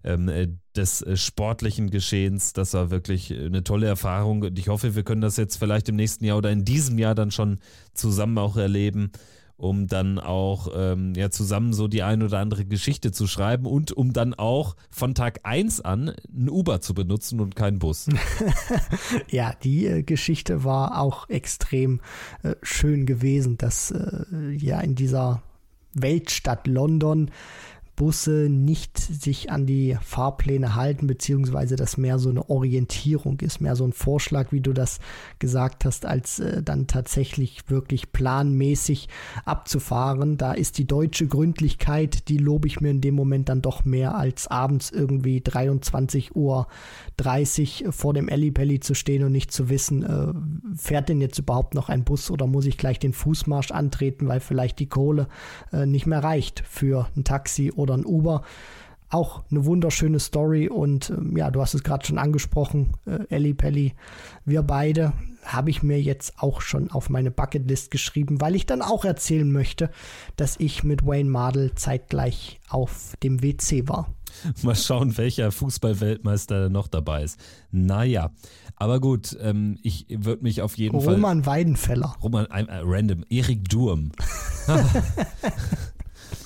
ähm, 0.05 0.29
äh, 0.29 0.49
des 0.77 1.03
äh, 1.03 1.17
sportlichen 1.17 1.91
Geschehens. 1.91 2.53
Das 2.53 2.75
war 2.75 2.91
wirklich 2.91 3.31
äh, 3.31 3.47
eine 3.47 3.65
tolle 3.65 3.87
Erfahrung 3.87 4.43
und 4.43 4.59
ich 4.59 4.69
hoffe, 4.69 4.95
wir 4.95 5.03
können 5.03 5.21
das 5.21 5.37
jetzt 5.37 5.57
vielleicht 5.57 5.89
im 5.89 5.97
nächsten 5.97 6.25
Jahr 6.25 6.39
oder 6.39 6.51
in 6.51 6.65
diesem 6.65 6.99
Jahr 6.99 7.15
dann 7.15 7.31
schon 7.31 7.59
zusammen 7.95 8.39
auch 8.39 8.57
erleben 8.57 9.13
um 9.63 9.87
dann 9.87 10.19
auch 10.19 10.73
ähm, 10.75 11.15
ja, 11.15 11.31
zusammen 11.31 11.73
so 11.73 11.87
die 11.87 12.03
ein 12.03 12.25
oder 12.25 12.41
andere 12.41 12.65
Geschichte 12.65 13.13
zu 13.13 13.29
schreiben 13.29 13.65
und 13.65 13.93
um 13.93 14.13
dann 14.13 14.35
auch 14.35 14.75
von 14.91 15.15
Tag 15.15 15.39
1 15.45 15.81
an 15.83 16.13
ein 16.35 16.51
Uber 16.51 16.81
zu 16.81 16.95
benutzen 16.95 17.39
und 17.39 17.55
keinen 17.55 17.79
Bus. 17.79 18.09
ja, 19.31 19.55
die 19.63 19.87
äh, 19.87 20.03
Geschichte 20.03 20.65
war 20.65 21.01
auch 21.01 21.29
extrem 21.29 22.01
äh, 22.43 22.57
schön 22.63 23.07
gewesen, 23.07 23.57
dass 23.57 23.93
äh, 23.93 24.51
ja 24.51 24.81
in 24.81 24.97
dieser 24.97 25.43
Weltstadt 25.95 26.67
London 26.67 27.31
Busse 27.95 28.49
nicht 28.49 28.99
sich 28.99 29.51
an 29.51 29.67
die 29.67 29.99
Fahrpläne 30.03 30.75
halten, 30.75 31.07
beziehungsweise 31.07 31.77
das 31.77 31.99
mehr 31.99 32.19
so 32.19 32.31
eine 32.31 32.49
Orientierung 32.49 33.41
ist, 33.41 33.61
mehr 33.61 33.77
so 33.77 33.85
ein 33.85 33.93
Vorschlag, 33.93 34.51
wie 34.51 34.61
du 34.61 34.73
das 34.73 34.99
gesagt 35.39 35.85
hast, 35.85 36.07
als 36.07 36.39
äh, 36.39 36.63
dann 36.63 36.87
tatsächlich 36.87 37.69
wirklich 37.69 38.13
planmäßig 38.13 39.09
abzufahren. 39.45 40.39
Da 40.39 40.53
ist 40.53 40.79
die 40.79 40.87
deutsche 40.87 41.27
Gründlichkeit, 41.27 42.29
die 42.29 42.39
lobe 42.39 42.67
ich 42.67 42.81
mir 42.81 42.91
in 42.91 43.03
dem 43.03 43.15
Moment 43.15 43.51
dann 43.51 43.61
doch 43.61 43.85
mehr 43.85 44.15
als 44.15 44.49
abends 44.49 44.91
irgendwie 44.91 45.43
23 45.43 46.35
Uhr 46.35 46.69
30 47.19 47.85
vor 47.91 48.15
dem 48.15 48.29
Ellipelli 48.29 48.81
zu 48.81 48.95
stehen 48.95 49.23
und 49.23 49.33
nicht 49.33 49.53
zu 49.53 49.69
wissen, 49.69 50.03
äh, 50.03 50.33
fährt 50.77 51.11
denn 51.11 51.21
jetzt 51.21 51.39
überhaupt 51.39 51.75
noch 51.75 51.91
ein 51.91 52.05
Bus 52.05 52.31
oder 52.31 52.47
muss 52.47 52.65
ich 52.65 52.79
gleich 52.79 52.99
den 52.99 53.13
Fußmarsch 53.13 53.71
antreten, 53.71 54.29
weil 54.29 54.41
vielleicht 54.41 54.79
die 54.79 54.89
Kohle 54.89 55.29
äh, 55.73 55.85
nicht 55.85 56.07
mehr 56.07 56.25
reicht 56.25 56.65
für 56.67 57.09
ein 57.17 57.25
Taxi 57.25 57.71
oder 57.71 57.82
ein 57.91 58.07
Uber. 58.07 58.43
Auch 59.09 59.43
eine 59.51 59.67
wunderschöne 59.67 60.21
Story 60.21 60.69
und 60.69 61.11
ähm, 61.11 61.37
ja, 61.37 61.51
du 61.51 61.61
hast 61.61 61.75
es 61.75 61.83
gerade 61.83 62.07
schon 62.07 62.17
angesprochen, 62.17 62.95
äh, 63.05 63.27
Ellie 63.29 63.55
Pelli. 63.55 63.93
Wir 64.47 64.63
beide 64.63 65.13
habe 65.45 65.71
ich 65.71 65.83
mir 65.83 66.01
jetzt 66.01 66.35
auch 66.39 66.61
schon 66.61 66.91
auf 66.91 67.11
meine 67.11 67.31
Bucketlist 67.31 67.91
geschrieben, 67.91 68.41
weil 68.41 68.55
ich 68.55 68.65
dann 68.65 68.81
auch 68.81 69.05
erzählen 69.05 69.51
möchte, 69.51 69.91
dass 70.37 70.59
ich 70.59 70.83
mit 70.85 71.05
Wayne 71.05 71.29
Mardell 71.29 71.75
zeitgleich 71.75 72.61
auf 72.69 73.15
dem 73.23 73.43
WC 73.43 73.89
war. 73.89 74.15
Mal 74.63 74.75
schauen, 74.75 75.17
welcher 75.19 75.53
Fußballweltmeister 75.53 76.71
noch 76.71 76.89
dabei 76.89 77.25
ist. 77.25 77.39
Naja, 77.71 78.31
aber 78.77 79.01
gut, 79.01 79.37
ähm, 79.41 79.79
ich 79.83 80.07
würde 80.09 80.43
mich 80.43 80.63
auf 80.63 80.79
jeden 80.79 80.97
Roman 80.97 81.05
Fall. 81.05 81.15
Roman 81.15 81.47
Weidenfeller. 81.47 82.17
Roman, 82.23 82.47
äh, 82.47 82.81
random, 82.83 83.25
Erik 83.29 83.69
Durm. 83.69 84.13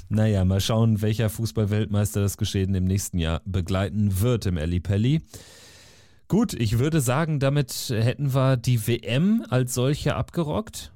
naja, 0.09 0.44
mal 0.44 0.61
schauen, 0.61 1.02
welcher 1.02 1.28
Fußballweltmeister 1.30 2.20
das 2.20 2.36
Geschehen 2.36 2.74
im 2.74 2.84
nächsten 2.84 3.18
Jahr 3.18 3.42
begleiten 3.44 4.20
wird 4.20 4.46
im 4.46 4.57
Eli 4.57 4.80
Pelli. 4.80 5.22
Gut, 6.28 6.54
ich 6.54 6.78
würde 6.78 7.00
sagen, 7.00 7.38
damit 7.38 7.72
hätten 7.90 8.34
wir 8.34 8.57
die 8.57 8.86
WM 8.86 9.44
als 9.48 9.74
solche 9.74 10.16
abgerockt. 10.16 10.92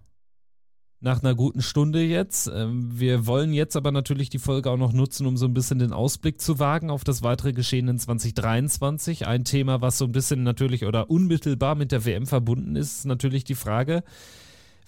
nach 1.02 1.22
einer 1.22 1.34
guten 1.34 1.62
Stunde 1.62 2.02
jetzt. 2.02 2.50
Ähm, 2.54 2.90
wir 3.00 3.26
wollen 3.26 3.54
jetzt 3.54 3.74
aber 3.74 3.90
natürlich 3.90 4.28
die 4.28 4.38
Folge 4.38 4.70
auch 4.70 4.76
noch 4.76 4.92
nutzen, 4.92 5.26
um 5.26 5.36
so 5.38 5.46
ein 5.46 5.54
bisschen 5.54 5.78
den 5.78 5.94
Ausblick 5.94 6.40
zu 6.40 6.58
wagen 6.58 6.90
auf 6.90 7.04
das 7.04 7.22
weitere 7.22 7.54
Geschehen 7.54 7.88
in 7.88 7.98
2023. 7.98 9.26
Ein 9.26 9.44
Thema, 9.44 9.80
was 9.80 9.96
so 9.96 10.04
ein 10.04 10.12
bisschen 10.12 10.42
natürlich 10.42 10.84
oder 10.84 11.08
unmittelbar 11.08 11.74
mit 11.74 11.90
der 11.90 12.04
WM 12.04 12.26
verbunden 12.26 12.76
ist, 12.76 12.98
ist 12.98 13.04
natürlich 13.06 13.44
die 13.44 13.54
Frage, 13.54 14.02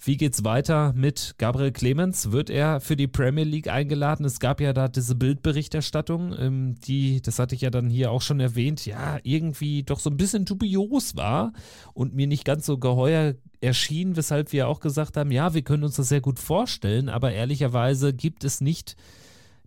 wie 0.05 0.17
geht's 0.17 0.43
weiter 0.43 0.91
mit 0.93 1.35
Gabriel 1.37 1.71
Clemens? 1.71 2.31
Wird 2.31 2.49
er 2.49 2.81
für 2.81 2.97
die 2.97 3.07
Premier 3.07 3.45
League 3.45 3.69
eingeladen? 3.69 4.25
Es 4.25 4.39
gab 4.39 4.59
ja 4.59 4.73
da 4.73 4.89
diese 4.89 5.15
Bildberichterstattung, 5.15 6.35
ähm, 6.37 6.75
die, 6.81 7.21
das 7.21 7.39
hatte 7.39 7.55
ich 7.55 7.61
ja 7.61 7.69
dann 7.69 7.89
hier 7.89 8.11
auch 8.11 8.21
schon 8.21 8.41
erwähnt, 8.41 8.85
ja, 8.85 9.19
irgendwie 9.23 9.83
doch 9.83 9.99
so 9.99 10.09
ein 10.09 10.17
bisschen 10.17 10.43
dubios 10.43 11.15
war 11.15 11.53
und 11.93 12.13
mir 12.13 12.27
nicht 12.27 12.43
ganz 12.43 12.65
so 12.65 12.77
geheuer 12.77 13.35
erschien, 13.61 14.17
weshalb 14.17 14.51
wir 14.51 14.67
auch 14.67 14.81
gesagt 14.81 15.15
haben, 15.15 15.31
ja, 15.31 15.53
wir 15.53 15.61
können 15.61 15.85
uns 15.85 15.95
das 15.95 16.09
sehr 16.09 16.21
gut 16.21 16.39
vorstellen, 16.39 17.07
aber 17.07 17.31
ehrlicherweise 17.31 18.13
gibt 18.13 18.43
es 18.43 18.59
nicht 18.59 18.97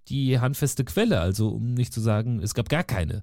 die 0.08 0.38
handfeste 0.38 0.84
Quelle, 0.84 1.18
also 1.18 1.48
um 1.48 1.72
nicht 1.72 1.92
zu 1.92 2.00
sagen, 2.00 2.40
es 2.40 2.54
gab 2.54 2.68
gar 2.68 2.84
keine. 2.84 3.22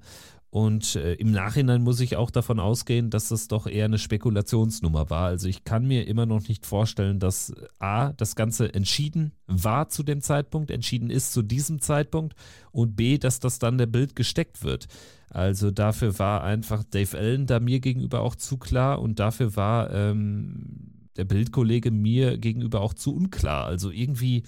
Und 0.53 0.97
äh, 0.97 1.15
im 1.15 1.31
Nachhinein 1.31 1.81
muss 1.81 1.99
ich 1.99 2.15
auch 2.15 2.29
davon 2.29 2.59
ausgehen, 2.59 3.09
dass 3.09 3.29
das 3.29 3.47
doch 3.47 3.65
eher 3.65 3.85
eine 3.85 3.97
Spekulationsnummer 3.97 5.09
war. 5.09 5.25
Also 5.25 5.47
ich 5.47 5.63
kann 5.63 5.87
mir 5.87 6.07
immer 6.07 6.27
noch 6.27 6.47
nicht 6.47 6.67
vorstellen, 6.67 7.17
dass 7.17 7.55
A, 7.79 8.13
das 8.13 8.35
Ganze 8.35 8.71
entschieden 8.71 9.31
war 9.47 9.89
zu 9.89 10.03
dem 10.03 10.21
Zeitpunkt, 10.21 10.69
entschieden 10.69 11.09
ist 11.09 11.33
zu 11.33 11.41
diesem 11.41 11.81
Zeitpunkt 11.81 12.35
und 12.71 12.95
B, 12.95 13.17
dass 13.17 13.39
das 13.39 13.57
dann 13.57 13.79
der 13.79 13.87
Bild 13.87 14.15
gesteckt 14.15 14.63
wird. 14.63 14.85
Also 15.31 15.71
dafür 15.71 16.19
war 16.19 16.43
einfach 16.43 16.83
Dave 16.83 17.17
Allen 17.17 17.47
da 17.47 17.59
mir 17.59 17.79
gegenüber 17.79 18.21
auch 18.21 18.35
zu 18.35 18.57
klar 18.57 19.01
und 19.01 19.19
dafür 19.19 19.55
war 19.55 19.91
ähm, 19.91 21.09
der 21.17 21.25
Bildkollege 21.25 21.89
mir 21.89 22.37
gegenüber 22.37 22.81
auch 22.81 22.93
zu 22.93 23.15
unklar. 23.15 23.65
Also 23.65 23.89
irgendwie, 23.89 24.43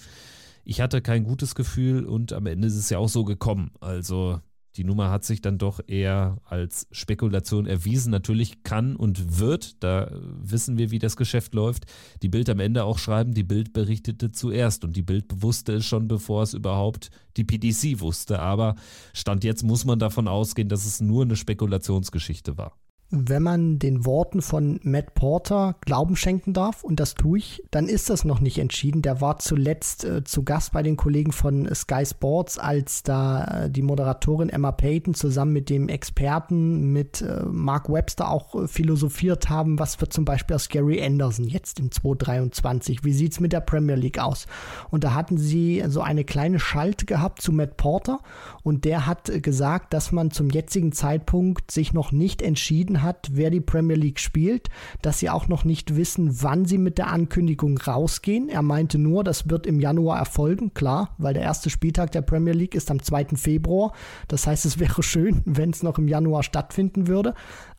ich 0.65 0.81
hatte 0.81 1.01
kein 1.01 1.23
gutes 1.23 1.55
Gefühl 1.55 2.05
und 2.05 2.31
am 2.31 2.45
Ende 2.45 2.67
ist 2.67 2.75
es 2.75 2.91
ja 2.91 2.99
auch 2.99 3.09
so 3.09 3.23
gekommen. 3.23 3.71
Also 3.79 4.39
die 4.77 4.83
Nummer 4.83 5.09
hat 5.09 5.23
sich 5.23 5.41
dann 5.41 5.57
doch 5.57 5.79
eher 5.87 6.37
als 6.45 6.87
Spekulation 6.91 7.65
erwiesen. 7.65 8.11
Natürlich 8.11 8.63
kann 8.63 8.95
und 8.95 9.39
wird, 9.39 9.83
da 9.83 10.11
wissen 10.41 10.77
wir, 10.77 10.91
wie 10.91 10.99
das 10.99 11.15
Geschäft 11.15 11.53
läuft, 11.53 11.85
die 12.21 12.29
Bild 12.29 12.49
am 12.49 12.59
Ende 12.59 12.83
auch 12.83 12.97
schreiben, 12.97 13.33
die 13.33 13.43
Bild 13.43 13.73
berichtete 13.73 14.31
zuerst 14.31 14.83
und 14.83 14.95
die 14.95 15.01
Bild 15.01 15.41
wusste 15.41 15.73
es 15.73 15.85
schon, 15.85 16.07
bevor 16.07 16.43
es 16.43 16.53
überhaupt 16.53 17.09
die 17.37 17.43
PDC 17.43 17.99
wusste. 18.01 18.39
Aber 18.39 18.75
Stand 19.13 19.43
jetzt 19.43 19.63
muss 19.63 19.85
man 19.85 19.99
davon 19.99 20.27
ausgehen, 20.27 20.69
dass 20.69 20.85
es 20.85 21.01
nur 21.01 21.23
eine 21.23 21.35
Spekulationsgeschichte 21.35 22.57
war 22.57 22.77
wenn 23.17 23.43
man 23.43 23.79
den 23.79 24.05
Worten 24.05 24.41
von 24.41 24.79
Matt 24.83 25.15
Porter 25.15 25.75
Glauben 25.81 26.15
schenken 26.15 26.53
darf, 26.53 26.83
und 26.83 26.99
das 26.99 27.15
tue 27.15 27.37
ich, 27.37 27.63
dann 27.71 27.87
ist 27.87 28.09
das 28.09 28.25
noch 28.25 28.39
nicht 28.39 28.57
entschieden. 28.57 29.01
Der 29.01 29.21
war 29.21 29.39
zuletzt 29.39 30.03
äh, 30.03 30.23
zu 30.23 30.43
Gast 30.43 30.73
bei 30.73 30.83
den 30.83 30.97
Kollegen 30.97 31.31
von 31.31 31.73
Sky 31.73 32.05
Sports, 32.05 32.57
als 32.57 33.03
da 33.03 33.65
äh, 33.65 33.69
die 33.69 33.81
Moderatorin 33.81 34.49
Emma 34.49 34.71
Payton 34.71 35.13
zusammen 35.13 35.53
mit 35.53 35.69
dem 35.69 35.87
Experten, 35.89 36.91
mit 36.91 37.21
äh, 37.21 37.43
Mark 37.45 37.89
Webster 37.89 38.29
auch 38.29 38.55
äh, 38.55 38.67
philosophiert 38.67 39.49
haben, 39.49 39.79
was 39.79 40.01
wird 40.01 40.13
zum 40.13 40.25
Beispiel 40.25 40.55
aus 40.55 40.69
Gary 40.69 41.03
Anderson 41.03 41.45
jetzt 41.45 41.79
in 41.79 41.91
2023, 41.91 43.03
wie 43.03 43.13
sieht 43.13 43.33
es 43.33 43.39
mit 43.39 43.53
der 43.53 43.61
Premier 43.61 43.95
League 43.95 44.19
aus? 44.19 44.47
Und 44.91 45.03
da 45.03 45.13
hatten 45.13 45.37
sie 45.37 45.83
so 45.87 46.01
eine 46.01 46.23
kleine 46.23 46.59
Schalte 46.59 47.05
gehabt 47.05 47.41
zu 47.41 47.51
Matt 47.51 47.77
Porter 47.77 48.19
und 48.63 48.85
der 48.85 49.05
hat 49.05 49.29
äh, 49.29 49.39
gesagt, 49.39 49.93
dass 49.93 50.11
man 50.11 50.31
zum 50.31 50.49
jetzigen 50.49 50.91
Zeitpunkt 50.91 51.71
sich 51.71 51.93
noch 51.93 52.11
nicht 52.11 52.41
entschieden 52.41 52.65
entschieden 52.65 53.03
hat, 53.05 53.29
wer 53.31 53.49
die 53.49 53.61
Premier 53.61 53.95
League 53.95 54.19
spielt, 54.19 54.69
dass 55.01 55.19
sie 55.19 55.29
auch 55.29 55.47
noch 55.47 55.63
nicht 55.63 55.95
wissen, 55.95 56.41
wann 56.41 56.65
sie 56.65 56.77
mit 56.77 56.97
der 56.97 57.07
Ankündigung 57.07 57.77
rausgehen. 57.77 58.49
Er 58.49 58.61
meinte 58.61 58.97
nur, 58.97 59.23
das 59.23 59.49
wird 59.49 59.67
im 59.67 59.79
Januar 59.79 60.17
erfolgen, 60.17 60.73
klar, 60.73 61.15
weil 61.17 61.33
der 61.33 61.43
erste 61.43 61.69
Spieltag 61.69 62.11
der 62.11 62.21
Premier 62.21 62.53
League 62.53 62.75
ist 62.75 62.91
am 62.91 63.01
2. 63.01 63.27
Februar. 63.35 63.93
Das 64.27 64.47
heißt, 64.47 64.65
es 64.65 64.79
wäre 64.79 65.03
schön, 65.03 65.41
wenn 65.45 65.69
es 65.69 65.83
noch 65.83 65.97
im 65.97 66.07
Januar 66.07 66.43
stattfinden 66.43 67.07
würde 67.07 67.33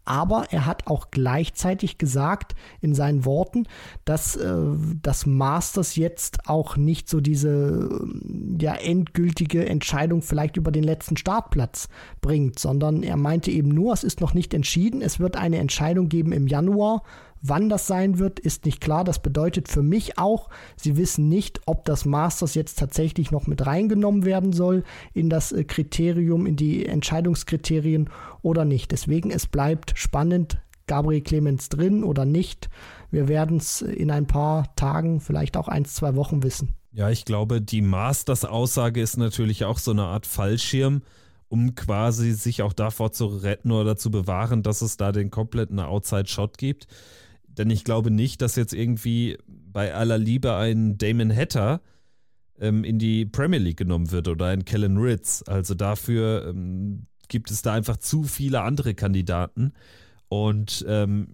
aber 0.07 0.47
er 0.51 0.67
hat 0.67 0.87
auch 0.87 1.11
gleichzeitig 1.11 1.99
gesagt 1.99 2.55
in 2.81 2.95
seinen 2.95 3.25
Worten, 3.25 3.65
dass 4.05 4.37
äh, 4.37 4.57
das 5.03 5.27
Masters 5.27 5.97
jetzt 5.97 6.49
auch 6.49 6.77
nicht 6.77 7.09
so 7.09 7.21
diese 7.21 7.91
äh, 7.91 8.63
ja 8.63 8.75
endgültige 8.75 9.67
Entscheidung 9.67 10.23
vielleicht 10.23 10.57
über 10.57 10.71
den 10.71 10.85
letzten 10.85 11.17
Startplatz 11.17 11.89
bringt, 12.21 12.59
sondern 12.59 13.03
er 13.03 13.17
meinte 13.17 13.51
eben 13.51 13.69
nur, 13.69 13.93
es 13.93 14.05
ist 14.05 14.21
noch 14.21 14.33
nicht 14.33 14.55
entschieden, 14.55 15.03
es 15.03 15.21
wird 15.21 15.37
eine 15.37 15.59
Entscheidung 15.59 16.09
geben 16.09 16.33
im 16.33 16.47
Januar 16.47 17.03
Wann 17.43 17.69
das 17.69 17.87
sein 17.87 18.19
wird, 18.19 18.41
ist 18.41 18.65
nicht 18.65 18.81
klar. 18.81 19.05
Das 19.05 19.21
bedeutet 19.21 19.69
für 19.69 19.83
mich 19.83 20.19
auch, 20.19 20.49
sie 20.77 20.97
wissen 20.97 21.29
nicht, 21.29 21.61
ob 21.67 21.85
das 21.85 22.05
Masters 22.05 22.55
jetzt 22.55 22.79
tatsächlich 22.79 23.31
noch 23.31 23.47
mit 23.47 23.67
reingenommen 23.67 24.25
werden 24.25 24.53
soll 24.53 24.85
in 25.13 25.29
das 25.31 25.53
äh, 25.53 25.65
Kriterium, 25.65 26.47
in 26.47 26.57
die 26.57 26.87
Entscheidungskriterien 26.87 28.11
oder 28.47 28.65
nicht. 28.65 28.93
Deswegen, 28.93 29.31
es 29.31 29.47
bleibt 29.47 29.93
spannend. 29.97 30.59
Gabriel 30.87 31.21
Clemens 31.21 31.69
drin 31.69 32.05
oder 32.05 32.25
nicht. 32.25 32.71
Wir 33.11 33.27
werden 33.27 33.57
es 33.57 33.83
in 33.83 34.11
ein 34.11 34.29
paar 34.29 34.75
Tagen, 34.77 35.21
vielleicht 35.21 35.57
auch 35.57 35.67
ein, 35.67 35.85
zwei 35.85 36.15
Wochen 36.15 36.45
wissen. 36.45 36.75
Ja, 36.93 37.11
ich 37.11 37.25
glaube, 37.25 37.61
die 37.61 37.83
Masters-Aussage 37.83 39.01
ist 39.01 39.17
natürlich 39.17 39.65
auch 39.65 39.79
so 39.79 39.91
eine 39.91 40.05
Art 40.05 40.27
Fallschirm 40.27 41.03
um 41.49 41.75
quasi 41.75 42.33
sich 42.33 42.63
auch 42.63 42.73
davor 42.73 43.13
zu 43.13 43.27
retten 43.27 43.71
oder 43.71 43.97
zu 43.97 44.11
bewahren, 44.11 44.63
dass 44.63 44.83
es 44.83 44.97
da 44.97 45.13
den 45.13 45.31
kompletten 45.31 45.79
Outside-Shot 45.79 46.59
gibt. 46.59 46.87
Denn 47.47 47.71
ich 47.71 47.85
glaube 47.85 48.11
nicht, 48.11 48.43
dass 48.43 48.57
jetzt 48.57 48.75
irgendwie 48.75 49.39
bei 49.47 49.95
aller 49.95 50.19
Liebe 50.19 50.57
ein 50.57 50.99
Damon 50.99 51.35
Hatter 51.35 51.81
ähm, 52.59 52.85
in 52.85 52.99
die 52.99 53.27
Premier 53.27 53.61
League 53.61 53.79
genommen 53.79 54.11
wird 54.11 54.29
oder 54.29 54.47
ein 54.47 54.65
Kellen 54.65 54.99
Ritz. 54.99 55.45
Also 55.47 55.75
dafür 55.75 56.49
ähm, 56.49 57.07
gibt 57.29 57.51
es 57.51 57.63
da 57.63 57.73
einfach 57.73 57.97
zu 57.97 58.25
viele 58.25 58.63
andere 58.63 58.95
Kandidaten. 58.95 59.73
Und 60.29 60.85
ähm, 60.89 61.29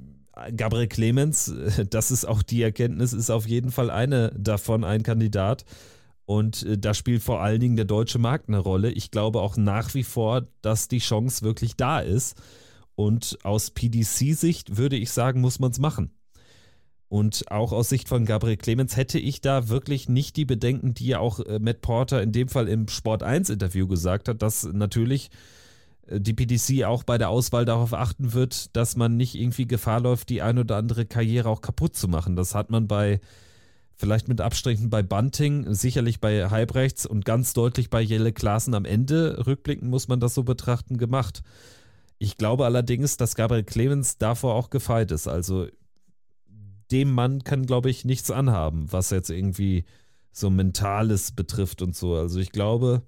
Gabriel 0.56 0.88
Clemens, 0.88 1.52
das 1.90 2.10
ist 2.10 2.24
auch 2.24 2.42
die 2.42 2.62
Erkenntnis, 2.62 3.12
ist 3.12 3.30
auf 3.30 3.46
jeden 3.46 3.70
Fall 3.70 3.90
eine 3.90 4.32
davon, 4.36 4.84
ein 4.84 5.02
Kandidat. 5.02 5.64
Und 6.24 6.62
äh, 6.64 6.78
da 6.78 6.94
spielt 6.94 7.22
vor 7.22 7.40
allen 7.40 7.60
Dingen 7.60 7.76
der 7.76 7.84
deutsche 7.84 8.18
Markt 8.18 8.48
eine 8.48 8.58
Rolle. 8.58 8.90
Ich 8.90 9.10
glaube 9.10 9.40
auch 9.40 9.56
nach 9.56 9.94
wie 9.94 10.04
vor, 10.04 10.46
dass 10.62 10.88
die 10.88 10.98
Chance 10.98 11.42
wirklich 11.42 11.76
da 11.76 12.00
ist. 12.00 12.40
Und 12.94 13.38
aus 13.42 13.70
PDC-Sicht 13.70 14.76
würde 14.76 14.96
ich 14.96 15.10
sagen, 15.10 15.40
muss 15.40 15.58
man 15.58 15.70
es 15.70 15.78
machen. 15.78 16.10
Und 17.08 17.50
auch 17.50 17.72
aus 17.72 17.90
Sicht 17.90 18.08
von 18.08 18.24
Gabriel 18.24 18.56
Clemens 18.56 18.96
hätte 18.96 19.18
ich 19.18 19.42
da 19.42 19.68
wirklich 19.68 20.08
nicht 20.08 20.36
die 20.36 20.46
Bedenken, 20.46 20.94
die 20.94 21.08
ja 21.08 21.18
auch 21.18 21.40
äh, 21.40 21.58
Matt 21.58 21.82
Porter 21.82 22.22
in 22.22 22.32
dem 22.32 22.48
Fall 22.48 22.68
im 22.68 22.88
Sport 22.88 23.22
1-Interview 23.22 23.86
gesagt 23.86 24.28
hat, 24.28 24.40
dass 24.40 24.64
natürlich 24.64 25.28
die 26.08 26.34
PDC 26.34 26.84
auch 26.84 27.04
bei 27.04 27.16
der 27.16 27.28
Auswahl 27.28 27.64
darauf 27.64 27.94
achten 27.94 28.32
wird, 28.32 28.74
dass 28.76 28.96
man 28.96 29.16
nicht 29.16 29.34
irgendwie 29.34 29.66
Gefahr 29.66 30.00
läuft, 30.00 30.28
die 30.28 30.42
ein 30.42 30.58
oder 30.58 30.76
andere 30.76 31.06
Karriere 31.06 31.48
auch 31.48 31.60
kaputt 31.60 31.96
zu 31.96 32.08
machen. 32.08 32.34
Das 32.34 32.54
hat 32.54 32.70
man 32.70 32.88
bei, 32.88 33.20
vielleicht 33.94 34.28
mit 34.28 34.40
Abstrichen 34.40 34.90
bei 34.90 35.02
Bunting, 35.02 35.72
sicherlich 35.74 36.20
bei 36.20 36.50
Halbrechts 36.50 37.06
und 37.06 37.24
ganz 37.24 37.52
deutlich 37.52 37.88
bei 37.88 38.00
Jelle 38.00 38.32
Klaassen 38.32 38.74
am 38.74 38.84
Ende, 38.84 39.46
rückblickend 39.46 39.88
muss 39.88 40.08
man 40.08 40.18
das 40.18 40.34
so 40.34 40.42
betrachten, 40.42 40.98
gemacht. 40.98 41.42
Ich 42.18 42.36
glaube 42.36 42.64
allerdings, 42.64 43.16
dass 43.16 43.34
Gabriel 43.34 43.64
Clemens 43.64 44.18
davor 44.18 44.54
auch 44.54 44.70
gefeit 44.70 45.12
ist. 45.12 45.28
Also 45.28 45.68
dem 46.90 47.12
Mann 47.12 47.42
kann, 47.42 47.64
glaube 47.64 47.90
ich, 47.90 48.04
nichts 48.04 48.30
anhaben, 48.30 48.92
was 48.92 49.10
jetzt 49.10 49.30
irgendwie 49.30 49.84
so 50.32 50.50
Mentales 50.50 51.32
betrifft 51.32 51.82
und 51.82 51.94
so. 51.96 52.14
Also 52.14 52.38
ich 52.38 52.52
glaube, 52.52 53.02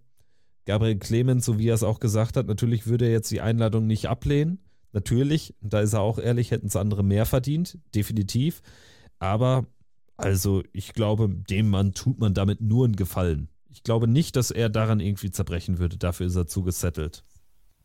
Gabriel 0.66 0.98
Clemens, 0.98 1.44
so 1.44 1.58
wie 1.58 1.68
er 1.68 1.74
es 1.74 1.82
auch 1.82 2.00
gesagt 2.00 2.36
hat, 2.36 2.46
natürlich 2.46 2.86
würde 2.86 3.06
er 3.06 3.12
jetzt 3.12 3.30
die 3.30 3.40
Einladung 3.40 3.86
nicht 3.86 4.08
ablehnen. 4.08 4.58
Natürlich, 4.92 5.54
da 5.60 5.80
ist 5.80 5.92
er 5.92 6.00
auch 6.00 6.18
ehrlich, 6.18 6.50
hätten 6.50 6.68
es 6.68 6.76
andere 6.76 7.02
mehr 7.02 7.26
verdient, 7.26 7.78
definitiv. 7.94 8.62
Aber 9.18 9.66
also 10.16 10.62
ich 10.72 10.92
glaube, 10.92 11.28
dem 11.28 11.68
Mann 11.68 11.92
tut 11.92 12.18
man 12.18 12.34
damit 12.34 12.60
nur 12.60 12.84
einen 12.84 12.96
Gefallen. 12.96 13.48
Ich 13.68 13.82
glaube 13.82 14.06
nicht, 14.06 14.36
dass 14.36 14.50
er 14.52 14.68
daran 14.68 15.00
irgendwie 15.00 15.32
zerbrechen 15.32 15.78
würde. 15.78 15.98
Dafür 15.98 16.26
ist 16.26 16.36
er 16.36 16.46
zugesettelt. 16.46 17.24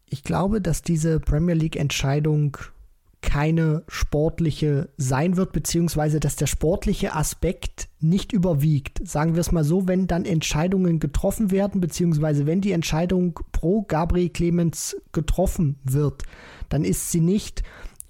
Ich 0.05 0.23
glaube, 0.23 0.61
dass 0.61 0.82
diese 0.82 1.19
Premier 1.19 1.55
League-Entscheidung 1.55 2.57
keine 3.22 3.84
sportliche 3.88 4.89
sein 4.97 5.36
wird, 5.36 5.51
beziehungsweise 5.51 6.20
dass 6.20 6.36
der 6.36 6.47
sportliche 6.47 7.15
Aspekt 7.15 7.89
nicht 7.99 8.32
überwiegt. 8.32 9.05
Sagen 9.07 9.34
wir 9.34 9.41
es 9.41 9.51
mal 9.51 9.63
so, 9.63 9.88
wenn 9.88 10.07
dann 10.07 10.26
Entscheidungen 10.26 10.99
getroffen 10.99 11.51
werden, 11.51 11.82
beziehungsweise 11.82 12.45
wenn 12.45 12.61
die 12.61 12.72
Entscheidung 12.72 13.39
pro 13.51 13.84
Gabriel 13.84 14.30
Clemens 14.30 14.95
getroffen 15.11 15.78
wird, 15.84 16.24
dann 16.70 16.86
ist 16.86 17.11
sie 17.11 17.20
nicht 17.20 17.63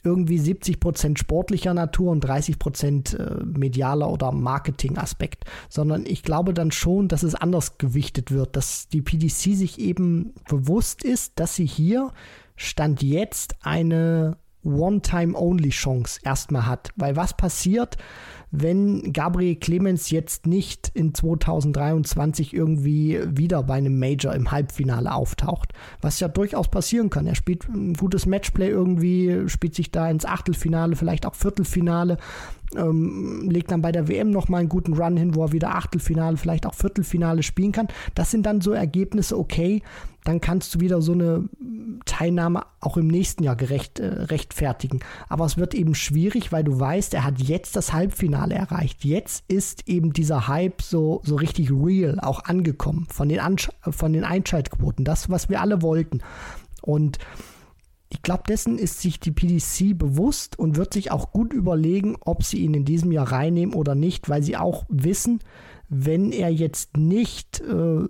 irgendwie 0.03 0.37
70 0.37 0.79
Prozent 0.79 1.19
sportlicher 1.19 1.73
Natur 1.73 2.11
und 2.11 2.21
30 2.21 2.57
Prozent 2.59 3.13
äh, 3.15 3.43
medialer 3.43 4.09
oder 4.09 4.31
Marketing-Aspekt, 4.31 5.45
sondern 5.67 6.05
ich 6.05 6.23
glaube 6.23 6.53
dann 6.53 6.71
schon, 6.71 7.07
dass 7.07 7.23
es 7.23 7.35
anders 7.35 7.77
gewichtet 7.77 8.31
wird, 8.31 8.55
dass 8.55 8.87
die 8.87 9.01
PDC 9.01 9.57
sich 9.57 9.79
eben 9.79 10.33
bewusst 10.47 11.03
ist, 11.03 11.33
dass 11.39 11.55
sie 11.55 11.65
hier 11.65 12.13
Stand 12.55 13.01
jetzt 13.01 13.55
eine 13.61 14.37
One-Time-Only-Chance 14.63 16.21
erstmal 16.23 16.65
hat. 16.65 16.89
Weil 16.95 17.15
was 17.15 17.35
passiert, 17.35 17.97
wenn 18.51 19.13
Gabriel 19.13 19.55
Clemens 19.55 20.09
jetzt 20.09 20.47
nicht 20.47 20.91
in 20.93 21.13
2023 21.13 22.53
irgendwie 22.53 23.19
wieder 23.25 23.61
bei 23.63 23.75
einem 23.75 23.99
Major 23.99 24.33
im 24.33 24.51
Halbfinale 24.51 25.13
auftaucht. 25.13 25.73
Was 26.01 26.19
ja 26.19 26.27
durchaus 26.27 26.67
passieren 26.67 27.09
kann. 27.09 27.27
Er 27.27 27.35
spielt 27.35 27.67
ein 27.69 27.93
gutes 27.93 28.25
Matchplay 28.25 28.69
irgendwie, 28.69 29.47
spielt 29.47 29.75
sich 29.75 29.91
da 29.91 30.09
ins 30.09 30.25
Achtelfinale, 30.25 30.95
vielleicht 30.95 31.25
auch 31.25 31.35
Viertelfinale 31.35 32.17
ähm, 32.75 33.49
legt 33.49 33.71
dann 33.71 33.81
bei 33.81 33.91
der 33.91 34.07
WM 34.07 34.29
nochmal 34.29 34.61
einen 34.61 34.69
guten 34.69 34.93
Run 34.93 35.17
hin, 35.17 35.35
wo 35.35 35.43
er 35.43 35.51
wieder 35.51 35.75
Achtelfinale, 35.75 36.37
vielleicht 36.37 36.65
auch 36.65 36.75
Viertelfinale 36.75 37.43
spielen 37.43 37.71
kann. 37.71 37.87
Das 38.15 38.31
sind 38.31 38.45
dann 38.45 38.61
so 38.61 38.71
Ergebnisse, 38.71 39.37
okay, 39.37 39.81
dann 40.29 40.41
kannst 40.41 40.75
du 40.75 40.79
wieder 40.79 41.01
so 41.01 41.13
eine 41.13 41.49
Teilnahme 42.05 42.61
auch 42.81 42.97
im 42.97 43.07
nächsten 43.07 43.43
Jahr 43.43 43.55
gerecht, 43.55 43.99
äh, 43.99 44.05
rechtfertigen. 44.05 44.99
Aber 45.27 45.45
es 45.45 45.57
wird 45.57 45.73
eben 45.73 45.95
schwierig, 45.95 46.51
weil 46.51 46.63
du 46.63 46.79
weißt, 46.79 47.15
er 47.15 47.23
hat 47.23 47.39
jetzt 47.39 47.75
das 47.75 47.93
Halbfinale 47.93 48.53
erreicht. 48.53 49.03
Jetzt 49.03 49.43
ist 49.47 49.89
eben 49.89 50.13
dieser 50.13 50.47
Hype 50.47 50.83
so, 50.83 51.21
so 51.23 51.35
richtig 51.35 51.71
real 51.71 52.19
auch 52.19 52.43
angekommen 52.43 53.07
von 53.09 53.27
den, 53.27 53.39
Ansch 53.39 53.69
von 53.81 54.13
den 54.13 54.23
Einschaltquoten. 54.23 55.03
Das, 55.03 55.31
was 55.31 55.49
wir 55.49 55.61
alle 55.61 55.81
wollten. 55.81 56.21
Und 56.83 57.17
ich 58.09 58.21
glaube, 58.21 58.43
dessen 58.47 58.77
ist 58.77 59.01
sich 59.01 59.19
die 59.19 59.31
PDC 59.31 59.97
bewusst 59.97 60.59
und 60.59 60.77
wird 60.77 60.93
sich 60.93 61.09
auch 61.11 61.31
gut 61.31 61.53
überlegen, 61.53 62.17
ob 62.19 62.43
sie 62.43 62.59
ihn 62.59 62.75
in 62.75 62.85
diesem 62.85 63.11
Jahr 63.11 63.31
reinnehmen 63.31 63.73
oder 63.73 63.95
nicht, 63.95 64.29
weil 64.29 64.43
sie 64.43 64.57
auch 64.57 64.85
wissen, 64.89 65.39
wenn 65.89 66.31
er 66.31 66.49
jetzt 66.49 66.97
nicht 66.97 67.61
äh, 67.61 68.05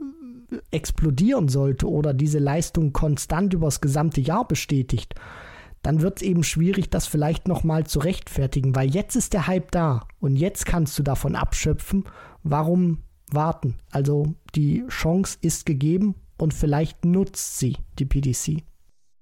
explodieren 0.72 1.48
sollte 1.48 1.90
oder 1.90 2.14
diese 2.14 2.40
Leistung 2.40 2.94
konstant 2.94 3.54
übers 3.54 3.82
gesamte 3.82 4.22
Jahr 4.22 4.48
bestätigt, 4.48 5.16
dann 5.82 6.02
wird 6.02 6.18
es 6.18 6.28
eben 6.28 6.44
schwierig, 6.44 6.90
das 6.90 7.08
vielleicht 7.08 7.48
nochmal 7.48 7.86
zu 7.86 8.00
rechtfertigen, 8.00 8.76
weil 8.76 8.90
jetzt 8.90 9.16
ist 9.16 9.34
der 9.34 9.48
Hype 9.48 9.72
da 9.72 10.08
und 10.20 10.36
jetzt 10.36 10.66
kannst 10.66 10.98
du 11.00 11.04
davon 11.04 11.36
abschöpfen. 11.36 12.04
Warum 12.44 13.00
warten? 13.32 13.76
Also 13.92 14.36
die 14.56 14.84
Chance 14.90 15.38
ist 15.42 15.66
gegeben 15.66 16.16
und 16.38 16.54
vielleicht 16.54 17.06
nutzt 17.06 17.60
sie 17.60 17.78
die 17.98 18.06
PDC. 18.06 18.64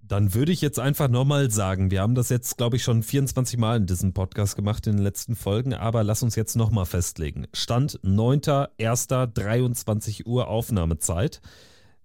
Dann 0.07 0.33
würde 0.33 0.53
ich 0.53 0.61
jetzt 0.61 0.79
einfach 0.79 1.09
nochmal 1.09 1.51
sagen, 1.51 1.91
wir 1.91 2.01
haben 2.01 2.15
das 2.15 2.29
jetzt, 2.29 2.57
glaube 2.57 2.77
ich, 2.77 2.83
schon 2.83 3.03
24 3.03 3.59
Mal 3.59 3.75
in 3.77 3.85
diesem 3.87 4.13
Podcast 4.13 4.55
gemacht 4.55 4.87
in 4.87 4.95
den 4.95 5.03
letzten 5.03 5.35
Folgen, 5.35 5.73
aber 5.73 6.01
lass 6.03 6.23
uns 6.23 6.35
jetzt 6.35 6.55
nochmal 6.55 6.85
festlegen. 6.85 7.47
Stand 7.53 7.99
9.1.23 8.03 10.25
Uhr 10.25 10.47
Aufnahmezeit. 10.47 11.41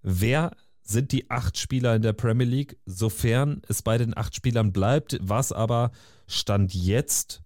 Wer 0.01 0.51
sind 0.81 1.13
die 1.13 1.31
acht 1.31 1.57
Spieler 1.57 1.95
in 1.95 2.01
der 2.01 2.11
Premier 2.11 2.45
League, 2.45 2.77
sofern 2.85 3.61
es 3.69 3.81
bei 3.81 3.97
den 3.97 4.17
acht 4.17 4.35
Spielern 4.35 4.73
bleibt, 4.73 5.17
was 5.21 5.53
aber 5.53 5.91
Stand 6.27 6.73
jetzt 6.73 7.41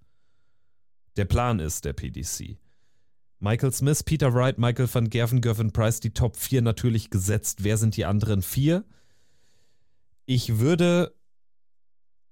der 1.17 1.25
Plan 1.25 1.59
ist 1.59 1.85
der 1.85 1.93
PDC. 1.93 2.57
Michael 3.39 3.71
Smith, 3.71 4.03
Peter 4.03 4.33
Wright, 4.33 4.57
Michael 4.57 4.89
van 4.91 5.11
Gerven, 5.11 5.41
Gervin 5.41 5.71
Price, 5.71 5.99
die 5.99 6.09
Top 6.11 6.35
4 6.35 6.63
natürlich 6.63 7.11
gesetzt. 7.11 7.63
Wer 7.63 7.77
sind 7.77 7.95
die 7.95 8.05
anderen 8.05 8.41
vier? 8.41 8.83
Ich 10.29 10.59
würde 10.59 11.15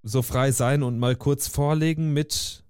so 0.03 0.21
frei 0.21 0.51
sein 0.51 0.83
und 0.83 0.99
mal 0.99 1.15
kurz 1.15 1.47
vorlegen 1.47 2.11
mit 2.11 2.65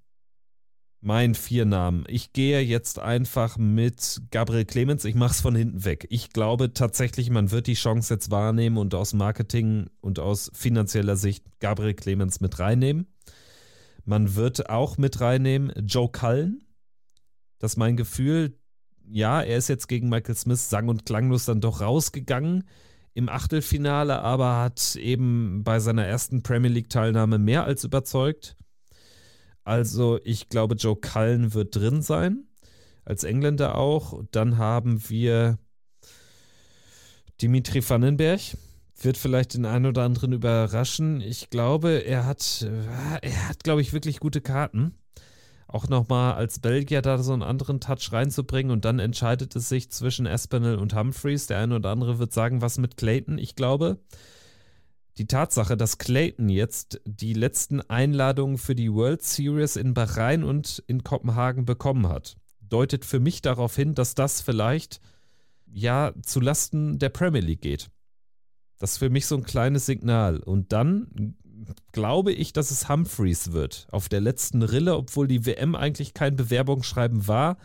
meinen 1.01 1.33
vier 1.33 1.65
Namen. 1.65 2.03
Ich 2.07 2.31
gehe 2.31 2.61
jetzt 2.61 2.99
einfach 2.99 3.57
mit 3.57 4.21
Gabriel 4.29 4.65
Clemens. 4.65 5.03
Ich 5.03 5.15
mache 5.15 5.31
es 5.31 5.41
von 5.41 5.55
hinten 5.55 5.83
weg. 5.83 6.05
Ich 6.11 6.29
glaube 6.29 6.73
tatsächlich, 6.73 7.31
man 7.31 7.49
wird 7.49 7.65
die 7.65 7.73
Chance 7.73 8.13
jetzt 8.13 8.29
wahrnehmen 8.29 8.77
und 8.77 8.93
aus 8.93 9.13
Marketing 9.13 9.89
und 9.99 10.19
aus 10.19 10.51
finanzieller 10.53 11.15
Sicht 11.15 11.43
Gabriel 11.59 11.95
Clemens 11.95 12.39
mit 12.39 12.59
reinnehmen. 12.59 13.07
Man 14.03 14.35
wird 14.35 14.69
auch 14.69 14.99
mit 14.99 15.21
reinnehmen 15.21 15.73
Joe 15.87 16.11
Cullen. 16.11 16.63
Das 17.57 17.71
ist 17.71 17.77
mein 17.77 17.97
Gefühl. 17.97 18.59
Ja, 19.09 19.41
er 19.41 19.57
ist 19.57 19.69
jetzt 19.69 19.87
gegen 19.87 20.07
Michael 20.07 20.35
Smith 20.35 20.69
sang- 20.69 20.87
und 20.87 21.07
klanglos 21.07 21.45
dann 21.45 21.61
doch 21.61 21.81
rausgegangen 21.81 22.63
im 23.15 23.29
Achtelfinale, 23.29 24.21
aber 24.21 24.57
hat 24.57 24.97
eben 24.97 25.63
bei 25.63 25.79
seiner 25.79 26.05
ersten 26.05 26.43
Premier 26.43 26.69
League-Teilnahme 26.69 27.39
mehr 27.39 27.63
als 27.63 27.85
überzeugt. 27.85 28.57
Also 29.63 30.19
ich 30.25 30.49
glaube, 30.49 30.75
Joe 30.75 30.97
Cullen 30.97 31.53
wird 31.53 31.75
drin 31.75 32.01
sein, 32.01 32.43
als 33.05 33.23
Engländer 33.23 33.75
auch. 33.75 34.21
Dann 34.31 34.57
haben 34.57 35.09
wir 35.09 35.57
Dimitri 37.41 37.87
Vandenberg, 37.87 38.41
wird 39.01 39.17
vielleicht 39.17 39.53
den 39.53 39.65
einen 39.65 39.85
oder 39.85 40.03
anderen 40.03 40.33
überraschen. 40.33 41.21
Ich 41.21 41.49
glaube, 41.49 42.03
er 42.05 42.25
hat, 42.25 42.67
äh, 42.69 43.27
er 43.27 43.49
hat, 43.49 43.63
glaube 43.63 43.81
ich, 43.81 43.93
wirklich 43.93 44.19
gute 44.19 44.41
Karten 44.41 44.93
auch 45.67 45.87
nochmal 45.87 46.33
als 46.33 46.59
Belgier 46.59 47.01
da 47.01 47.17
so 47.17 47.33
einen 47.33 47.41
anderen 47.41 47.79
Touch 47.79 48.11
reinzubringen 48.11 48.71
und 48.71 48.85
dann 48.85 48.99
entscheidet 48.99 49.55
es 49.55 49.69
sich 49.69 49.91
zwischen 49.91 50.25
Espinel 50.25 50.77
und 50.77 50.95
Humphreys. 50.95 51.47
Der 51.47 51.59
eine 51.59 51.75
oder 51.75 51.89
andere 51.89 52.19
wird 52.19 52.33
sagen, 52.33 52.61
was 52.61 52.77
mit 52.77 52.97
Clayton? 52.97 53.37
Ich 53.37 53.55
glaube, 53.55 53.99
die 55.17 55.27
Tatsache, 55.27 55.77
dass 55.77 55.97
Clayton 55.97 56.49
jetzt 56.49 57.01
die 57.05 57.33
letzten 57.33 57.81
Einladungen 57.81 58.57
für 58.57 58.75
die 58.75 58.91
World 58.93 59.23
Series 59.23 59.75
in 59.75 59.93
Bahrain 59.93 60.43
und 60.43 60.83
in 60.87 61.03
Kopenhagen 61.03 61.65
bekommen 61.65 62.07
hat, 62.09 62.35
deutet 62.59 63.05
für 63.05 63.19
mich 63.19 63.41
darauf 63.41 63.75
hin, 63.75 63.95
dass 63.95 64.15
das 64.15 64.41
vielleicht 64.41 64.99
ja 65.65 66.13
zu 66.21 66.39
Lasten 66.41 66.99
der 66.99 67.09
Premier 67.09 67.41
League 67.41 67.61
geht. 67.61 67.89
Das 68.77 68.93
ist 68.93 68.97
für 68.97 69.09
mich 69.09 69.25
so 69.25 69.35
ein 69.35 69.43
kleines 69.43 69.85
Signal. 69.85 70.39
Und 70.39 70.73
dann 70.73 71.35
glaube 71.91 72.31
ich, 72.31 72.53
dass 72.53 72.71
es 72.71 72.89
Humphreys 72.89 73.51
wird. 73.51 73.87
Auf 73.91 74.09
der 74.09 74.21
letzten 74.21 74.61
Rille, 74.61 74.95
obwohl 74.95 75.27
die 75.27 75.45
WM 75.45 75.75
eigentlich 75.75 76.13
kein 76.13 76.35
Bewerbungsschreiben 76.35 77.27
war, 77.27 77.57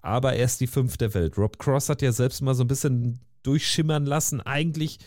aber 0.00 0.34
er 0.34 0.44
ist 0.44 0.60
die 0.60 0.66
fünfte 0.66 1.14
Welt. 1.14 1.36
Rob 1.36 1.58
Cross 1.58 1.88
hat 1.88 2.02
ja 2.02 2.12
selbst 2.12 2.40
mal 2.42 2.54
so 2.54 2.64
ein 2.64 2.68
bisschen 2.68 3.20
durchschimmern 3.42 4.06
lassen. 4.06 4.40
Eigentlich, 4.40 4.98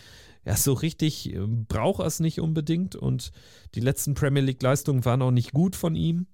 ja, 0.45 0.55
so 0.55 0.73
richtig 0.73 1.33
äh, 1.33 1.39
braucht 1.39 2.01
er 2.01 2.07
es 2.07 2.19
nicht 2.19 2.39
unbedingt 2.39 2.95
und 2.95 3.31
die 3.75 3.79
letzten 3.79 4.13
Premier 4.13 4.43
League-Leistungen 4.43 5.05
waren 5.05 5.21
auch 5.21 5.31
nicht 5.31 5.53
gut 5.53 5.75
von 5.75 5.95
ihm. 5.95 6.27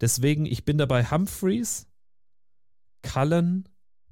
Deswegen, 0.00 0.46
ich 0.46 0.64
bin 0.64 0.78
dabei 0.78 1.04
Humphreys, 1.04 1.86
Cullen, 3.02 3.68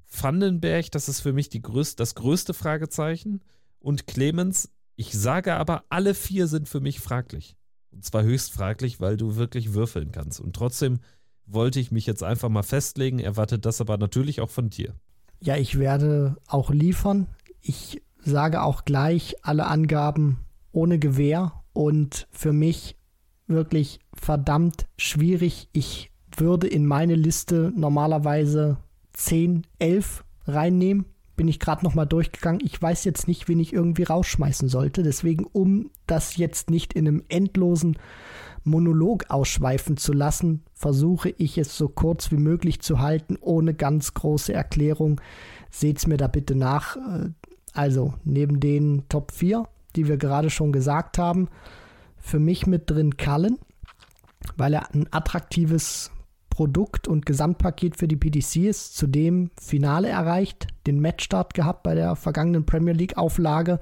Vandenberg, 0.07 0.91
das 0.91 1.07
ist 1.07 1.21
für 1.21 1.33
mich 1.33 1.49
die 1.49 1.61
größte, 1.61 1.97
das 1.97 2.15
größte 2.15 2.53
Fragezeichen. 2.53 3.41
Und 3.79 4.07
Clemens, 4.07 4.69
ich 4.99 5.13
sage 5.13 5.55
aber, 5.55 5.85
alle 5.87 6.13
vier 6.13 6.47
sind 6.47 6.67
für 6.67 6.81
mich 6.81 6.99
fraglich. 6.99 7.55
Und 7.89 8.03
zwar 8.03 8.23
höchst 8.23 8.51
fraglich, 8.51 8.99
weil 8.99 9.15
du 9.15 9.37
wirklich 9.37 9.73
würfeln 9.73 10.11
kannst. 10.11 10.41
Und 10.41 10.57
trotzdem 10.57 10.99
wollte 11.45 11.79
ich 11.79 11.89
mich 11.89 12.05
jetzt 12.05 12.21
einfach 12.21 12.49
mal 12.49 12.63
festlegen, 12.63 13.19
erwartet 13.19 13.65
das 13.65 13.79
aber 13.79 13.97
natürlich 13.97 14.41
auch 14.41 14.49
von 14.49 14.69
dir. 14.69 14.93
Ja, 15.39 15.55
ich 15.55 15.79
werde 15.79 16.35
auch 16.47 16.69
liefern. 16.69 17.27
Ich 17.61 18.01
sage 18.17 18.61
auch 18.61 18.83
gleich 18.83 19.37
alle 19.41 19.67
Angaben 19.67 20.39
ohne 20.73 20.99
Gewehr 20.99 21.53
und 21.71 22.27
für 22.29 22.51
mich 22.51 22.97
wirklich 23.47 24.01
verdammt 24.13 24.85
schwierig. 24.97 25.69
Ich 25.71 26.11
würde 26.35 26.67
in 26.67 26.85
meine 26.85 27.15
Liste 27.15 27.71
normalerweise 27.73 28.75
10, 29.13 29.65
11 29.79 30.25
reinnehmen 30.45 31.05
bin 31.39 31.47
ich 31.47 31.61
gerade 31.61 31.85
noch 31.85 31.95
mal 31.95 32.05
durchgegangen. 32.05 32.59
Ich 32.61 32.81
weiß 32.81 33.05
jetzt 33.05 33.29
nicht, 33.29 33.47
wen 33.47 33.61
ich 33.61 33.71
irgendwie 33.71 34.03
rausschmeißen 34.03 34.67
sollte. 34.67 35.03
Deswegen, 35.03 35.45
um 35.45 35.89
das 36.05 36.35
jetzt 36.35 36.69
nicht 36.69 36.91
in 36.91 37.07
einem 37.07 37.23
endlosen 37.29 37.97
Monolog 38.65 39.29
ausschweifen 39.29 39.95
zu 39.95 40.11
lassen, 40.11 40.63
versuche 40.73 41.29
ich 41.29 41.57
es 41.57 41.77
so 41.77 41.87
kurz 41.87 42.29
wie 42.31 42.37
möglich 42.37 42.81
zu 42.81 42.99
halten, 42.99 43.37
ohne 43.39 43.73
ganz 43.73 44.13
große 44.13 44.51
Erklärung. 44.51 45.21
Seht's 45.71 46.07
mir 46.07 46.17
da 46.17 46.27
bitte 46.27 46.55
nach. 46.55 46.97
Also, 47.71 48.15
neben 48.25 48.59
den 48.59 49.03
Top 49.07 49.31
4, 49.31 49.63
die 49.95 50.09
wir 50.09 50.17
gerade 50.17 50.49
schon 50.49 50.73
gesagt 50.73 51.17
haben, 51.17 51.47
für 52.17 52.39
mich 52.39 52.67
mit 52.67 52.89
drin 52.89 53.15
Cullen, 53.15 53.59
weil 54.57 54.73
er 54.73 54.93
ein 54.93 55.07
attraktives 55.11 56.11
Produkt 56.59 57.07
und 57.07 57.25
Gesamtpaket 57.25 57.95
für 57.95 58.09
die 58.09 58.17
PDC 58.17 58.67
ist, 58.67 58.97
zudem 58.97 59.49
Finale 59.57 60.09
erreicht, 60.09 60.67
den 60.87 60.99
Matchstart 60.99 61.53
gehabt 61.53 61.83
bei 61.83 61.95
der 61.95 62.17
vergangenen 62.17 62.65
Premier 62.65 62.93
League 62.93 63.17
Auflage 63.17 63.79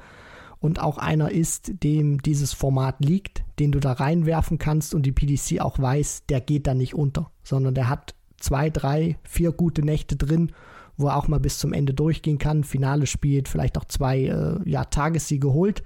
und 0.59 0.79
auch 0.79 0.99
einer 0.99 1.31
ist, 1.31 1.71
dem 1.81 2.21
dieses 2.21 2.53
Format 2.53 2.97
liegt, 3.03 3.43
den 3.57 3.71
du 3.71 3.79
da 3.79 3.93
reinwerfen 3.93 4.59
kannst 4.59 4.93
und 4.93 5.07
die 5.07 5.11
PDC 5.11 5.59
auch 5.59 5.79
weiß, 5.79 6.27
der 6.29 6.39
geht 6.39 6.67
da 6.67 6.75
nicht 6.75 6.93
unter, 6.93 7.31
sondern 7.43 7.73
der 7.73 7.89
hat 7.89 8.13
zwei, 8.39 8.69
drei, 8.69 9.17
vier 9.23 9.53
gute 9.53 9.81
Nächte 9.81 10.15
drin, 10.15 10.51
wo 10.97 11.07
er 11.07 11.17
auch 11.17 11.27
mal 11.27 11.39
bis 11.39 11.57
zum 11.57 11.73
Ende 11.73 11.95
durchgehen 11.95 12.37
kann, 12.37 12.63
Finale 12.63 13.07
spielt, 13.07 13.47
vielleicht 13.47 13.79
auch 13.79 13.85
zwei 13.85 14.25
äh, 14.25 14.69
ja, 14.69 14.85
Tagessiege 14.85 15.51
holt. 15.51 15.81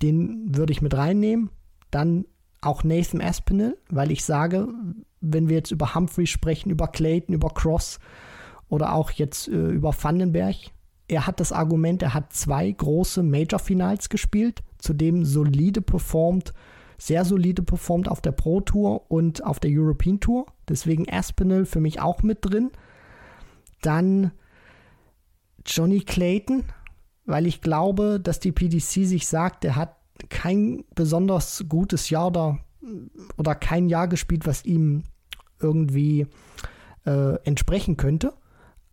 Den 0.00 0.56
würde 0.56 0.72
ich 0.72 0.80
mit 0.80 0.96
reinnehmen. 0.96 1.50
Dann 1.90 2.24
auch 2.62 2.84
Nathan 2.84 3.20
Aspinall, 3.20 3.76
weil 3.90 4.10
ich 4.10 4.24
sage, 4.24 4.68
wenn 5.20 5.48
wir 5.48 5.56
jetzt 5.56 5.70
über 5.70 5.94
Humphrey 5.94 6.26
sprechen, 6.26 6.70
über 6.70 6.88
Clayton, 6.88 7.34
über 7.34 7.50
Cross 7.50 7.98
oder 8.68 8.94
auch 8.94 9.10
jetzt 9.10 9.48
äh, 9.48 9.68
über 9.70 9.94
Vandenberg, 10.00 10.56
er 11.08 11.26
hat 11.26 11.40
das 11.40 11.52
Argument, 11.52 12.02
er 12.02 12.14
hat 12.14 12.32
zwei 12.32 12.70
große 12.70 13.22
Major-Finals 13.22 14.08
gespielt, 14.08 14.62
zudem 14.78 15.24
solide 15.24 15.80
performt, 15.80 16.54
sehr 16.98 17.24
solide 17.24 17.62
performt 17.62 18.08
auf 18.08 18.20
der 18.20 18.32
Pro 18.32 18.60
Tour 18.60 19.10
und 19.10 19.44
auf 19.44 19.58
der 19.58 19.70
European 19.72 20.20
Tour. 20.20 20.46
Deswegen 20.68 21.10
Aspinall 21.10 21.64
für 21.64 21.80
mich 21.80 22.00
auch 22.00 22.22
mit 22.22 22.38
drin. 22.42 22.70
Dann 23.82 24.32
Johnny 25.66 26.00
Clayton, 26.00 26.64
weil 27.24 27.46
ich 27.46 27.60
glaube, 27.60 28.20
dass 28.20 28.38
die 28.38 28.52
PDC 28.52 29.06
sich 29.06 29.26
sagt, 29.26 29.64
er 29.64 29.76
hat 29.76 29.96
kein 30.28 30.84
besonders 30.94 31.64
gutes 31.68 32.10
Jahr 32.10 32.30
da 32.30 32.58
oder 33.36 33.54
kein 33.54 33.88
Jahr 33.88 34.08
gespielt, 34.08 34.46
was 34.46 34.64
ihm 34.64 35.04
irgendwie 35.60 36.26
äh, 37.06 37.36
entsprechen 37.44 37.96
könnte. 37.96 38.32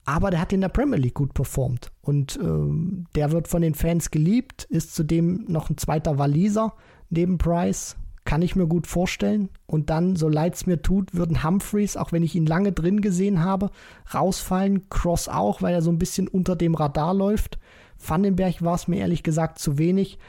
Aber 0.05 0.31
der 0.31 0.39
hat 0.39 0.53
in 0.53 0.61
der 0.61 0.69
Premier 0.69 0.97
League 0.97 1.15
gut 1.15 1.33
performt. 1.33 1.91
Und 2.01 2.39
ähm, 2.41 3.07
der 3.15 3.31
wird 3.31 3.49
von 3.49 3.61
den 3.61 3.75
Fans 3.75 4.09
geliebt, 4.09 4.63
ist 4.69 4.95
zudem 4.95 5.43
noch 5.49 5.69
ein 5.69 5.77
zweiter 5.77 6.17
Waliser 6.17 6.73
neben 7.09 7.37
Price. 7.37 7.97
Kann 8.23 8.41
ich 8.41 8.55
mir 8.55 8.67
gut 8.67 8.87
vorstellen. 8.87 9.49
Und 9.65 9.89
dann, 9.89 10.15
so 10.15 10.29
leid 10.29 10.55
es 10.55 10.65
mir 10.65 10.81
tut, 10.81 11.13
würden 11.13 11.43
Humphreys, 11.43 11.97
auch 11.97 12.13
wenn 12.13 12.23
ich 12.23 12.35
ihn 12.35 12.45
lange 12.45 12.71
drin 12.71 13.01
gesehen 13.01 13.43
habe, 13.43 13.69
rausfallen. 14.13 14.89
Cross 14.89 15.27
auch, 15.27 15.61
weil 15.61 15.73
er 15.73 15.81
so 15.81 15.91
ein 15.91 15.99
bisschen 15.99 16.29
unter 16.29 16.55
dem 16.55 16.75
Radar 16.75 17.13
läuft. 17.13 17.59
Vandenberg 17.97 18.61
war 18.61 18.75
es 18.75 18.87
mir 18.87 18.99
ehrlich 18.99 19.23
gesagt 19.23 19.59
zu 19.59 19.77
wenig. 19.77 20.19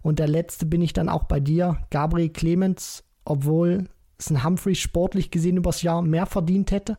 Und 0.00 0.18
der 0.18 0.28
letzte 0.28 0.64
bin 0.64 0.80
ich 0.80 0.92
dann 0.92 1.08
auch 1.08 1.24
bei 1.24 1.40
dir, 1.40 1.78
Gabriel 1.90 2.30
Clemens, 2.30 3.04
obwohl 3.26 3.88
es 4.18 4.30
ein 4.30 4.42
Humphreys 4.44 4.78
sportlich 4.78 5.30
gesehen 5.30 5.58
übers 5.58 5.82
Jahr 5.82 6.02
mehr 6.02 6.26
verdient 6.26 6.70
hätte. 6.70 6.96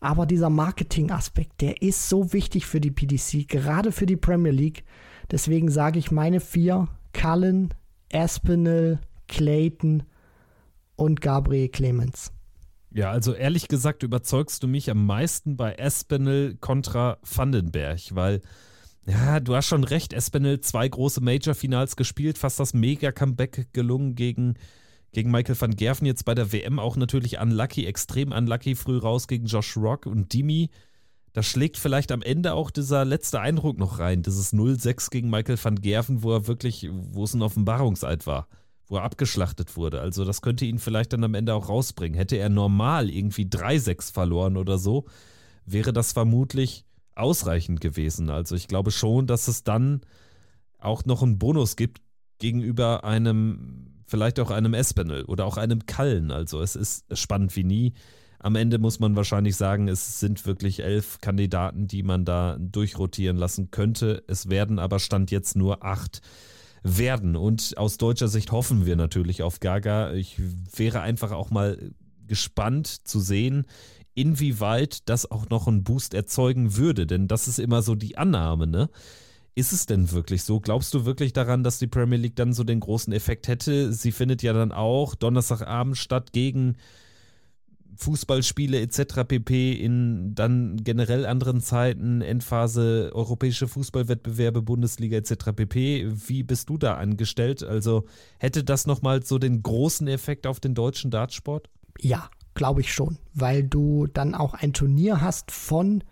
Aber 0.00 0.26
dieser 0.26 0.50
Marketing-Aspekt, 0.50 1.62
der 1.62 1.80
ist 1.80 2.08
so 2.08 2.32
wichtig 2.32 2.66
für 2.66 2.80
die 2.80 2.90
PDC, 2.90 3.48
gerade 3.48 3.92
für 3.92 4.06
die 4.06 4.16
Premier 4.16 4.52
League. 4.52 4.84
Deswegen 5.30 5.70
sage 5.70 5.98
ich 5.98 6.10
meine 6.10 6.40
vier: 6.40 6.88
Cullen, 7.14 7.72
Aspinall, 8.12 9.00
Clayton 9.26 10.02
und 10.96 11.20
Gabriel 11.20 11.68
Clemens. 11.68 12.32
Ja, 12.92 13.10
also 13.10 13.34
ehrlich 13.34 13.68
gesagt 13.68 14.02
überzeugst 14.02 14.62
du 14.62 14.68
mich 14.68 14.90
am 14.90 15.04
meisten 15.04 15.56
bei 15.56 15.78
Aspinall 15.78 16.56
kontra 16.60 17.18
Vandenberg, 17.22 18.00
weil 18.14 18.40
ja, 19.06 19.38
du 19.38 19.54
hast 19.54 19.66
schon 19.66 19.84
recht, 19.84 20.14
Aspinall 20.14 20.60
zwei 20.60 20.88
große 20.88 21.20
Major-Finals 21.20 21.96
gespielt, 21.96 22.38
fast 22.38 22.58
das 22.58 22.74
Mega-Comeback 22.74 23.68
gelungen 23.72 24.14
gegen 24.14 24.54
gegen 25.12 25.30
Michael 25.30 25.60
van 25.60 25.76
Gerven 25.76 26.06
jetzt 26.06 26.24
bei 26.24 26.34
der 26.34 26.52
WM 26.52 26.78
auch 26.78 26.96
natürlich 26.96 27.38
unlucky, 27.38 27.86
extrem 27.86 28.32
unlucky, 28.32 28.74
früh 28.74 28.98
raus 28.98 29.28
gegen 29.28 29.46
Josh 29.46 29.76
Rock 29.76 30.06
und 30.06 30.32
Dimi. 30.32 30.70
Da 31.32 31.42
schlägt 31.42 31.76
vielleicht 31.76 32.12
am 32.12 32.22
Ende 32.22 32.54
auch 32.54 32.70
dieser 32.70 33.04
letzte 33.04 33.40
Eindruck 33.40 33.78
noch 33.78 33.98
rein, 33.98 34.22
dieses 34.22 34.52
0-6 34.52 35.10
gegen 35.10 35.30
Michael 35.30 35.58
van 35.62 35.80
Gerven, 35.80 36.22
wo 36.22 36.32
er 36.32 36.46
wirklich, 36.46 36.88
wo 36.90 37.24
es 37.24 37.34
ein 37.34 37.42
Offenbarungseid 37.42 38.26
war, 38.26 38.48
wo 38.86 38.96
er 38.96 39.02
abgeschlachtet 39.02 39.76
wurde. 39.76 40.00
Also 40.00 40.24
das 40.24 40.42
könnte 40.42 40.64
ihn 40.64 40.78
vielleicht 40.78 41.12
dann 41.12 41.24
am 41.24 41.34
Ende 41.34 41.54
auch 41.54 41.68
rausbringen. 41.68 42.16
Hätte 42.16 42.36
er 42.36 42.48
normal 42.48 43.10
irgendwie 43.10 43.44
3-6 43.44 44.12
verloren 44.12 44.56
oder 44.56 44.78
so, 44.78 45.04
wäre 45.66 45.92
das 45.92 46.12
vermutlich 46.12 46.86
ausreichend 47.14 47.80
gewesen. 47.80 48.30
Also 48.30 48.54
ich 48.54 48.68
glaube 48.68 48.90
schon, 48.90 49.26
dass 49.26 49.48
es 49.48 49.64
dann 49.64 50.00
auch 50.78 51.04
noch 51.04 51.22
einen 51.22 51.38
Bonus 51.38 51.76
gibt 51.76 52.00
gegenüber 52.38 53.04
einem 53.04 53.95
vielleicht 54.06 54.40
auch 54.40 54.50
einem 54.50 54.74
Espinel 54.74 55.24
oder 55.24 55.44
auch 55.44 55.56
einem 55.56 55.86
Kallen. 55.86 56.30
Also 56.30 56.60
es 56.60 56.76
ist 56.76 57.04
spannend 57.16 57.54
wie 57.56 57.64
nie. 57.64 57.92
Am 58.38 58.54
Ende 58.54 58.78
muss 58.78 59.00
man 59.00 59.16
wahrscheinlich 59.16 59.56
sagen, 59.56 59.88
es 59.88 60.20
sind 60.20 60.46
wirklich 60.46 60.82
elf 60.82 61.20
Kandidaten, 61.20 61.88
die 61.88 62.02
man 62.02 62.24
da 62.24 62.56
durchrotieren 62.60 63.36
lassen 63.36 63.70
könnte. 63.70 64.22
Es 64.28 64.48
werden 64.48 64.78
aber 64.78 64.98
Stand 64.98 65.30
jetzt 65.30 65.56
nur 65.56 65.84
acht 65.84 66.20
werden. 66.82 67.34
Und 67.34 67.76
aus 67.76 67.98
deutscher 67.98 68.28
Sicht 68.28 68.52
hoffen 68.52 68.86
wir 68.86 68.96
natürlich 68.96 69.42
auf 69.42 69.60
Gaga. 69.60 70.12
Ich 70.12 70.40
wäre 70.76 71.00
einfach 71.00 71.32
auch 71.32 71.50
mal 71.50 71.92
gespannt 72.26 72.86
zu 72.86 73.20
sehen, 73.20 73.64
inwieweit 74.14 75.08
das 75.08 75.30
auch 75.30 75.48
noch 75.48 75.66
einen 75.66 75.84
Boost 75.84 76.14
erzeugen 76.14 76.76
würde. 76.76 77.06
Denn 77.06 77.28
das 77.28 77.48
ist 77.48 77.58
immer 77.58 77.82
so 77.82 77.94
die 77.94 78.18
Annahme, 78.18 78.66
ne? 78.66 78.88
Ist 79.58 79.72
es 79.72 79.86
denn 79.86 80.12
wirklich 80.12 80.42
so? 80.42 80.60
Glaubst 80.60 80.92
du 80.92 81.06
wirklich 81.06 81.32
daran, 81.32 81.64
dass 81.64 81.78
die 81.78 81.86
Premier 81.86 82.18
League 82.18 82.36
dann 82.36 82.52
so 82.52 82.62
den 82.62 82.78
großen 82.78 83.10
Effekt 83.14 83.48
hätte? 83.48 83.90
Sie 83.90 84.12
findet 84.12 84.42
ja 84.42 84.52
dann 84.52 84.70
auch 84.70 85.14
Donnerstagabend 85.14 85.96
statt 85.96 86.34
gegen 86.34 86.76
Fußballspiele 87.96 88.78
etc. 88.78 89.24
pp. 89.26 89.72
in 89.72 90.34
dann 90.34 90.76
generell 90.84 91.24
anderen 91.24 91.62
Zeiten, 91.62 92.20
Endphase 92.20 93.10
europäische 93.14 93.66
Fußballwettbewerbe, 93.66 94.60
Bundesliga 94.60 95.16
etc. 95.16 95.52
pp. 95.56 96.06
Wie 96.26 96.42
bist 96.42 96.68
du 96.68 96.76
da 96.76 96.96
angestellt? 96.98 97.62
Also 97.62 98.04
hätte 98.38 98.62
das 98.62 98.86
nochmal 98.86 99.22
so 99.22 99.38
den 99.38 99.62
großen 99.62 100.06
Effekt 100.06 100.46
auf 100.46 100.60
den 100.60 100.74
deutschen 100.74 101.10
Dartsport? 101.10 101.70
Ja, 101.98 102.28
glaube 102.52 102.82
ich 102.82 102.92
schon, 102.92 103.16
weil 103.32 103.62
du 103.62 104.06
dann 104.06 104.34
auch 104.34 104.52
ein 104.52 104.74
Turnier 104.74 105.22
hast 105.22 105.50
von 105.50 106.04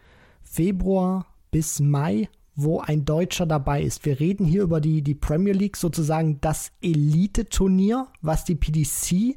Februar 0.42 1.26
bis 1.50 1.78
Mai 1.78 2.30
wo 2.56 2.80
ein 2.80 3.04
Deutscher 3.04 3.46
dabei 3.46 3.82
ist. 3.82 4.04
Wir 4.04 4.20
reden 4.20 4.44
hier 4.44 4.62
über 4.62 4.80
die, 4.80 5.02
die 5.02 5.14
Premier 5.14 5.54
League, 5.54 5.76
sozusagen 5.76 6.40
das 6.40 6.70
Elite-Turnier, 6.82 8.08
was 8.22 8.44
die 8.44 8.54
PDC 8.54 9.36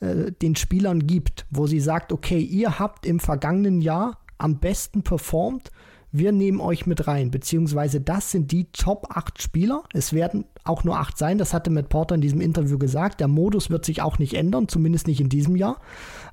äh, 0.00 0.32
den 0.32 0.56
Spielern 0.56 1.06
gibt, 1.06 1.46
wo 1.50 1.66
sie 1.66 1.80
sagt, 1.80 2.12
okay, 2.12 2.40
ihr 2.40 2.78
habt 2.78 3.06
im 3.06 3.20
vergangenen 3.20 3.80
Jahr 3.80 4.18
am 4.38 4.58
besten 4.58 5.02
performt 5.02 5.70
wir 6.10 6.32
nehmen 6.32 6.60
euch 6.60 6.86
mit 6.86 7.06
rein, 7.06 7.30
beziehungsweise 7.30 8.00
das 8.00 8.30
sind 8.30 8.50
die 8.50 8.70
Top 8.72 9.08
8 9.10 9.42
Spieler. 9.42 9.82
Es 9.92 10.12
werden 10.12 10.46
auch 10.64 10.84
nur 10.84 10.98
8 10.98 11.18
sein, 11.18 11.38
das 11.38 11.52
hatte 11.52 11.70
Matt 11.70 11.88
Porter 11.88 12.14
in 12.14 12.20
diesem 12.20 12.40
Interview 12.40 12.78
gesagt. 12.78 13.20
Der 13.20 13.28
Modus 13.28 13.68
wird 13.68 13.84
sich 13.84 14.00
auch 14.00 14.18
nicht 14.18 14.34
ändern, 14.34 14.68
zumindest 14.68 15.06
nicht 15.06 15.20
in 15.20 15.28
diesem 15.28 15.56
Jahr. 15.56 15.80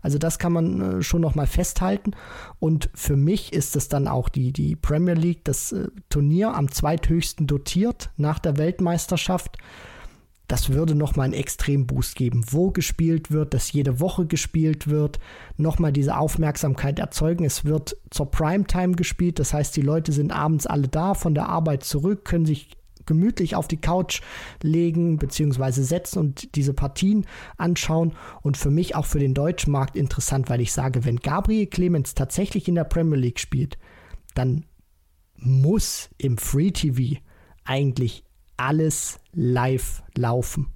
Also 0.01 0.17
das 0.17 0.39
kann 0.39 0.53
man 0.53 0.81
äh, 0.81 1.01
schon 1.01 1.21
nochmal 1.21 1.47
festhalten. 1.47 2.11
Und 2.59 2.89
für 2.93 3.17
mich 3.17 3.53
ist 3.53 3.75
es 3.75 3.89
dann 3.89 4.07
auch 4.07 4.29
die, 4.29 4.53
die 4.53 4.75
Premier 4.75 5.15
League, 5.15 5.43
das 5.43 5.71
äh, 5.71 5.87
Turnier 6.09 6.53
am 6.53 6.71
zweithöchsten 6.71 7.47
dotiert 7.47 8.11
nach 8.17 8.39
der 8.39 8.57
Weltmeisterschaft 8.57 9.57
das 10.47 10.69
würde 10.69 10.95
nochmal 10.95 11.25
einen 11.25 11.33
Extremboost 11.33 12.15
geben, 12.15 12.43
wo 12.49 12.71
gespielt 12.71 13.31
wird, 13.31 13.53
dass 13.53 13.71
jede 13.71 13.99
Woche 13.99 14.25
gespielt 14.25 14.87
wird, 14.87 15.19
nochmal 15.57 15.91
diese 15.91 16.17
Aufmerksamkeit 16.17 16.99
erzeugen. 16.99 17.45
Es 17.45 17.65
wird 17.65 17.97
zur 18.11 18.29
Primetime 18.29 18.95
gespielt, 18.95 19.39
das 19.39 19.53
heißt, 19.53 19.75
die 19.75 19.81
Leute 19.81 20.11
sind 20.11 20.31
abends 20.31 20.67
alle 20.67 20.87
da, 20.87 21.13
von 21.13 21.33
der 21.33 21.49
Arbeit 21.49 21.83
zurück, 21.83 22.25
können 22.25 22.45
sich 22.45 22.77
gemütlich 23.05 23.55
auf 23.55 23.67
die 23.67 23.77
Couch 23.77 24.21
legen 24.61 25.17
bzw. 25.17 25.81
setzen 25.83 26.19
und 26.19 26.55
diese 26.55 26.73
Partien 26.73 27.25
anschauen. 27.57 28.13
Und 28.41 28.57
für 28.57 28.71
mich 28.71 28.95
auch 28.95 29.05
für 29.05 29.19
den 29.19 29.33
deutschen 29.33 29.71
Markt 29.71 29.95
interessant, 29.95 30.49
weil 30.49 30.61
ich 30.61 30.73
sage, 30.73 31.05
wenn 31.05 31.17
Gabriel 31.17 31.67
Clemens 31.67 32.15
tatsächlich 32.15 32.67
in 32.67 32.75
der 32.75 32.83
Premier 32.83 33.17
League 33.17 33.39
spielt, 33.39 33.77
dann 34.33 34.65
muss 35.37 36.09
im 36.17 36.37
Free 36.37 36.71
TV 36.71 37.19
eigentlich 37.63 38.24
alles 38.57 39.19
live 39.33 40.03
laufen, 40.15 40.67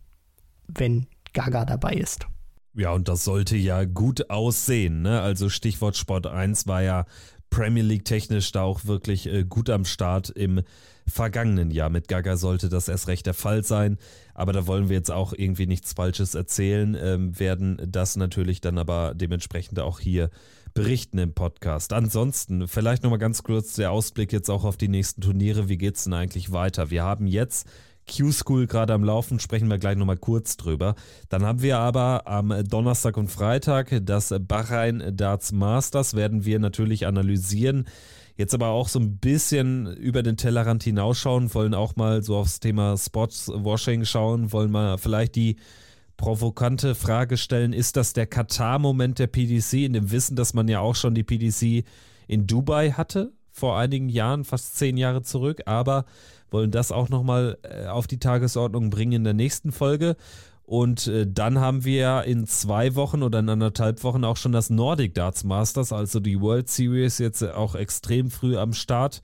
wenn 0.67 1.07
Gaga 1.33 1.65
dabei 1.65 1.93
ist. 1.93 2.27
Ja, 2.75 2.91
und 2.91 3.07
das 3.07 3.23
sollte 3.23 3.57
ja 3.57 3.85
gut 3.85 4.29
aussehen. 4.29 5.01
Ne? 5.01 5.21
Also 5.21 5.49
Stichwort 5.49 5.97
Sport 5.97 6.27
1 6.27 6.67
war 6.67 6.81
ja 6.81 7.05
Premier 7.49 7.83
League 7.83 8.05
technisch 8.05 8.51
da 8.51 8.61
auch 8.61 8.85
wirklich 8.85 9.27
äh, 9.27 9.43
gut 9.43 9.69
am 9.69 9.85
Start 9.85 10.29
im 10.29 10.61
vergangenen 11.07 11.71
Jahr. 11.71 11.89
Mit 11.89 12.07
Gaga 12.07 12.37
sollte 12.37 12.69
das 12.69 12.87
erst 12.87 13.07
recht 13.07 13.25
der 13.25 13.33
Fall 13.33 13.63
sein. 13.63 13.97
Aber 14.33 14.53
da 14.53 14.67
wollen 14.67 14.89
wir 14.89 14.95
jetzt 14.95 15.11
auch 15.11 15.33
irgendwie 15.33 15.65
nichts 15.65 15.93
Falsches 15.93 16.35
erzählen, 16.35 16.95
ähm, 16.99 17.39
werden 17.39 17.81
das 17.85 18.15
natürlich 18.15 18.61
dann 18.61 18.77
aber 18.77 19.13
dementsprechend 19.15 19.79
auch 19.79 19.99
hier 19.99 20.29
berichten 20.73 21.17
im 21.17 21.33
Podcast. 21.33 21.93
Ansonsten 21.93 22.67
vielleicht 22.67 23.03
nochmal 23.03 23.19
ganz 23.19 23.43
kurz 23.43 23.73
der 23.73 23.91
Ausblick 23.91 24.31
jetzt 24.31 24.49
auch 24.49 24.63
auf 24.63 24.77
die 24.77 24.87
nächsten 24.87 25.21
Turniere. 25.21 25.69
Wie 25.69 25.77
geht 25.77 25.95
es 25.95 26.05
denn 26.05 26.13
eigentlich 26.13 26.51
weiter? 26.51 26.89
Wir 26.89 27.03
haben 27.03 27.27
jetzt 27.27 27.67
Q-School 28.09 28.67
gerade 28.67 28.93
am 28.93 29.03
Laufen, 29.03 29.39
sprechen 29.39 29.69
wir 29.69 29.77
gleich 29.77 29.97
nochmal 29.97 30.17
kurz 30.17 30.57
drüber. 30.57 30.95
Dann 31.29 31.43
haben 31.43 31.61
wir 31.61 31.77
aber 31.77 32.27
am 32.27 32.53
Donnerstag 32.67 33.17
und 33.17 33.29
Freitag 33.29 34.01
das 34.03 34.33
Bahrain 34.39 35.15
Darts 35.15 35.51
Masters, 35.51 36.15
werden 36.15 36.45
wir 36.45 36.59
natürlich 36.59 37.05
analysieren. 37.05 37.85
Jetzt 38.35 38.53
aber 38.53 38.69
auch 38.69 38.87
so 38.87 38.99
ein 38.99 39.17
bisschen 39.17 39.95
über 39.97 40.23
den 40.23 40.37
Tellerrand 40.37 40.83
hinausschauen, 40.83 41.53
wollen 41.53 41.73
auch 41.73 41.97
mal 41.97 42.23
so 42.23 42.37
aufs 42.37 42.59
Thema 42.59 42.97
Sportswashing 42.97 44.05
schauen, 44.05 44.51
wollen 44.53 44.71
mal 44.71 44.97
vielleicht 44.97 45.35
die 45.35 45.57
provokante 46.19 46.95
Frage 46.95 47.37
stellen, 47.37 47.71
ist 47.71 47.95
das 47.95 48.11
der 48.11 48.27
Katar-Moment 48.27 49.19
der 49.19 49.27
PDC, 49.27 49.85
in 49.85 49.93
dem 49.93 50.11
Wissen, 50.11 50.35
dass 50.35 50.53
man 50.53 50.67
ja 50.67 50.81
auch 50.81 50.95
schon 50.95 51.15
die 51.15 51.23
PDC 51.23 51.85
in 52.27 52.45
Dubai 52.45 52.91
hatte, 52.91 53.31
vor 53.51 53.77
einigen 53.77 54.09
Jahren, 54.09 54.43
fast 54.43 54.75
zehn 54.75 54.97
Jahre 54.97 55.23
zurück, 55.23 55.61
aber 55.65 56.03
wollen 56.51 56.71
das 56.71 56.91
auch 56.91 57.07
nochmal 57.07 57.57
äh, 57.63 57.87
auf 57.87 58.05
die 58.05 58.19
Tagesordnung 58.19 58.89
bringen 58.89 59.13
in 59.13 59.23
der 59.23 59.33
nächsten 59.33 59.71
Folge. 59.71 60.17
Und 60.63 61.07
äh, 61.07 61.25
dann 61.25 61.59
haben 61.59 61.85
wir 61.85 62.25
in 62.25 62.45
zwei 62.45 62.95
Wochen 62.95 63.23
oder 63.23 63.39
in 63.39 63.47
anderthalb 63.47 64.03
Wochen 64.03 64.25
auch 64.25 64.35
schon 64.35 64.51
das 64.51 64.69
Nordic 64.69 65.13
Darts 65.13 65.45
Masters, 65.45 65.93
also 65.93 66.19
die 66.19 66.41
World 66.41 66.69
Series 66.69 67.17
jetzt 67.19 67.43
auch 67.43 67.75
extrem 67.75 68.29
früh 68.29 68.57
am 68.57 68.73
Start. 68.73 69.21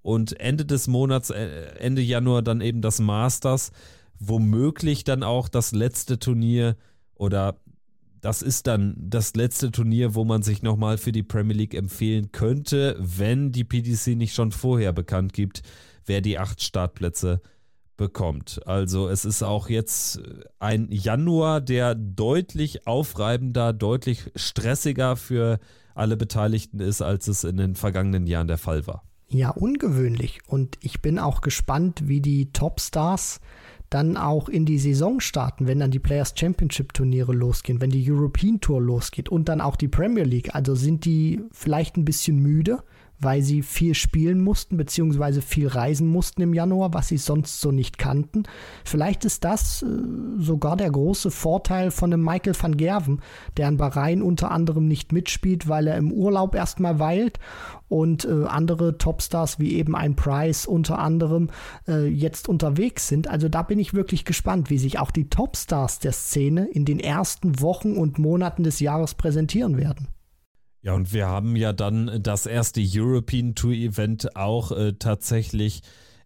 Und 0.00 0.40
Ende 0.40 0.64
des 0.64 0.88
Monats, 0.88 1.28
äh, 1.28 1.76
Ende 1.78 2.00
Januar 2.00 2.40
dann 2.40 2.62
eben 2.62 2.80
das 2.80 2.98
Masters 2.98 3.72
womöglich 4.20 5.02
dann 5.02 5.22
auch 5.22 5.48
das 5.48 5.72
letzte 5.72 6.18
Turnier 6.18 6.76
oder 7.14 7.56
das 8.20 8.42
ist 8.42 8.66
dann 8.66 8.94
das 8.98 9.34
letzte 9.34 9.70
Turnier, 9.70 10.14
wo 10.14 10.24
man 10.24 10.42
sich 10.42 10.62
nochmal 10.62 10.98
für 10.98 11.10
die 11.10 11.22
Premier 11.22 11.56
League 11.56 11.74
empfehlen 11.74 12.32
könnte, 12.32 12.96
wenn 12.98 13.50
die 13.50 13.64
PDC 13.64 14.08
nicht 14.08 14.34
schon 14.34 14.52
vorher 14.52 14.92
bekannt 14.92 15.32
gibt, 15.32 15.62
wer 16.04 16.20
die 16.20 16.38
acht 16.38 16.62
Startplätze 16.62 17.40
bekommt. 17.96 18.60
Also 18.66 19.08
es 19.08 19.24
ist 19.24 19.42
auch 19.42 19.68
jetzt 19.68 20.20
ein 20.58 20.88
Januar, 20.90 21.60
der 21.60 21.94
deutlich 21.94 22.86
aufreibender, 22.86 23.72
deutlich 23.72 24.30
stressiger 24.36 25.16
für 25.16 25.58
alle 25.94 26.16
Beteiligten 26.16 26.80
ist, 26.80 27.02
als 27.02 27.28
es 27.28 27.44
in 27.44 27.56
den 27.56 27.74
vergangenen 27.74 28.26
Jahren 28.26 28.48
der 28.48 28.58
Fall 28.58 28.86
war. 28.86 29.02
Ja, 29.28 29.50
ungewöhnlich. 29.50 30.40
Und 30.46 30.76
ich 30.80 31.02
bin 31.02 31.18
auch 31.18 31.40
gespannt, 31.40 32.08
wie 32.08 32.20
die 32.20 32.52
Topstars 32.52 33.40
dann 33.90 34.16
auch 34.16 34.48
in 34.48 34.64
die 34.64 34.78
Saison 34.78 35.20
starten, 35.20 35.66
wenn 35.66 35.80
dann 35.80 35.90
die 35.90 35.98
Players 35.98 36.32
Championship 36.36 36.94
Turniere 36.94 37.32
losgehen, 37.32 37.80
wenn 37.80 37.90
die 37.90 38.10
European 38.10 38.60
Tour 38.60 38.80
losgeht 38.80 39.28
und 39.28 39.48
dann 39.48 39.60
auch 39.60 39.76
die 39.76 39.88
Premier 39.88 40.24
League. 40.24 40.54
Also 40.54 40.76
sind 40.76 41.04
die 41.04 41.42
vielleicht 41.50 41.96
ein 41.96 42.04
bisschen 42.04 42.38
müde, 42.38 42.78
weil 43.20 43.42
sie 43.42 43.62
viel 43.62 43.94
spielen 43.94 44.42
mussten, 44.42 44.76
beziehungsweise 44.76 45.42
viel 45.42 45.68
reisen 45.68 46.08
mussten 46.08 46.42
im 46.42 46.54
Januar, 46.54 46.94
was 46.94 47.08
sie 47.08 47.18
sonst 47.18 47.60
so 47.60 47.70
nicht 47.70 47.98
kannten. 47.98 48.44
Vielleicht 48.84 49.24
ist 49.24 49.44
das 49.44 49.82
äh, 49.82 49.86
sogar 50.38 50.76
der 50.76 50.90
große 50.90 51.30
Vorteil 51.30 51.90
von 51.90 52.12
einem 52.12 52.24
Michael 52.24 52.54
van 52.60 52.76
Gerven, 52.76 53.20
der 53.56 53.68
in 53.68 53.76
Bahrain 53.76 54.22
unter 54.22 54.50
anderem 54.50 54.88
nicht 54.88 55.12
mitspielt, 55.12 55.68
weil 55.68 55.86
er 55.86 55.96
im 55.96 56.12
Urlaub 56.12 56.54
erstmal 56.54 56.98
weilt 56.98 57.38
und 57.88 58.24
äh, 58.24 58.44
andere 58.46 58.96
Topstars 58.98 59.58
wie 59.58 59.74
eben 59.74 59.94
ein 59.94 60.16
Price 60.16 60.66
unter 60.66 60.98
anderem 60.98 61.50
äh, 61.88 62.06
jetzt 62.06 62.48
unterwegs 62.48 63.08
sind. 63.08 63.28
Also 63.28 63.48
da 63.48 63.62
bin 63.62 63.78
ich 63.78 63.94
wirklich 63.94 64.24
gespannt, 64.24 64.70
wie 64.70 64.78
sich 64.78 64.98
auch 64.98 65.10
die 65.10 65.28
Topstars 65.28 65.98
der 65.98 66.12
Szene 66.12 66.66
in 66.68 66.84
den 66.84 67.00
ersten 67.00 67.60
Wochen 67.60 67.96
und 67.96 68.18
Monaten 68.18 68.62
des 68.62 68.80
Jahres 68.80 69.14
präsentieren 69.14 69.76
werden. 69.76 70.08
Ja, 70.82 70.94
und 70.94 71.12
wir 71.12 71.28
haben 71.28 71.56
ja 71.56 71.72
dann 71.74 72.22
das 72.22 72.46
erste 72.46 72.80
European 72.82 73.54
Tour 73.54 73.72
Event 73.72 74.34
auch 74.34 74.72
äh, 74.72 74.94
tatsächlich 74.94 75.82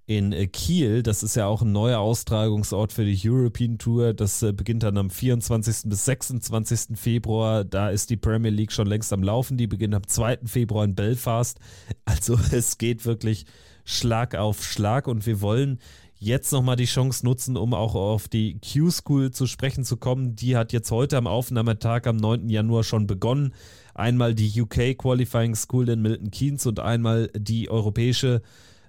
in 0.07 0.33
äh, 0.33 0.47
Kiel. 0.47 1.03
Das 1.03 1.25
ist 1.25 1.35
ja 1.35 1.47
auch 1.47 1.63
ein 1.63 1.73
neuer 1.73 1.99
Austragungsort 1.99 2.93
für 2.93 3.05
die 3.05 3.19
European 3.29 3.79
Tour. 3.79 4.15
Das 4.15 4.43
äh, 4.43 4.53
beginnt 4.53 4.85
dann 4.85 4.97
am 4.97 5.11
24. 5.11 5.91
bis 5.91 6.05
26. 6.05 6.97
Februar. 6.97 7.65
Da 7.65 7.89
ist 7.91 8.11
die 8.11 8.17
Premier 8.17 8.51
League 8.51 8.71
schon 8.71 8.87
längst 8.87 9.13
am 9.13 9.25
Laufen. 9.25 9.57
Die 9.57 9.67
beginnt 9.67 9.95
am 9.95 10.07
2. 10.07 10.41
Februar 10.45 10.85
in 10.85 10.95
Belfast. 10.95 11.59
Also 12.05 12.39
es 12.53 12.79
geht 12.79 13.07
wirklich 13.07 13.47
Schlag 13.85 14.35
auf 14.35 14.63
Schlag 14.63 15.09
und 15.09 15.27
wir 15.27 15.41
wollen 15.41 15.79
jetzt 16.19 16.53
nochmal 16.53 16.77
die 16.77 16.85
Chance 16.85 17.25
nutzen, 17.25 17.57
um 17.57 17.75
auch 17.75 17.95
auf 17.95 18.29
die 18.29 18.61
Q-School 18.61 19.31
zu 19.31 19.47
sprechen 19.47 19.85
zu 19.85 19.97
kommen. 19.97 20.37
Die 20.37 20.57
hat 20.57 20.73
jetzt 20.73 20.91
heute 20.91 21.17
am 21.17 21.27
Aufnahmetag 21.27 22.07
am 22.07 22.17
9. 22.17 22.49
Januar 22.49 22.85
schon 22.85 23.07
begonnen. 23.07 23.53
Einmal 23.95 24.35
die 24.35 24.61
UK 24.61 24.99
Qualifying 24.99 25.55
School 25.55 25.89
in 25.89 26.03
Milton 26.03 26.31
Keynes 26.31 26.67
und 26.67 26.81
einmal 26.81 27.31
die 27.37 27.71
europäische 27.71 28.43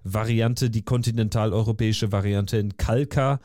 Variante, 0.03 0.69
die 0.69 0.84
kontinentaleuropäische 0.84 2.11
Variante 2.11 2.57
in 2.57 2.77
Kalka. 2.77 3.40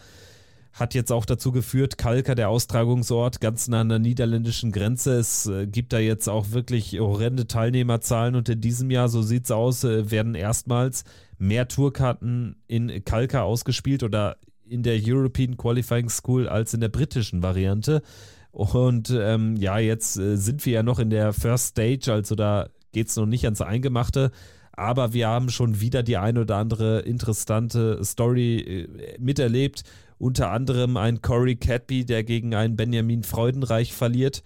Hat 0.72 0.94
jetzt 0.94 1.10
auch 1.10 1.24
dazu 1.24 1.50
geführt, 1.52 1.98
Kalka, 1.98 2.34
der 2.34 2.48
Austragungsort, 2.48 3.40
ganz 3.40 3.66
nah 3.66 3.80
an 3.80 3.88
der 3.88 3.98
niederländischen 3.98 4.70
Grenze. 4.70 5.18
Es 5.18 5.46
äh, 5.46 5.66
gibt 5.66 5.92
da 5.92 5.98
jetzt 5.98 6.28
auch 6.28 6.52
wirklich 6.52 6.98
horrende 6.98 7.48
Teilnehmerzahlen 7.48 8.36
und 8.36 8.48
in 8.48 8.60
diesem 8.60 8.90
Jahr, 8.90 9.08
so 9.08 9.20
sieht 9.20 9.44
es 9.44 9.50
aus, 9.50 9.82
äh, 9.84 10.10
werden 10.10 10.34
erstmals 10.34 11.04
mehr 11.38 11.66
Tourkarten 11.66 12.56
in 12.68 13.04
Kalka 13.04 13.42
ausgespielt 13.42 14.02
oder 14.02 14.36
in 14.68 14.84
der 14.84 15.00
European 15.02 15.56
Qualifying 15.56 16.08
School 16.08 16.48
als 16.48 16.72
in 16.72 16.80
der 16.80 16.88
britischen 16.88 17.42
Variante. 17.42 18.02
Und 18.52 19.10
ähm, 19.10 19.56
ja, 19.56 19.78
jetzt 19.78 20.16
äh, 20.18 20.36
sind 20.36 20.64
wir 20.66 20.72
ja 20.72 20.82
noch 20.82 20.98
in 20.98 21.10
der 21.10 21.32
First 21.32 21.68
Stage, 21.68 22.12
also 22.12 22.34
da 22.34 22.68
geht 22.92 23.08
es 23.08 23.16
noch 23.16 23.26
nicht 23.26 23.44
ans 23.44 23.60
Eingemachte. 23.60 24.30
Aber 24.72 25.12
wir 25.12 25.28
haben 25.28 25.50
schon 25.50 25.80
wieder 25.80 26.02
die 26.02 26.16
ein 26.16 26.38
oder 26.38 26.56
andere 26.56 27.00
interessante 27.00 28.02
Story 28.04 28.58
äh, 28.58 29.18
miterlebt. 29.18 29.84
Unter 30.18 30.50
anderem 30.50 30.96
ein 30.96 31.22
Corey 31.22 31.56
Cadby, 31.56 32.04
der 32.04 32.24
gegen 32.24 32.54
einen 32.54 32.76
Benjamin 32.76 33.22
Freudenreich 33.22 33.92
verliert. 33.92 34.42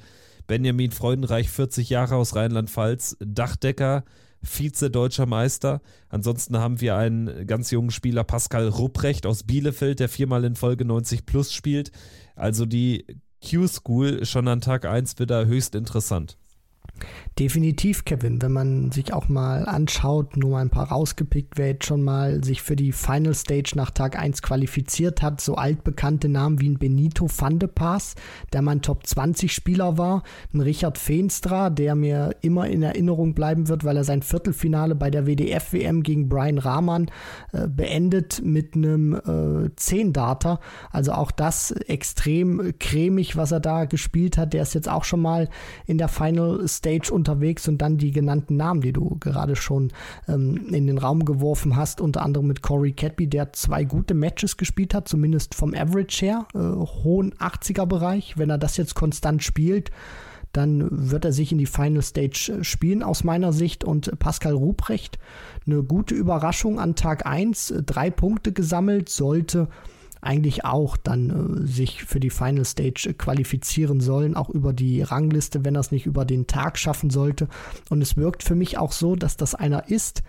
Benjamin 0.47 0.93
Freudenreich, 0.93 1.51
40 1.51 1.89
Jahre 1.89 2.16
aus 2.16 2.36
Rheinland-Pfalz, 2.36 3.16
Dachdecker, 3.20 4.05
Vize-Deutscher 4.43 5.26
Meister. 5.26 5.81
Ansonsten 6.09 6.59
haben 6.59 6.81
wir 6.81 6.97
einen 6.97 7.47
ganz 7.47 7.70
jungen 7.70 7.90
Spieler, 7.90 8.24
Pascal 8.24 8.68
Rupprecht 8.68 9.26
aus 9.26 9.44
Bielefeld, 9.44 10.01
der 10.01 10.09
viermal 10.09 10.44
in 10.44 10.55
Folge 10.55 10.85
90 10.85 11.26
plus 11.26 11.52
spielt. 11.52 11.93
Also 12.36 12.66
die 12.66 13.06
Q-School 13.45 14.25
schon 14.25 14.49
an 14.49 14.61
Tag 14.61 14.87
1 14.87 15.19
wieder 15.19 15.47
höchst 15.47 15.75
interessant. 15.75 16.39
Definitiv, 17.39 18.05
Kevin. 18.05 18.41
Wenn 18.41 18.53
man 18.53 18.93
sich 18.93 19.12
auch 19.12 19.29
mal 19.29 19.66
anschaut, 19.66 20.37
nur 20.37 20.53
mal 20.53 20.61
ein 20.61 20.71
paar 20.71 20.93
rausgepickt, 20.93 21.55
wer 21.57 21.66
jetzt 21.66 21.87
schon 21.87 22.03
mal 22.03 22.45
sich 22.45 22.62
für 22.62 22.77
die 22.77 22.93
Final 22.93 23.35
Stage 23.35 23.73
nach 23.75 23.91
Tag 23.91 24.16
1 24.16 24.41
qualifiziert 24.41 25.21
hat, 25.21 25.41
so 25.41 25.57
altbekannte 25.57 26.29
Namen 26.29 26.61
wie 26.61 26.69
ein 26.69 26.79
Benito 26.79 27.27
van 27.37 27.59
de 27.59 27.69
Paas, 27.69 28.15
der 28.53 28.62
mein 28.62 28.83
Top 28.83 29.05
20 29.05 29.53
Spieler 29.53 29.99
war, 29.99 30.23
ein 30.53 30.61
Richard 30.61 30.97
Feenstra, 30.97 31.71
der 31.71 31.97
mir 31.97 32.37
immer 32.41 32.69
in 32.69 32.85
Erinnerung 32.85 33.35
bleiben 33.35 33.66
wird, 33.66 33.83
weil 33.83 33.97
er 33.97 34.05
sein 34.05 34.23
Viertelfinale 34.23 34.95
bei 34.95 35.11
der 35.11 35.27
WDF 35.27 35.73
WM 35.73 36.05
gegen 36.05 36.29
Brian 36.29 36.59
Rahman 36.59 37.11
äh, 37.53 37.66
beendet 37.66 38.43
mit 38.45 38.77
einem 38.77 39.15
äh, 39.15 39.71
10-Data. 39.77 40.61
Also 40.93 41.12
auch 41.12 41.33
das 41.33 41.73
extrem 41.73 42.75
cremig, 42.79 43.37
was 43.37 43.51
er 43.51 43.61
da 43.61 43.87
gespielt 43.87 44.39
hat. 44.39 44.53
Der 44.53 44.62
ist 44.62 44.75
jetzt 44.75 44.89
auch 44.89 45.03
schon 45.03 45.21
mal 45.21 45.49
in 45.87 45.99
der 45.99 46.09
Final 46.09 46.69
Stage 46.69 46.84
unterwegs 47.11 47.69
und 47.69 47.78
dann 47.78 47.98
die 47.98 48.11
genannten 48.11 48.56
Namen, 48.56 48.81
die 48.81 48.93
du 48.93 49.16
gerade 49.20 49.56
schon 49.56 49.93
ähm, 50.28 50.69
in 50.73 50.86
den 50.86 50.98
Raum 50.98 51.24
geworfen 51.24 51.77
hast, 51.77 52.01
unter 52.01 52.23
anderem 52.23 52.47
mit 52.47 52.62
Corey 52.62 52.93
Cadby, 52.93 53.27
der 53.27 53.52
zwei 53.52 53.85
gute 53.85 54.15
Matches 54.15 54.56
gespielt 54.56 54.94
hat, 54.94 55.09
zumindest 55.09 55.55
vom 55.55 55.74
Average 55.74 56.27
her, 56.27 56.47
äh, 56.55 56.59
hohen 56.59 57.35
80er 57.35 57.86
Bereich. 57.86 58.36
Wenn 58.36 58.51
er 58.51 58.59
das 58.59 58.77
jetzt 58.77 58.94
konstant 58.94 59.43
spielt, 59.43 59.90
dann 60.52 60.89
wird 60.90 61.24
er 61.24 61.32
sich 61.32 61.52
in 61.52 61.59
die 61.59 61.66
Final 61.66 62.02
Stage 62.02 62.59
äh, 62.61 62.65
spielen 62.65 63.02
aus 63.02 63.24
meiner 63.24 63.52
Sicht. 63.52 63.85
Und 63.85 64.19
Pascal 64.19 64.55
Ruprecht, 64.55 65.19
eine 65.66 65.82
gute 65.82 66.15
Überraschung 66.15 66.78
an 66.78 66.94
Tag 66.94 67.27
1, 67.27 67.70
äh, 67.70 67.82
drei 67.82 68.11
Punkte 68.11 68.52
gesammelt, 68.52 69.09
sollte 69.09 69.69
eigentlich 70.25 70.65
auch 70.65 70.97
dann 70.97 71.65
äh, 71.65 71.67
sich 71.67 72.05
für 72.05 72.21
die 72.21 72.31
Final 72.31 72.65
Stage 72.65 73.09
äh, 73.11 73.13
qualifizieren 73.13 74.01
sollen, 74.01 74.37
auch 74.37 74.51
über 74.51 74.73
die 74.73 75.03
Rangliste, 75.03 75.65
wenn 75.65 75.77
er 75.77 75.81
es 75.81 75.93
nicht 75.93 76.07
über 76.07 76.25
den 76.25 76.47
Tag 76.47 76.79
schaffen 76.79 77.11
sollte. 77.11 77.49
Und 77.91 78.03
es 78.03 78.17
wirkt 78.17 78.43
für 78.43 78.55
mich 78.55 78.79
auch 78.79 78.93
so, 78.93 79.17
dass 79.17 79.37
das 79.37 79.55
einer 79.55 79.89
ist, 79.89 80.23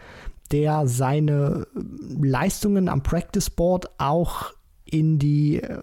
der 0.52 0.88
seine 0.88 1.68
äh, 1.76 1.80
Leistungen 2.28 2.90
am 2.90 3.04
Practice 3.04 3.50
Board 3.50 3.90
auch 3.98 4.54
in 4.86 5.20
die 5.20 5.62
äh, 5.62 5.82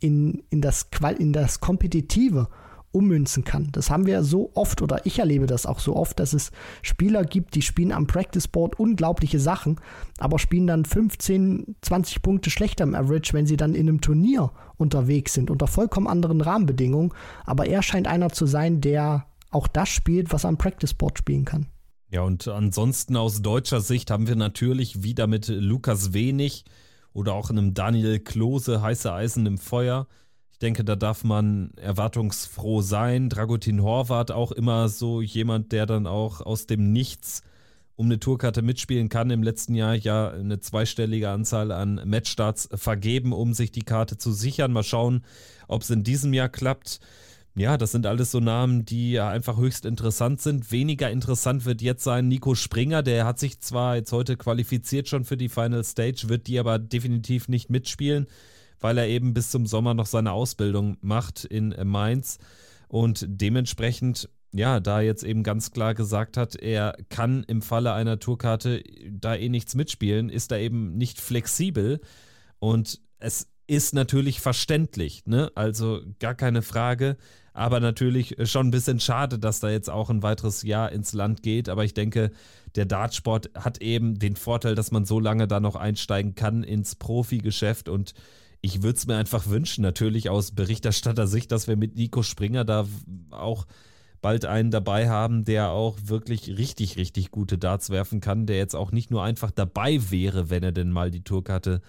in, 0.00 0.42
in, 0.48 0.62
das, 0.62 0.88
in 1.18 1.32
das 1.32 1.60
Kompetitive 1.60 2.48
ummünzen 2.92 3.44
kann. 3.44 3.68
Das 3.72 3.90
haben 3.90 4.06
wir 4.06 4.22
so 4.24 4.50
oft 4.54 4.82
oder 4.82 5.06
ich 5.06 5.18
erlebe 5.18 5.46
das 5.46 5.66
auch 5.66 5.78
so 5.78 5.96
oft, 5.96 6.18
dass 6.18 6.32
es 6.32 6.50
Spieler 6.82 7.24
gibt, 7.24 7.54
die 7.54 7.62
spielen 7.62 7.92
am 7.92 8.06
Practice 8.06 8.48
Board 8.48 8.78
unglaubliche 8.78 9.38
Sachen, 9.38 9.80
aber 10.18 10.38
spielen 10.38 10.66
dann 10.66 10.84
15, 10.84 11.76
20 11.82 12.22
Punkte 12.22 12.50
schlechter 12.50 12.84
im 12.84 12.94
Average, 12.94 13.32
wenn 13.32 13.46
sie 13.46 13.56
dann 13.56 13.74
in 13.74 13.88
einem 13.88 14.00
Turnier 14.00 14.50
unterwegs 14.76 15.34
sind, 15.34 15.50
unter 15.50 15.66
vollkommen 15.66 16.08
anderen 16.08 16.40
Rahmenbedingungen. 16.40 17.12
Aber 17.44 17.66
er 17.66 17.82
scheint 17.82 18.08
einer 18.08 18.30
zu 18.30 18.46
sein, 18.46 18.80
der 18.80 19.26
auch 19.50 19.68
das 19.68 19.88
spielt, 19.88 20.32
was 20.32 20.44
er 20.44 20.48
am 20.48 20.58
Practice 20.58 20.94
Board 20.94 21.18
spielen 21.18 21.44
kann. 21.44 21.66
Ja, 22.10 22.22
und 22.22 22.48
ansonsten 22.48 23.16
aus 23.16 23.40
deutscher 23.40 23.80
Sicht 23.80 24.10
haben 24.10 24.26
wir 24.26 24.34
natürlich 24.34 25.04
wieder 25.04 25.28
mit 25.28 25.46
Lukas 25.46 26.12
Wenig 26.12 26.64
oder 27.12 27.34
auch 27.34 27.50
einem 27.50 27.74
Daniel 27.74 28.18
Klose 28.18 28.82
heiße 28.82 29.12
Eisen 29.12 29.46
im 29.46 29.58
Feuer 29.58 30.08
denke, 30.62 30.84
da 30.84 30.96
darf 30.96 31.24
man 31.24 31.72
erwartungsfroh 31.76 32.82
sein. 32.82 33.28
Dragutin 33.28 33.82
Horvath 33.82 34.30
auch 34.30 34.52
immer 34.52 34.88
so 34.88 35.20
jemand, 35.20 35.72
der 35.72 35.86
dann 35.86 36.06
auch 36.06 36.40
aus 36.40 36.66
dem 36.66 36.92
Nichts 36.92 37.42
um 37.96 38.06
eine 38.06 38.18
Tourkarte 38.18 38.62
mitspielen 38.62 39.08
kann. 39.08 39.30
Im 39.30 39.42
letzten 39.42 39.74
Jahr 39.74 39.94
ja 39.94 40.30
eine 40.30 40.60
zweistellige 40.60 41.28
Anzahl 41.28 41.70
an 41.70 42.00
Matchstarts 42.04 42.68
vergeben, 42.74 43.32
um 43.32 43.52
sich 43.52 43.72
die 43.72 43.82
Karte 43.82 44.16
zu 44.16 44.32
sichern. 44.32 44.72
Mal 44.72 44.82
schauen, 44.82 45.22
ob 45.68 45.82
es 45.82 45.90
in 45.90 46.02
diesem 46.02 46.32
Jahr 46.32 46.48
klappt. 46.48 47.00
Ja, 47.56 47.76
das 47.76 47.92
sind 47.92 48.06
alles 48.06 48.30
so 48.30 48.40
Namen, 48.40 48.84
die 48.84 49.18
einfach 49.18 49.58
höchst 49.58 49.84
interessant 49.84 50.40
sind. 50.40 50.70
Weniger 50.72 51.10
interessant 51.10 51.64
wird 51.64 51.82
jetzt 51.82 52.04
sein 52.04 52.28
Nico 52.28 52.54
Springer. 52.54 53.02
Der 53.02 53.26
hat 53.26 53.38
sich 53.38 53.60
zwar 53.60 53.96
jetzt 53.96 54.12
heute 54.12 54.36
qualifiziert 54.36 55.08
schon 55.08 55.24
für 55.24 55.36
die 55.36 55.48
Final 55.48 55.84
Stage, 55.84 56.28
wird 56.28 56.46
die 56.46 56.58
aber 56.58 56.78
definitiv 56.78 57.48
nicht 57.48 57.68
mitspielen 57.68 58.26
weil 58.80 58.98
er 58.98 59.08
eben 59.08 59.34
bis 59.34 59.50
zum 59.50 59.66
Sommer 59.66 59.94
noch 59.94 60.06
seine 60.06 60.32
Ausbildung 60.32 60.96
macht 61.00 61.44
in 61.44 61.74
Mainz 61.84 62.38
und 62.88 63.24
dementsprechend 63.28 64.28
ja, 64.52 64.80
da 64.80 65.00
jetzt 65.00 65.22
eben 65.22 65.44
ganz 65.44 65.70
klar 65.70 65.94
gesagt 65.94 66.36
hat, 66.36 66.56
er 66.56 66.96
kann 67.08 67.44
im 67.44 67.62
Falle 67.62 67.92
einer 67.92 68.18
Tourkarte 68.18 68.82
da 69.08 69.36
eh 69.36 69.48
nichts 69.48 69.76
mitspielen, 69.76 70.28
ist 70.28 70.50
da 70.50 70.56
eben 70.56 70.96
nicht 70.96 71.20
flexibel 71.20 72.00
und 72.58 73.00
es 73.20 73.48
ist 73.70 73.94
natürlich 73.94 74.40
verständlich, 74.40 75.26
ne? 75.26 75.52
Also 75.54 76.00
gar 76.18 76.34
keine 76.34 76.62
Frage. 76.62 77.16
Aber 77.52 77.78
natürlich 77.78 78.36
schon 78.44 78.68
ein 78.68 78.70
bisschen 78.72 78.98
schade, 79.00 79.38
dass 79.38 79.60
da 79.60 79.70
jetzt 79.70 79.90
auch 79.90 80.10
ein 80.10 80.22
weiteres 80.22 80.62
Jahr 80.62 80.90
ins 80.90 81.12
Land 81.12 81.42
geht. 81.42 81.68
Aber 81.68 81.84
ich 81.84 81.94
denke, 81.94 82.30
der 82.74 82.84
Dartsport 82.86 83.50
hat 83.54 83.80
eben 83.80 84.18
den 84.18 84.34
Vorteil, 84.36 84.74
dass 84.74 84.90
man 84.90 85.04
so 85.04 85.20
lange 85.20 85.46
da 85.46 85.60
noch 85.60 85.76
einsteigen 85.76 86.34
kann 86.34 86.62
ins 86.62 86.96
Profigeschäft. 86.96 87.88
Und 87.88 88.14
ich 88.62 88.82
würde 88.82 88.96
es 88.96 89.06
mir 89.06 89.16
einfach 89.16 89.46
wünschen, 89.48 89.82
natürlich 89.82 90.28
aus 90.28 90.52
Berichterstatter-Sicht, 90.52 91.50
dass 91.50 91.68
wir 91.68 91.76
mit 91.76 91.96
Nico 91.96 92.22
Springer 92.22 92.64
da 92.64 92.86
auch 93.30 93.66
bald 94.20 94.44
einen 94.44 94.70
dabei 94.70 95.08
haben, 95.08 95.44
der 95.44 95.70
auch 95.70 95.96
wirklich 96.04 96.58
richtig, 96.58 96.96
richtig 96.96 97.30
gute 97.30 97.56
Darts 97.56 97.88
werfen 97.88 98.20
kann, 98.20 98.46
der 98.46 98.58
jetzt 98.58 98.76
auch 98.76 98.92
nicht 98.92 99.10
nur 99.10 99.22
einfach 99.22 99.50
dabei 99.50 99.98
wäre, 100.10 100.50
wenn 100.50 100.62
er 100.62 100.72
denn 100.72 100.90
mal 100.90 101.10
die 101.10 101.24
Tourkarte 101.24 101.80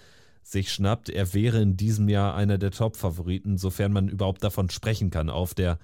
sich 0.44 0.72
schnappt. 0.72 1.10
Er 1.10 1.34
wäre 1.34 1.62
in 1.62 1.76
diesem 1.76 2.08
Jahr 2.08 2.36
einer 2.36 2.58
der 2.58 2.72
Top-Favoriten, 2.72 3.58
sofern 3.58 3.92
man 3.92 4.08
überhaupt 4.08 4.44
davon 4.44 4.70
sprechen 4.70 5.10
kann 5.10 5.30
auf 5.30 5.54
der 5.54 5.78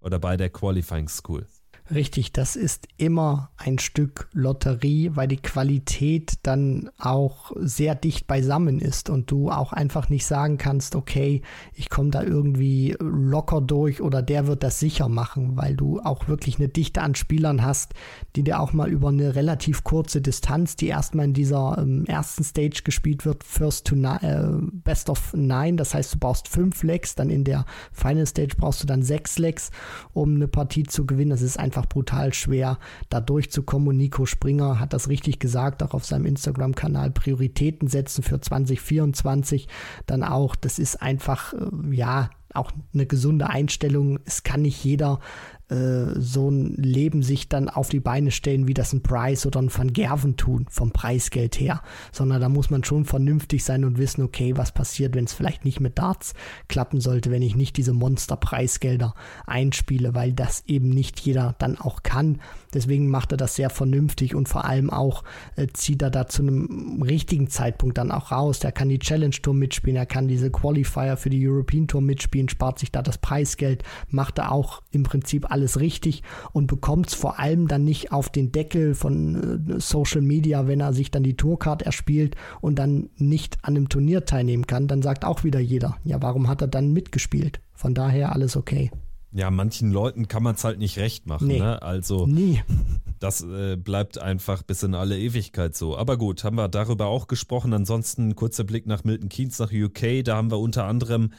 oder 0.00 0.20
bei 0.20 0.36
der 0.36 0.50
Qualifying 0.50 1.08
School. 1.08 1.46
Richtig, 1.90 2.32
das 2.32 2.54
ist 2.54 2.86
immer 2.98 3.50
ein 3.56 3.78
Stück 3.78 4.28
Lotterie, 4.32 5.12
weil 5.14 5.26
die 5.26 5.38
Qualität 5.38 6.34
dann 6.42 6.90
auch 6.98 7.52
sehr 7.56 7.94
dicht 7.94 8.26
beisammen 8.26 8.78
ist 8.78 9.08
und 9.08 9.30
du 9.30 9.50
auch 9.50 9.72
einfach 9.72 10.10
nicht 10.10 10.26
sagen 10.26 10.58
kannst, 10.58 10.94
okay, 10.94 11.40
ich 11.72 11.88
komme 11.88 12.10
da 12.10 12.22
irgendwie 12.22 12.94
locker 13.00 13.62
durch 13.62 14.02
oder 14.02 14.20
der 14.20 14.46
wird 14.46 14.62
das 14.62 14.78
sicher 14.80 15.08
machen, 15.08 15.56
weil 15.56 15.76
du 15.76 16.00
auch 16.00 16.28
wirklich 16.28 16.58
eine 16.58 16.68
Dichte 16.68 17.00
an 17.00 17.14
Spielern 17.14 17.64
hast, 17.64 17.94
die 18.36 18.42
dir 18.42 18.60
auch 18.60 18.74
mal 18.74 18.90
über 18.90 19.08
eine 19.08 19.34
relativ 19.34 19.82
kurze 19.82 20.20
Distanz, 20.20 20.76
die 20.76 20.88
erstmal 20.88 21.24
in 21.24 21.34
dieser 21.34 21.78
ähm, 21.78 22.04
ersten 22.04 22.44
Stage 22.44 22.82
gespielt 22.84 23.24
wird, 23.24 23.44
First 23.44 23.86
to 23.86 23.96
äh, 23.96 24.42
Best 24.72 25.08
of 25.08 25.32
Nine, 25.32 25.76
das 25.76 25.94
heißt, 25.94 26.14
du 26.14 26.18
brauchst 26.18 26.48
fünf 26.48 26.82
Legs, 26.82 27.14
dann 27.14 27.30
in 27.30 27.44
der 27.44 27.64
Final 27.92 28.26
Stage 28.26 28.56
brauchst 28.58 28.82
du 28.82 28.86
dann 28.86 29.02
sechs 29.02 29.38
Legs, 29.38 29.70
um 30.12 30.34
eine 30.34 30.48
Partie 30.48 30.82
zu 30.82 31.06
gewinnen. 31.06 31.30
Das 31.30 31.42
ist 31.42 31.58
einfach 31.58 31.77
einfach 31.78 31.88
brutal 31.88 32.34
schwer, 32.34 32.78
da 33.08 33.20
durchzukommen. 33.20 33.88
Und 33.88 33.96
Nico 33.98 34.26
Springer 34.26 34.80
hat 34.80 34.92
das 34.92 35.08
richtig 35.08 35.38
gesagt, 35.38 35.82
auch 35.82 35.94
auf 35.94 36.04
seinem 36.04 36.26
Instagram-Kanal, 36.26 37.10
Prioritäten 37.10 37.88
setzen 37.88 38.22
für 38.22 38.40
2024. 38.40 39.68
Dann 40.06 40.22
auch, 40.22 40.56
das 40.56 40.78
ist 40.78 41.00
einfach, 41.00 41.54
äh, 41.54 41.94
ja, 41.94 42.30
auch 42.54 42.72
eine 42.94 43.06
gesunde 43.06 43.50
Einstellung. 43.50 44.18
Es 44.24 44.42
kann 44.42 44.62
nicht 44.62 44.82
jeder 44.82 45.20
so 45.70 46.50
ein 46.50 46.74
Leben 46.76 47.22
sich 47.22 47.48
dann 47.48 47.68
auf 47.68 47.90
die 47.90 48.00
Beine 48.00 48.30
stellen, 48.30 48.66
wie 48.68 48.74
das 48.74 48.94
ein 48.94 49.02
Price 49.02 49.44
oder 49.44 49.60
ein 49.60 49.70
Van 49.74 49.92
Gerven 49.92 50.36
tun, 50.36 50.66
vom 50.70 50.92
Preisgeld 50.92 51.60
her. 51.60 51.82
Sondern 52.10 52.40
da 52.40 52.48
muss 52.48 52.70
man 52.70 52.84
schon 52.84 53.04
vernünftig 53.04 53.64
sein 53.64 53.84
und 53.84 53.98
wissen, 53.98 54.22
okay, 54.22 54.56
was 54.56 54.72
passiert, 54.72 55.14
wenn 55.14 55.24
es 55.24 55.34
vielleicht 55.34 55.66
nicht 55.66 55.80
mit 55.80 55.98
Darts 55.98 56.32
klappen 56.68 57.00
sollte, 57.00 57.30
wenn 57.30 57.42
ich 57.42 57.54
nicht 57.54 57.76
diese 57.76 57.92
Monster-Preisgelder 57.92 59.14
einspiele, 59.46 60.14
weil 60.14 60.32
das 60.32 60.64
eben 60.66 60.88
nicht 60.88 61.20
jeder 61.20 61.54
dann 61.58 61.78
auch 61.78 62.02
kann. 62.02 62.40
Deswegen 62.74 63.08
macht 63.08 63.32
er 63.32 63.38
das 63.38 63.56
sehr 63.56 63.70
vernünftig 63.70 64.34
und 64.34 64.48
vor 64.48 64.64
allem 64.64 64.90
auch 64.90 65.24
äh, 65.56 65.66
zieht 65.72 66.02
er 66.02 66.10
da 66.10 66.26
zu 66.26 66.42
einem 66.42 67.02
richtigen 67.02 67.48
Zeitpunkt 67.48 67.98
dann 67.98 68.10
auch 68.10 68.30
raus. 68.30 68.58
Der 68.58 68.72
kann 68.72 68.88
die 68.88 68.98
Challenge 68.98 69.34
Tour 69.42 69.54
mitspielen, 69.54 69.96
er 69.96 70.06
kann 70.06 70.28
diese 70.28 70.50
Qualifier 70.50 71.16
für 71.16 71.30
die 71.30 71.46
European 71.46 71.88
Tour 71.88 72.00
mitspielen, 72.00 72.48
spart 72.48 72.78
sich 72.78 72.92
da 72.92 73.02
das 73.02 73.18
Preisgeld, 73.18 73.82
macht 74.08 74.38
er 74.38 74.52
auch 74.52 74.82
im 74.90 75.02
Prinzip 75.02 75.50
alles 75.50 75.80
richtig 75.80 76.22
und 76.52 76.66
bekommt 76.66 77.08
es 77.08 77.14
vor 77.14 77.38
allem 77.38 77.68
dann 77.68 77.84
nicht 77.84 78.12
auf 78.12 78.28
den 78.28 78.52
Deckel 78.52 78.94
von 78.94 79.68
äh, 79.68 79.80
Social 79.80 80.22
Media, 80.22 80.66
wenn 80.66 80.80
er 80.80 80.92
sich 80.92 81.10
dann 81.10 81.22
die 81.22 81.36
Tourcard 81.36 81.82
erspielt 81.82 82.36
und 82.60 82.78
dann 82.78 83.10
nicht 83.16 83.58
an 83.62 83.76
einem 83.76 83.88
Turnier 83.88 84.24
teilnehmen 84.24 84.66
kann. 84.66 84.88
Dann 84.88 85.02
sagt 85.02 85.24
auch 85.24 85.44
wieder 85.44 85.60
jeder, 85.60 85.96
ja, 86.04 86.20
warum 86.20 86.48
hat 86.48 86.60
er 86.60 86.68
dann 86.68 86.92
mitgespielt? 86.92 87.60
Von 87.72 87.94
daher 87.94 88.32
alles 88.32 88.56
okay. 88.56 88.90
Ja, 89.32 89.50
manchen 89.50 89.92
Leuten 89.92 90.26
kann 90.26 90.42
man 90.42 90.54
es 90.54 90.64
halt 90.64 90.78
nicht 90.78 90.98
recht 90.98 91.26
machen. 91.26 91.48
Nee, 91.48 91.58
ne? 91.58 91.82
Also 91.82 92.26
nie. 92.26 92.62
das 93.18 93.42
äh, 93.42 93.76
bleibt 93.76 94.18
einfach 94.18 94.62
bis 94.62 94.82
in 94.82 94.94
alle 94.94 95.18
Ewigkeit 95.18 95.76
so. 95.76 95.96
Aber 95.96 96.16
gut, 96.16 96.44
haben 96.44 96.56
wir 96.56 96.68
darüber 96.68 97.06
auch 97.06 97.26
gesprochen. 97.26 97.72
Ansonsten 97.74 98.36
kurzer 98.36 98.64
Blick 98.64 98.86
nach 98.86 99.04
Milton 99.04 99.28
Keynes, 99.28 99.58
nach 99.58 99.72
UK. 99.72 100.24
Da 100.24 100.36
haben 100.36 100.50
wir 100.50 100.58
unter 100.58 100.84
anderem 100.84 101.32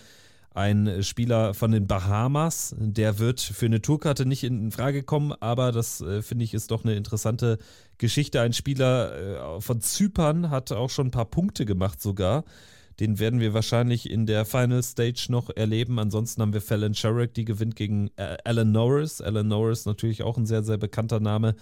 einen 0.54 1.04
Spieler 1.04 1.54
von 1.54 1.72
den 1.72 1.88
Bahamas. 1.88 2.76
Der 2.78 3.18
wird 3.18 3.40
für 3.40 3.66
eine 3.66 3.82
Tourkarte 3.82 4.26
nicht 4.26 4.44
in 4.44 4.72
Frage 4.72 5.04
kommen, 5.04 5.34
aber 5.40 5.72
das 5.72 6.02
äh, 6.02 6.22
finde 6.22 6.46
ich 6.46 6.54
ist 6.54 6.72
doch 6.72 6.84
eine 6.84 6.96
interessante 6.96 7.58
Geschichte. 7.98 8.42
Ein 8.42 8.54
Spieler 8.54 9.58
äh, 9.58 9.62
von 9.62 9.82
Zypern 9.82 10.50
hat 10.50 10.72
auch 10.72 10.90
schon 10.90 11.08
ein 11.08 11.12
paar 11.12 11.26
Punkte 11.26 11.66
gemacht 11.66 12.02
sogar. 12.02 12.44
Den 13.00 13.20
werden 13.20 13.40
wir 13.40 13.54
wahrscheinlich 13.54 14.10
in 14.10 14.26
der 14.26 14.46
Final 14.46 14.84
Stage 14.84 15.28
noch 15.30 15.50
erleben. 15.50 16.00
Ansonsten 16.00 16.42
haben 16.42 16.54
wir 16.54 16.62
Fallon 16.62 16.94
Sherrick, 16.94 17.34
die 17.34 17.46
gewinnt 17.46 17.76
gegen 17.76 18.10
äh, 18.18 18.38
Alan 18.44 18.72
Norris. 18.72 19.22
Alan 19.22 19.48
Norris 19.48 19.86
natürlich 19.86 20.24
auch 20.24 20.38
ein 20.38 20.46
sehr, 20.46 20.64
sehr 20.64 20.78
bekannter 20.78 21.20
Name. 21.20 21.56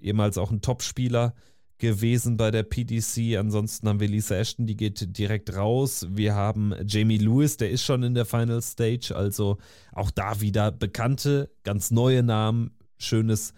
Ehemals 0.00 0.38
auch 0.38 0.50
ein 0.50 0.62
Topspieler 0.62 1.34
gewesen 1.78 2.36
bei 2.36 2.50
der 2.50 2.62
PDC. 2.62 3.36
Ansonsten 3.38 3.88
haben 3.88 4.00
wir 4.00 4.08
Lisa 4.08 4.34
Ashton, 4.36 4.66
die 4.66 4.76
geht 4.76 5.16
direkt 5.16 5.54
raus. 5.54 6.06
Wir 6.10 6.34
haben 6.34 6.74
Jamie 6.86 7.18
Lewis, 7.18 7.56
der 7.58 7.70
ist 7.70 7.84
schon 7.84 8.02
in 8.02 8.14
der 8.14 8.24
Final 8.24 8.62
Stage. 8.62 9.14
Also 9.14 9.58
auch 9.92 10.10
da 10.10 10.40
wieder 10.40 10.72
bekannte, 10.72 11.50
ganz 11.62 11.90
neue 11.90 12.22
Namen. 12.22 12.72
Schönes 12.98 13.52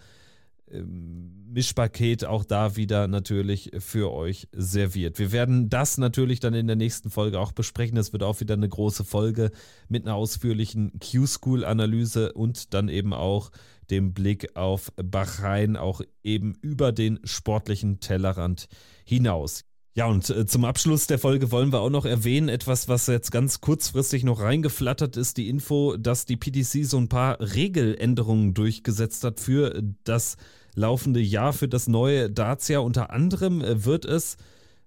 Mischpaket 0.71 2.25
auch 2.25 2.43
da 2.43 2.75
wieder 2.75 3.07
natürlich 3.07 3.71
für 3.79 4.11
euch 4.11 4.47
serviert. 4.51 5.19
Wir 5.19 5.31
werden 5.31 5.69
das 5.69 5.97
natürlich 5.97 6.39
dann 6.39 6.53
in 6.53 6.67
der 6.67 6.75
nächsten 6.75 7.09
Folge 7.09 7.39
auch 7.39 7.51
besprechen. 7.51 7.97
Es 7.97 8.13
wird 8.13 8.23
auch 8.23 8.39
wieder 8.39 8.53
eine 8.53 8.69
große 8.69 9.03
Folge 9.03 9.51
mit 9.87 10.05
einer 10.05 10.15
ausführlichen 10.15 10.99
Q-School-Analyse 10.99 12.33
und 12.33 12.73
dann 12.73 12.89
eben 12.89 13.13
auch 13.13 13.51
dem 13.89 14.13
Blick 14.13 14.55
auf 14.55 14.91
Bahrain, 14.95 15.75
auch 15.75 16.01
eben 16.23 16.53
über 16.61 16.91
den 16.91 17.19
sportlichen 17.23 17.99
Tellerrand 17.99 18.67
hinaus. 19.03 19.65
Ja, 19.95 20.05
und 20.05 20.29
äh, 20.29 20.45
zum 20.45 20.65
Abschluss 20.65 21.07
der 21.07 21.19
Folge 21.19 21.51
wollen 21.51 21.73
wir 21.73 21.81
auch 21.81 21.89
noch 21.89 22.05
erwähnen, 22.05 22.47
etwas, 22.47 22.87
was 22.87 23.07
jetzt 23.07 23.31
ganz 23.31 23.59
kurzfristig 23.59 24.23
noch 24.23 24.39
reingeflattert 24.39 25.17
ist, 25.17 25.37
die 25.37 25.49
Info, 25.49 25.97
dass 25.97 26.25
die 26.25 26.37
PDC 26.37 26.85
so 26.85 26.97
ein 26.97 27.09
paar 27.09 27.39
Regeländerungen 27.41 28.53
durchgesetzt 28.53 29.23
hat 29.23 29.39
für 29.39 29.81
das 30.03 30.37
laufende 30.79 31.19
Jahr 31.19 31.53
für 31.53 31.67
das 31.67 31.87
neue 31.87 32.29
Darts-Jahr. 32.29 32.83
Unter 32.83 33.11
anderem 33.11 33.61
äh, 33.61 33.85
wird 33.85 34.05
es 34.05 34.37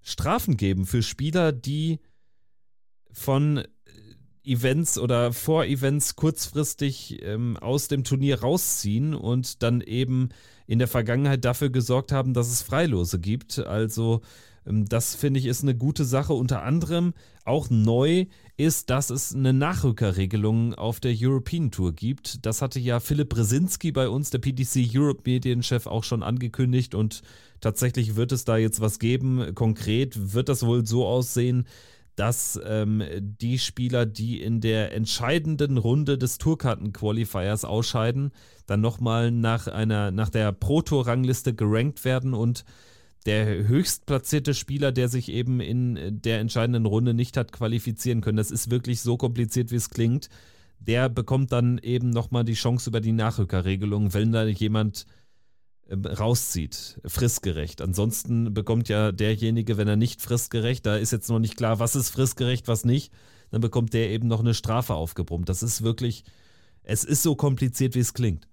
Strafen 0.01 0.56
geben 0.56 0.86
für 0.86 1.02
Spieler, 1.02 1.52
die 1.52 2.01
von 3.12 3.59
äh, 3.59 3.66
Events 4.44 4.98
oder 4.98 5.32
Vor-Events 5.32 6.16
kurzfristig 6.16 7.23
ähm, 7.23 7.56
aus 7.59 7.89
dem 7.89 8.02
Turnier 8.02 8.40
rausziehen 8.40 9.14
und 9.14 9.62
dann 9.62 9.81
eben 9.82 10.31
in 10.66 10.78
der 10.78 10.89
Vergangenheit 10.89 11.44
dafür 11.44 11.70
gesorgt 11.70 12.10
haben, 12.10 12.32
dass 12.32 12.51
es 12.51 12.62
Freilose 12.62 13.20
gibt. 13.20 13.59
Also 13.59 14.23
das 14.65 15.15
finde 15.15 15.41
ich 15.41 15.47
ist 15.47 15.63
eine 15.63 15.75
gute 15.75 16.05
Sache. 16.05 16.35
Unter 16.35 16.63
anderem 16.63 17.15
auch 17.45 17.69
neu 17.71 18.27
ist, 18.57 18.91
dass 18.91 19.11
es 19.11 19.35
eine 19.35 19.53
Nachrückerregelung 19.53 20.75
auf 20.75 21.01
der 21.01 21.15
European 21.19 21.71
Tour 21.71 21.93
gibt. 21.93 22.47
Das 22.47 22.63
hatte 22.63 22.79
ja 22.79 23.01
Philipp 23.01 23.31
Brzezinski 23.31 23.91
bei 23.93 24.09
uns, 24.09 24.31
der 24.31 24.39
PDC 24.39 24.89
Europe 24.95 25.23
Medienchef, 25.25 25.87
auch 25.87 26.05
schon 26.05 26.23
angekündigt 26.23 26.95
und 26.95 27.23
tatsächlich 27.61 28.15
wird 28.15 28.31
es 28.33 28.45
da 28.45 28.57
jetzt 28.57 28.81
was 28.81 28.99
geben. 28.99 29.55
Konkret 29.55 30.33
wird 30.33 30.49
das 30.49 30.65
wohl 30.65 30.87
so 30.87 31.07
aussehen, 31.07 31.67
dass 32.15 32.61
ähm, 32.65 33.03
die 33.21 33.59
Spieler, 33.59 34.07
die 34.07 34.41
in 34.41 34.61
der 34.61 34.93
entscheidenden 34.93 35.79
Runde 35.79 36.19
des 36.19 36.39
Tourkarten-Qualifiers 36.39 37.65
ausscheiden, 37.65 38.33
dann 38.67 38.81
nochmal 38.81 39.31
nach 39.31 39.67
nach 39.87 40.29
der 40.29 40.53
Pro-Tour-Rangliste 40.53 41.55
gerankt 41.55 42.05
werden 42.05 42.35
und 42.35 42.65
der 43.27 43.69
höchstplatzierte 43.69 44.55
Spieler, 44.55 44.93
der 44.93 45.09
sich 45.09 45.28
eben 45.31 45.61
in 45.61 46.20
der 46.23 46.40
entscheidenden 46.40 46.86
Runde 46.86 47.15
nicht 47.15 47.36
hat 47.36 47.53
qualifizieren 47.53 48.20
können. 48.20 48.36
Das 48.36 48.51
ist 48.51 48.70
wirklich 48.70 49.01
so 49.01 49.16
kompliziert, 49.16 49.70
wie 49.70 49.77
es 49.77 49.90
klingt. 49.90 50.28
Der 50.81 51.09
bekommt 51.09 51.53
dann 51.53 51.78
eben 51.78 52.11
nochmal 52.11 52.44
die 52.44 52.55
Chance 52.55 52.90
über 52.90 53.01
die 53.01 53.12
Nachrückerregelung, 53.12 54.15
wenn 54.15 54.32
da 54.32 54.44
jemand 54.44 55.07
ähm, 55.89 56.05
rauszieht, 56.05 57.01
fristgerecht. 57.05 57.81
Ansonsten 57.81 58.53
bekommt 58.53 58.89
ja 58.89 59.12
derjenige, 59.12 59.77
wenn 59.77 59.89
er 59.89 59.97
nicht 59.97 60.20
fristgerecht, 60.20 60.85
da 60.85 60.97
ist 60.97 61.12
jetzt 61.12 61.28
noch 61.28 61.39
nicht 61.39 61.57
klar, 61.57 61.78
was 61.78 61.94
ist 61.94 62.11
fristgerecht, 62.11 62.66
was 62.66 62.85
nicht, 62.85 63.12
dann 63.51 63.61
bekommt 63.61 63.93
der 63.93 64.11
eben 64.11 64.27
noch 64.27 64.40
eine 64.40 64.55
Strafe 64.55 64.94
aufgebrummt. 64.94 65.49
Das 65.49 65.62
ist 65.62 65.82
wirklich, 65.82 66.24
es 66.82 67.05
ist 67.05 67.23
so 67.23 67.36
kompliziert, 67.36 67.94
wie 67.94 68.01
es 68.01 68.15
klingt. 68.15 68.49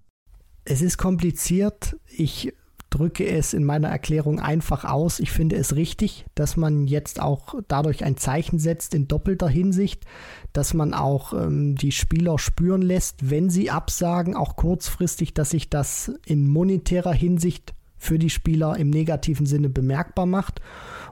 Es 0.64 0.82
ist 0.82 0.98
kompliziert. 0.98 1.96
Ich 2.06 2.52
drücke 2.90 3.26
es 3.26 3.54
in 3.54 3.64
meiner 3.64 3.88
Erklärung 3.88 4.40
einfach 4.40 4.84
aus. 4.84 5.20
Ich 5.20 5.30
finde 5.30 5.56
es 5.56 5.76
richtig, 5.76 6.26
dass 6.34 6.56
man 6.56 6.86
jetzt 6.86 7.20
auch 7.20 7.54
dadurch 7.68 8.04
ein 8.04 8.16
Zeichen 8.16 8.58
setzt 8.58 8.94
in 8.94 9.08
doppelter 9.08 9.48
Hinsicht, 9.48 10.04
dass 10.52 10.74
man 10.74 10.92
auch 10.92 11.32
ähm, 11.32 11.76
die 11.76 11.92
Spieler 11.92 12.38
spüren 12.38 12.82
lässt, 12.82 13.30
wenn 13.30 13.48
sie 13.48 13.70
absagen, 13.70 14.36
auch 14.36 14.56
kurzfristig, 14.56 15.32
dass 15.34 15.50
sich 15.50 15.70
das 15.70 16.12
in 16.26 16.48
monetärer 16.48 17.14
Hinsicht 17.14 17.74
für 17.96 18.18
die 18.18 18.30
Spieler 18.30 18.76
im 18.76 18.90
negativen 18.90 19.46
Sinne 19.46 19.68
bemerkbar 19.68 20.26
macht 20.26 20.60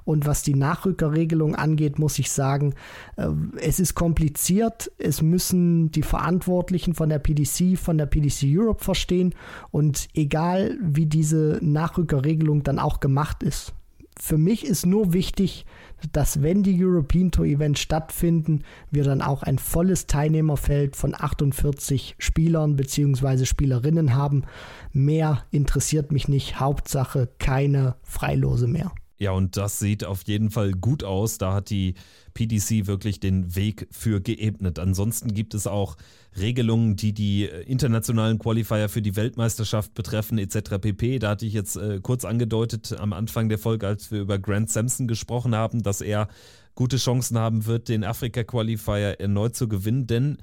Und 0.09 0.25
was 0.25 0.43
die 0.43 0.55
Nachrückerregelung 0.55 1.55
angeht, 1.55 1.99
muss 1.99 2.19
ich 2.19 2.31
sagen, 2.33 2.73
äh, 3.17 3.27
es 3.61 3.79
ist 3.79 3.95
kompliziert. 3.95 4.91
Es 4.97 5.21
müssen 5.21 5.93
die 5.93 6.03
Verantwortlichen 6.03 6.95
von 6.95 7.11
der 7.11 7.19
PDC, 7.19 7.77
von 7.77 7.99
der 7.99 8.07
PDC 8.07 8.45
Europe 8.47 8.83
verstehen. 8.83 9.35
Und 9.71 10.09
egal, 10.15 10.79
wie 10.81 11.05
diese 11.05 11.59
Nachrückerregelung 11.61 12.63
dann 12.63 12.79
auch 12.79 13.01
gemacht 13.01 13.43
ist, 13.43 13.75
für 14.19 14.39
mich 14.39 14.65
ist 14.65 14.87
nur 14.87 15.13
wichtig, 15.13 15.67
dass 16.13 16.41
wenn 16.41 16.63
die 16.63 16.83
European 16.83 17.31
Tour 17.31 17.45
Events 17.45 17.81
stattfinden, 17.81 18.63
wir 18.91 19.05
dann 19.05 19.21
auch 19.21 19.43
ein 19.43 19.59
volles 19.59 20.07
Teilnehmerfeld 20.07 20.97
von 20.97 21.15
48 21.15 22.17
Spielern 22.19 22.77
bzw. 22.77 23.45
Spielerinnen 23.45 24.15
haben. 24.15 24.45
Mehr 24.91 25.45
interessiert 25.51 26.13
mich 26.13 26.29
nicht. 26.29 26.59
Hauptsache 26.59 27.29
keine 27.39 27.97
Freilose 28.03 28.69
mehr. 28.69 28.91
Ja, 29.21 29.33
und 29.33 29.57
das 29.57 29.81
sieht 29.81 30.05
auf 30.05 30.23
jeden 30.27 30.51
Fall 30.51 30.73
gut 30.73 31.03
aus. 31.03 31.39
Da 31.39 31.53
hat 31.53 31.71
die 31.71 31.95
PDC 32.35 32.87
wirklich 32.87 33.19
den 33.19 33.57
Weg 33.57 33.89
für 33.91 34.21
geebnet. 34.21 34.79
Ansonsten 34.79 35.35
gibt 35.35 35.55
es 35.55 35.67
auch 35.67 35.97
Regelungen, 36.39 36.95
die 36.95 37.13
die 37.13 37.45
internationalen 37.45 38.39
Qualifier 38.39 38.89
für 38.89 39.03
die 39.03 39.17
Weltmeisterschaft 39.17 39.93
betreffen, 39.95 40.39
etc. 40.39 40.79
pp. 40.81 41.19
Da 41.19 41.31
hatte 41.31 41.47
ich 41.47 41.53
jetzt 41.53 41.77
äh, 41.77 41.99
kurz 42.01 42.25
angedeutet 42.25 42.95
am 42.99 43.13
Anfang 43.13 43.49
der 43.49 43.59
Folge, 43.59 43.89
als 43.89 44.13
wir 44.13 44.21
über 44.21 44.39
Grant 44.39 44.71
Sampson 44.71 45.09
gesprochen 45.09 45.55
haben, 45.55 45.83
dass 45.83 46.01
er 46.01 46.29
gute 46.77 46.97
Chancen 46.97 47.39
haben 47.39 47.67
wird, 47.67 47.89
den 47.89 48.05
Afrika-Qualifier 48.05 49.19
erneut 49.19 49.57
zu 49.57 49.67
gewinnen, 49.67 50.07
denn 50.07 50.39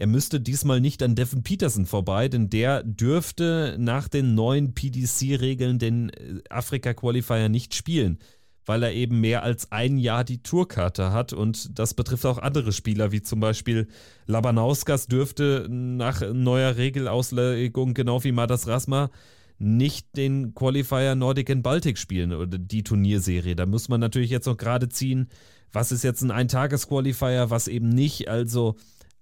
er 0.00 0.06
müsste 0.06 0.40
diesmal 0.40 0.80
nicht 0.80 1.02
an 1.02 1.14
Devin 1.14 1.42
Peterson 1.42 1.84
vorbei, 1.84 2.28
denn 2.28 2.48
der 2.48 2.82
dürfte 2.82 3.76
nach 3.78 4.08
den 4.08 4.34
neuen 4.34 4.72
PDC-Regeln 4.72 5.78
den 5.78 6.08
äh, 6.08 6.40
Afrika-Qualifier 6.48 7.50
nicht 7.50 7.74
spielen, 7.74 8.18
weil 8.64 8.82
er 8.82 8.94
eben 8.94 9.20
mehr 9.20 9.42
als 9.42 9.70
ein 9.72 9.98
Jahr 9.98 10.24
die 10.24 10.42
Tourkarte 10.42 11.12
hat 11.12 11.34
und 11.34 11.78
das 11.78 11.92
betrifft 11.92 12.24
auch 12.24 12.38
andere 12.38 12.72
Spieler, 12.72 13.12
wie 13.12 13.20
zum 13.20 13.40
Beispiel 13.40 13.88
Labanauskas 14.26 15.06
dürfte 15.06 15.66
nach 15.68 16.22
neuer 16.32 16.78
Regelauslegung, 16.78 17.92
genau 17.92 18.24
wie 18.24 18.32
Madas 18.32 18.66
Rasma, 18.66 19.10
nicht 19.58 20.16
den 20.16 20.54
Qualifier 20.54 21.14
Nordic 21.14 21.50
and 21.50 21.62
Baltic 21.62 21.98
spielen 21.98 22.32
oder 22.32 22.56
die 22.56 22.84
Turnierserie. 22.84 23.54
Da 23.54 23.66
muss 23.66 23.90
man 23.90 24.00
natürlich 24.00 24.30
jetzt 24.30 24.46
noch 24.46 24.56
gerade 24.56 24.88
ziehen, 24.88 25.28
was 25.72 25.92
ist 25.92 26.04
jetzt 26.04 26.22
ein 26.22 26.30
Eintages-Qualifier, 26.30 27.50
was 27.50 27.68
eben 27.68 27.90
nicht. 27.90 28.28
Also 28.28 28.76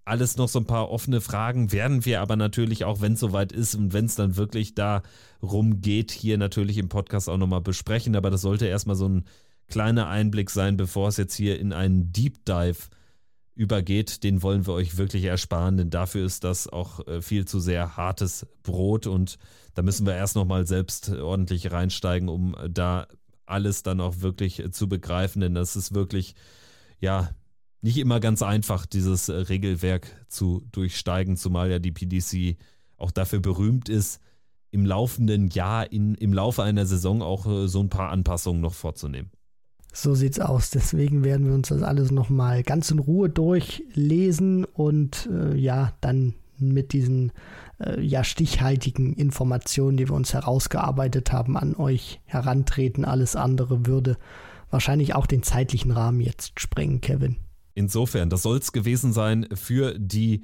alles 0.08 0.36
noch 0.36 0.48
so 0.48 0.58
ein 0.58 0.66
paar 0.66 0.90
offene 0.90 1.20
Fragen 1.20 1.72
werden 1.72 2.04
wir 2.04 2.20
aber 2.20 2.36
natürlich 2.36 2.84
auch, 2.84 3.00
wenn 3.00 3.12
es 3.12 3.20
soweit 3.20 3.52
ist 3.52 3.74
und 3.74 3.92
wenn 3.92 4.06
es 4.06 4.14
dann 4.14 4.36
wirklich 4.36 4.74
darum 4.74 5.80
geht, 5.80 6.10
hier 6.10 6.38
natürlich 6.38 6.78
im 6.78 6.88
Podcast 6.88 7.28
auch 7.28 7.36
nochmal 7.36 7.60
besprechen. 7.60 8.16
Aber 8.16 8.30
das 8.30 8.40
sollte 8.40 8.66
erstmal 8.66 8.96
so 8.96 9.08
ein 9.08 9.24
kleiner 9.68 10.08
Einblick 10.08 10.50
sein, 10.50 10.76
bevor 10.76 11.08
es 11.08 11.16
jetzt 11.16 11.34
hier 11.34 11.58
in 11.60 11.72
einen 11.72 12.12
Deep 12.12 12.44
Dive 12.44 12.88
übergeht. 13.54 14.22
Den 14.24 14.42
wollen 14.42 14.66
wir 14.66 14.72
euch 14.72 14.96
wirklich 14.96 15.24
ersparen, 15.24 15.76
denn 15.76 15.90
dafür 15.90 16.24
ist 16.24 16.44
das 16.44 16.68
auch 16.68 17.06
äh, 17.06 17.20
viel 17.20 17.44
zu 17.44 17.60
sehr 17.60 17.96
hartes 17.96 18.46
Brot 18.62 19.06
und 19.06 19.38
da 19.74 19.82
müssen 19.82 20.06
wir 20.06 20.14
erst 20.14 20.36
nochmal 20.36 20.66
selbst 20.66 21.10
ordentlich 21.10 21.70
reinsteigen, 21.70 22.28
um 22.28 22.56
da 22.68 23.06
alles 23.46 23.82
dann 23.82 24.00
auch 24.00 24.20
wirklich 24.20 24.62
zu 24.72 24.88
begreifen, 24.88 25.40
denn 25.40 25.54
das 25.54 25.76
ist 25.76 25.94
wirklich, 25.94 26.34
ja, 27.00 27.30
nicht 27.80 27.98
immer 27.98 28.20
ganz 28.20 28.42
einfach, 28.42 28.86
dieses 28.86 29.28
äh, 29.28 29.34
Regelwerk 29.34 30.08
zu 30.28 30.62
durchsteigen, 30.72 31.36
zumal 31.36 31.70
ja 31.70 31.78
die 31.78 31.92
PDC 31.92 32.56
auch 32.96 33.10
dafür 33.10 33.40
berühmt 33.40 33.88
ist, 33.88 34.20
im 34.70 34.84
laufenden 34.84 35.48
Jahr, 35.48 35.90
in, 35.92 36.14
im 36.16 36.32
Laufe 36.32 36.62
einer 36.62 36.86
Saison 36.86 37.22
auch 37.22 37.46
äh, 37.46 37.68
so 37.68 37.80
ein 37.80 37.88
paar 37.88 38.10
Anpassungen 38.10 38.60
noch 38.60 38.74
vorzunehmen. 38.74 39.30
So 39.92 40.14
sieht's 40.14 40.40
aus. 40.40 40.70
Deswegen 40.70 41.24
werden 41.24 41.46
wir 41.46 41.54
uns 41.54 41.68
das 41.68 41.82
alles 41.82 42.10
nochmal 42.10 42.62
ganz 42.62 42.90
in 42.90 42.98
Ruhe 42.98 43.30
durchlesen 43.30 44.64
und 44.64 45.28
äh, 45.32 45.56
ja, 45.56 45.92
dann 46.00 46.34
mit 46.58 46.92
diesen 46.92 47.32
äh, 47.78 48.00
ja 48.00 48.24
stichhaltigen 48.24 49.14
Informationen, 49.14 49.96
die 49.96 50.08
wir 50.08 50.14
uns 50.14 50.34
herausgearbeitet 50.34 51.32
haben, 51.32 51.56
an 51.56 51.74
euch 51.74 52.20
herantreten. 52.26 53.04
Alles 53.04 53.36
andere 53.36 53.86
würde 53.86 54.18
wahrscheinlich 54.70 55.14
auch 55.14 55.26
den 55.26 55.42
zeitlichen 55.42 55.92
Rahmen 55.92 56.20
jetzt 56.20 56.60
sprengen, 56.60 57.00
Kevin. 57.00 57.36
Insofern, 57.78 58.28
das 58.28 58.42
soll 58.42 58.58
es 58.58 58.72
gewesen 58.72 59.12
sein 59.12 59.46
für 59.54 59.96
die, 59.96 60.42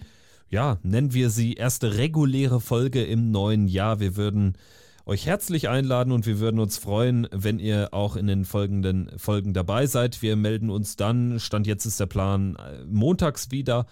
ja, 0.51 0.78
nennen 0.85 1.15
wir 1.15 1.31
sie 1.31 1.55
erste 1.55 1.97
reguläre 1.97 2.61
Folge 2.61 3.02
im 3.02 3.32
neuen 3.32 3.66
Jahr. 3.66 3.98
Wir 3.98 4.15
würden 4.15 4.56
euch 5.05 5.27
herzlich 5.27 5.69
einladen 5.69 6.12
und 6.12 6.27
wir 6.27 6.39
würden 6.39 6.61
uns 6.61 6.78
freuen, 6.78 7.27
wenn 7.32 7.59
ihr 7.59 7.89
auch 7.90 8.15
in 8.15 8.28
den 8.28 8.44
folgenden 8.44 9.11
Folgen 9.19 9.52
dabei 9.52 9.86
seid. 9.86 10.23
Wir 10.23 10.36
melden 10.36 10.70
uns 10.70 10.94
dann, 10.94 11.40
Stand 11.40 11.66
jetzt 11.66 11.86
ist 11.86 11.98
der 11.98 12.06
Plan, 12.06 12.56
montags 12.86 13.51
wieder. 13.51 13.86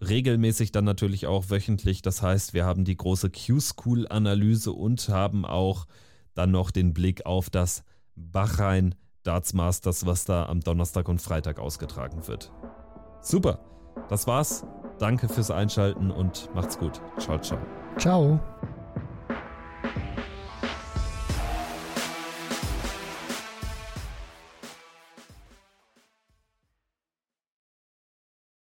Regelmäßig 0.00 0.72
dann 0.72 0.86
natürlich 0.86 1.26
auch 1.26 1.50
wöchentlich. 1.50 2.00
Das 2.00 2.22
heißt, 2.22 2.54
wir 2.54 2.64
haben 2.64 2.86
die 2.86 2.96
große 2.96 3.28
Q-School-Analyse 3.28 4.72
und 4.72 5.10
haben 5.10 5.44
auch 5.44 5.84
dann 6.32 6.52
noch 6.52 6.70
den 6.70 6.94
Blick 6.94 7.26
auf 7.26 7.50
das 7.50 7.84
Bachrhein 8.16 8.94
Darts 9.24 9.52
Masters, 9.52 10.06
was 10.06 10.24
da 10.24 10.46
am 10.46 10.60
Donnerstag 10.60 11.06
und 11.06 11.20
Freitag 11.20 11.58
ausgetragen 11.58 12.26
wird. 12.28 12.50
Super. 13.20 13.58
Das 14.08 14.26
war's. 14.26 14.64
Danke 14.98 15.28
fürs 15.28 15.50
Einschalten 15.50 16.10
und 16.10 16.52
macht's 16.54 16.78
gut. 16.78 17.00
Ciao, 17.18 17.38
ciao. 17.38 17.58
Ciao. 17.98 18.40